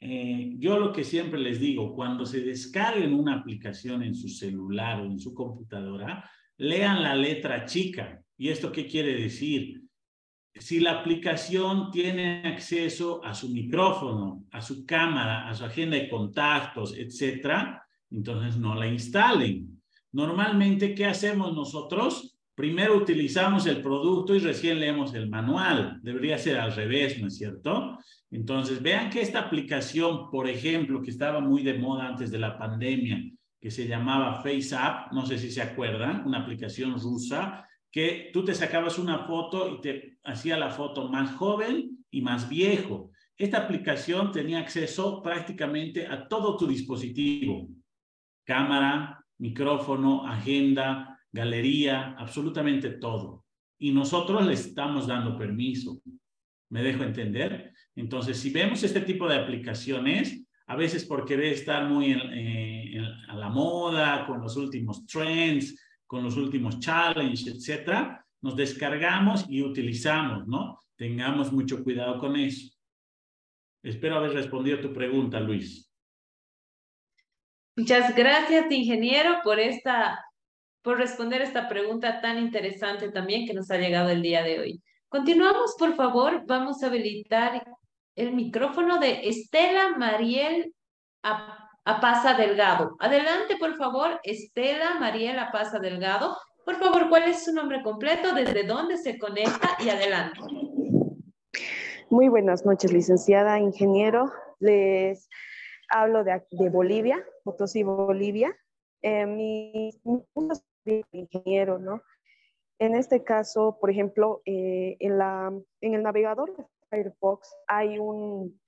Eh, 0.00 0.54
yo 0.58 0.76
lo 0.76 0.92
que 0.92 1.04
siempre 1.04 1.38
les 1.38 1.60
digo, 1.60 1.94
cuando 1.94 2.26
se 2.26 2.40
descarguen 2.40 3.14
una 3.14 3.36
aplicación 3.36 4.02
en 4.02 4.16
su 4.16 4.28
celular 4.28 5.02
o 5.02 5.04
en 5.04 5.20
su 5.20 5.32
computadora, 5.32 6.28
lean 6.62 7.02
la 7.02 7.16
letra 7.16 7.64
chica. 7.64 8.22
¿Y 8.38 8.48
esto 8.48 8.70
qué 8.70 8.86
quiere 8.86 9.14
decir? 9.16 9.82
Si 10.54 10.78
la 10.78 11.00
aplicación 11.00 11.90
tiene 11.90 12.42
acceso 12.44 13.24
a 13.24 13.34
su 13.34 13.48
micrófono, 13.48 14.44
a 14.52 14.60
su 14.60 14.86
cámara, 14.86 15.48
a 15.48 15.54
su 15.54 15.64
agenda 15.64 15.96
de 15.96 16.08
contactos, 16.08 16.94
etcétera, 16.96 17.84
entonces 18.10 18.58
no 18.58 18.76
la 18.76 18.86
instalen. 18.86 19.82
Normalmente, 20.12 20.94
¿qué 20.94 21.06
hacemos 21.06 21.52
nosotros? 21.52 22.38
Primero 22.54 22.96
utilizamos 22.96 23.66
el 23.66 23.82
producto 23.82 24.34
y 24.34 24.38
recién 24.38 24.78
leemos 24.78 25.14
el 25.14 25.28
manual. 25.28 25.98
Debería 26.02 26.38
ser 26.38 26.58
al 26.58 26.76
revés, 26.76 27.20
¿no 27.20 27.26
es 27.26 27.38
cierto? 27.38 27.98
Entonces, 28.30 28.80
vean 28.80 29.10
que 29.10 29.20
esta 29.20 29.40
aplicación, 29.40 30.30
por 30.30 30.48
ejemplo, 30.48 31.02
que 31.02 31.10
estaba 31.10 31.40
muy 31.40 31.64
de 31.64 31.78
moda 31.78 32.06
antes 32.06 32.30
de 32.30 32.38
la 32.38 32.56
pandemia, 32.56 33.20
que 33.62 33.70
se 33.70 33.86
llamaba 33.86 34.42
FaceApp, 34.42 35.12
no 35.12 35.24
sé 35.24 35.38
si 35.38 35.52
se 35.52 35.62
acuerdan, 35.62 36.26
una 36.26 36.40
aplicación 36.40 36.98
rusa, 36.98 37.64
que 37.92 38.30
tú 38.32 38.44
te 38.44 38.54
sacabas 38.54 38.98
una 38.98 39.20
foto 39.20 39.72
y 39.72 39.80
te 39.80 40.18
hacía 40.24 40.58
la 40.58 40.70
foto 40.70 41.08
más 41.08 41.36
joven 41.36 42.04
y 42.10 42.22
más 42.22 42.48
viejo. 42.48 43.12
Esta 43.38 43.58
aplicación 43.58 44.32
tenía 44.32 44.58
acceso 44.58 45.22
prácticamente 45.22 46.08
a 46.08 46.26
todo 46.26 46.56
tu 46.56 46.66
dispositivo, 46.66 47.68
cámara, 48.44 49.24
micrófono, 49.38 50.26
agenda, 50.26 51.20
galería, 51.30 52.16
absolutamente 52.18 52.90
todo. 52.90 53.44
Y 53.78 53.92
nosotros 53.92 54.44
le 54.44 54.54
estamos 54.54 55.06
dando 55.06 55.38
permiso. 55.38 56.02
¿Me 56.68 56.82
dejo 56.82 57.04
entender? 57.04 57.72
Entonces, 57.94 58.40
si 58.40 58.50
vemos 58.50 58.82
este 58.82 59.02
tipo 59.02 59.28
de 59.28 59.36
aplicaciones, 59.36 60.44
a 60.66 60.76
veces 60.76 61.04
por 61.04 61.24
querer 61.24 61.52
estar 61.52 61.88
muy 61.88 62.12
eh, 62.12 63.00
a 63.28 63.34
la 63.36 63.48
moda, 63.48 64.26
con 64.26 64.40
los 64.40 64.56
últimos 64.56 65.06
trends, 65.06 65.78
con 66.06 66.22
los 66.22 66.36
últimos 66.36 66.78
challenges, 66.78 67.46
etcétera, 67.46 68.24
nos 68.42 68.56
descargamos 68.56 69.46
y 69.48 69.62
utilizamos, 69.62 70.46
¿no? 70.46 70.78
Tengamos 70.96 71.52
mucho 71.52 71.82
cuidado 71.82 72.18
con 72.18 72.36
eso. 72.36 72.76
Espero 73.82 74.16
haber 74.16 74.32
respondido 74.32 74.78
a 74.78 74.80
tu 74.80 74.92
pregunta, 74.92 75.40
Luis. 75.40 75.90
Muchas 77.76 78.14
gracias, 78.14 78.70
ingeniero, 78.70 79.38
por 79.42 79.58
esta, 79.58 80.22
por 80.82 80.98
responder 80.98 81.40
esta 81.40 81.68
pregunta 81.68 82.20
tan 82.20 82.38
interesante 82.38 83.10
también 83.10 83.46
que 83.46 83.54
nos 83.54 83.70
ha 83.70 83.78
llegado 83.78 84.10
el 84.10 84.22
día 84.22 84.42
de 84.42 84.60
hoy. 84.60 84.82
Continuamos, 85.08 85.74
por 85.78 85.94
favor. 85.94 86.44
Vamos 86.46 86.82
a 86.82 86.86
habilitar 86.86 87.64
el 88.16 88.34
micrófono 88.34 88.98
de 88.98 89.28
Estela 89.28 89.96
Mariel 89.96 90.74
Apaza 91.84 92.34
Delgado. 92.34 92.96
Adelante, 93.00 93.56
por 93.58 93.76
favor, 93.76 94.20
Estela 94.22 94.98
Mariel 94.98 95.38
Apaza 95.38 95.78
Delgado. 95.78 96.36
Por 96.64 96.76
favor, 96.76 97.08
¿cuál 97.08 97.24
es 97.24 97.44
su 97.44 97.52
nombre 97.52 97.82
completo? 97.82 98.34
¿Desde 98.34 98.64
dónde 98.64 98.96
se 98.96 99.18
conecta? 99.18 99.76
Y 99.80 99.88
adelante. 99.88 100.40
Muy 102.10 102.28
buenas 102.28 102.64
noches, 102.64 102.92
licenciada, 102.92 103.58
ingeniero. 103.58 104.30
Les 104.60 105.28
hablo 105.88 106.24
de, 106.24 106.42
de 106.50 106.68
Bolivia, 106.68 107.24
Potosí, 107.42 107.82
Bolivia. 107.82 108.54
Eh, 109.02 109.26
mi, 109.26 109.90
ingeniero, 111.12 111.78
¿no? 111.78 112.02
En 112.78 112.94
este 112.94 113.24
caso, 113.24 113.78
por 113.80 113.90
ejemplo, 113.90 114.42
eh, 114.44 114.96
en, 115.00 115.18
la, 115.18 115.52
en 115.80 115.94
el 115.94 116.02
navegador 116.02 116.68
Firefox 116.92 117.56
hay 117.66 117.98
un, 117.98 118.60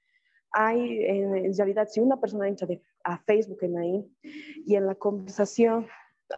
hay 0.50 1.04
en 1.04 1.54
realidad 1.56 1.86
si 1.88 2.00
una 2.00 2.18
persona 2.18 2.48
entra 2.48 2.66
a 3.04 3.18
Facebook 3.18 3.58
en 3.62 3.76
ahí 3.76 4.16
y 4.66 4.76
en 4.76 4.86
la 4.86 4.94
conversación 4.94 5.86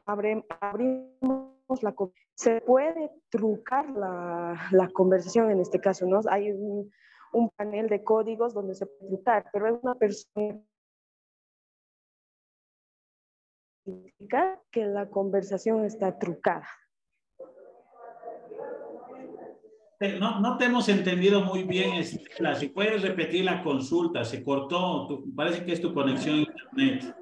abrimos 0.05 1.83
la 1.83 1.95
se 2.35 2.61
puede 2.61 3.11
trucar 3.31 3.89
la, 3.91 4.69
la, 4.73 4.89
conversación 4.91 5.51
en 5.51 5.61
este 5.61 5.81
caso, 5.81 6.07
¿no? 6.07 6.21
Hay 6.29 6.51
un, 6.51 6.91
un, 7.33 7.51
panel 7.51 7.89
de 7.89 8.05
códigos 8.05 8.53
donde 8.53 8.75
se 8.75 8.85
puede 8.85 9.09
trucar, 9.09 9.49
pero 9.53 9.69
es 9.69 9.83
una 9.83 9.95
persona 9.95 10.61
que 14.71 14.85
la 14.85 15.09
conversación 15.09 15.85
está 15.85 16.19
trucada. 16.19 16.69
Eh, 17.39 17.47
no, 20.19 20.41
no 20.41 20.59
te 20.59 20.67
hemos 20.67 20.89
entendido 20.89 21.43
muy 21.43 21.63
bien, 21.65 21.95
Estela. 21.95 22.55
Si 22.55 22.69
puedes 22.69 23.03
repetir 23.03 23.45
la 23.45 23.63
consulta, 23.63 24.25
se 24.25 24.43
cortó. 24.43 25.25
parece 25.35 25.65
que 25.65 25.73
es 25.73 25.81
tu 25.81 25.95
conexión 25.95 26.37
a 26.37 26.39
internet. 26.39 27.17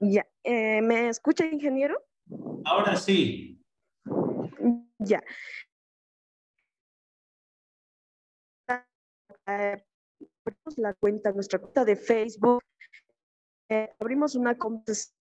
Ya, 0.00 0.26
eh, 0.42 0.82
¿me 0.82 1.08
escucha, 1.08 1.46
ingeniero? 1.46 2.02
Ahora 2.64 2.96
sí. 2.96 3.58
Ya. 4.98 5.22
Eh, 9.46 9.84
la 10.76 10.94
cuenta, 10.94 11.32
nuestra 11.32 11.58
cuenta 11.58 11.84
de 11.84 11.96
Facebook. 11.96 12.62
abrimos 13.98 14.34
una 14.34 14.56
conversación 14.56 15.14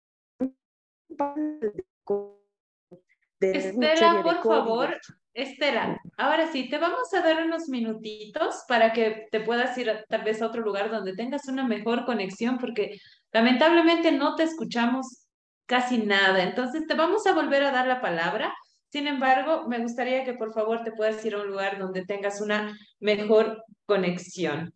de 3.40 3.50
Estela, 3.58 4.22
por 4.22 4.42
favor, 4.42 5.00
Estela, 5.32 6.00
ahora 6.16 6.50
sí, 6.50 6.68
te 6.68 6.78
vamos 6.78 7.14
a 7.14 7.22
dar 7.22 7.44
unos 7.44 7.68
minutitos 7.68 8.64
para 8.66 8.92
que 8.92 9.28
te 9.30 9.40
puedas 9.40 9.76
ir 9.78 10.04
tal 10.08 10.22
vez 10.22 10.42
a 10.42 10.46
otro 10.46 10.62
lugar 10.62 10.90
donde 10.90 11.14
tengas 11.14 11.46
una 11.46 11.66
mejor 11.66 12.04
conexión, 12.04 12.58
porque 12.58 12.98
lamentablemente 13.32 14.10
no 14.10 14.34
te 14.34 14.42
escuchamos 14.42 15.26
casi 15.66 15.98
nada. 15.98 16.42
Entonces, 16.42 16.86
te 16.86 16.94
vamos 16.94 17.26
a 17.26 17.32
volver 17.32 17.62
a 17.62 17.70
dar 17.70 17.86
la 17.86 18.00
palabra. 18.00 18.52
Sin 18.90 19.06
embargo, 19.06 19.68
me 19.68 19.78
gustaría 19.78 20.24
que 20.24 20.34
por 20.34 20.52
favor 20.52 20.82
te 20.82 20.90
puedas 20.90 21.24
ir 21.24 21.34
a 21.34 21.42
un 21.42 21.46
lugar 21.46 21.78
donde 21.78 22.04
tengas 22.04 22.40
una 22.40 22.76
mejor 22.98 23.62
conexión. 23.86 24.74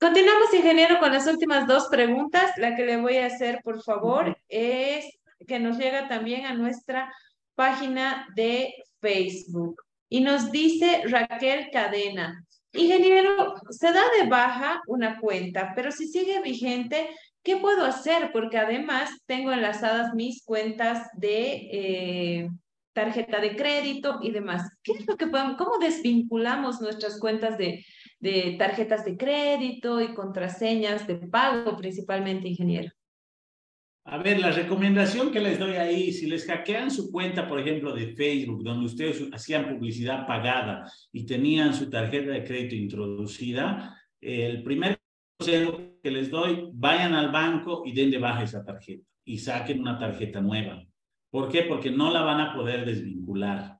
Continuamos, 0.00 0.52
ingeniero, 0.54 0.98
con 0.98 1.12
las 1.12 1.26
últimas 1.26 1.66
dos 1.66 1.88
preguntas. 1.88 2.52
La 2.56 2.74
que 2.74 2.86
le 2.86 2.96
voy 2.96 3.18
a 3.18 3.26
hacer, 3.26 3.60
por 3.62 3.82
favor, 3.82 4.34
es 4.48 5.04
que 5.46 5.58
nos 5.58 5.76
llega 5.76 6.08
también 6.08 6.46
a 6.46 6.54
nuestra 6.54 7.12
página 7.54 8.26
de 8.34 8.74
Facebook. 9.02 9.82
Y 10.08 10.20
nos 10.20 10.50
dice 10.50 11.02
Raquel 11.06 11.68
Cadena, 11.70 12.46
ingeniero, 12.72 13.54
se 13.70 13.92
da 13.92 14.02
de 14.18 14.28
baja 14.28 14.80
una 14.86 15.18
cuenta, 15.20 15.72
pero 15.74 15.90
si 15.90 16.06
sigue 16.06 16.40
vigente, 16.40 17.10
¿qué 17.42 17.56
puedo 17.56 17.84
hacer? 17.84 18.30
Porque 18.32 18.58
además 18.58 19.10
tengo 19.26 19.52
enlazadas 19.52 20.14
mis 20.14 20.44
cuentas 20.44 21.08
de 21.14 21.68
eh, 21.72 22.50
tarjeta 22.92 23.40
de 23.40 23.56
crédito 23.56 24.20
y 24.22 24.30
demás. 24.30 24.70
¿Qué 24.82 24.92
es 24.92 25.06
lo 25.06 25.16
que 25.16 25.26
podemos, 25.26 25.56
cómo 25.56 25.78
desvinculamos 25.78 26.80
nuestras 26.80 27.18
cuentas 27.18 27.58
de, 27.58 27.84
de 28.20 28.56
tarjetas 28.58 29.04
de 29.04 29.16
crédito 29.16 30.00
y 30.00 30.14
contraseñas 30.14 31.06
de 31.06 31.16
pago 31.16 31.76
principalmente, 31.76 32.48
ingeniero? 32.48 32.92
A 34.04 34.18
ver, 34.18 34.40
la 34.40 34.50
recomendación 34.50 35.30
que 35.30 35.38
les 35.38 35.60
doy 35.60 35.76
ahí, 35.76 36.12
si 36.12 36.26
les 36.26 36.44
hackean 36.46 36.90
su 36.90 37.12
cuenta, 37.12 37.46
por 37.46 37.60
ejemplo, 37.60 37.94
de 37.94 38.14
Facebook, 38.14 38.64
donde 38.64 38.86
ustedes 38.86 39.28
hacían 39.32 39.68
publicidad 39.68 40.26
pagada 40.26 40.90
y 41.12 41.24
tenían 41.24 41.72
su 41.72 41.88
tarjeta 41.88 42.32
de 42.32 42.44
crédito 42.44 42.74
introducida, 42.74 43.96
el 44.20 44.64
primer 44.64 44.98
consejo 45.38 45.78
que 46.02 46.10
les 46.10 46.30
doy, 46.30 46.68
vayan 46.72 47.14
al 47.14 47.30
banco 47.30 47.84
y 47.86 47.92
den 47.92 48.10
de 48.10 48.18
baja 48.18 48.42
esa 48.42 48.64
tarjeta 48.64 49.04
y 49.24 49.38
saquen 49.38 49.80
una 49.80 49.96
tarjeta 49.96 50.40
nueva. 50.40 50.84
¿Por 51.30 51.48
qué? 51.48 51.62
Porque 51.62 51.90
no 51.90 52.12
la 52.12 52.22
van 52.22 52.40
a 52.40 52.54
poder 52.54 52.84
desvincular. 52.84 53.78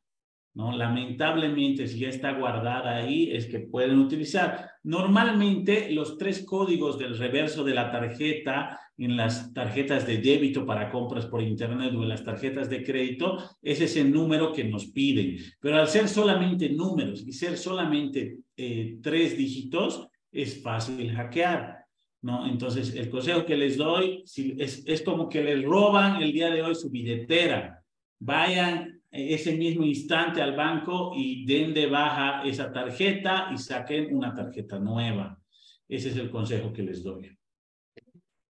¿No? 0.54 0.76
Lamentablemente, 0.76 1.86
si 1.86 2.00
ya 2.00 2.08
está 2.08 2.32
guardada 2.32 2.96
ahí, 2.96 3.30
es 3.32 3.46
que 3.46 3.60
pueden 3.60 3.98
utilizar. 3.98 4.70
Normalmente, 4.82 5.90
los 5.90 6.18
tres 6.18 6.44
códigos 6.44 6.98
del 6.98 7.16
reverso 7.16 7.64
de 7.64 7.74
la 7.74 7.90
tarjeta 7.90 8.78
en 8.98 9.16
las 9.16 9.52
tarjetas 9.52 10.06
de 10.06 10.18
débito 10.18 10.66
para 10.66 10.90
compras 10.90 11.26
por 11.26 11.42
internet 11.42 11.92
o 11.94 12.02
en 12.02 12.08
las 12.08 12.24
tarjetas 12.24 12.68
de 12.68 12.84
crédito, 12.84 13.38
es 13.62 13.80
ese 13.80 14.04
número 14.04 14.52
que 14.52 14.64
nos 14.64 14.86
piden. 14.86 15.38
Pero 15.60 15.78
al 15.78 15.88
ser 15.88 16.08
solamente 16.08 16.68
números 16.68 17.24
y 17.26 17.32
ser 17.32 17.56
solamente 17.56 18.38
eh, 18.56 18.98
tres 19.02 19.36
dígitos, 19.36 20.06
es 20.30 20.62
fácil 20.62 21.10
hackear. 21.12 21.78
¿no? 22.22 22.46
Entonces, 22.46 22.94
el 22.94 23.10
consejo 23.10 23.44
que 23.44 23.56
les 23.56 23.76
doy 23.76 24.22
si 24.24 24.54
es, 24.58 24.84
es 24.86 25.02
como 25.02 25.28
que 25.28 25.42
les 25.42 25.62
roban 25.64 26.22
el 26.22 26.32
día 26.32 26.50
de 26.50 26.62
hoy 26.62 26.74
su 26.74 26.88
billetera. 26.88 27.82
Vayan 28.20 29.01
ese 29.12 29.54
mismo 29.56 29.84
instante 29.84 30.40
al 30.40 30.56
banco 30.56 31.12
y 31.14 31.44
den 31.44 31.74
de 31.74 31.86
baja 31.86 32.42
esa 32.44 32.72
tarjeta 32.72 33.50
y 33.52 33.58
saquen 33.58 34.14
una 34.16 34.34
tarjeta 34.34 34.78
nueva. 34.78 35.38
Ese 35.86 36.08
es 36.08 36.16
el 36.16 36.30
consejo 36.30 36.72
que 36.72 36.82
les 36.82 37.02
doy. 37.02 37.30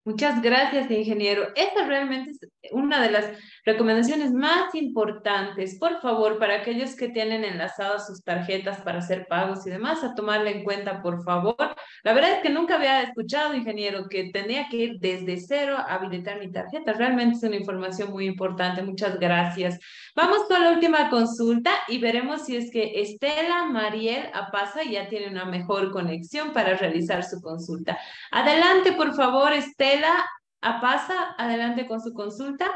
Muchas 0.03 0.41
gracias, 0.41 0.89
ingeniero. 0.89 1.49
Esta 1.55 1.85
realmente 1.85 2.31
es 2.31 2.39
una 2.71 3.01
de 3.01 3.11
las 3.11 3.25
recomendaciones 3.65 4.31
más 4.31 4.73
importantes. 4.75 5.77
Por 5.77 5.99
favor, 6.01 6.39
para 6.39 6.55
aquellos 6.55 6.95
que 6.95 7.09
tienen 7.09 7.43
enlazadas 7.43 8.07
sus 8.07 8.23
tarjetas 8.23 8.79
para 8.81 8.99
hacer 8.99 9.27
pagos 9.27 9.67
y 9.67 9.69
demás, 9.69 10.03
a 10.03 10.15
tomarla 10.15 10.51
en 10.51 10.63
cuenta, 10.63 11.01
por 11.01 11.23
favor. 11.23 11.75
La 12.03 12.13
verdad 12.13 12.31
es 12.31 12.39
que 12.41 12.49
nunca 12.49 12.75
había 12.75 13.01
escuchado, 13.01 13.53
ingeniero, 13.53 14.07
que 14.09 14.31
tenía 14.31 14.69
que 14.69 14.77
ir 14.77 14.99
desde 14.99 15.37
cero 15.39 15.75
a 15.77 15.95
habilitar 15.95 16.39
mi 16.39 16.51
tarjeta. 16.51 16.93
Realmente 16.93 17.37
es 17.37 17.43
una 17.43 17.57
información 17.57 18.11
muy 18.11 18.25
importante. 18.25 18.81
Muchas 18.81 19.19
gracias. 19.19 19.79
Vamos 20.15 20.45
con 20.47 20.63
la 20.63 20.71
última 20.71 21.09
consulta 21.09 21.71
y 21.87 21.99
veremos 21.99 22.45
si 22.45 22.55
es 22.55 22.71
que 22.71 23.01
Estela 23.01 23.65
Mariel 23.65 24.29
Apaza 24.33 24.83
ya 24.83 25.09
tiene 25.09 25.27
una 25.27 25.45
mejor 25.45 25.91
conexión 25.91 26.53
para 26.53 26.75
realizar 26.75 27.23
su 27.23 27.41
consulta. 27.41 27.97
Adelante, 28.31 28.93
por 28.93 29.13
favor, 29.13 29.51
Estela. 29.53 30.25
A 30.67 30.81
Pasa, 30.81 31.33
adelante 31.37 31.87
con 31.87 32.01
su 32.01 32.13
consulta. 32.13 32.69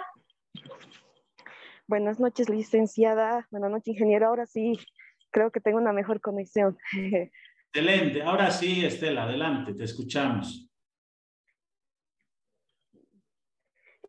Buenas 1.87 2.21
noches, 2.21 2.47
licenciada. 2.47 3.45
Buenas 3.51 3.69
noches, 3.69 3.89
ingeniero. 3.89 4.27
Ahora 4.27 4.45
sí, 4.45 4.79
creo 5.29 5.51
que 5.51 5.59
tengo 5.59 5.77
una 5.77 5.91
mejor 5.91 6.21
conexión. 6.21 6.77
Excelente. 7.73 8.23
Ahora 8.23 8.49
sí, 8.49 8.85
Estela, 8.85 9.23
adelante, 9.23 9.73
te 9.73 9.83
escuchamos. 9.83 10.69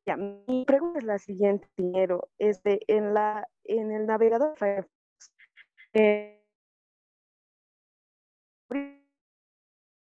Ya, 0.06 0.16
mi 0.16 0.64
pregunta 0.64 1.00
es 1.00 1.04
la 1.04 1.18
siguiente, 1.18 1.66
ingeniero. 1.76 2.30
Este, 2.38 2.82
en, 2.86 3.14
la, 3.14 3.48
en 3.64 3.90
el 3.90 4.06
navegador 4.06 4.56
Firefox, 4.56 4.92
eh, 5.94 6.40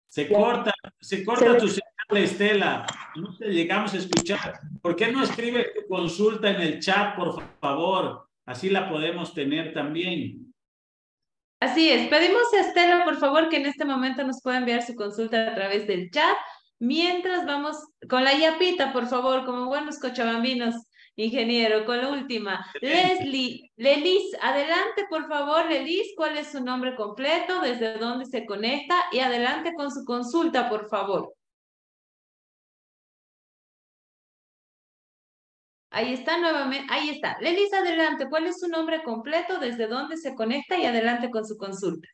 se 0.07 0.27
corta, 0.27 0.73
se 0.99 1.23
corta 1.23 1.57
tu 1.59 1.67
Estela, 2.09 2.85
no 3.15 3.35
te 3.35 3.49
llegamos 3.49 3.93
a 3.93 3.97
escuchar. 3.97 4.59
¿Por 4.81 4.95
qué 4.95 5.11
no 5.11 5.23
escribe 5.23 5.73
tu 5.75 5.87
consulta 5.87 6.49
en 6.51 6.61
el 6.61 6.79
chat, 6.79 7.15
por 7.15 7.43
favor? 7.59 8.29
Así 8.45 8.69
la 8.69 8.89
podemos 8.89 9.33
tener 9.33 9.73
también. 9.73 10.53
Así 11.59 11.89
es. 11.89 12.07
Pedimos 12.07 12.53
a 12.53 12.61
Estela, 12.61 13.03
por 13.03 13.17
favor, 13.17 13.49
que 13.49 13.57
en 13.57 13.65
este 13.65 13.83
momento 13.83 14.23
nos 14.23 14.41
pueda 14.41 14.57
enviar 14.57 14.83
su 14.83 14.95
consulta 14.95 15.51
a 15.51 15.55
través 15.55 15.85
del 15.85 16.09
chat. 16.09 16.37
Mientras 16.79 17.45
vamos 17.45 17.75
con 18.07 18.23
la 18.23 18.37
yapita, 18.37 18.93
por 18.93 19.07
favor, 19.07 19.43
como 19.45 19.65
buenos 19.65 19.99
cochabambinos, 19.99 20.75
ingeniero, 21.17 21.85
con 21.85 21.97
la 21.97 22.09
última. 22.09 22.65
Leslie, 22.79 23.71
Lelis, 23.75 24.33
adelante, 24.41 25.05
por 25.09 25.27
favor, 25.27 25.65
Lelis, 25.65 26.13
¿cuál 26.15 26.37
es 26.37 26.51
su 26.51 26.63
nombre 26.63 26.95
completo? 26.95 27.59
¿Desde 27.59 27.97
dónde 27.97 28.27
se 28.27 28.45
conecta? 28.45 28.95
Y 29.11 29.19
adelante 29.19 29.73
con 29.75 29.91
su 29.91 30.05
consulta, 30.05 30.69
por 30.69 30.87
favor. 30.87 31.36
Ahí 35.97 36.13
está 36.13 36.37
nuevamente, 36.37 36.85
ahí 36.93 37.09
está. 37.09 37.37
Lelis, 37.41 37.73
adelante. 37.73 38.27
¿Cuál 38.29 38.45
es 38.45 38.59
su 38.59 38.67
nombre 38.67 39.01
completo? 39.03 39.57
¿Desde 39.59 39.87
dónde 39.87 40.15
se 40.17 40.35
conecta? 40.35 40.77
Y 40.77 40.85
adelante 40.85 41.31
con 41.31 41.43
su 41.45 41.57
consulta. 41.57 42.07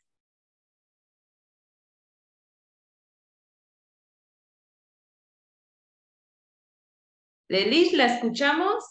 Lelis, 7.48 7.92
¿la 7.94 8.04
escuchamos? 8.06 8.84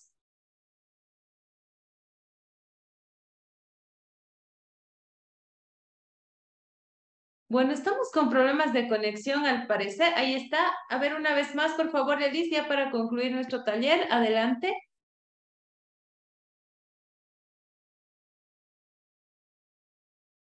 Bueno, 7.54 7.72
estamos 7.74 8.10
con 8.12 8.32
problemas 8.32 8.74
de 8.74 8.88
conexión 8.88 9.46
al 9.46 9.68
parecer. 9.68 10.12
Ahí 10.16 10.34
está. 10.34 10.74
A 10.90 10.98
ver 10.98 11.14
una 11.14 11.36
vez 11.36 11.54
más, 11.54 11.74
por 11.74 11.92
favor, 11.92 12.16
Alicia, 12.24 12.68
para 12.68 12.90
concluir 12.90 13.32
nuestro 13.32 13.64
taller. 13.64 14.08
Adelante. 14.10 14.74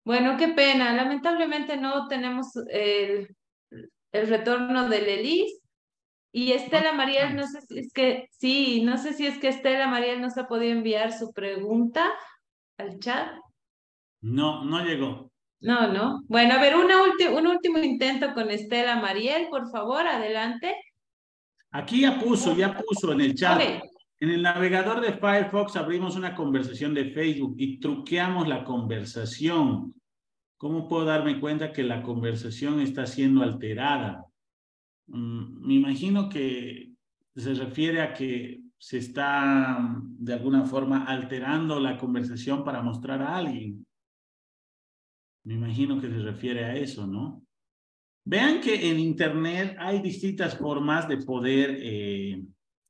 Bueno, 0.05 0.37
qué 0.37 0.47
pena. 0.47 0.93
Lamentablemente 0.93 1.75
no 1.75 2.07
tenemos 2.07 2.55
el, 2.69 3.35
el 4.13 4.27
retorno 4.29 4.87
de 4.87 5.01
Lelis. 5.01 5.59
Y 6.31 6.53
Estela 6.53 6.93
Mariel, 6.93 7.35
no 7.35 7.45
sé 7.45 7.59
si 7.63 7.79
es 7.79 7.91
que, 7.91 8.29
sí, 8.31 8.81
no 8.81 8.97
sé 8.97 9.11
si 9.11 9.27
es 9.27 9.37
que 9.39 9.49
Estela 9.49 9.87
Mariel 9.87 10.21
nos 10.21 10.37
ha 10.37 10.47
podido 10.47 10.71
enviar 10.71 11.11
su 11.11 11.33
pregunta 11.33 12.09
al 12.77 12.97
chat. 12.99 13.29
No, 14.21 14.63
no 14.63 14.85
llegó. 14.85 15.32
No, 15.63 15.87
no. 15.91 16.23
Bueno, 16.27 16.55
a 16.55 16.61
ver, 16.61 16.75
una 16.75 16.95
un 17.01 17.47
último 17.47 17.77
intento 17.79 18.33
con 18.33 18.51
Estela 18.51 18.97
Mariel, 18.97 19.47
por 19.49 19.71
favor, 19.71 20.05
adelante. 20.05 20.75
Aquí 21.71 22.01
ya 22.01 22.19
puso, 22.19 22.53
ya 22.53 22.77
puso 22.77 23.13
en 23.13 23.21
el 23.21 23.33
chat. 23.33 23.61
En 24.19 24.29
el 24.29 24.41
navegador 24.41 24.99
de 24.99 25.13
Firefox 25.13 25.77
abrimos 25.77 26.17
una 26.17 26.35
conversación 26.35 26.93
de 26.93 27.11
Facebook 27.11 27.55
y 27.57 27.79
truqueamos 27.79 28.47
la 28.47 28.65
conversación. 28.65 29.93
¿Cómo 30.57 30.87
puedo 30.89 31.05
darme 31.05 31.39
cuenta 31.39 31.71
que 31.71 31.83
la 31.83 32.03
conversación 32.03 32.81
está 32.81 33.05
siendo 33.05 33.41
alterada? 33.41 34.25
Mm, 35.07 35.65
me 35.65 35.73
imagino 35.75 36.27
que 36.27 36.91
se 37.35 37.53
refiere 37.53 38.01
a 38.01 38.13
que 38.13 38.59
se 38.77 38.97
está 38.97 39.77
de 39.95 40.33
alguna 40.33 40.65
forma 40.65 41.05
alterando 41.05 41.79
la 41.79 41.97
conversación 41.97 42.65
para 42.65 42.81
mostrar 42.81 43.21
a 43.21 43.37
alguien. 43.37 43.85
Me 45.43 45.55
imagino 45.55 45.99
que 45.99 46.09
se 46.09 46.19
refiere 46.19 46.65
a 46.65 46.75
eso, 46.75 47.05
¿no? 47.05 47.43
Vean 48.25 48.61
que 48.61 48.89
en 48.89 48.99
Internet 48.99 49.75
hay 49.77 49.99
distintas 49.99 50.57
formas 50.57 51.07
de 51.09 51.17
poder 51.17 51.77
eh, 51.81 52.41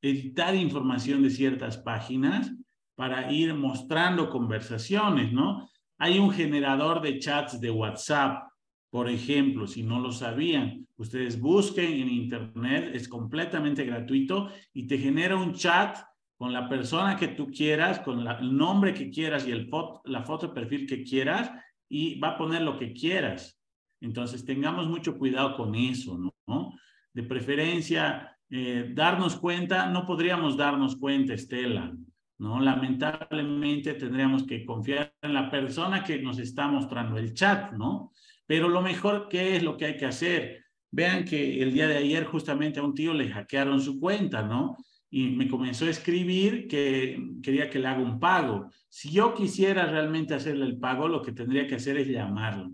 editar 0.02 0.54
información 0.56 1.24
de 1.24 1.32
ciertas 1.32 1.78
páginas 1.78 2.54
para 2.96 3.32
ir 3.32 3.56
mostrando 3.56 4.30
conversaciones, 4.30 5.34
¿no? 5.34 5.68
Hay 5.98 6.20
un 6.20 6.32
generador 6.32 7.02
de 7.02 7.18
chats 7.18 7.60
de 7.60 7.72
WhatsApp, 7.72 8.44
por 8.92 9.10
ejemplo, 9.10 9.66
si 9.66 9.82
no 9.82 10.00
lo 10.00 10.12
sabían, 10.12 10.88
ustedes 10.98 11.40
busquen 11.40 11.94
en 11.94 12.10
Internet, 12.10 12.92
es 12.94 13.08
completamente 13.08 13.86
gratuito 13.86 14.50
y 14.72 14.86
te 14.86 15.00
genera 15.00 15.36
un 15.36 15.54
chat 15.54 15.98
con 16.38 16.54
la 16.54 16.70
persona 16.70 17.16
que 17.16 17.30
tú 17.30 17.48
quieras, 17.48 18.00
con 18.00 18.20
el 18.20 18.56
nombre 18.56 18.94
que 18.94 19.10
quieras 19.10 19.48
y 19.48 19.52
el 19.52 19.68
la 20.06 20.22
foto 20.22 20.48
de 20.48 20.54
perfil 20.54 20.86
que 20.86 21.04
quieras 21.04 21.52
y 21.94 22.18
va 22.20 22.30
a 22.30 22.38
poner 22.38 22.64
lo 22.64 22.76
que 22.80 22.92
quieras. 22.92 23.62
Entonces, 24.02 24.44
tengamos 24.44 24.88
mucho 24.88 25.16
cuidado 25.16 25.56
con 25.56 25.76
eso, 25.76 26.18
¿no? 26.48 26.74
De 27.14 27.22
preferencia, 27.22 28.36
eh, 28.50 28.90
darnos 28.96 29.36
cuenta, 29.36 29.86
no 29.86 30.04
podríamos 30.04 30.58
darnos 30.58 30.96
cuenta, 30.96 31.36
Estela, 31.36 31.96
¿no? 32.40 32.60
Lamentablemente 32.60 33.94
tendríamos 33.94 34.44
que 34.44 34.66
confiar 34.66 35.14
en 35.22 35.36
la 35.36 35.52
persona 35.52 36.04
que 36.04 36.20
nos 36.20 36.40
está 36.40 36.68
mostrando 36.68 37.16
el 37.20 37.36
chat, 37.36 37.74
¿no? 37.74 38.12
Pero 38.48 38.70
lo 38.70 38.82
mejor, 38.82 39.28
¿qué 39.30 39.56
es 39.56 39.62
lo 39.62 39.78
que 39.78 39.86
hay 39.86 39.98
que 39.98 40.08
hacer? 40.08 40.66
Vean 40.90 41.26
que 41.26 41.62
el 41.62 41.74
día 41.74 41.88
de 41.88 41.98
ayer 41.98 42.26
justamente 42.26 42.80
a 42.80 42.84
un 42.84 42.96
tío 42.96 43.14
le 43.14 43.30
hackearon 43.30 43.80
su 43.80 44.00
cuenta, 44.00 44.42
¿no? 44.42 44.78
Y 45.16 45.28
me 45.28 45.48
comenzó 45.48 45.86
a 45.86 45.92
escribir 45.92 46.68
que 46.68 47.24
quería 47.44 47.70
que 47.70 47.78
le 47.78 47.86
haga 47.86 48.02
un 48.02 48.20
pago. 48.20 48.72
Si 48.90 49.12
yo 49.12 49.36
quisiera 49.36 49.86
realmente 49.86 50.34
hacerle 50.34 50.66
el 50.66 50.80
pago, 50.80 51.08
lo 51.08 51.22
que 51.22 51.32
tendría 51.32 51.68
que 51.68 51.76
hacer 51.76 51.98
es 51.98 52.08
llamarlo. 52.08 52.72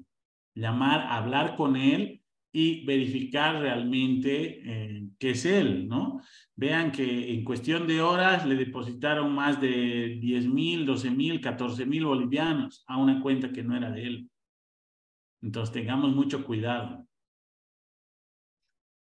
Llamar, 0.55 1.01
hablar 1.09 1.57
con 1.57 1.75
él 1.75 2.21
y 2.53 2.85
verificar 2.85 3.59
realmente 3.59 4.61
eh, 4.63 5.09
que 5.19 5.31
es 5.31 5.43
él, 5.43 5.89
¿no? 5.89 6.21
Vean 6.55 6.93
que 6.93 7.33
en 7.33 7.43
cuestión 7.43 7.85
de 7.87 8.01
horas 8.01 8.45
le 8.45 8.55
depositaron 8.55 9.35
más 9.35 9.59
de 9.59 10.17
10 10.21 10.47
mil, 10.47 10.85
12 10.85 11.11
mil, 11.11 11.41
14 11.41 11.85
mil 11.85 12.05
bolivianos 12.05 12.85
a 12.87 12.95
una 12.95 13.21
cuenta 13.21 13.51
que 13.51 13.63
no 13.63 13.75
era 13.75 13.91
de 13.91 14.03
él. 14.03 14.29
Entonces 15.41 15.73
tengamos 15.73 16.15
mucho 16.15 16.45
cuidado. 16.45 17.05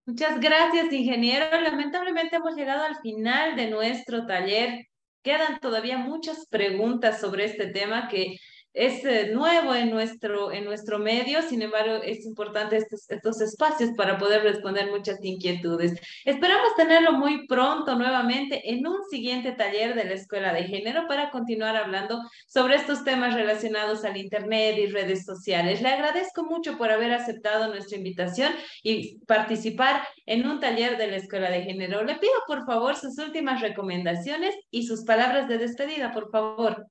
Muchas 0.07 0.39
gracias, 0.39 0.93
ingeniero. 0.93 1.61
Lamentablemente 1.61 2.37
hemos 2.37 2.55
llegado 2.57 2.85
al 2.85 2.97
final 2.97 3.57
de 3.57 3.71
nuestro 3.71 4.27
taller. 4.27 4.87
Quedan 5.23 5.59
todavía 5.61 5.97
muchas 5.97 6.47
preguntas 6.49 7.21
sobre 7.21 7.47
este 7.47 7.69
tema 7.69 8.09
que 8.09 8.37
es 8.75 9.05
eh, 9.05 9.31
nuevo 9.33 9.73
en 9.73 9.91
nuestro, 9.91 10.51
en 10.51 10.65
nuestro 10.65 10.99
medio, 10.99 11.41
sin 11.43 11.63
embargo, 11.63 12.03
es 12.03 12.27
importante 12.27 12.77
estos, 12.77 13.09
estos 13.09 13.41
espacios 13.41 13.91
para 13.97 14.19
poder 14.19 14.43
responder 14.43 14.91
muchas 14.91 15.19
inquietudes. 15.23 15.99
Esperamos 16.25 16.75
tenerlo 16.77 17.13
muy 17.13 17.47
pronto 17.47 17.95
nuevamente 17.95 18.69
en 18.69 18.85
un 18.85 19.05
siguiente 19.09 19.53
taller 19.53 19.95
de 19.95 20.05
la 20.05 20.15
Escuela 20.15 20.53
de 20.53 20.65
Género 20.65 21.07
para 21.07 21.31
continuar 21.31 21.77
hablando 21.77 22.21
sobre 22.49 22.75
estos 22.75 23.05
temas 23.05 23.35
relacionados 23.35 24.05
al 24.05 24.17
Internet 24.17 24.77
y 24.77 24.87
redes 24.87 25.25
sociales. 25.25 25.81
Le 25.81 25.91
agradezco 25.91 26.43
mucho 26.43 26.77
por 26.77 26.91
haber 26.91 27.13
aceptado 27.13 27.69
nuestra 27.69 27.97
invitación 27.97 28.53
y 28.83 29.19
participar 29.27 30.03
en 30.27 30.49
un 30.49 30.59
taller 30.59 30.99
de 30.99 31.07
la 31.07 31.17
Escuela 31.17 31.49
de 31.49 31.63
Género. 31.63 32.03
Le 32.03 32.17
pido, 32.17 32.33
por 32.49 32.67
favor, 32.67 32.97
sus 32.97 33.19
últimas 33.19 33.61
recomendaciones 33.61 34.57
y 34.73 34.85
sus 34.85 35.05
palabras 35.05 35.47
de 35.47 35.59
despedida, 35.59 36.11
por 36.11 36.33
favor. 36.33 36.89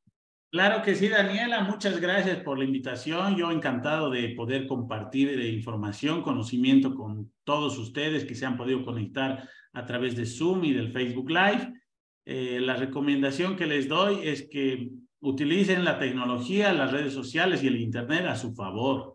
Claro 0.54 0.84
que 0.84 0.94
sí, 0.94 1.08
Daniela, 1.08 1.64
muchas 1.64 2.00
gracias 2.00 2.38
por 2.42 2.60
la 2.60 2.64
invitación. 2.64 3.36
Yo 3.36 3.50
encantado 3.50 4.12
de 4.12 4.36
poder 4.36 4.68
compartir 4.68 5.36
de 5.36 5.50
información, 5.50 6.22
conocimiento 6.22 6.94
con 6.94 7.34
todos 7.44 7.80
ustedes 7.80 8.24
que 8.24 8.36
se 8.36 8.46
han 8.46 8.56
podido 8.56 8.86
conectar 8.86 9.50
a 9.74 9.86
través 9.88 10.16
de 10.16 10.28
Zoom 10.28 10.64
y 10.66 10.74
del 10.74 10.92
Facebook 10.92 11.32
Live. 11.32 11.74
Eh, 12.26 12.60
la 12.62 12.76
recomendación 12.76 13.56
que 13.56 13.66
les 13.66 13.88
doy 13.88 14.20
es 14.22 14.48
que 14.48 14.92
utilicen 15.22 15.84
la 15.84 15.98
tecnología, 15.98 16.72
las 16.72 16.92
redes 16.92 17.14
sociales 17.14 17.64
y 17.64 17.68
el 17.68 17.82
Internet 17.82 18.28
a 18.28 18.36
su 18.36 18.54
favor. 18.54 19.13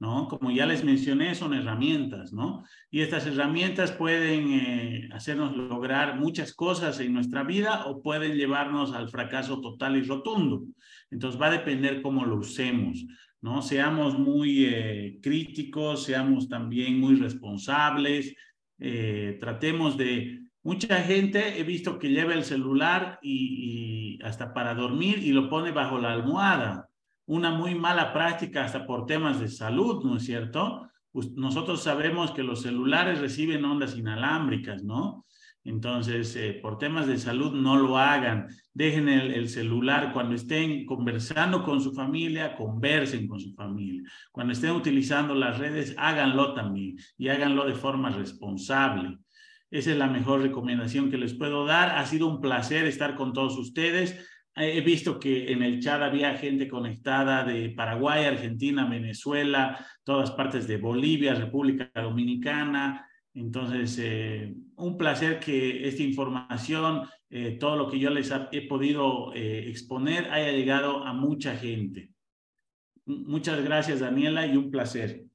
¿No? 0.00 0.28
Como 0.28 0.50
ya 0.50 0.66
les 0.66 0.84
mencioné, 0.84 1.34
son 1.34 1.54
herramientas, 1.54 2.32
¿no? 2.32 2.64
Y 2.90 3.00
estas 3.00 3.26
herramientas 3.26 3.90
pueden 3.92 4.52
eh, 4.52 5.08
hacernos 5.12 5.56
lograr 5.56 6.18
muchas 6.18 6.54
cosas 6.54 7.00
en 7.00 7.12
nuestra 7.12 7.42
vida 7.42 7.86
o 7.86 8.00
pueden 8.00 8.36
llevarnos 8.36 8.92
al 8.92 9.08
fracaso 9.08 9.60
total 9.60 9.96
y 9.96 10.02
rotundo. 10.02 10.62
Entonces 11.10 11.40
va 11.40 11.46
a 11.46 11.52
depender 11.52 12.00
cómo 12.00 12.24
lo 12.24 12.36
usemos, 12.36 13.04
¿no? 13.40 13.60
Seamos 13.60 14.18
muy 14.18 14.66
eh, 14.66 15.18
críticos, 15.20 16.04
seamos 16.04 16.48
también 16.48 17.00
muy 17.00 17.16
responsables, 17.16 18.34
eh, 18.78 19.36
tratemos 19.40 19.96
de... 19.96 20.42
Mucha 20.62 21.02
gente 21.02 21.58
he 21.58 21.62
visto 21.62 21.98
que 21.98 22.10
lleva 22.10 22.34
el 22.34 22.44
celular 22.44 23.18
y 23.22 24.18
hasta 24.22 24.52
para 24.52 24.74
dormir 24.74 25.18
y 25.18 25.32
lo 25.32 25.48
pone 25.48 25.70
bajo 25.70 25.98
la 25.98 26.12
almohada, 26.12 26.87
una 27.28 27.50
muy 27.50 27.74
mala 27.74 28.12
práctica 28.12 28.64
hasta 28.64 28.86
por 28.86 29.04
temas 29.04 29.38
de 29.38 29.48
salud, 29.48 30.02
¿no 30.02 30.16
es 30.16 30.24
cierto? 30.24 30.88
Nosotros 31.12 31.82
sabemos 31.82 32.32
que 32.32 32.42
los 32.42 32.62
celulares 32.62 33.20
reciben 33.20 33.64
ondas 33.64 33.96
inalámbricas, 33.96 34.82
¿no? 34.82 35.26
Entonces, 35.62 36.34
eh, 36.36 36.58
por 36.62 36.78
temas 36.78 37.06
de 37.06 37.18
salud, 37.18 37.52
no 37.52 37.76
lo 37.76 37.98
hagan. 37.98 38.48
Dejen 38.72 39.10
el, 39.10 39.32
el, 39.32 39.50
celular 39.50 40.14
cuando 40.14 40.34
estén 40.34 40.86
conversando 40.86 41.62
con 41.62 41.82
su 41.82 41.92
familia, 41.92 42.56
conversen 42.56 43.28
con 43.28 43.38
su 43.38 43.52
familia. 43.52 44.02
Cuando 44.32 44.54
estén 44.54 44.70
utilizando 44.70 45.34
las 45.34 45.58
redes, 45.58 45.94
háganlo 45.98 46.54
también 46.54 46.96
y 47.18 47.28
háganlo 47.28 47.66
de 47.66 47.74
forma 47.74 48.08
responsable. 48.08 49.18
Esa 49.70 49.90
es 49.90 49.98
la 49.98 50.06
mejor 50.06 50.40
recomendación 50.40 51.10
que 51.10 51.18
les 51.18 51.34
puedo 51.34 51.66
dar. 51.66 51.90
Ha 51.98 52.06
sido 52.06 52.26
un 52.26 52.40
placer 52.40 52.86
estar 52.86 53.16
con 53.16 53.34
todos 53.34 53.58
ustedes. 53.58 54.18
He 54.60 54.80
visto 54.80 55.20
que 55.20 55.52
en 55.52 55.62
el 55.62 55.80
chat 55.80 56.02
había 56.02 56.36
gente 56.36 56.66
conectada 56.66 57.44
de 57.44 57.70
Paraguay, 57.70 58.24
Argentina, 58.24 58.88
Venezuela, 58.88 59.86
todas 60.02 60.32
partes 60.32 60.66
de 60.66 60.78
Bolivia, 60.78 61.34
República 61.34 61.90
Dominicana. 61.94 63.08
Entonces, 63.34 63.96
eh, 64.02 64.52
un 64.76 64.96
placer 64.96 65.38
que 65.38 65.86
esta 65.86 66.02
información, 66.02 67.02
eh, 67.30 67.56
todo 67.60 67.76
lo 67.76 67.88
que 67.88 68.00
yo 68.00 68.10
les 68.10 68.32
he 68.50 68.62
podido 68.62 69.32
eh, 69.34 69.68
exponer, 69.68 70.28
haya 70.32 70.50
llegado 70.50 71.04
a 71.04 71.12
mucha 71.12 71.54
gente. 71.54 72.10
Muchas 73.06 73.62
gracias, 73.62 74.00
Daniela, 74.00 74.46
y 74.46 74.56
un 74.56 74.70
placer. 74.70 75.27